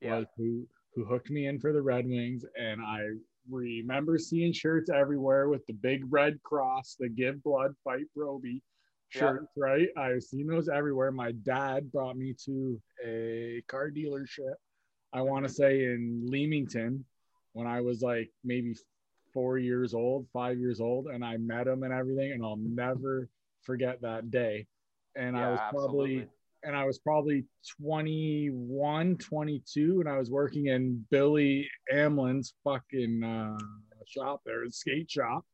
Yeah. 0.00 0.24
who 0.36 0.66
who 0.94 1.04
hooked 1.04 1.30
me 1.30 1.46
in 1.46 1.60
for 1.60 1.72
the 1.72 1.82
Red 1.82 2.04
Wings, 2.04 2.44
and 2.58 2.80
I 2.82 3.06
remember 3.48 4.18
seeing 4.18 4.52
shirts 4.52 4.90
everywhere 4.90 5.48
with 5.48 5.64
the 5.66 5.72
big 5.74 6.02
red 6.12 6.42
cross, 6.42 6.96
the 6.98 7.08
"Give 7.08 7.40
Blood, 7.44 7.76
Fight 7.84 8.06
Proby" 9.14 9.38
Yeah. 9.56 9.62
Right, 9.62 9.88
I've 9.96 10.22
seen 10.22 10.46
those 10.46 10.68
everywhere. 10.68 11.12
My 11.12 11.32
dad 11.32 11.90
brought 11.92 12.16
me 12.16 12.34
to 12.46 12.80
a 13.04 13.62
car 13.68 13.90
dealership. 13.90 14.54
I 15.12 15.22
want 15.22 15.46
to 15.46 15.52
say 15.52 15.84
in 15.84 16.22
Leamington 16.26 17.04
when 17.52 17.66
I 17.66 17.80
was 17.80 18.02
like 18.02 18.30
maybe 18.44 18.74
four 19.32 19.58
years 19.58 19.94
old, 19.94 20.26
five 20.32 20.58
years 20.58 20.80
old, 20.80 21.06
and 21.06 21.24
I 21.24 21.36
met 21.36 21.66
him 21.66 21.82
and 21.82 21.92
everything, 21.92 22.32
and 22.32 22.44
I'll 22.44 22.56
never 22.56 23.28
forget 23.62 24.00
that 24.02 24.30
day. 24.30 24.66
And 25.16 25.36
I 25.36 25.50
was 25.50 25.60
probably 25.70 26.10
absolutely. 26.10 26.28
and 26.64 26.76
I 26.76 26.84
was 26.84 26.98
probably 26.98 27.44
21, 27.80 29.16
22, 29.16 30.00
and 30.00 30.08
I 30.08 30.18
was 30.18 30.30
working 30.30 30.66
in 30.66 31.04
Billy 31.10 31.68
Amlin's 31.92 32.54
fucking 32.62 33.24
uh, 33.24 33.58
shop 34.06 34.42
there, 34.44 34.64
his 34.64 34.78
skate 34.78 35.10
shop. 35.10 35.44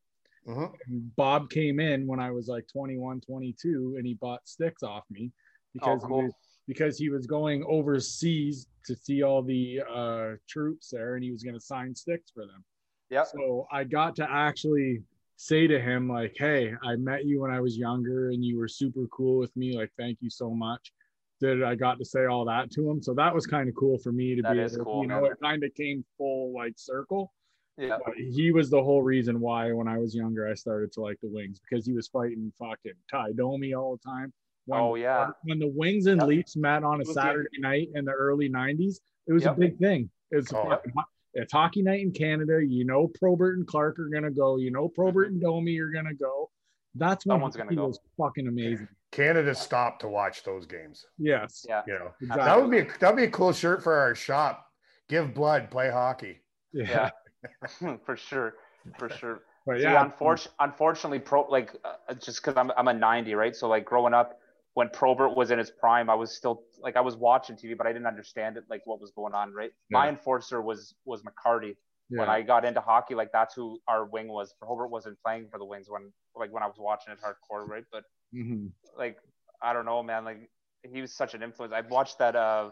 And 0.86 1.14
Bob 1.16 1.50
came 1.50 1.80
in 1.80 2.06
when 2.06 2.20
I 2.20 2.30
was 2.30 2.48
like 2.48 2.66
21, 2.72 3.20
22, 3.20 3.94
and 3.98 4.06
he 4.06 4.14
bought 4.14 4.46
sticks 4.46 4.82
off 4.82 5.04
me 5.10 5.32
because 5.74 6.02
Oh, 6.04 6.06
cool. 6.06 6.20
he 6.20 6.24
was, 6.26 6.34
because 6.66 6.98
he 6.98 7.08
was 7.10 7.26
going 7.26 7.64
overseas 7.68 8.68
to 8.86 8.94
see 8.96 9.22
all 9.22 9.42
the 9.42 9.82
uh, 9.92 10.32
troops 10.48 10.90
there, 10.90 11.14
and 11.16 11.24
he 11.24 11.32
was 11.32 11.42
going 11.42 11.54
to 11.54 11.60
sign 11.60 11.94
sticks 11.94 12.30
for 12.30 12.46
them. 12.46 12.64
Yeah. 13.10 13.24
So 13.24 13.66
I 13.72 13.84
got 13.84 14.16
to 14.16 14.30
actually 14.30 15.02
say 15.36 15.66
to 15.66 15.80
him 15.80 16.08
like, 16.08 16.34
"Hey, 16.36 16.72
I 16.82 16.96
met 16.96 17.24
you 17.24 17.40
when 17.42 17.50
I 17.50 17.60
was 17.60 17.76
younger, 17.76 18.30
and 18.30 18.44
you 18.44 18.58
were 18.58 18.68
super 18.68 19.06
cool 19.08 19.38
with 19.38 19.54
me. 19.56 19.76
Like, 19.76 19.90
thank 19.98 20.18
you 20.20 20.30
so 20.30 20.50
much." 20.50 20.92
That 21.40 21.62
I 21.62 21.74
got 21.74 21.98
to 21.98 22.04
say 22.04 22.24
all 22.24 22.46
that 22.46 22.70
to 22.72 22.90
him? 22.90 23.02
So 23.02 23.12
that 23.14 23.34
was 23.34 23.46
kind 23.46 23.68
of 23.68 23.74
cool 23.74 23.98
for 23.98 24.10
me 24.10 24.34
to 24.36 24.42
That 24.42 24.54
be 24.54 24.60
able, 24.60 24.84
cool, 24.84 25.02
you 25.02 25.08
know, 25.08 25.26
it 25.26 25.38
kind 25.42 25.62
of 25.62 25.74
came 25.74 26.02
full 26.16 26.54
like 26.54 26.72
circle. 26.76 27.32
Yeah. 27.78 27.98
But 28.04 28.14
he 28.16 28.52
was 28.52 28.70
the 28.70 28.82
whole 28.82 29.02
reason 29.02 29.40
why 29.40 29.72
when 29.72 29.86
I 29.88 29.98
was 29.98 30.14
younger 30.14 30.48
I 30.48 30.54
started 30.54 30.92
to 30.92 31.00
like 31.00 31.18
the 31.22 31.28
Wings 31.28 31.60
because 31.60 31.84
he 31.86 31.92
was 31.92 32.08
fighting 32.08 32.52
fucking 32.58 32.94
Tie 33.10 33.32
Domi 33.36 33.74
all 33.74 33.96
the 33.96 34.10
time. 34.10 34.32
When, 34.66 34.80
Oh, 34.80 34.94
yeah. 34.94 35.30
When 35.44 35.58
the 35.58 35.68
Wings 35.68 36.06
and 36.06 36.20
Yep. 36.20 36.28
Leafs 36.28 36.56
met 36.56 36.84
on 36.84 36.96
a 36.98 37.02
It 37.02 37.06
was 37.08 37.14
Saturday 37.14 37.58
night 37.60 37.88
in 37.94 38.04
the 38.04 38.12
early 38.12 38.48
'90s, 38.48 39.00
it 39.26 39.32
was 39.32 39.44
Yep. 39.44 39.56
a 39.56 39.60
big 39.60 39.78
thing. 39.78 40.10
It's 40.30 40.52
Oh. 40.52 40.64
fucking 40.68 40.92
ho- 40.96 41.04
it's 41.34 41.52
hockey 41.52 41.82
night 41.82 42.00
in 42.00 42.12
Canada. 42.12 42.64
You 42.64 42.84
know, 42.86 43.08
Probert 43.08 43.58
and 43.58 43.66
Clark 43.66 43.98
are 43.98 44.08
gonna 44.08 44.30
go. 44.30 44.56
You 44.56 44.70
know, 44.70 44.88
Probert 44.88 45.26
mm-hmm. 45.26 45.34
and 45.34 45.42
Domi 45.42 45.78
are 45.78 45.90
gonna 45.90 46.14
go. 46.14 46.50
That's 46.94 47.26
when 47.26 47.34
Someone's 47.34 47.56
gonna 47.56 47.74
go. 47.76 47.88
was 47.88 48.00
fucking 48.16 48.48
amazing. 48.48 48.88
Canada 49.12 49.54
stopped 49.54 50.00
to 50.00 50.08
watch 50.08 50.42
those 50.44 50.64
games. 50.66 51.04
Yes. 51.18 51.64
Yeah. 51.68 51.82
You 51.86 51.92
know, 51.98 52.10
Exactly. 52.22 52.44
that 52.44 52.60
would 52.60 52.70
be 52.70 52.98
that'd 52.98 53.16
be 53.16 53.24
a 53.24 53.30
cool 53.30 53.52
shirt 53.52 53.82
for 53.82 53.92
our 53.94 54.14
shop. 54.14 54.66
Give 55.08 55.32
blood, 55.34 55.70
play 55.70 55.90
hockey. 55.90 56.40
Yeah. 56.72 57.10
Yeah. 57.82 57.96
for 58.04 58.16
sure. 58.16 58.54
For 58.98 59.08
sure. 59.18 59.40
But 59.66 59.78
See, 59.78 59.82
yeah. 59.82 60.02
unfortunately, 60.02 60.56
unfortunately, 60.60 61.18
pro 61.18 61.42
like 61.42 61.74
uh, 61.84 62.14
just 62.14 62.42
because 62.42 62.56
I'm 62.56 62.70
I'm 62.76 62.88
a 62.88 62.94
'90, 62.94 63.34
right? 63.34 63.54
So 63.54 63.68
like 63.68 63.84
growing 63.84 64.14
up, 64.14 64.38
when 64.74 64.88
Probert 64.90 65.36
was 65.36 65.50
in 65.50 65.58
his 65.58 65.70
prime, 65.70 66.08
I 66.08 66.14
was 66.14 66.30
still 66.30 66.62
like 66.80 66.96
I 66.96 67.00
was 67.00 67.16
watching 67.16 67.56
TV, 67.56 67.74
but 67.74 67.86
I 67.86 67.92
didn't 67.92 68.06
understand 68.06 68.56
it, 68.56 68.64
like 68.70 68.82
what 68.84 69.00
was 69.00 69.10
going 69.10 69.34
on, 69.34 69.52
right? 69.52 69.72
My 69.90 70.08
enforcer 70.08 70.62
was 70.62 70.94
was 71.04 71.22
McCarty. 71.22 71.76
When. 72.08 72.28
I 72.28 72.42
got 72.42 72.64
into 72.64 72.80
hockey, 72.80 73.14
like 73.16 73.32
that's 73.32 73.54
who 73.54 73.80
our 73.88 74.04
wing 74.04 74.28
was. 74.28 74.54
Probert 74.60 74.88
wasn't 74.90 75.18
playing 75.24 75.48
for 75.50 75.58
the 75.58 75.64
Wings 75.64 75.88
when 75.90 76.12
like 76.36 76.52
when 76.52 76.62
I 76.62 76.66
was 76.66 76.76
watching 76.78 77.12
it 77.12 77.18
hardcore, 77.18 77.66
right? 77.66 77.84
But 77.90 78.04
Mhm. 78.32 78.70
like 78.96 79.18
I 79.60 79.72
don't 79.72 79.84
know, 79.86 80.02
man. 80.02 80.24
Like 80.24 80.48
he 80.82 81.00
was 81.00 81.12
such 81.12 81.34
an 81.34 81.42
influence. 81.42 81.74
I 81.74 81.80
watched 81.80 82.18
that. 82.18 82.36
Uh, 82.36 82.70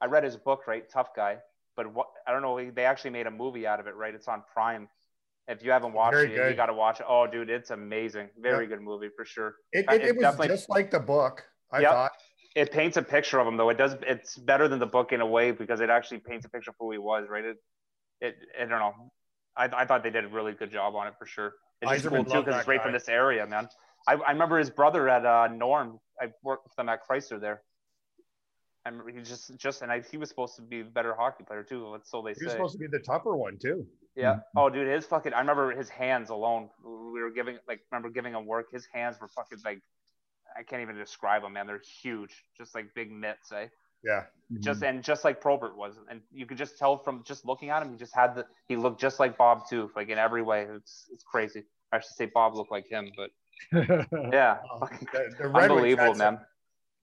I 0.00 0.06
read 0.06 0.24
his 0.24 0.36
book, 0.36 0.66
right? 0.66 0.88
Tough 0.90 1.14
guy. 1.16 1.38
But 1.76 1.92
what 1.92 2.08
I 2.26 2.32
don't 2.32 2.42
know. 2.42 2.70
They 2.70 2.84
actually 2.84 3.10
made 3.10 3.26
a 3.26 3.30
movie 3.30 3.66
out 3.66 3.78
of 3.78 3.86
it, 3.86 3.94
right? 3.94 4.14
It's 4.14 4.28
on 4.28 4.42
Prime. 4.52 4.88
If 5.48 5.62
you 5.62 5.70
haven't 5.70 5.92
watched 5.92 6.14
Very 6.14 6.32
it, 6.32 6.34
good. 6.34 6.50
you 6.50 6.56
got 6.56 6.66
to 6.66 6.72
watch 6.72 6.98
it. 6.98 7.06
Oh, 7.08 7.26
dude, 7.26 7.50
it's 7.50 7.70
amazing. 7.70 8.30
Very 8.40 8.64
Yep. 8.64 8.70
good 8.70 8.80
movie 8.82 9.10
for 9.14 9.24
sure. 9.24 9.54
It, 9.72 9.84
it, 9.88 10.02
it 10.02 10.16
was 10.16 10.36
just 10.48 10.68
like 10.68 10.90
the 10.90 10.98
book. 10.98 11.44
I 11.70 11.82
Yep. 11.82 11.92
thought. 11.92 12.12
It 12.56 12.72
paints 12.72 12.96
a 12.96 13.02
picture 13.02 13.38
of 13.38 13.46
him, 13.46 13.56
though. 13.58 13.68
It 13.68 13.76
does. 13.76 13.96
It's 14.02 14.36
better 14.38 14.66
than 14.66 14.78
the 14.78 14.86
book 14.86 15.12
in 15.12 15.20
a 15.20 15.26
way 15.26 15.52
because 15.52 15.80
it 15.80 15.90
actually 15.90 16.18
paints 16.18 16.46
a 16.46 16.48
picture 16.48 16.70
of 16.70 16.76
who 16.80 16.90
he 16.90 16.98
was, 16.98 17.28
right? 17.28 17.44
It. 17.44 17.56
It. 18.22 18.36
I 18.58 18.64
don't 18.64 18.70
know. 18.80 19.12
I, 19.56 19.68
I 19.72 19.84
thought 19.84 20.02
they 20.02 20.10
did 20.10 20.24
a 20.24 20.28
really 20.28 20.52
good 20.52 20.72
job 20.72 20.94
on 20.96 21.06
it 21.06 21.14
for 21.18 21.26
sure. 21.26 21.54
It's 21.82 21.92
just 21.92 22.06
cool 22.08 22.24
too 22.24 22.42
because 22.42 22.58
it's 22.58 22.66
right 22.66 22.78
guy. 22.78 22.82
from 22.82 22.92
this 22.92 23.08
area, 23.08 23.46
man. 23.46 23.68
I, 24.08 24.14
I 24.14 24.32
remember 24.32 24.58
his 24.58 24.70
brother 24.70 25.08
at 25.08 25.26
uh, 25.26 25.48
Norm. 25.48 26.00
I 26.20 26.28
worked 26.42 26.64
with 26.64 26.74
them 26.76 26.88
at 26.88 27.00
Chrysler 27.06 27.40
there. 27.40 27.62
I 28.86 28.88
remember 28.88 29.10
he 29.10 29.20
just 29.20 29.56
just 29.58 29.82
and 29.82 29.90
I, 29.90 30.00
he 30.00 30.16
was 30.16 30.28
supposed 30.28 30.54
to 30.56 30.62
be 30.62 30.80
a 30.80 30.84
better 30.84 31.14
hockey 31.14 31.42
player 31.44 31.64
too. 31.64 31.90
That's 31.92 32.08
so 32.10 32.22
they 32.22 32.34
He 32.34 32.44
was 32.44 32.52
say. 32.52 32.56
supposed 32.56 32.72
to 32.74 32.78
be 32.78 32.86
the 32.86 33.00
tougher 33.00 33.36
one 33.36 33.58
too. 33.58 33.84
Yeah. 34.14 34.36
Oh, 34.56 34.70
dude, 34.70 34.86
his 34.88 35.04
fucking. 35.04 35.34
I 35.34 35.40
remember 35.40 35.72
his 35.76 35.88
hands 35.90 36.30
alone. 36.30 36.70
We 36.84 37.20
were 37.20 37.30
giving 37.30 37.58
like 37.68 37.80
remember 37.90 38.08
giving 38.10 38.32
him 38.32 38.46
work. 38.46 38.70
His 38.72 38.86
hands 38.92 39.16
were 39.20 39.28
fucking 39.28 39.58
like. 39.64 39.80
I 40.56 40.62
can't 40.62 40.80
even 40.80 40.96
describe 40.96 41.42
them, 41.42 41.52
man. 41.54 41.66
They're 41.66 41.82
huge, 42.02 42.44
just 42.56 42.74
like 42.74 42.94
big 42.94 43.10
mitts, 43.12 43.52
eh? 43.52 43.66
Yeah. 44.04 44.22
Just 44.60 44.80
Mm-hmm. 44.80 44.88
and 44.96 45.04
just 45.04 45.24
like 45.24 45.40
Probert 45.40 45.76
was, 45.76 45.96
and 46.08 46.20
you 46.32 46.46
could 46.46 46.56
just 46.56 46.78
tell 46.78 46.96
from 46.98 47.24
just 47.24 47.44
looking 47.44 47.70
at 47.70 47.82
him, 47.82 47.90
he 47.90 47.96
just 47.98 48.14
had 48.14 48.34
the. 48.36 48.46
He 48.68 48.76
looked 48.76 49.00
just 49.00 49.18
like 49.20 49.36
Bob 49.36 49.68
too, 49.68 49.90
like 49.96 50.08
in 50.08 50.16
every 50.18 50.42
way. 50.42 50.66
It's 50.70 51.08
it's 51.12 51.24
crazy. 51.24 51.64
I 51.92 51.98
should 51.98 52.14
say 52.14 52.26
Bob 52.32 52.54
looked 52.54 52.70
like 52.70 52.86
him, 52.88 53.10
but 53.16 53.30
yeah, 54.32 54.58
Oh, 54.72 54.78
fucking 54.80 55.08
The, 55.12 55.34
the 55.42 55.48
Red 55.48 55.70
unbelievable, 55.70 56.06
had 56.14 56.16
some- 56.16 56.38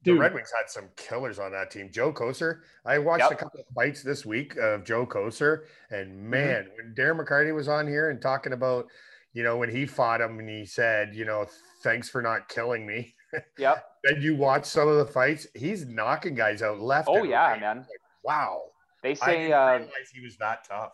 man. 0.05 0.15
The 0.15 0.21
Red 0.21 0.33
Wings 0.33 0.51
had 0.55 0.69
some 0.69 0.89
killers 0.95 1.39
on 1.39 1.51
that 1.51 1.71
team. 1.71 1.89
Joe 1.91 2.11
Kocur. 2.13 2.59
I 2.85 2.97
watched 2.99 3.23
Yep. 3.23 3.31
a 3.31 3.35
couple 3.35 3.59
of 3.61 3.65
fights 3.75 4.03
this 4.03 4.25
week 4.25 4.55
of 4.57 4.83
Joe 4.83 5.05
Kocur, 5.05 5.63
and 5.91 6.11
Mm-hmm. 6.11 6.29
man, 6.29 6.69
when 6.75 6.93
Darren 6.95 7.19
McCarty 7.23 7.53
was 7.53 7.67
on 7.67 7.87
here 7.87 8.09
and 8.09 8.21
talking 8.21 8.53
about, 8.53 8.87
you 9.33 9.43
know, 9.43 9.57
when 9.57 9.69
he 9.69 9.85
fought 9.85 10.21
him 10.21 10.39
and 10.39 10.47
he 10.49 10.65
said, 10.65 11.13
you 11.15 11.25
know, 11.25 11.45
thanks 11.83 12.09
for 12.09 12.21
not 12.21 12.49
killing 12.49 12.85
me. 12.85 13.15
Yep. 13.57 13.83
Then 14.03 14.21
you 14.21 14.35
watch 14.35 14.63
some 14.65 14.87
of 14.87 14.97
the 14.97 15.05
fights, 15.11 15.47
he's 15.55 15.87
knocking 15.87 16.35
guys 16.35 16.61
out 16.61 16.79
left. 16.79 17.07
Oh 17.09 17.21
and 17.21 17.29
yeah, 17.29 17.47
right. 17.49 17.59
man. 17.59 17.83
Wow. 18.23 18.61
They 19.01 19.11
I 19.11 19.13
say 19.15 19.37
didn't 19.47 19.53
uh, 19.53 19.65
realize 19.71 20.09
he 20.13 20.21
was 20.21 20.37
that 20.37 20.63
tough. 20.69 20.91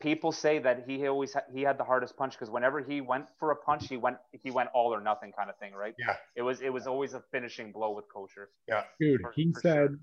People 0.00 0.32
say 0.32 0.58
that 0.58 0.84
he 0.86 1.06
always 1.06 1.34
ha- 1.34 1.42
he 1.52 1.62
had 1.62 1.76
the 1.76 1.84
hardest 1.84 2.16
punch 2.16 2.32
because 2.32 2.50
whenever 2.50 2.80
he 2.80 3.00
went 3.00 3.26
for 3.38 3.50
a 3.50 3.56
punch, 3.56 3.86
he 3.88 3.96
went 3.98 4.16
he 4.42 4.50
went 4.50 4.70
all 4.74 4.94
or 4.94 5.00
nothing 5.00 5.30
kind 5.32 5.50
of 5.50 5.56
thing, 5.58 5.74
right? 5.74 5.94
Yeah. 5.98 6.16
It 6.34 6.42
was 6.42 6.60
it 6.62 6.72
was 6.72 6.86
always 6.86 7.12
a 7.14 7.22
finishing 7.30 7.70
blow 7.70 7.90
with 7.90 8.06
Kocur. 8.08 8.46
Yeah, 8.66 8.84
dude, 8.98 9.20
For- 9.20 9.32
he 9.32 9.52
for 9.52 9.60
said 9.60 9.88
sure. 9.90 9.98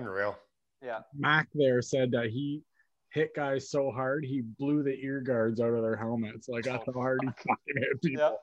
Unreal. 0.00 0.38
Yeah. 0.82 1.00
Mac 1.16 1.48
there 1.54 1.82
said 1.82 2.10
that 2.12 2.30
he 2.30 2.62
hit 3.10 3.34
guys 3.36 3.70
so 3.70 3.90
hard 3.90 4.24
he 4.24 4.40
blew 4.40 4.82
the 4.82 4.94
ear 5.04 5.20
guards 5.20 5.60
out 5.60 5.74
of 5.74 5.82
their 5.82 5.96
helmets. 5.96 6.48
Like 6.48 6.64
that's 6.64 6.84
how 6.86 6.92
hard 6.94 7.20
he 7.22 7.28
fucking 7.36 7.76
hit 7.76 8.02
people. 8.02 8.38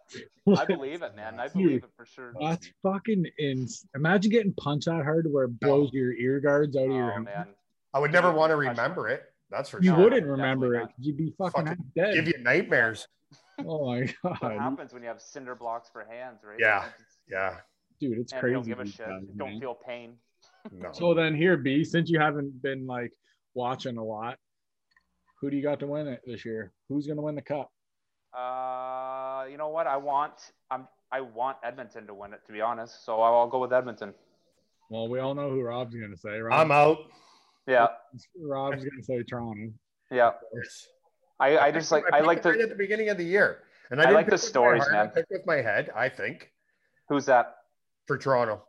I 0.56 0.66
believe 0.66 1.02
it, 1.02 1.16
man. 1.16 1.40
I 1.40 1.48
Dude, 1.48 1.54
believe 1.56 1.84
it 1.86 1.90
for 1.98 2.06
sure. 2.06 2.34
That's 2.40 2.70
fucking 2.84 3.26
ins. 3.40 3.84
Imagine 3.96 4.32
getting 4.32 4.54
punched 4.54 4.86
that 4.86 5.04
hard 5.04 5.26
where 5.32 5.46
it 5.46 5.60
blows 5.60 5.92
your 5.92 6.14
ear 6.14 6.40
guards 6.40 6.78
out 6.78 6.86
of 6.86 6.92
oh, 6.92 6.96
your 6.96 7.10
Oh 7.10 7.14
helmet. 7.14 7.34
man. 7.36 7.48
I 7.96 8.00
would 8.00 8.12
never 8.12 8.32
want 8.32 8.52
to 8.52 8.56
remember 8.56 9.08
it. 9.10 9.24
That's 9.52 9.70
for 9.70 9.78
sure. 9.78 9.84
You 9.84 9.92
sure. 9.92 10.04
wouldn't 10.04 10.28
remember 10.28 10.76
it 10.76 10.90
you'd 11.00 11.18
be 11.18 11.34
fucking, 11.38 11.66
Fucking 11.66 11.86
dead. 11.96 12.14
Give 12.14 12.28
you 12.28 12.38
nightmares. 12.42 13.08
oh 13.66 13.86
my 13.88 14.02
god. 14.24 14.38
What 14.42 14.52
happens 14.54 14.94
when 14.94 15.02
you 15.04 15.08
have 15.10 15.22
cinder 15.22 15.56
blocks 15.56 15.90
for 15.92 16.06
hands, 16.10 16.40
right? 16.44 16.58
Yeah. 16.60 16.86
Yeah. 17.30 17.56
dude, 18.00 18.18
it's 18.20 18.32
And 18.32 18.42
crazy. 18.42 18.54
don't 18.54 18.68
give 18.68 18.80
a 18.80 18.86
shit. 18.86 19.08
guys, 19.08 19.24
don't 19.38 19.52
man. 19.52 19.60
feel 19.60 19.76
pain. 19.76 20.14
No. 20.72 20.90
So 20.94 21.14
then 21.14 21.36
here, 21.36 21.58
B, 21.58 21.84
since 21.84 22.10
you 22.10 22.20
haven't 22.20 22.62
been 22.62 22.86
like 22.86 23.12
watching 23.54 23.98
a 23.98 24.04
lot, 24.04 24.38
who 25.42 25.50
do 25.50 25.56
you 25.58 25.64
got 25.64 25.80
to 25.80 25.88
win 25.88 26.08
it 26.08 26.22
this 26.26 26.44
year? 26.46 26.72
Who's 26.90 27.08
gonna 27.08 27.22
win 27.22 27.36
the 27.36 27.42
cup? 27.42 27.72
Uh, 28.38 29.46
you 29.50 29.58
know 29.58 29.70
what? 29.70 29.88
I 29.88 29.98
want 29.98 30.34
I'm 30.70 30.88
I 31.12 31.22
want 31.22 31.58
Edmonton 31.64 32.06
to 32.08 32.14
win 32.14 32.34
it, 32.34 32.42
to 32.46 32.54
be 32.54 32.62
honest. 32.62 33.04
So 33.06 33.20
I'll, 33.22 33.34
I'll 33.36 33.48
go 33.48 33.60
with 33.60 33.74
Edmonton. 33.74 34.14
Well, 34.90 35.08
we 35.08 35.20
all 35.20 35.34
know 35.34 35.50
who 35.50 35.62
Rob's 35.62 35.96
gonna 35.96 36.18
say. 36.18 36.40
Rob, 36.40 36.54
I'm 36.60 36.72
out. 36.72 36.98
Yeah. 37.70 37.88
Rob's 38.42 38.84
gonna 38.84 39.04
say 39.04 39.24
Toronto. 39.24 39.72
Yeah. 40.12 40.32
I, 41.40 41.58
I 41.58 41.72
just 41.72 41.92
like 41.92 42.04
I 42.12 42.22
like 42.22 42.44
picked 42.44 42.46
it 42.48 42.50
right 42.50 42.58
the 42.58 42.64
at 42.64 42.70
the 42.70 42.76
beginning 42.76 43.10
of 43.10 43.18
the 43.18 43.24
year, 43.24 43.60
and 43.92 44.02
I, 44.02 44.10
I 44.10 44.12
like 44.12 44.26
the 44.26 44.32
pick 44.32 44.42
with 44.42 44.44
my 44.44 44.50
stories, 44.50 44.84
heart, 44.88 44.96
I 44.96 45.08
picked 45.08 45.32
with 45.32 45.46
my 45.46 45.58
head. 45.58 45.90
I 45.96 46.10
think 46.10 46.52
who's 47.08 47.26
that? 47.28 47.56
for 48.08 48.18
Toronto, 48.18 48.64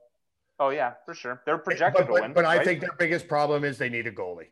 Oh 0.61 0.69
yeah, 0.69 0.93
for 1.07 1.15
sure. 1.15 1.41
They're 1.47 1.57
projected 1.57 2.07
but, 2.07 2.15
to 2.15 2.23
win. 2.23 2.33
but 2.35 2.45
I 2.45 2.63
think 2.63 2.81
their 2.81 2.93
biggest 2.99 3.27
problem 3.27 3.65
is 3.65 3.79
they 3.79 3.89
need 3.89 4.07
a 4.07 4.13
goalie. 4.13 4.49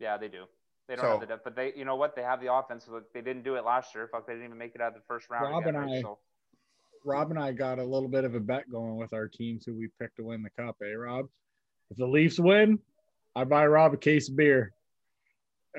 Yeah, 0.00 0.16
they 0.18 0.26
do. 0.26 0.44
They 0.88 0.96
don't 0.96 1.04
So- 1.04 1.10
have 1.12 1.20
the 1.20 1.26
depth, 1.26 1.44
but 1.44 1.54
they, 1.54 1.72
you 1.76 1.84
know 1.84 1.94
what? 1.94 2.16
They 2.16 2.22
have 2.22 2.40
the 2.40 2.52
offense. 2.52 2.86
But 2.90 3.04
they 3.14 3.20
didn't 3.20 3.44
do 3.44 3.54
it 3.54 3.64
last 3.64 3.94
year. 3.94 4.08
Fuck, 4.10 4.26
they 4.26 4.32
didn't 4.32 4.46
even 4.46 4.58
make 4.58 4.74
it 4.74 4.80
out 4.80 4.88
of 4.88 4.94
the 4.94 5.06
first 5.06 5.30
round. 5.30 5.52
Rob 5.52 5.62
again, 5.62 5.76
and 5.76 5.84
right? 5.86 5.98
I- 5.98 6.02
So, 6.02 6.18
Rob 7.04 7.30
and 7.30 7.38
I 7.38 7.52
got 7.52 7.78
a 7.78 7.84
little 7.84 8.08
bit 8.08 8.24
of 8.24 8.34
a 8.34 8.40
bet 8.40 8.68
going 8.68 8.96
with 8.96 9.12
our 9.12 9.28
teams 9.28 9.64
who 9.64 9.76
we 9.76 9.88
picked 10.00 10.16
to 10.16 10.24
win 10.24 10.42
the 10.42 10.50
cup, 10.60 10.76
eh, 10.82 10.92
Rob? 10.94 11.28
If 11.92 11.98
the 11.98 12.06
Leafs 12.06 12.40
win, 12.40 12.80
I 13.36 13.44
buy 13.44 13.66
Rob 13.66 13.92
a 13.92 13.96
case 13.98 14.28
of 14.30 14.36
beer. 14.36 14.72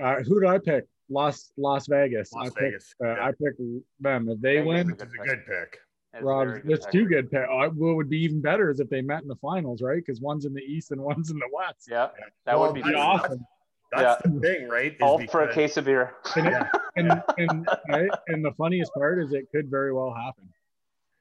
Uh, 0.01 0.17
who 0.21 0.39
do 0.39 0.47
I 0.47 0.59
pick? 0.59 0.85
Las 1.09 1.51
Las 1.57 1.87
Vegas. 1.87 2.31
Las 2.31 2.45
I 2.45 2.49
picked, 2.49 2.59
Vegas. 2.61 2.95
Uh, 3.03 3.07
Yeah. 3.07 3.25
I 3.25 3.31
picked 3.31 3.57
them. 3.99 4.29
If 4.29 4.39
they 4.41 4.57
Vegas 4.57 4.67
win, 4.67 4.77
is 4.77 4.91
Which 4.91 5.01
is 5.07 5.13
a 5.19 5.25
good 5.27 5.45
pick. 5.47 5.79
it's 6.13 6.21
a 6.21 6.25
Rob, 6.25 6.47
very 6.47 6.61
good 6.61 6.71
it's 6.71 6.85
pick. 6.85 6.91
two 6.93 7.05
good 7.07 7.31
picks. 7.31 7.47
Uh, 7.51 7.69
what 7.69 7.95
would 7.95 8.09
be 8.09 8.19
even 8.19 8.41
better 8.41 8.69
is 8.69 8.79
if 8.79 8.89
they 8.89 9.01
met 9.01 9.23
in 9.23 9.27
the 9.27 9.35
finals, 9.37 9.81
right? 9.81 9.95
Because 10.05 10.21
one's 10.21 10.45
in 10.45 10.53
the 10.53 10.61
East 10.61 10.91
and 10.91 11.01
one's 11.11 11.31
in 11.31 11.39
the 11.39 11.49
West. 11.51 11.87
Yeah, 11.89 12.09
that 12.45 12.59
Well, 12.59 12.67
would 12.71 12.75
be 12.75 12.81
That'd 12.81 12.95
be 12.95 12.99
that's- 13.01 13.21
awesome. 13.25 13.45
That's 13.93 14.21
the 14.23 14.39
thing, 14.41 14.67
right? 14.67 14.91
is 14.95 15.01
all 15.01 15.25
for 15.27 15.43
a 15.43 15.53
case 15.53 15.77
of 15.77 15.85
beer. 15.85 16.13
And, 16.35 16.47
it- 16.47 16.51
Yeah. 16.51 16.69
and, 16.97 17.23
and, 17.37 17.67
right? 17.89 18.09
and 18.27 18.43
the 18.45 18.51
funniest 18.51 18.93
part 18.93 19.17
is 19.23 19.31
it 19.33 19.47
could 19.49 19.69
very 19.71 19.93
well 19.93 20.13
happen. 20.13 20.49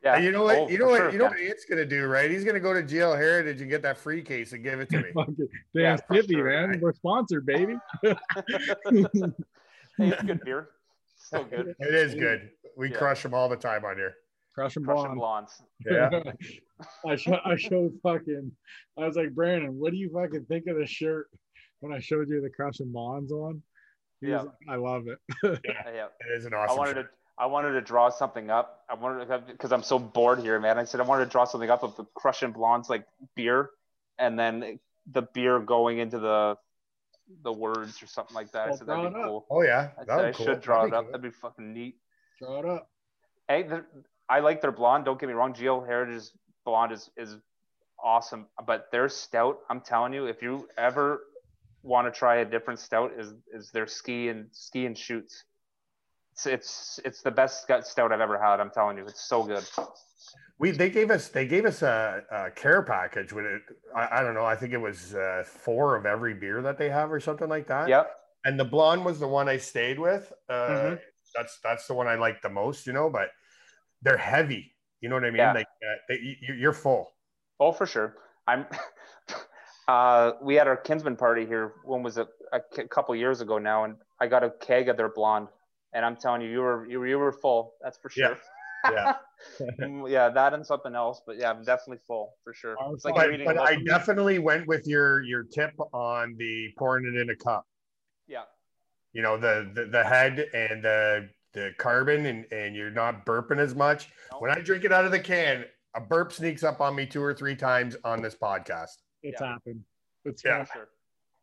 Yeah, 0.07 0.15
And 0.15 0.25
you 0.25 0.31
know 0.31 0.45
what? 0.45 0.57
Oh, 0.57 0.69
you 0.69 0.79
know 0.79 0.87
what? 0.87 0.99
sure, 0.99 1.11
you 1.11 1.19
know 1.19 1.25
yeah. 1.25 1.31
what 1.31 1.41
it's 1.41 1.65
gonna 1.65 1.85
do, 1.85 2.07
right? 2.07 2.31
He's 2.31 2.45
gonna 2.45 2.61
go 2.61 2.73
to 2.73 2.81
GL 2.83 3.17
Heritage 3.17 3.61
and 3.61 3.69
get 3.69 3.83
that 3.83 3.99
free 3.99 4.23
case 4.23 4.53
and 4.53 4.63
give 4.63 4.79
it 4.79 4.89
to 4.91 4.99
me. 5.03 5.11
Fucking 5.15 5.37
Yeah, 5.73 5.97
Damn 6.11 6.23
for 6.23 6.29
sure. 6.33 6.69
man. 6.69 6.81
We're 6.81 6.93
sponsored, 6.93 7.45
baby. 7.45 7.77
Hey, 9.99 10.09
it's 10.09 10.23
good 10.23 10.41
beer. 10.45 10.69
Still 11.17 11.45
good. 11.45 11.75
it 11.79 11.95
is 11.95 12.15
good. 12.15 12.51
We 12.77 12.91
Yeah. 12.91 12.99
crush 12.99 13.23
them 13.23 13.33
all 13.35 13.49
the 13.49 13.57
time 13.57 13.83
on 13.85 13.97
here. 13.97 14.15
Crushing 14.55 14.85
Crushing 14.85 15.15
blonde. 15.15 15.49
blondes. 15.51 15.63
Yeah. 15.85 16.33
I, 17.07 17.17
show, 17.17 17.39
I 17.45 17.57
showed 17.57 17.93
fucking, 18.03 18.53
I 18.99 19.07
was 19.07 19.17
like, 19.17 19.35
Brandon, 19.35 19.79
what 19.79 19.93
do 19.93 19.97
you 19.97 20.11
fucking 20.11 20.45
think 20.47 20.67
of 20.67 20.77
this 20.77 20.91
shirt 20.91 21.29
when 21.81 21.93
I 21.95 21.99
showed 21.99 22.29
you 22.29 22.41
the 22.43 22.51
crushing 22.51 22.93
bonds 22.93 23.33
on? 23.33 23.63
He 24.21 24.29
Yeah. 24.29 24.41
like, 24.43 24.51
I 24.69 24.77
love 24.77 25.05
it. 25.09 25.19
Yeah. 25.65 26.07
It 26.21 26.37
is 26.37 26.45
an 26.45 26.53
I 26.55 26.59
awesome. 26.59 26.77
wanted 26.77 26.95
shirt. 26.97 27.07
to. 27.11 27.11
I 27.39 27.47
wanted 27.47 27.73
to 27.73 27.81
draw 27.83 28.09
something 28.09 28.51
up. 28.51 28.85
I 28.89 28.95
wanted 28.95 29.27
to 29.29 29.39
because 29.53 29.73
I'm 29.73 29.83
so 29.83 29.99
bored 29.99 30.39
here, 30.41 30.59
man. 30.59 30.79
I 30.79 30.85
said 30.85 31.01
I 31.01 31.05
wanted 31.05 31.25
to 31.27 31.31
draw 31.31 31.45
something 31.45 31.69
up 31.71 31.83
of 31.83 31.97
the 31.97 32.05
crushing 32.15 32.53
blondes 32.53 32.89
like 32.89 33.07
beer, 33.35 33.71
and 34.19 34.39
then 34.39 34.79
the 35.11 35.23
beer 35.23 35.59
going 35.61 35.99
into 35.99 36.19
the 36.19 36.57
the 37.43 37.53
words 37.53 38.03
or 38.03 38.07
something 38.07 38.35
like 38.35 38.53
that. 38.53 38.63
I 38.63 38.69
Well, 38.69 38.77
said 38.79 38.87
that'd 38.87 39.05
be 39.05 39.11
draw 39.11 39.21
it 39.21 39.23
up. 39.25 39.29
cool. 39.29 39.47
Oh 39.51 39.63
yeah, 39.63 39.91
I, 39.97 40.01
said 40.01 40.07
that 40.07 40.19
I 40.19 40.23
would 40.27 40.35
cool. 40.35 40.47
should 40.47 40.61
draw 40.63 40.77
That'd 40.87 40.93
it 40.93 40.97
up. 40.97 41.05
cool. 41.05 41.13
That'd 41.13 41.23
be 41.23 41.31
fucking 41.31 41.73
neat. 41.75 41.97
Draw 42.39 42.59
it 42.61 42.65
up. 42.67 42.91
Hey, 43.49 43.69
I 44.29 44.41
like 44.41 44.61
their 44.61 44.73
blonde. 44.73 45.05
Don't 45.05 45.19
get 45.21 45.29
me 45.29 45.35
wrong. 45.35 45.53
GL 45.53 45.87
Heritage's 45.87 46.33
blonde 46.65 46.93
is 46.93 47.11
is 47.17 47.37
awesome, 48.03 48.47
but 48.67 48.91
their 48.93 49.09
stout. 49.09 49.59
I'm 49.69 49.81
telling 49.81 50.13
you, 50.13 50.27
if 50.27 50.43
you 50.43 50.69
ever 50.79 51.23
want 51.83 52.13
to 52.13 52.17
try 52.19 52.37
a 52.37 52.45
different 52.45 52.81
stout, 52.81 53.13
is 53.19 53.35
is 53.53 53.71
their 53.73 53.87
ski 53.87 54.29
and 54.29 54.49
ski 54.53 54.87
and 54.87 54.97
shoots. 54.97 55.45
It's 56.37 56.47
it's 56.47 57.01
it's 57.03 57.23
the 57.23 57.31
best 57.31 57.63
scout- 57.63 57.87
stout 57.87 58.13
I've 58.13 58.21
ever 58.21 58.39
had. 58.39 58.61
I'm 58.61 58.69
telling 58.71 58.99
you, 58.99 59.07
it's 59.07 59.23
so 59.27 59.43
good. 59.43 59.65
We 60.59 60.71
they 60.71 60.91
gave 60.91 61.11
us 61.11 61.29
they 61.29 61.47
gave 61.47 61.65
us 61.65 61.81
a, 61.81 62.23
a 62.31 62.51
care 62.51 62.83
package 62.83 63.33
with 63.33 63.47
it. 63.47 63.63
I, 63.95 64.19
I 64.19 64.23
don't 64.23 64.35
know. 64.35 64.45
I 64.45 64.55
think 64.55 64.75
it 64.75 64.81
was 64.81 65.15
uh, 65.15 65.45
four 65.47 65.97
of 65.97 66.05
every 66.05 66.35
beer 66.35 66.61
that 66.61 66.77
they 66.77 66.91
have 66.91 67.11
or 67.11 67.21
something 67.21 67.49
like 67.49 67.67
that. 67.69 67.89
Yep. 67.89 68.11
And 68.45 68.61
the 68.61 68.65
blonde 68.67 69.03
was 69.03 69.19
the 69.19 69.27
one 69.27 69.49
I 69.49 69.57
stayed 69.57 69.99
with. 69.99 70.31
Uh, 70.49 70.53
Mhm. 70.69 71.01
That's 71.35 71.59
that's 71.65 71.87
the 71.87 71.95
one 71.95 72.07
I 72.07 72.17
like 72.17 72.43
the 72.43 72.51
most. 72.51 72.87
You 72.87 72.93
know, 72.93 73.09
but 73.09 73.31
they're 74.03 74.17
heavy. 74.19 74.75
You 75.01 75.09
know 75.09 75.15
what 75.15 75.25
I 75.25 75.31
mean? 75.31 75.39
Yeah. 75.39 75.53
Like 75.55 75.67
uh, 75.67 75.95
they, 76.11 76.37
you, 76.43 76.55
you're 76.55 76.73
full. 76.75 77.13
Oh, 77.61 77.73
for 77.73 77.87
sure. 77.87 78.17
I'm. 78.47 78.67
uh, 79.89 80.33
we 80.43 80.55
had 80.55 80.69
our 80.69 80.77
kinsman 80.77 81.17
party 81.17 81.47
here. 81.47 81.73
When 81.85 82.03
was 82.03 82.19
it? 82.19 82.29
A 82.53 82.61
c- 82.75 82.85
couple 82.89 83.15
years 83.17 83.41
ago 83.41 83.59
now, 83.59 83.85
and 83.85 83.97
I 84.21 84.27
got 84.29 84.45
a 84.45 84.51
keg 84.61 84.89
of 84.89 84.97
their 84.97 85.09
blonde, 85.09 85.49
and 85.97 86.05
I'm 86.05 86.15
telling 86.17 86.43
you, 86.43 86.49
you 86.51 86.61
were 86.61 86.87
you 86.87 86.99
were, 87.01 87.07
you 87.09 87.19
were 87.19 87.33
full. 87.33 87.73
That's 87.83 87.97
for 87.99 88.11
sure. 88.11 88.37
Yeah. 88.85 89.17
Mm, 89.81 90.11
yeah, 90.11 90.31
that 90.31 90.55
and 90.55 90.65
something 90.67 90.95
else, 90.95 91.21
but 91.27 91.37
yeah, 91.37 91.51
I'm 91.51 91.63
definitely 91.63 91.99
full 92.07 92.33
for 92.43 92.55
sure. 92.55 92.75
I 92.81 92.91
It's 92.93 93.05
like 93.05 93.15
but 93.17 93.39
you're 93.39 93.45
but 93.45 93.57
a 93.59 93.61
I 93.63 93.73
loaf- 93.75 93.85
definitely 93.85 94.39
went 94.39 94.67
with 94.67 94.87
your 94.87 95.23
your 95.25 95.43
tip 95.45 95.73
on 95.93 96.35
the 96.39 96.69
pouring 96.79 97.05
it 97.07 97.21
in 97.21 97.29
a 97.29 97.37
cup. 97.37 97.67
yeah, 98.27 98.45
You 99.13 99.21
know 99.21 99.37
the 99.37 99.71
the, 99.75 99.85
the 99.87 100.03
head 100.05 100.39
and 100.55 100.83
the 100.83 101.29
the 101.53 101.73
carbon 101.77 102.25
and 102.27 102.47
and 102.51 102.75
you're 102.75 102.91
not 102.91 103.27
burping 103.27 103.59
as 103.59 103.75
much. 103.75 104.09
No. 104.33 104.39
When 104.39 104.51
I 104.51 104.61
drink 104.61 104.85
it 104.85 104.93
out 104.93 105.05
of 105.05 105.11
the 105.11 105.21
can, 105.21 105.67
a 105.95 106.01
burp 106.01 106.33
sneaks 106.33 106.63
up 106.65 106.81
on 106.81 106.95
me 106.95 107.05
two 107.05 107.23
or 107.23 107.35
three 107.35 107.57
times 107.57 107.95
on 108.05 108.23
this 108.23 108.35
podcast. 108.35 108.97
It's 109.23 109.39
Yeah. 109.41 109.47
happened. 109.53 109.85
It's 110.25 110.43
Yeah. 110.43 110.65
for 110.65 110.73
sure. 110.73 110.89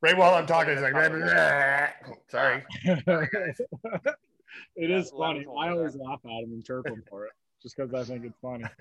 Right 0.01 0.17
while 0.17 0.33
I'm 0.33 0.47
talking, 0.47 0.73
it's 0.73 0.81
like, 0.81 0.93
sorry. 2.27 2.63
fine. 4.75 4.83
it 4.85 4.89
Yeah, 4.89 4.97
is 4.97 5.11
funny. 5.11 5.45
I 5.59 5.69
always 5.69 5.95
laugh 5.95 6.19
at 6.25 6.29
him 6.31 6.51
and 6.53 6.63
chirp 6.65 6.87
him 6.87 7.03
for 7.09 7.25
it 7.25 7.31
just 7.61 7.75
because 7.77 7.93
I 7.93 8.03
think 8.03 8.25
it's 8.25 8.39
funny. 8.41 8.65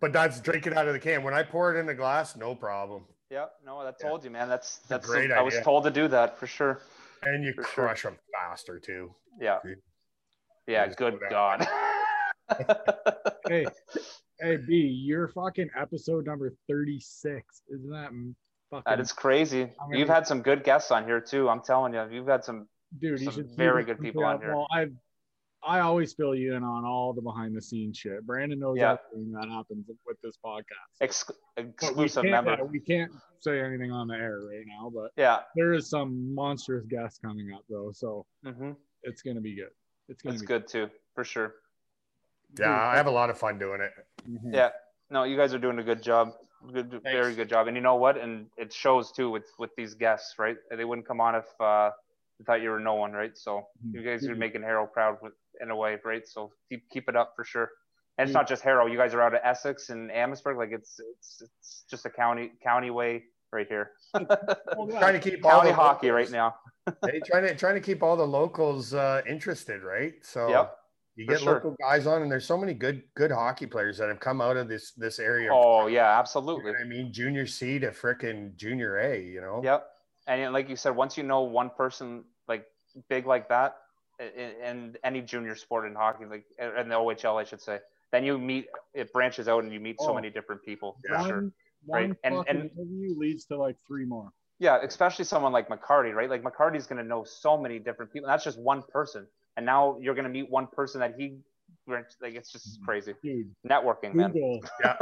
But 0.00 0.12
that's 0.12 0.40
drinking 0.40 0.74
out 0.74 0.86
of 0.86 0.92
the 0.92 1.00
can. 1.00 1.24
When 1.24 1.34
I 1.34 1.42
pour 1.42 1.74
it 1.74 1.80
in 1.80 1.84
the 1.84 1.94
glass, 1.94 2.36
no 2.36 2.54
problem. 2.54 3.02
Yeah, 3.32 3.46
no, 3.66 3.78
I 3.78 3.86
Yeah. 3.86 3.90
told 4.08 4.22
you, 4.22 4.30
man. 4.30 4.48
That's 4.48 4.78
a 4.84 4.88
that's. 4.90 5.06
great 5.08 5.32
I 5.32 5.42
was 5.42 5.58
told 5.64 5.82
to 5.84 5.90
do 5.90 6.06
that 6.06 6.38
for 6.38 6.46
sure. 6.46 6.82
And 7.24 7.42
you 7.42 7.52
For 7.52 7.64
sure. 7.64 7.84
crush 7.86 8.04
them 8.04 8.16
faster 8.32 8.78
too. 8.78 9.12
Yeah, 9.40 9.58
Dude. 9.64 9.78
yeah. 10.68 10.86
Just 10.86 10.98
Good 10.98 11.18
go 11.18 11.28
God. 11.28 11.66
hey, 13.48 13.66
hey, 14.40 14.56
B, 14.56 14.74
you're 15.04 15.26
fucking 15.26 15.68
episode 15.76 16.26
number 16.26 16.54
36. 16.68 17.62
Isn't 17.68 17.90
that 17.90 18.06
m- 18.06 18.36
fucking 18.70 18.84
that 18.86 19.00
is 19.00 19.10
crazy. 19.12 19.62
I'm 19.62 19.92
You've 19.92 20.08
had 20.08 20.28
some 20.28 20.42
good 20.42 20.62
guests 20.62 20.92
on 20.92 21.04
here 21.06 21.20
too. 21.20 21.48
I'm 21.48 21.60
telling 21.60 21.92
you, 21.92 22.06
you've 22.10 22.28
had 22.28 22.44
some. 22.44 22.68
Dude? 22.98 23.20
You 23.20 23.26
some 23.26 23.34
should 23.34 23.50
very 23.56 23.84
good 23.84 24.00
people 24.00 24.24
on 24.24 24.36
out- 24.36 24.40
here. 24.42 24.54
Well, 24.54 24.66
I 24.72 24.86
I 25.60 25.80
always 25.80 26.14
fill 26.14 26.36
you 26.36 26.54
in 26.54 26.62
on 26.62 26.84
all 26.84 27.12
the 27.12 27.20
behind 27.20 27.54
the 27.56 27.60
scenes 27.60 27.98
shit. 27.98 28.24
Brandon 28.24 28.60
knows 28.60 28.78
Yeah. 28.78 28.96
everything 29.12 29.32
that 29.32 29.48
happens 29.48 29.86
with 30.06 30.16
this 30.22 30.38
podcast. 30.42 30.62
Ex- 31.00 31.24
But 31.56 31.64
we 31.64 31.70
exclusive 31.70 32.24
member. 32.24 32.52
yeah, 32.52 32.62
we 32.62 32.78
can't 32.78 33.10
say 33.40 33.60
anything 33.60 33.90
on 33.90 34.06
the 34.06 34.14
air 34.14 34.38
right 34.38 34.64
now, 34.66 34.88
but 34.88 35.10
Yeah. 35.16 35.42
there 35.56 35.72
is 35.72 35.90
some 35.90 36.32
monstrous 36.32 36.86
guests 36.86 37.18
coming 37.18 37.52
up 37.52 37.64
though, 37.68 37.90
so 37.90 38.24
hmm 38.44 38.72
it's 39.02 39.20
gonna 39.22 39.40
be 39.40 39.56
good. 39.56 39.72
It's 40.08 40.22
gonna 40.22 40.34
It's 40.34 40.42
be 40.42 40.46
good 40.46 40.68
too, 40.68 40.88
for 41.14 41.24
sure. 41.24 41.56
Yeah, 42.58 42.70
I 42.70 42.96
have 42.96 43.06
a 43.08 43.10
lot 43.10 43.28
of 43.28 43.36
fun 43.36 43.58
doing 43.58 43.80
it. 43.80 43.92
Mhm. 44.28 44.54
Yeah. 44.54 44.70
No, 45.10 45.24
you 45.24 45.36
guys 45.36 45.52
are 45.54 45.58
doing 45.58 45.78
a 45.80 45.82
good 45.84 46.02
job. 46.02 46.34
Good, 46.72 46.90
very 47.02 47.34
good 47.34 47.48
job. 47.48 47.66
And 47.66 47.76
you 47.76 47.82
know 47.82 47.96
what? 47.96 48.16
And 48.16 48.48
it 48.56 48.72
shows 48.72 49.10
too 49.12 49.28
with 49.28 49.52
with 49.58 49.74
these 49.76 49.94
guests, 49.94 50.38
right? 50.38 50.56
They 50.70 50.84
wouldn't 50.84 51.06
come 51.06 51.20
on 51.20 51.34
if 51.34 51.60
uh, 51.60 51.90
they 52.38 52.44
thought 52.44 52.62
you 52.62 52.70
were 52.70 52.80
no 52.80 52.94
one, 52.94 53.12
right? 53.12 53.36
So 53.36 53.68
Mhm. 53.84 53.94
you 53.94 54.02
guys 54.02 54.26
are 54.28 54.34
Mhm. 54.34 54.38
making 54.38 54.62
Harrow 54.62 54.86
proud 54.86 55.18
with, 55.22 55.32
in 55.60 55.70
a 55.70 55.76
way, 55.76 55.98
right? 56.04 56.26
So 56.26 56.52
keep 56.68 56.88
keep 56.90 57.08
it 57.08 57.16
up 57.16 57.34
for 57.36 57.44
sure. 57.44 57.70
And 58.16 58.28
it's 58.28 58.32
Mhm. 58.34 58.40
not 58.40 58.48
just 58.48 58.62
Harrow. 58.62 58.86
You 58.86 58.96
guys 58.96 59.14
are 59.14 59.22
out 59.22 59.34
of 59.34 59.40
Essex 59.44 59.90
and 59.90 60.10
Amherstburg. 60.10 60.56
Like 60.56 60.70
it's 60.72 61.00
it's 61.00 61.42
it's 61.42 61.84
just 61.90 62.06
a 62.06 62.10
county 62.10 62.52
county 62.62 62.90
way 62.90 63.24
right 63.52 63.66
here. 63.66 63.92
Trying 64.98 65.14
to 65.14 65.20
keep 65.20 65.44
all 65.44 65.50
county 65.52 65.70
the 65.70 65.74
hockey 65.74 66.10
right 66.10 66.30
now. 66.30 66.56
Hey, 67.04 67.20
trying 67.20 67.44
to 67.44 67.54
trying 67.54 67.74
to 67.74 67.80
keep 67.80 68.02
all 68.02 68.16
the 68.16 68.26
locals 68.26 68.94
uh, 68.94 69.22
interested, 69.26 69.82
right? 69.82 70.14
So 70.24 70.48
Yep. 70.48 70.78
you 71.16 71.26
get 71.26 71.40
sure. 71.40 71.54
local 71.54 71.76
guys 71.80 72.06
on, 72.06 72.22
and 72.22 72.30
there's 72.30 72.46
so 72.46 72.56
many 72.56 72.74
good 72.74 73.02
good 73.14 73.30
hockey 73.30 73.66
players 73.66 73.98
that 73.98 74.08
have 74.08 74.20
come 74.20 74.40
out 74.40 74.56
of 74.56 74.68
this 74.68 74.92
this 74.92 75.18
area. 75.18 75.50
Oh 75.52 75.86
yeah, 75.86 76.12
You 76.14 76.18
absolutely. 76.18 76.72
know 76.72 76.78
I 76.80 76.84
mean, 76.84 77.12
junior 77.12 77.46
C 77.46 77.78
to 77.78 77.90
frickin' 77.90 78.56
junior 78.56 78.96
A. 78.98 79.20
You 79.20 79.40
know. 79.40 79.60
Yep. 79.62 79.86
And 80.28 80.52
like 80.52 80.68
you 80.68 80.76
said, 80.76 80.90
once 80.94 81.16
you 81.16 81.24
know 81.24 81.40
one 81.42 81.70
person 81.70 82.22
like 82.46 82.66
big 83.08 83.26
like 83.26 83.48
that 83.48 83.76
in, 84.20 84.96
any 85.02 85.22
junior 85.22 85.56
sport 85.56 85.86
in 85.86 85.94
hockey, 85.94 86.26
like 86.26 86.44
in 86.60 86.88
the 86.88 86.94
OHL, 86.94 87.40
I 87.40 87.44
should 87.44 87.60
say, 87.62 87.78
then 88.12 88.24
you 88.24 88.38
meet 88.38 88.66
it 88.94 89.12
branches 89.12 89.48
out 89.48 89.64
and 89.64 89.72
you 89.72 89.80
meet 89.80 89.98
so 90.00 90.10
Oh. 90.10 90.14
many 90.14 90.30
different 90.30 90.62
people 90.62 90.96
Yeah. 91.08 91.22
for 91.22 91.28
sure. 91.28 91.40
One, 91.40 91.52
Right, 91.86 92.08
one 92.08 92.16
and- 92.24 92.48
and- 92.48 92.70
interview 92.70 93.18
leads 93.18 93.44
to 93.46 93.56
like 93.56 93.76
three 93.86 94.04
more. 94.04 94.30
Yeah, 94.58 94.78
especially 94.82 95.24
someone 95.24 95.52
like 95.52 95.68
McCarty, 95.68 96.12
right? 96.12 96.28
Like 96.28 96.42
McCarty's 96.42 96.86
going 96.86 97.00
to 97.02 97.08
know 97.08 97.22
so 97.24 97.56
many 97.56 97.78
different 97.78 98.12
people. 98.12 98.26
That's 98.28 98.42
just 98.44 98.58
one 98.60 98.82
person, 98.82 99.26
and 99.56 99.64
now 99.64 99.96
you're 100.00 100.14
going 100.14 100.24
to 100.24 100.30
meet 100.30 100.50
one 100.50 100.66
person 100.66 101.00
that 101.00 101.14
he 101.16 101.38
like. 101.88 102.34
It's 102.34 102.52
just 102.52 102.80
crazy 102.84 103.14
Dude, 103.22 103.50
networking, 103.68 104.14
man. 104.14 104.32
Yeah. 104.84 104.96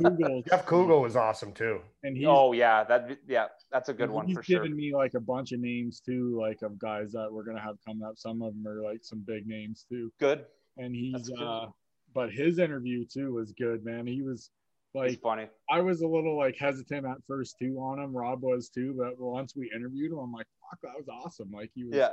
Google, 0.00 0.42
Jeff 0.48 0.66
Kugel 0.66 1.02
was 1.02 1.16
awesome 1.16 1.52
too. 1.52 1.80
and 2.02 2.16
he's 2.16 2.26
oh 2.28 2.52
yeah, 2.52 2.84
that 2.84 3.18
yeah, 3.26 3.46
that's 3.72 3.88
a 3.88 3.94
good 3.94 4.10
one 4.10 4.26
he's 4.26 4.36
for 4.36 4.42
sure. 4.42 4.62
He's 4.62 4.68
given 4.70 4.76
me 4.76 4.94
like 4.94 5.14
a 5.14 5.20
bunch 5.20 5.52
of 5.52 5.60
names 5.60 6.00
too, 6.00 6.38
like 6.40 6.62
of 6.62 6.78
guys 6.78 7.12
that 7.12 7.28
we're 7.30 7.44
gonna 7.44 7.60
have 7.60 7.76
coming 7.86 8.02
up. 8.04 8.14
Some 8.16 8.42
of 8.42 8.52
them 8.54 8.66
are 8.66 8.82
like 8.82 9.00
some 9.02 9.24
big 9.26 9.46
names 9.46 9.84
too. 9.88 10.12
Good. 10.20 10.44
And 10.78 10.94
he's 10.94 11.12
That's 11.12 11.28
good. 11.30 11.42
uh 11.42 11.66
but 12.14 12.32
his 12.32 12.58
interview 12.58 13.04
too 13.04 13.34
was 13.34 13.52
good, 13.52 13.84
man. 13.84 14.06
He 14.06 14.22
was 14.22 14.50
It's 14.94 15.12
like 15.12 15.20
funny. 15.20 15.48
I 15.70 15.80
was 15.80 16.00
a 16.02 16.06
little 16.06 16.36
like 16.38 16.56
hesitant 16.58 17.04
at 17.06 17.16
first 17.26 17.56
too 17.58 17.76
on 17.78 17.98
him. 17.98 18.16
Rob 18.16 18.42
was 18.42 18.68
too, 18.70 18.94
but 18.98 19.18
once 19.18 19.54
we 19.56 19.70
interviewed 19.74 20.12
him, 20.12 20.18
I'm 20.18 20.32
like, 20.32 20.46
fuck, 20.70 20.80
that 20.82 20.92
was 20.96 21.08
awesome. 21.08 21.50
Like 21.52 21.70
he 21.74 21.84
was 21.84 21.94
Yeah. 21.94 22.10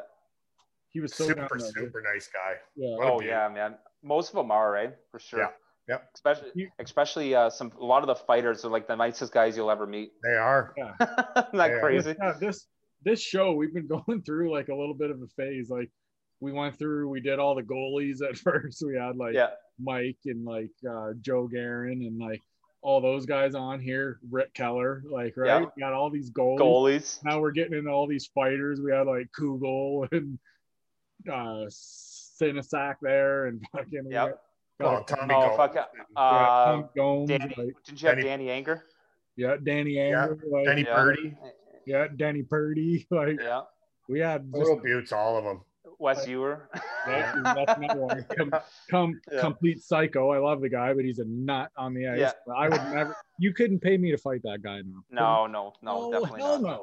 he 0.90 1.00
was 1.00 1.14
so 1.16 1.28
super 1.28 1.58
super 1.60 2.02
nice 2.02 2.28
guy. 2.28 2.56
Yeah. 2.76 2.96
What 2.98 3.08
Oh 3.14 3.22
yeah, 3.22 3.48
man. 3.54 3.76
Most 4.04 4.30
of 4.30 4.36
them 4.36 4.52
are 4.52 4.72
right 4.72 4.94
for 5.12 5.20
sure. 5.20 5.40
Yeah, 5.40 5.48
yep. 5.88 6.10
Especially, 6.14 6.50
You- 6.56 6.70
especially 6.80 7.36
uh, 7.36 7.50
some 7.50 7.72
a 7.80 7.86
lot 7.86 8.04
of 8.04 8.08
the 8.08 8.16
fighters 8.16 8.66
are 8.66 8.70
like 8.70 8.88
the 8.88 8.96
nicest 8.96 9.34
guys 9.34 9.56
you'll 9.58 9.72
ever 9.72 9.88
meet. 9.88 10.12
They 10.24 10.36
are. 10.36 10.74
Yeah. 10.78 10.94
Isn't 11.00 11.58
that 11.58 11.72
Yeah. 11.72 11.80
crazy? 11.80 12.16
Yeah, 12.22 12.34
this 12.40 12.68
this 13.06 13.22
show 13.22 13.54
we've 13.54 13.74
been 13.74 13.88
going 14.08 14.22
through 14.24 14.52
like 14.52 14.68
a 14.70 14.76
little 14.76 14.94
bit 14.96 15.10
of 15.12 15.22
a 15.22 15.28
phase. 15.36 15.70
Like 15.70 15.90
we 16.40 16.52
went 16.52 16.78
through, 16.78 17.10
we 17.10 17.22
did 17.22 17.40
all 17.40 17.56
the 17.56 17.64
goalies 17.64 18.22
at 18.28 18.38
first. 18.46 18.84
We 18.86 18.98
had 18.98 19.16
like 19.16 19.34
Yeah. 19.34 19.50
Mike 19.80 20.18
and 20.26 20.46
like 20.46 20.72
uh, 20.90 21.14
Joe 21.22 21.48
Guerin 21.48 22.04
and 22.06 22.20
like 22.20 22.42
all 22.82 23.00
those 23.00 23.26
guys 23.26 23.56
on 23.56 23.80
here, 23.80 24.20
Rick 24.30 24.54
Keller, 24.54 25.02
like 25.10 25.36
right. 25.38 25.48
Yeah. 25.48 25.66
We 25.76 25.82
got 25.82 25.94
all 25.94 26.10
these 26.10 26.30
goalies. 26.32 26.60
Goalies. 26.60 27.24
Now 27.24 27.40
we're 27.40 27.52
getting 27.52 27.78
into 27.78 27.90
all 27.90 28.08
these 28.08 28.28
fighters. 28.36 28.82
We 28.82 28.92
had 28.92 29.08
like 29.08 29.28
Kugel 29.40 30.12
and 30.12 30.38
uh 31.32 31.66
Sinasak 32.40 32.96
there 33.02 33.46
and 33.48 33.62
fucking 33.72 34.06
we 34.06 34.14
Yep. 34.14 34.30
got- 34.30 34.40
Oh, 34.80 34.98
got- 34.98 35.08
Tommy 35.08 35.34
Oh 35.36 35.42
Gomes. 35.42 35.58
fuck. 35.58 35.76
yeah, 35.76 35.86
Uh, 36.16 36.66
Tom 36.66 36.90
Gomes, 36.96 37.30
Danny, 37.30 37.44
like, 37.58 37.76
didn't 37.86 38.02
you 38.02 38.08
have 38.08 38.18
Danny- 38.18 38.24
Danny 38.28 38.50
Anger? 38.50 38.86
yeah, 39.38 39.56
Danny 39.64 40.00
Anger, 40.00 40.40
like, 40.52 40.66
Danny 40.66 40.84
Purdy, 40.84 41.38
yeah, 41.86 42.08
Danny 42.16 42.44
Purdy, 42.44 43.06
like 43.12 43.40
Yeah. 43.40 43.62
we 44.10 44.20
had 44.20 44.44
just 44.52 44.58
little 44.58 44.78
buttes, 44.80 45.14
all 45.14 45.38
of 45.38 45.44
them. 45.44 45.62
Wes 46.00 46.28
Ewer. 46.28 46.70
Yeah, 47.08 47.40
that's 47.44 47.74
another 47.78 48.00
one. 48.02 48.26
Com- 48.36 48.52
com- 48.90 49.22
Yeah. 49.32 49.40
complete 49.40 49.82
psycho. 49.82 50.32
I 50.32 50.40
love 50.40 50.60
the 50.60 50.68
guy, 50.70 50.92
but 50.94 51.06
he's 51.06 51.20
a 51.20 51.26
nut 51.26 51.72
on 51.78 51.94
the 51.94 52.08
ice. 52.08 52.20
Yeah. 52.20 52.32
I 52.54 52.68
would 52.68 52.82
never. 52.94 53.16
You 53.40 53.54
couldn't 53.54 53.80
pay 53.80 53.96
me 53.98 54.12
to 54.12 54.18
fight 54.18 54.42
that 54.44 54.62
guy 54.64 54.82
now. 54.82 55.04
No, 55.12 55.48
no, 55.48 55.74
no, 55.82 55.92
Oh, 55.92 56.12
definitely 56.12 56.42
hell 56.42 56.60
not. 56.62 56.82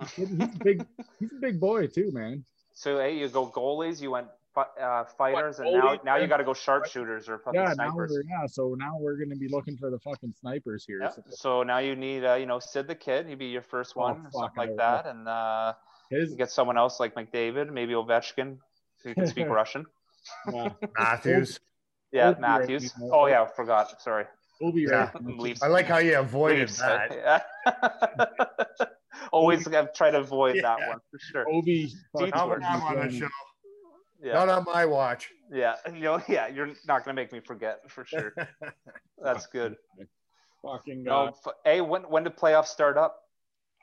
no. 0.00 0.06
He's 0.16 0.32
a 0.32 0.50
big. 0.64 0.84
He's 1.20 1.30
a 1.32 1.40
big 1.40 1.60
boy 1.60 1.86
too, 1.86 2.10
man. 2.12 2.44
So 2.74 2.98
hey, 2.98 3.16
you 3.16 3.28
go 3.28 3.46
goalies, 3.46 4.00
you 4.00 4.10
went 4.10 4.26
fi- 4.28 4.35
uh, 4.56 5.04
fighters, 5.18 5.58
and 5.58 5.72
now 5.72 5.98
now 6.04 6.16
you 6.16 6.26
got 6.26 6.38
to 6.38 6.44
go 6.44 6.52
sharpshooters 6.54 7.28
or 7.28 7.38
fucking 7.38 7.60
Yeah, 7.60 7.72
snipers. 7.74 8.12
we're 8.12 8.22
yeah. 8.22 8.46
So 8.46 8.74
now 8.78 8.96
we're 8.98 9.16
gonna 9.16 9.36
be 9.36 9.48
looking 9.48 9.76
for 9.76 9.90
the 9.90 9.98
fucking 9.98 10.32
snipers 10.40 10.84
here. 10.86 11.00
Yeah. 11.02 11.10
So 11.10 11.22
So 11.30 11.62
now 11.62 11.78
you 11.78 11.94
need, 11.96 12.24
uh, 12.24 12.34
you 12.34 12.46
know, 12.46 12.58
Sid 12.58 12.88
the 12.88 12.94
Kid. 12.94 13.26
He'd 13.26 13.38
be 13.38 13.46
your 13.46 13.62
first 13.62 13.94
Oh, 13.96 14.00
one, 14.00 14.26
or 14.26 14.30
something 14.32 14.50
like 14.56 14.68
would 14.70 14.78
that, 14.78 15.06
and 15.06 15.28
uh, 15.28 15.74
his 16.10 16.34
get 16.34 16.50
someone 16.50 16.78
else 16.78 16.98
like 17.00 17.14
McDavid, 17.14 17.72
maybe 17.72 17.92
Ovechkin, 17.94 18.58
who 19.04 19.14
can 19.14 19.26
speak 19.26 19.48
Russian. 19.60 19.86
Matthews. 20.98 21.60
Yeah, 22.12 22.30
Obi 22.30 22.40
Matthews. 22.40 22.94
right. 23.00 23.10
Oh 23.12 23.26
yeah, 23.26 23.46
forgot. 23.46 24.00
Sorry. 24.00 24.24
will 24.60 24.72
be 24.72 24.82
Yeah. 24.82 25.10
right. 25.14 25.38
Leafs. 25.38 25.62
I 25.62 25.68
like 25.68 25.86
how 25.86 25.98
you 25.98 26.18
avoided 26.18 26.60
Leafs. 26.70 26.78
that. 26.78 27.42
Yeah. 27.66 28.86
Always 29.32 29.66
I've 29.66 29.92
tried 29.92 30.12
to 30.12 30.18
avoid 30.20 30.56
that 30.62 30.78
one 30.86 30.98
for 31.10 31.18
sure. 31.18 31.46
Obi. 31.52 31.92
fucking 32.12 32.32
I'm 32.34 32.50
on 32.82 33.08
the 33.08 33.10
show. 33.18 33.28
Yeah. 34.22 34.32
Not 34.34 34.48
on 34.48 34.64
my 34.64 34.84
watch. 34.86 35.30
Yeah. 35.52 35.76
You 35.92 36.00
know, 36.00 36.22
yeah, 36.28 36.48
you're 36.48 36.70
not 36.86 37.04
gonna 37.04 37.14
make 37.14 37.32
me 37.32 37.40
forget 37.40 37.88
for 37.90 38.04
sure. 38.04 38.34
That's 39.22 39.46
good. 39.46 39.76
Fucking 40.62 41.04
No, 41.04 41.10
God. 41.26 41.34
f- 41.46 41.52
hey, 41.64 41.80
when 41.80 42.02
when 42.02 42.24
did 42.24 42.36
playoffs 42.36 42.66
start 42.68 42.96
up? 42.96 43.22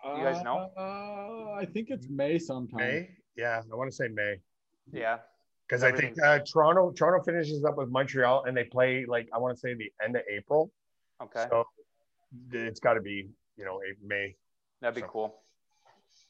you 0.06 0.22
guys 0.24 0.44
know? 0.44 0.70
Uh, 0.78 1.54
I 1.58 1.66
think 1.66 1.88
it's 1.90 2.10
May 2.10 2.38
sometime. 2.38 2.78
May? 2.80 3.10
Yeah, 3.38 3.62
I 3.72 3.76
want 3.76 3.90
to 3.90 3.96
say 3.96 4.10
May. 4.10 4.36
Yeah. 4.92 5.20
Because 5.66 5.82
I 5.84 5.94
think 5.94 6.22
uh, 6.22 6.40
Toronto 6.40 6.92
Toronto 6.92 7.24
finishes 7.24 7.64
up 7.64 7.78
with 7.78 7.90
Montreal 7.90 8.44
and 8.46 8.56
they 8.58 8.66
play 8.66 9.06
like 9.08 9.30
I 9.34 9.38
want 9.38 9.56
to 9.56 9.60
say 9.60 9.74
the 9.76 9.92
end 10.04 10.16
of 10.18 10.24
April. 10.30 10.72
Okay. 11.22 11.46
So 11.50 11.64
it's 12.52 12.82
got 12.82 12.96
to 12.96 13.02
be 13.02 13.30
you 13.56 13.64
know 13.66 13.80
May. 14.06 14.36
That'd 14.82 14.96
be 14.96 15.02
So- 15.02 15.08
cool. 15.08 15.43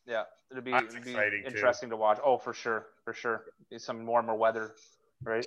Yeah, 0.06 0.24
it'd 0.52 0.64
be, 0.64 0.72
That's 0.72 0.94
it'd 0.94 1.04
be 1.06 1.12
exciting, 1.12 1.42
too. 1.44 1.48
interesting 1.48 1.90
to 1.90 1.98
watch. 1.98 2.20
Oh, 2.24 2.38
for 2.38 2.54
sure, 2.54 2.88
for 3.06 3.14
sure. 3.14 3.46
Be 3.70 3.80
some 3.80 4.06
warmer 4.06 4.36
weather, 4.36 4.74
right? 5.24 5.46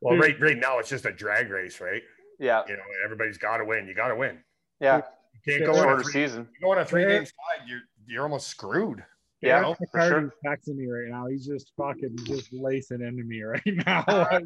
Well, 0.00 0.16
right 0.16 0.38
right 0.40 0.56
now 0.58 0.78
it's 0.78 0.88
just 0.90 1.06
a 1.06 1.12
drag 1.12 1.50
race, 1.50 1.80
right? 1.80 2.02
Yeah, 2.38 2.62
You 2.68 2.76
know, 2.76 2.82
everybody's 3.04 3.38
got 3.38 3.56
to 3.58 3.64
win. 3.64 3.86
You 3.88 3.94
got 3.94 4.08
to 4.08 4.14
win. 4.16 4.38
yeah. 4.80 4.98
You 4.98 5.40
can't 5.58 5.60
Yeah. 5.62 5.66
go 5.82 5.88
on 5.88 6.00
a 6.00 6.02
three, 6.02 6.12
season. 6.12 6.48
you 6.54 6.60
go 6.66 6.72
on 6.72 6.78
a 6.78 6.84
three 6.84 7.02
Yeah. 7.02 7.08
game 7.08 7.24
slide. 7.26 7.66
You're 7.68 7.80
you're 8.06 8.22
almost 8.22 8.46
screwed. 8.48 8.98
you 9.40 9.48
Yeah. 9.48 9.60
know? 9.62 9.74
For 9.90 10.00
sure. 10.00 10.34
Texting 10.46 10.76
me 10.76 10.86
right 10.86 11.08
now. 11.10 11.26
He's 11.26 11.44
just 11.46 11.72
fucking 11.76 12.16
just 12.24 12.52
lacing 12.52 13.00
into 13.02 13.24
me 13.24 13.42
right 13.42 13.62
now. 13.86 14.40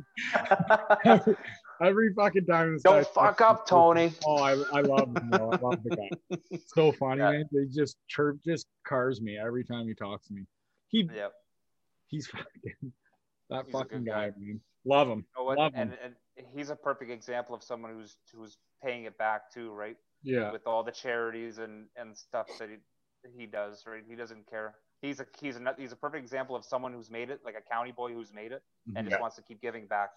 Every, 1.80 2.12
fucking 2.12 2.44
time. 2.46 2.74
This 2.74 2.82
Don't 2.82 3.06
fuck 3.08 3.40
up, 3.40 3.66
Tony. 3.66 4.12
Oh, 4.26 4.36
I, 4.36 4.52
I 4.72 4.80
love 4.82 5.08
him. 5.16 5.30
Though. 5.30 5.50
I 5.52 5.56
love 5.56 5.82
the 5.82 5.96
guy. 5.96 6.58
So 6.66 6.92
funny, 6.92 7.20
Yeah. 7.20 7.30
man. 7.30 7.44
They 7.52 7.64
just 7.74 7.96
chirp, 8.08 8.38
just 8.44 8.66
cars 8.86 9.20
me 9.20 9.38
every 9.38 9.64
time 9.64 9.86
he 9.88 9.94
talks 9.94 10.26
to 10.28 10.34
me. 10.34 10.42
He 10.88 11.08
yeah. 11.14 11.28
he's 12.08 12.26
fucking 12.26 12.92
that 13.50 13.64
He's 13.66 13.72
fucking 13.72 14.04
guy, 14.04 14.30
guy. 14.30 14.34
man. 14.38 14.60
Love 14.84 15.08
him. 15.08 15.24
You 15.36 15.44
know? 15.44 15.60
Love 15.60 15.74
him. 15.74 15.92
and 16.02 16.14
he's 16.54 16.70
a 16.70 16.76
perfect 16.76 17.10
example 17.10 17.54
of 17.54 17.62
someone 17.62 17.92
who's 17.92 18.16
who's 18.34 18.58
paying 18.82 19.04
it 19.04 19.16
back 19.18 19.52
too, 19.52 19.72
right? 19.72 19.96
Yeah. 20.22 20.52
With 20.52 20.66
all 20.66 20.82
the 20.82 20.92
charities 20.92 21.58
and 21.58 21.86
and 21.96 22.16
stuff 22.16 22.46
that 22.58 22.68
he 22.68 22.76
he 23.38 23.46
does, 23.46 23.84
right? 23.86 24.02
He 24.08 24.16
doesn't 24.16 24.48
care. 24.50 24.74
He's 25.02 25.20
a 25.20 25.26
he's 25.40 25.56
a 25.56 25.74
he's 25.78 25.92
a 25.92 25.96
perfect 25.96 26.22
example 26.22 26.56
of 26.56 26.64
someone 26.64 26.92
who's 26.92 27.10
made 27.10 27.30
it, 27.30 27.40
like 27.44 27.54
a 27.56 27.62
county 27.72 27.92
boy 27.92 28.12
who's 28.12 28.32
made 28.32 28.52
it, 28.52 28.62
and 28.96 29.08
just 29.08 29.20
wants 29.20 29.36
to 29.36 29.42
keep 29.42 29.60
giving 29.62 29.86
back, 29.86 30.10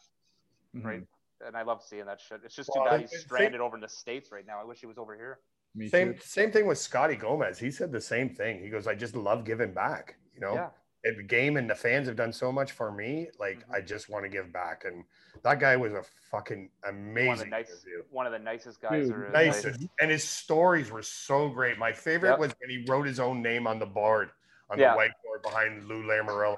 Mhm. 0.76 0.84
right? 0.85 1.03
And 1.45 1.56
I 1.57 1.61
love 1.64 1.82
seeing 1.84 2.06
that 2.06 2.20
shit. 2.22 2.41
It's 2.44 2.56
just 2.56 2.70
Well, 2.74 2.86
too 2.86 2.90
bad 2.91 3.02
he's 3.02 3.14
it- 3.14 3.22
stranded 3.22 3.61
over 3.61 3.76
in 3.76 3.82
the 3.82 3.90
states 3.90 4.32
right 4.32 4.45
now. 4.45 4.60
I 4.60 4.64
wish 4.64 4.80
he 4.80 4.86
was 4.86 4.98
over 4.98 5.15
here. 5.15 5.40
Me 5.76 5.90
Same 5.90 6.14
too. 6.14 6.20
same 6.22 6.52
thing 6.52 6.68
with 6.68 6.78
Scotty 6.78 7.15
Gomez. 7.15 7.57
He 7.57 7.72
said 7.72 7.91
the 7.91 8.02
same 8.02 8.30
thing. 8.30 8.60
He 8.61 8.70
goes, 8.70 8.86
I 8.88 8.94
just 8.95 9.15
love 9.15 9.44
giving 9.44 9.74
back. 9.74 10.15
You 10.36 10.41
know, 10.41 10.53
Yeah, 10.53 10.70
And 11.06 11.18
the 11.18 11.24
game 11.24 11.57
and 11.57 11.70
the 11.70 11.76
fans 11.76 12.07
have 12.07 12.15
done 12.15 12.32
so 12.32 12.52
much 12.52 12.72
for 12.72 12.91
me. 12.91 13.30
Like 13.40 13.60
Mhm. 13.68 13.74
I 13.74 13.82
just 13.82 14.07
want 14.10 14.24
to 14.24 14.30
give 14.30 14.53
back. 14.53 14.86
And 14.86 15.03
that 15.44 15.60
guy 15.60 15.76
was 15.76 15.94
a 15.94 16.03
fucking 16.32 16.60
one 16.60 16.70
of 16.70 16.84
the 16.84 16.90
amazing 17.11 17.49
nice, 17.49 17.86
one 18.10 18.26
of 18.26 18.32
the 18.32 18.40
nicest 18.40 18.80
guys. 18.82 19.07
Dude, 19.07 19.11
there 19.15 19.26
is. 19.26 19.34
Nicest. 19.34 19.82
And 19.99 20.11
his 20.11 20.24
stories 20.24 20.91
were 20.91 21.02
so 21.02 21.49
great. 21.49 21.78
My 21.78 21.91
favorite 21.91 22.32
Yep. 22.32 22.40
was 22.40 22.56
when 22.61 22.70
he 22.70 22.86
wrote 22.88 23.06
his 23.07 23.20
own 23.20 23.41
name 23.41 23.68
on 23.68 23.80
the 23.80 23.86
board 23.86 24.32
on 24.70 24.78
Yeah. 24.80 24.94
the 24.94 24.99
whiteboard 24.99 25.41
behind 25.44 25.84
Lou 25.90 26.03
Lamoriello. 26.03 26.57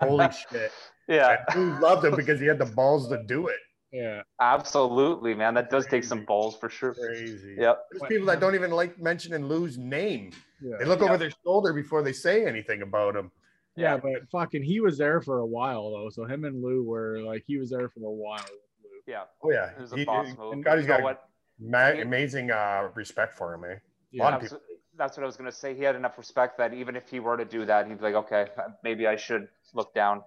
Holy 0.00 0.28
shit. 0.50 0.70
Yeah, 1.08 1.44
And 1.48 1.72
Lou 1.74 1.80
loved 1.80 2.04
him 2.04 2.14
because 2.14 2.38
he 2.38 2.46
had 2.46 2.58
the 2.58 2.66
balls 2.66 3.08
to 3.08 3.22
do 3.24 3.48
it. 3.48 3.58
Yeah. 3.92 4.22
absolutely, 4.40 5.34
man. 5.34 5.54
That 5.54 5.70
does 5.70 5.86
take 5.86 6.04
some 6.04 6.24
balls 6.24 6.56
for 6.58 6.68
sure. 6.68 6.94
Crazy. 6.94 7.56
Yep. 7.58 7.84
There's 7.90 8.02
people 8.08 8.26
that 8.26 8.40
don't 8.40 8.54
even 8.54 8.70
like 8.70 8.98
mentioning 9.00 9.46
Lou's 9.46 9.78
name. 9.78 10.32
Yeah. 10.60 10.76
They 10.78 10.84
look 10.84 11.00
Yeah. 11.00 11.06
over 11.06 11.16
their 11.16 11.30
shoulder 11.44 11.72
before 11.72 12.02
they 12.02 12.12
say 12.12 12.46
anything 12.46 12.82
about 12.82 13.16
him. 13.16 13.30
Yeah, 13.76 13.96
but 13.96 14.28
fucking, 14.32 14.62
he 14.64 14.80
was 14.80 14.98
there 14.98 15.20
for 15.20 15.38
a 15.38 15.46
while 15.46 15.90
though. 15.90 16.10
So 16.10 16.24
him 16.24 16.44
and 16.44 16.62
Lou 16.62 16.82
were 16.82 17.20
like, 17.20 17.44
he 17.46 17.56
was 17.58 17.70
there 17.70 17.88
for 17.88 18.00
a 18.00 18.10
while. 18.10 18.44
Lou. 18.82 18.90
Yeah, 19.06 19.24
Oh 19.42 19.50
yeah, 19.52 19.70
it 19.70 19.80
was 19.80 19.92
He- 19.92 20.04
boss 20.04 20.26
he- 20.28 20.36
move. 20.36 20.60
Scotty's 20.62 20.82
You 20.84 20.88
know 20.90 20.96
got 20.96 21.02
what? 21.04 21.28
ma- 21.60 22.00
amazing 22.02 22.50
uh, 22.50 22.90
respect 22.94 23.34
for 23.38 23.54
him, 23.54 23.64
eh? 23.64 23.68
A 23.68 23.72
lot 23.72 23.80
Yeah. 24.10 24.34
of 24.36 24.42
people. 24.42 24.58
That's 24.96 25.16
what 25.16 25.22
I 25.22 25.26
was 25.26 25.36
gonna 25.36 25.52
say. 25.52 25.74
He 25.74 25.82
had 25.84 25.94
enough 25.94 26.18
respect 26.18 26.58
that 26.58 26.74
even 26.74 26.96
if 26.96 27.08
he 27.08 27.20
were 27.20 27.36
to 27.36 27.44
do 27.44 27.64
that, 27.66 27.86
he'd 27.86 27.98
be 27.98 28.02
like, 28.04 28.14
okay, 28.16 28.48
maybe 28.82 29.06
I 29.06 29.14
should 29.16 29.48
look 29.72 29.94
down. 29.94 30.24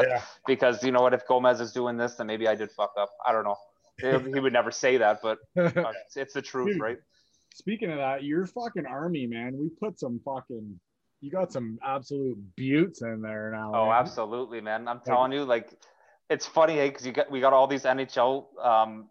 Yeah. 0.00 0.22
because 0.46 0.82
you 0.82 0.92
know 0.92 1.02
what, 1.02 1.14
if 1.14 1.26
Gomez 1.26 1.60
is 1.60 1.72
doing 1.72 1.96
this, 1.96 2.14
then 2.14 2.26
maybe 2.26 2.48
I 2.48 2.54
did 2.54 2.70
fuck 2.72 2.92
up. 2.98 3.10
I 3.26 3.32
don't 3.32 3.44
know. 3.44 3.56
He, 4.00 4.40
would 4.40 4.52
never 4.52 4.70
say 4.70 4.96
that, 4.98 5.20
but 5.22 5.38
uh, 5.56 5.70
it's, 6.06 6.16
it's 6.16 6.34
the 6.34 6.42
truth, 6.42 6.72
Dude. 6.72 6.80
right? 6.80 6.98
Speaking 7.54 7.90
of 7.92 7.98
that, 7.98 8.24
your 8.24 8.46
fucking 8.46 8.86
army, 8.86 9.26
man. 9.26 9.56
We 9.56 9.68
put 9.68 10.00
some 10.00 10.20
fucking. 10.24 10.80
You 11.20 11.30
got 11.30 11.52
some 11.52 11.78
absolute 11.82 12.36
buttes 12.56 13.02
in 13.02 13.22
there 13.22 13.52
now. 13.52 13.72
Oh, 13.74 13.86
man. 13.86 13.94
absolutely, 13.94 14.60
man. 14.60 14.88
I'm 14.88 15.00
telling 15.06 15.32
you, 15.32 15.44
like, 15.44 15.70
it's 16.28 16.46
funny, 16.46 16.74
hey, 16.74 16.88
because 16.88 17.06
you 17.06 17.12
got 17.12 17.30
we 17.30 17.40
got 17.40 17.52
all 17.52 17.66
these 17.66 17.84
NHL 17.84 18.46
um, 18.62 19.08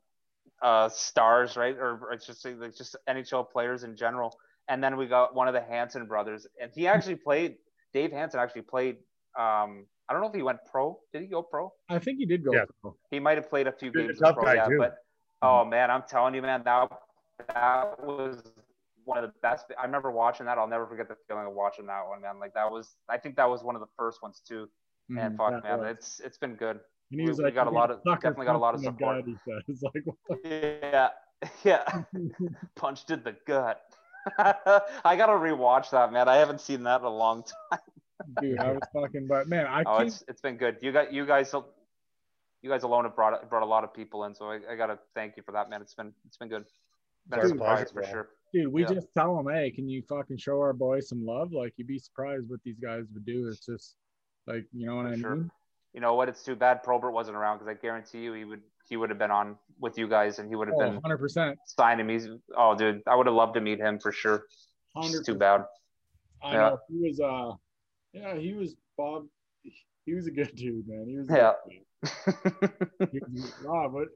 uh, 0.61 0.89
stars, 0.89 1.55
right? 1.55 1.75
Or, 1.77 2.17
just 2.23 2.45
like 2.45 2.75
just 2.75 2.95
NHL 3.09 3.49
players 3.49 3.83
in 3.83 3.95
general, 3.95 4.37
and 4.67 4.83
then 4.83 4.97
we 4.97 5.07
got 5.07 5.33
one 5.33 5.47
of 5.47 5.53
the 5.53 5.61
Hanson 5.61 6.05
brothers, 6.05 6.45
and 6.61 6.71
he 6.75 6.87
actually 6.87 7.15
played. 7.15 7.55
Dave 7.93 8.11
Hanson 8.11 8.39
actually 8.39 8.63
played. 8.63 8.97
Um, 9.39 9.85
I 10.09 10.13
don't 10.13 10.21
know 10.21 10.27
if 10.29 10.35
he 10.35 10.41
went 10.43 10.59
pro. 10.69 10.99
Did 11.11 11.21
he 11.21 11.27
go 11.27 11.41
pro? 11.41 11.71
I 11.89 11.99
think 11.99 12.19
he 12.19 12.25
did 12.25 12.43
go. 12.43 12.53
Yeah. 12.53 12.65
pro. 12.81 12.95
He 13.09 13.19
might 13.19 13.37
have 13.37 13.49
played 13.49 13.67
a 13.67 13.71
few 13.71 13.91
He's 13.93 14.03
a 14.03 14.07
games 14.07 14.19
tough 14.19 14.35
pro, 14.35 14.43
guy, 14.45 14.55
yeah. 14.55 14.65
too. 14.65 14.77
But 14.77 14.97
oh 15.41 15.63
man, 15.65 15.89
I'm 15.91 16.03
telling 16.07 16.35
you, 16.35 16.41
man, 16.41 16.61
that 16.65 16.89
that 17.47 18.03
was 18.03 18.43
one 19.05 19.17
of 19.17 19.23
the 19.23 19.33
best. 19.41 19.65
I 19.79 19.85
remember 19.85 20.11
watching 20.11 20.45
that. 20.45 20.57
I'll 20.57 20.67
never 20.67 20.85
forget 20.87 21.07
the 21.07 21.15
feeling 21.27 21.47
of 21.47 21.53
watching 21.53 21.85
that 21.87 22.07
one, 22.07 22.21
man. 22.21 22.39
Like 22.39 22.53
that 22.53 22.69
was. 22.69 22.95
I 23.09 23.17
think 23.17 23.35
that 23.37 23.49
was 23.49 23.63
one 23.63 23.75
of 23.75 23.81
the 23.81 23.87
first 23.97 24.21
ones 24.21 24.41
too. 24.47 24.67
And 25.09 25.33
Mhm, 25.33 25.37
fuck, 25.37 25.63
man, 25.63 25.79
was. 25.79 25.87
it's 25.91 26.19
it's 26.21 26.37
been 26.37 26.55
good. 26.55 26.79
And 27.11 27.19
he 27.21 27.27
was 27.27 27.37
we 27.37 27.43
like, 27.45 27.53
got 27.55 27.67
a 27.67 27.69
lot 27.69 27.91
of- 27.91 28.01
definitely 28.03 28.45
got 28.45 28.55
a 28.55 28.57
lot 28.57 28.73
of 28.75 28.81
punch 28.81 28.93
in 28.93 28.97
support." 28.99 29.25
gut," 29.25 29.63
He 29.67 29.73
says, 29.73 29.83
like, 29.93 30.03
what 30.25 30.39
Yeah, 30.45 31.09
yeah. 31.63 32.03
Punched 32.75 33.11
in 33.11 33.23
the 33.23 33.35
gut. 33.45 33.81
I 34.37 35.15
gotta 35.17 35.33
rewatch 35.33 35.89
that, 35.91 36.13
man. 36.13 36.29
I 36.29 36.37
haven't 36.37 36.61
seen 36.61 36.83
that 36.83 37.01
in 37.01 37.05
a 37.05 37.09
long 37.09 37.43
time. 37.71 37.79
Dude, 38.41 38.59
I 38.59 38.71
was 38.71 38.83
fucking, 38.93 39.27
but 39.27 39.47
man, 39.47 39.65
I 39.67 39.83
Oh, 39.85 39.97
can't. 39.97 40.07
it's 40.07 40.23
it's 40.27 40.41
been 40.41 40.57
good. 40.57 40.77
You 40.81 40.91
got 40.91 41.13
you 41.13 41.25
guys, 41.25 41.53
you 42.61 42.69
guys 42.69 42.83
alone 42.83 43.05
have 43.05 43.15
brought 43.15 43.49
brought 43.49 43.63
a 43.63 43.65
lot 43.67 43.83
of 43.83 43.93
people 43.93 44.25
in, 44.25 44.35
so 44.35 44.45
I, 44.49 44.59
I 44.71 44.75
gotta 44.75 44.99
thank 45.15 45.37
you 45.37 45.43
for 45.43 45.51
that, 45.53 45.69
man. 45.69 45.81
It's 45.81 45.93
been 45.93 46.13
it's 46.25 46.37
been 46.37 46.49
good. 46.49 46.65
Been 47.29 47.39
a 47.39 47.47
surprise 47.47 47.77
pleasure, 47.77 47.87
for 47.93 48.01
bro. 48.01 48.11
sure. 48.11 48.29
Dude, 48.53 48.71
we 48.71 48.81
Yeah. 48.83 48.93
just 48.93 49.07
tell 49.17 49.35
them, 49.37 49.47
hey, 49.53 49.71
can 49.71 49.87
you 49.89 50.03
fucking 50.07 50.37
show 50.37 50.59
our 50.59 50.73
boys 50.73 51.07
some 51.07 51.25
love? 51.25 51.53
Like, 51.53 51.73
you'd 51.77 51.87
be 51.87 51.97
surprised 51.97 52.49
what 52.49 52.59
these 52.63 52.77
guys 52.79 53.05
would 53.13 53.25
do. 53.25 53.47
It's 53.47 53.65
just 53.65 53.95
like, 54.45 54.65
you 54.73 54.85
know 54.85 54.97
what 54.97 55.05
For 55.07 55.13
I 55.13 55.15
sure. 55.15 55.35
mean? 55.37 55.51
You 55.93 56.01
know 56.01 56.15
what? 56.15 56.27
It's 56.27 56.43
too 56.43 56.55
bad 56.55 56.83
Probert 56.83 57.13
wasn't 57.13 57.37
around 57.37 57.59
because 57.59 57.69
I 57.69 57.79
guarantee 57.81 58.19
you 58.23 58.33
he 58.33 58.43
would 58.45 58.61
he 58.89 58.97
would 58.97 59.09
have 59.09 59.17
been 59.19 59.31
on 59.31 59.57
with 59.79 59.97
you 59.97 60.07
guys 60.09 60.39
and 60.39 60.49
he 60.49 60.55
would 60.55 60.67
have 60.67 60.75
Oh, 60.75 60.79
been 60.79 60.99
100%. 61.01 61.55
signing 61.65 62.05
me. 62.05 62.19
Oh, 62.57 62.75
dude, 62.75 63.01
I 63.07 63.15
would 63.15 63.25
have 63.27 63.35
loved 63.35 63.53
to 63.55 63.61
meet 63.61 63.79
him 63.79 63.99
for 63.99 64.11
sure. 64.11 64.45
It's 64.97 65.21
100%. 65.21 65.25
too 65.25 65.35
bad. 65.35 65.61
I 66.43 66.53
Yeah. 66.53 66.59
know. 66.69 66.79
He 66.89 67.07
was, 67.07 67.19
uh, 67.21 67.53
yeah, 68.13 68.35
he 68.37 68.53
was 68.53 68.75
Bob. 68.97 69.25
He 70.05 70.13
was 70.13 70.27
a 70.27 70.31
good 70.31 70.55
dude, 70.55 70.87
man. 70.87 71.05
He 71.07 71.17
was, 71.17 71.27
Yeah. 71.29 71.53
good 71.67 72.71
dude. 72.99 73.09
He 73.11 73.19
was- 73.41 73.53
Rob, 73.63 73.93
what, 73.93 74.07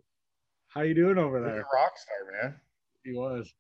how 0.70 0.82
you 0.82 0.94
doing 0.94 1.18
over 1.18 1.38
He's 1.40 1.46
there? 1.46 1.62
a 1.62 1.76
rock 1.76 1.94
star, 1.98 2.42
man. 2.42 2.56
He 3.04 3.14
was. 3.14 3.54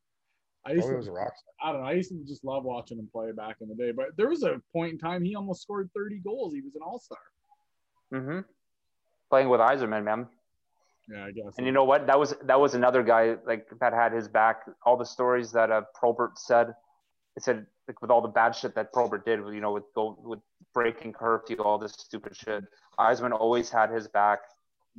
I 0.65 0.71
Oh, 0.71 0.73
used 0.73 0.85
he 0.87 0.91
to, 0.91 0.97
was 0.97 1.07
a 1.07 1.11
rock 1.11 1.33
star. 1.37 1.53
I 1.69 1.71
don't 1.71 1.81
know. 1.81 1.87
I 1.87 1.93
used 1.93 2.09
to 2.11 2.17
just 2.27 2.43
love 2.43 2.63
watching 2.65 2.99
him 2.99 3.07
play 3.11 3.31
back 3.31 3.57
in 3.61 3.69
the 3.69 3.75
day. 3.75 3.91
But 3.91 4.17
there 4.17 4.27
was 4.27 4.43
a 4.43 4.61
point 4.73 4.91
in 4.93 4.99
time 4.99 5.23
he 5.23 5.35
almost 5.35 5.61
scored 5.61 5.89
30 5.95 6.19
goals. 6.19 6.53
He 6.53 6.61
was 6.61 6.75
an 6.75 6.81
all 6.81 6.99
star. 6.99 7.17
Mm 8.13 8.25
hmm 8.25 8.39
Playing 9.29 9.49
with 9.49 9.59
Yzerman, 9.61 10.03
man. 10.05 10.27
Yeah, 11.09 11.25
I 11.25 11.31
guess. 11.31 11.53
And 11.57 11.65
you 11.65 11.71
know 11.73 11.83
what? 11.85 12.07
That 12.07 12.19
was 12.19 12.33
that 12.43 12.59
was 12.59 12.75
another 12.75 13.01
guy 13.03 13.35
like 13.45 13.67
that 13.79 13.93
had 13.93 14.11
his 14.13 14.27
back. 14.27 14.63
All 14.85 14.97
the 14.97 15.05
stories 15.05 15.51
that 15.53 15.71
uh, 15.71 15.81
Probert 15.95 16.37
said, 16.37 16.73
it 17.37 17.43
said 17.43 17.65
like 17.87 18.01
with 18.01 18.11
all 18.11 18.21
the 18.21 18.27
bad 18.41 18.53
shit 18.55 18.73
that 18.75 18.91
Probert 18.91 19.23
did, 19.25 19.39
you 19.57 19.61
know, 19.61 19.71
with 19.71 19.83
go 19.95 20.17
with 20.31 20.39
breaking 20.73 21.13
curfew, 21.13 21.57
all 21.63 21.77
this 21.77 21.93
stupid 21.93 22.35
shit. 22.35 22.63
Yzerman 22.99 23.31
always 23.31 23.69
had 23.69 23.89
his 23.91 24.07
back 24.07 24.39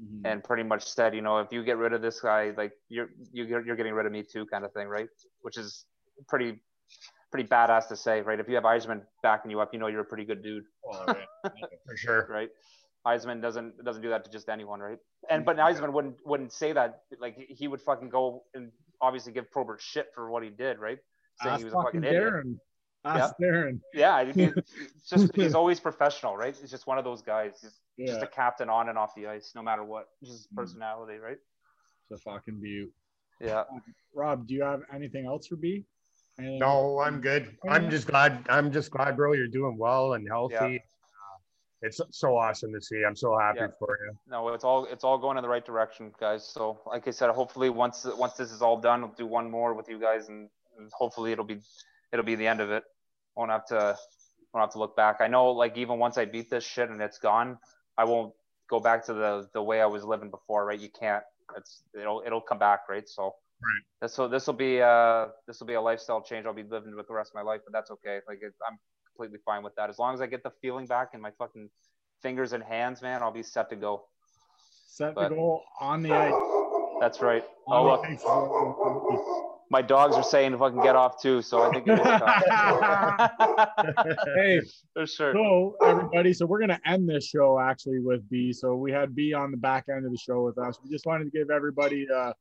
Mhm. 0.00 0.22
and 0.24 0.44
pretty 0.44 0.62
much 0.62 0.84
said, 0.98 1.14
you 1.14 1.20
know, 1.22 1.38
if 1.40 1.52
you 1.52 1.64
get 1.64 1.76
rid 1.76 1.92
of 1.92 2.00
this 2.00 2.20
guy, 2.20 2.42
like 2.56 2.72
you're 2.88 3.10
you- 3.32 3.44
you're 3.50 3.62
you're 3.66 3.74
getting 3.80 3.92
rid 4.00 4.06
of 4.06 4.12
me 4.12 4.22
too, 4.22 4.46
kind 4.46 4.64
of 4.64 4.72
thing, 4.72 4.86
right? 4.96 5.08
Which 5.42 5.58
is 5.58 5.84
pretty 6.28 6.50
pretty 7.32 7.46
badass 7.48 7.88
to 7.88 7.96
say, 7.96 8.22
right? 8.22 8.38
If 8.40 8.48
you 8.48 8.54
have 8.54 8.64
Yzerman 8.64 9.00
backing 9.22 9.50
you 9.50 9.60
up, 9.60 9.74
you 9.74 9.80
know 9.80 9.88
you're 9.88 10.06
a 10.08 10.10
pretty 10.12 10.24
good 10.24 10.42
dude 10.42 10.64
Oh. 10.90 11.14
For 11.86 11.96
sure. 11.96 12.22
right? 12.38 12.50
Yzerman 13.06 13.42
doesn't 13.42 13.84
doesn't 13.84 14.02
do 14.02 14.10
that 14.10 14.24
to 14.24 14.30
just 14.30 14.48
anyone, 14.48 14.80
right? 14.80 14.98
And 15.28 15.44
but 15.44 15.56
Yzerman 15.56 15.92
wouldn't 15.92 16.16
wouldn't 16.24 16.52
say 16.52 16.72
that. 16.72 17.02
Like 17.18 17.34
he 17.36 17.66
would 17.66 17.82
fucking 17.82 18.10
go 18.10 18.44
and 18.54 18.70
obviously 19.00 19.32
give 19.32 19.50
Probert 19.50 19.80
shit 19.80 20.06
for 20.14 20.30
what 20.30 20.42
he 20.44 20.50
did, 20.50 20.78
right? 20.78 20.98
Saying 21.42 21.52
Ask 21.54 21.58
he 21.60 21.64
was 21.66 21.74
a 21.74 21.76
fucking 21.76 22.00
fucking 22.02 22.04
idiot. 22.16 22.32
Darren. 22.32 22.58
Ask 23.04 23.34
Darren. 23.40 23.80
Yeah, 23.94 24.14
I- 24.16 24.32
he- 24.32 24.42
it's 24.56 25.08
just 25.08 25.34
he's 25.34 25.54
always 25.54 25.78
professional, 25.80 26.36
right? 26.36 26.56
He's 26.56 26.70
just 26.70 26.86
one 26.86 26.98
of 26.98 27.04
those 27.04 27.22
guys. 27.22 27.58
He's 27.62 27.78
Yeah, 27.96 28.06
just 28.06 28.22
a 28.22 28.26
captain 28.26 28.68
on 28.68 28.88
and 28.88 28.98
off 28.98 29.14
the 29.14 29.26
ice, 29.28 29.52
no 29.54 29.62
matter 29.62 29.84
what. 29.84 30.08
Just 30.20 30.32
his 30.32 30.46
Mm. 30.52 30.56
personality, 30.56 31.18
right? 31.18 31.38
it's 32.10 32.20
a 32.26 32.30
fucking 32.30 32.58
view. 32.60 32.90
Yeah. 33.40 33.64
Rob, 34.14 34.46
do 34.48 34.54
you 34.54 34.62
have 34.64 34.80
anything 34.92 35.26
else 35.26 35.46
for 35.46 35.56
B? 35.56 35.84
Anything- 36.38 36.58
No, 36.58 37.00
I'm 37.00 37.20
good. 37.20 37.56
I'm 37.68 37.90
just 37.90 38.06
glad. 38.06 38.46
I'm 38.48 38.72
just 38.72 38.90
glad, 38.90 39.16
bro. 39.16 39.34
You're 39.34 39.46
doing 39.48 39.76
well 39.76 40.14
and 40.14 40.26
healthy. 40.26 40.54
Yeah. 40.54 40.64
Uh, 40.64 41.38
it's 41.82 42.00
so 42.10 42.36
awesome 42.36 42.72
to 42.72 42.80
see. 42.80 43.04
I'm 43.06 43.14
so 43.14 43.36
happy 43.38 43.58
Yeah. 43.60 43.68
for 43.78 43.98
you. 44.04 44.18
No, 44.26 44.48
it's 44.54 44.64
all 44.64 44.86
it's 44.86 45.04
all 45.04 45.18
going 45.18 45.36
in 45.36 45.42
the 45.42 45.48
right 45.48 45.64
direction, 45.64 46.12
guys. 46.18 46.46
So, 46.48 46.80
like 46.86 47.06
I 47.06 47.10
said, 47.10 47.30
hopefully 47.30 47.68
once 47.70 48.04
once 48.16 48.32
this 48.34 48.50
is 48.52 48.62
all 48.62 48.78
done, 48.80 49.02
we'll 49.02 49.12
do 49.12 49.26
one 49.26 49.50
more 49.50 49.74
with 49.74 49.88
you 49.88 49.98
guys, 50.00 50.28
and, 50.30 50.48
and 50.78 50.90
hopefully 50.92 51.32
it'll 51.32 51.44
be 51.44 51.60
it'll 52.12 52.24
be 52.24 52.34
the 52.34 52.46
end 52.46 52.60
of 52.60 52.70
it. 52.70 52.84
Won't 53.36 53.50
have 53.50 53.66
to 53.66 53.96
won't 54.52 54.64
have 54.64 54.72
to 54.72 54.78
look 54.78 54.96
back. 54.96 55.16
I 55.20 55.28
know, 55.28 55.50
like 55.50 55.76
even 55.76 55.98
once 55.98 56.16
I 56.18 56.24
beat 56.24 56.50
this 56.50 56.64
shit 56.64 56.88
and 56.88 57.00
it's 57.02 57.18
gone, 57.18 57.58
I 57.96 58.04
won't 58.04 58.32
go 58.70 58.80
back 58.80 59.04
to 59.06 59.14
the 59.14 59.48
the 59.52 59.62
way 59.62 59.80
I 59.80 59.86
was 59.86 60.04
living 60.04 60.30
before, 60.30 60.64
right? 60.64 60.80
You 60.80 60.88
can't. 60.88 61.24
It's 61.56 61.82
it'll 61.98 62.22
it'll 62.24 62.40
come 62.40 62.58
back, 62.58 62.88
right? 62.88 63.08
So. 63.08 63.34
Right. 63.60 63.82
This 64.02 64.16
will 64.16 64.28
this 64.28 64.46
will 64.46 64.54
be 64.54 64.80
uh 64.80 65.26
this 65.48 65.58
will 65.58 65.66
be 65.66 65.74
a 65.74 65.80
lifestyle 65.80 66.22
change 66.22 66.46
I'll 66.46 66.54
be 66.54 66.62
living 66.62 66.94
with 66.94 67.08
the 67.08 67.14
rest 67.14 67.32
of 67.32 67.34
my 67.34 67.42
life, 67.42 67.60
but 67.66 67.72
that's 67.72 67.90
okay. 67.90 68.20
Like 68.28 68.38
it, 68.40 68.54
I'm 68.64 68.78
completely 69.08 69.40
fine 69.44 69.64
with 69.64 69.74
that. 69.74 69.90
As 69.90 69.98
long 69.98 70.14
as 70.14 70.20
I 70.20 70.26
get 70.26 70.44
the 70.44 70.52
feeling 70.62 70.86
back 70.86 71.08
in 71.12 71.20
my 71.20 71.32
fucking 71.38 71.68
fingers 72.22 72.52
and 72.52 72.62
hands, 72.62 73.02
man, 73.02 73.20
I'll 73.20 73.32
be 73.32 73.42
set 73.42 73.68
to 73.70 73.76
go. 73.76 74.04
Set 74.86 75.16
but- 75.16 75.30
the 75.30 75.34
goal 75.34 75.64
on 75.80 76.02
the 76.02 76.12
ice. 76.12 76.32
That's 77.00 77.20
right. 77.20 77.44
On 77.66 77.78
Oh 77.78 77.90
look, 77.90 78.04
ice 79.72 79.84
is 79.84 79.90
what 79.90 80.10
we 80.10 80.10
want. 80.10 80.10
my 80.10 80.10
dogs 80.10 80.16
are 80.16 80.22
saying 80.22 80.54
if 80.54 80.62
I 80.62 80.70
can 80.70 80.82
get 80.82 80.96
off 80.96 81.20
too, 81.20 81.42
so 81.42 81.62
I 81.62 81.72
think 81.72 81.86
it 81.88 81.98
is. 81.98 82.06
Hey, 84.36 84.60
For 84.94 85.06
sure. 85.06 85.32
so 85.34 85.76
everybody, 85.82 86.32
so 86.32 86.46
we're 86.46 86.60
gonna 86.60 86.80
end 86.84 87.08
this 87.08 87.26
show 87.26 87.58
actually 87.58 88.00
with 88.00 88.28
B. 88.30 88.52
So 88.52 88.74
we 88.76 88.92
had 88.92 89.14
B 89.14 89.32
on 89.34 89.50
the 89.50 89.56
back 89.56 89.84
end 89.88 90.04
of 90.04 90.12
the 90.12 90.18
show 90.18 90.44
with 90.44 90.58
us. 90.58 90.78
We 90.82 90.90
just 90.90 91.06
wanted 91.06 91.24
to 91.24 91.30
give 91.30 91.50
everybody 91.50 92.06
uh, 92.10 92.32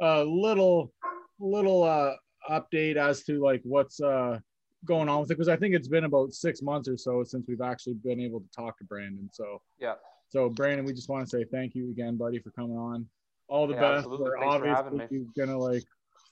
a 0.00 0.24
little, 0.24 0.92
little 1.38 1.82
uh, 1.84 2.12
update 2.50 2.96
as 2.96 3.22
to 3.24 3.42
like 3.42 3.60
what's 3.64 4.00
uh, 4.00 4.38
going 4.86 5.08
on 5.08 5.20
with 5.20 5.30
it 5.30 5.34
because 5.34 5.48
I 5.48 5.56
think 5.56 5.74
it's 5.74 5.88
been 5.88 6.04
about 6.04 6.32
six 6.32 6.62
months 6.62 6.88
or 6.88 6.96
so 6.96 7.22
since 7.24 7.46
we've 7.48 7.60
actually 7.60 7.94
been 7.94 8.20
able 8.20 8.40
to 8.40 8.48
talk 8.56 8.78
to 8.78 8.84
Brandon. 8.84 9.28
So 9.32 9.60
Yeah. 9.78 9.94
So 10.30 10.48
Brandon, 10.48 10.84
we 10.86 10.92
just 10.92 11.08
want 11.08 11.28
to 11.28 11.30
say 11.36 11.44
thank 11.50 11.74
you 11.74 11.90
again, 11.90 12.16
buddy, 12.16 12.38
for 12.38 12.50
coming 12.52 12.76
on. 12.78 13.06
All 13.48 13.66
the 13.66 13.74
Yeah, 13.74 13.80
best. 13.80 13.98
absolutely. 14.06 14.24
We're 14.30 14.38
Thanks 14.38 14.56
for 14.56 14.66
having 14.68 15.00
obviously 15.00 15.26
gonna 15.36 15.58
like 15.58 15.82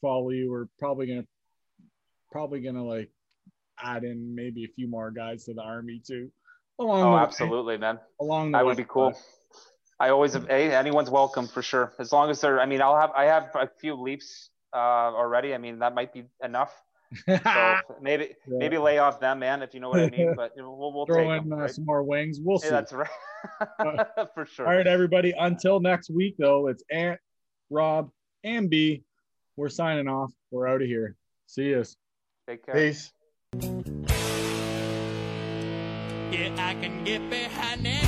follow 0.00 0.30
you. 0.30 0.50
We're 0.50 0.66
probably 0.78 1.06
gonna 1.06 1.26
probably 2.30 2.60
gonna 2.60 2.84
like 2.84 3.10
add 3.82 4.04
in 4.04 4.34
maybe 4.34 4.64
a 4.64 4.68
few 4.68 4.88
more 4.88 5.10
guys 5.10 5.44
to 5.44 5.54
the 5.54 5.62
army 5.62 6.00
too. 6.06 6.30
Along 6.78 7.00
Oh, 7.02 7.04
the 7.10 7.16
way- 7.16 7.22
absolutely, 7.22 7.76
man. 7.78 7.98
along 8.20 8.52
That 8.52 8.64
would 8.64 8.76
be 8.76 8.84
cool. 8.84 9.12
I 10.00 10.10
always, 10.10 10.34
hey, 10.34 10.72
anyone's 10.72 11.10
welcome 11.10 11.48
for 11.48 11.60
sure. 11.60 11.92
As 11.98 12.12
long 12.12 12.30
as 12.30 12.40
they're, 12.40 12.60
I 12.60 12.66
mean, 12.66 12.80
I'll 12.80 12.96
have, 12.96 13.10
I 13.16 13.24
have 13.24 13.50
a 13.56 13.68
few 13.80 13.94
leaps 13.94 14.50
uh, 14.72 14.76
already. 14.76 15.54
I 15.54 15.58
mean, 15.58 15.80
that 15.80 15.92
might 15.92 16.12
be 16.12 16.26
enough. 16.42 16.72
So 17.26 17.36
maybe, 18.00 18.34
maybe 18.46 18.78
lay 18.78 18.98
off 18.98 19.18
them, 19.18 19.40
man, 19.40 19.60
if 19.62 19.74
you 19.74 19.80
know 19.80 19.88
what 19.88 19.98
I 20.00 20.10
mean. 20.10 20.34
But 20.36 20.52
we'll, 20.56 20.92
we'll 20.92 21.06
take 21.06 21.14
throw 21.16 21.32
in 21.32 21.48
them. 21.48 21.52
uh, 21.58 21.62
right? 21.62 21.70
some 21.70 21.84
more 21.84 22.04
wings. 22.04 22.38
We'll 22.40 22.58
see. 22.58 22.66
Yeah, 22.68 22.72
that's 22.74 22.92
right. 22.92 24.06
for 24.34 24.46
sure. 24.46 24.68
All 24.68 24.76
right, 24.76 24.86
everybody. 24.86 25.34
Until 25.36 25.80
next 25.80 26.10
week, 26.10 26.36
though, 26.38 26.68
it's 26.68 26.84
Ant, 26.92 27.18
Rob, 27.68 28.10
and 28.44 28.70
B. 28.70 29.02
We're 29.58 29.68
signing 29.68 30.06
off. 30.06 30.32
We're 30.52 30.68
out 30.68 30.82
of 30.82 30.86
here. 30.86 31.16
See 31.46 31.74
us. 31.74 31.96
Take 32.48 32.64
care. 32.64 32.76
Peace. 32.76 33.12
Yeah, 36.30 36.54
I 36.56 36.76
can 36.80 37.02
get 37.02 37.28
behind 37.28 37.84
any 37.84 38.07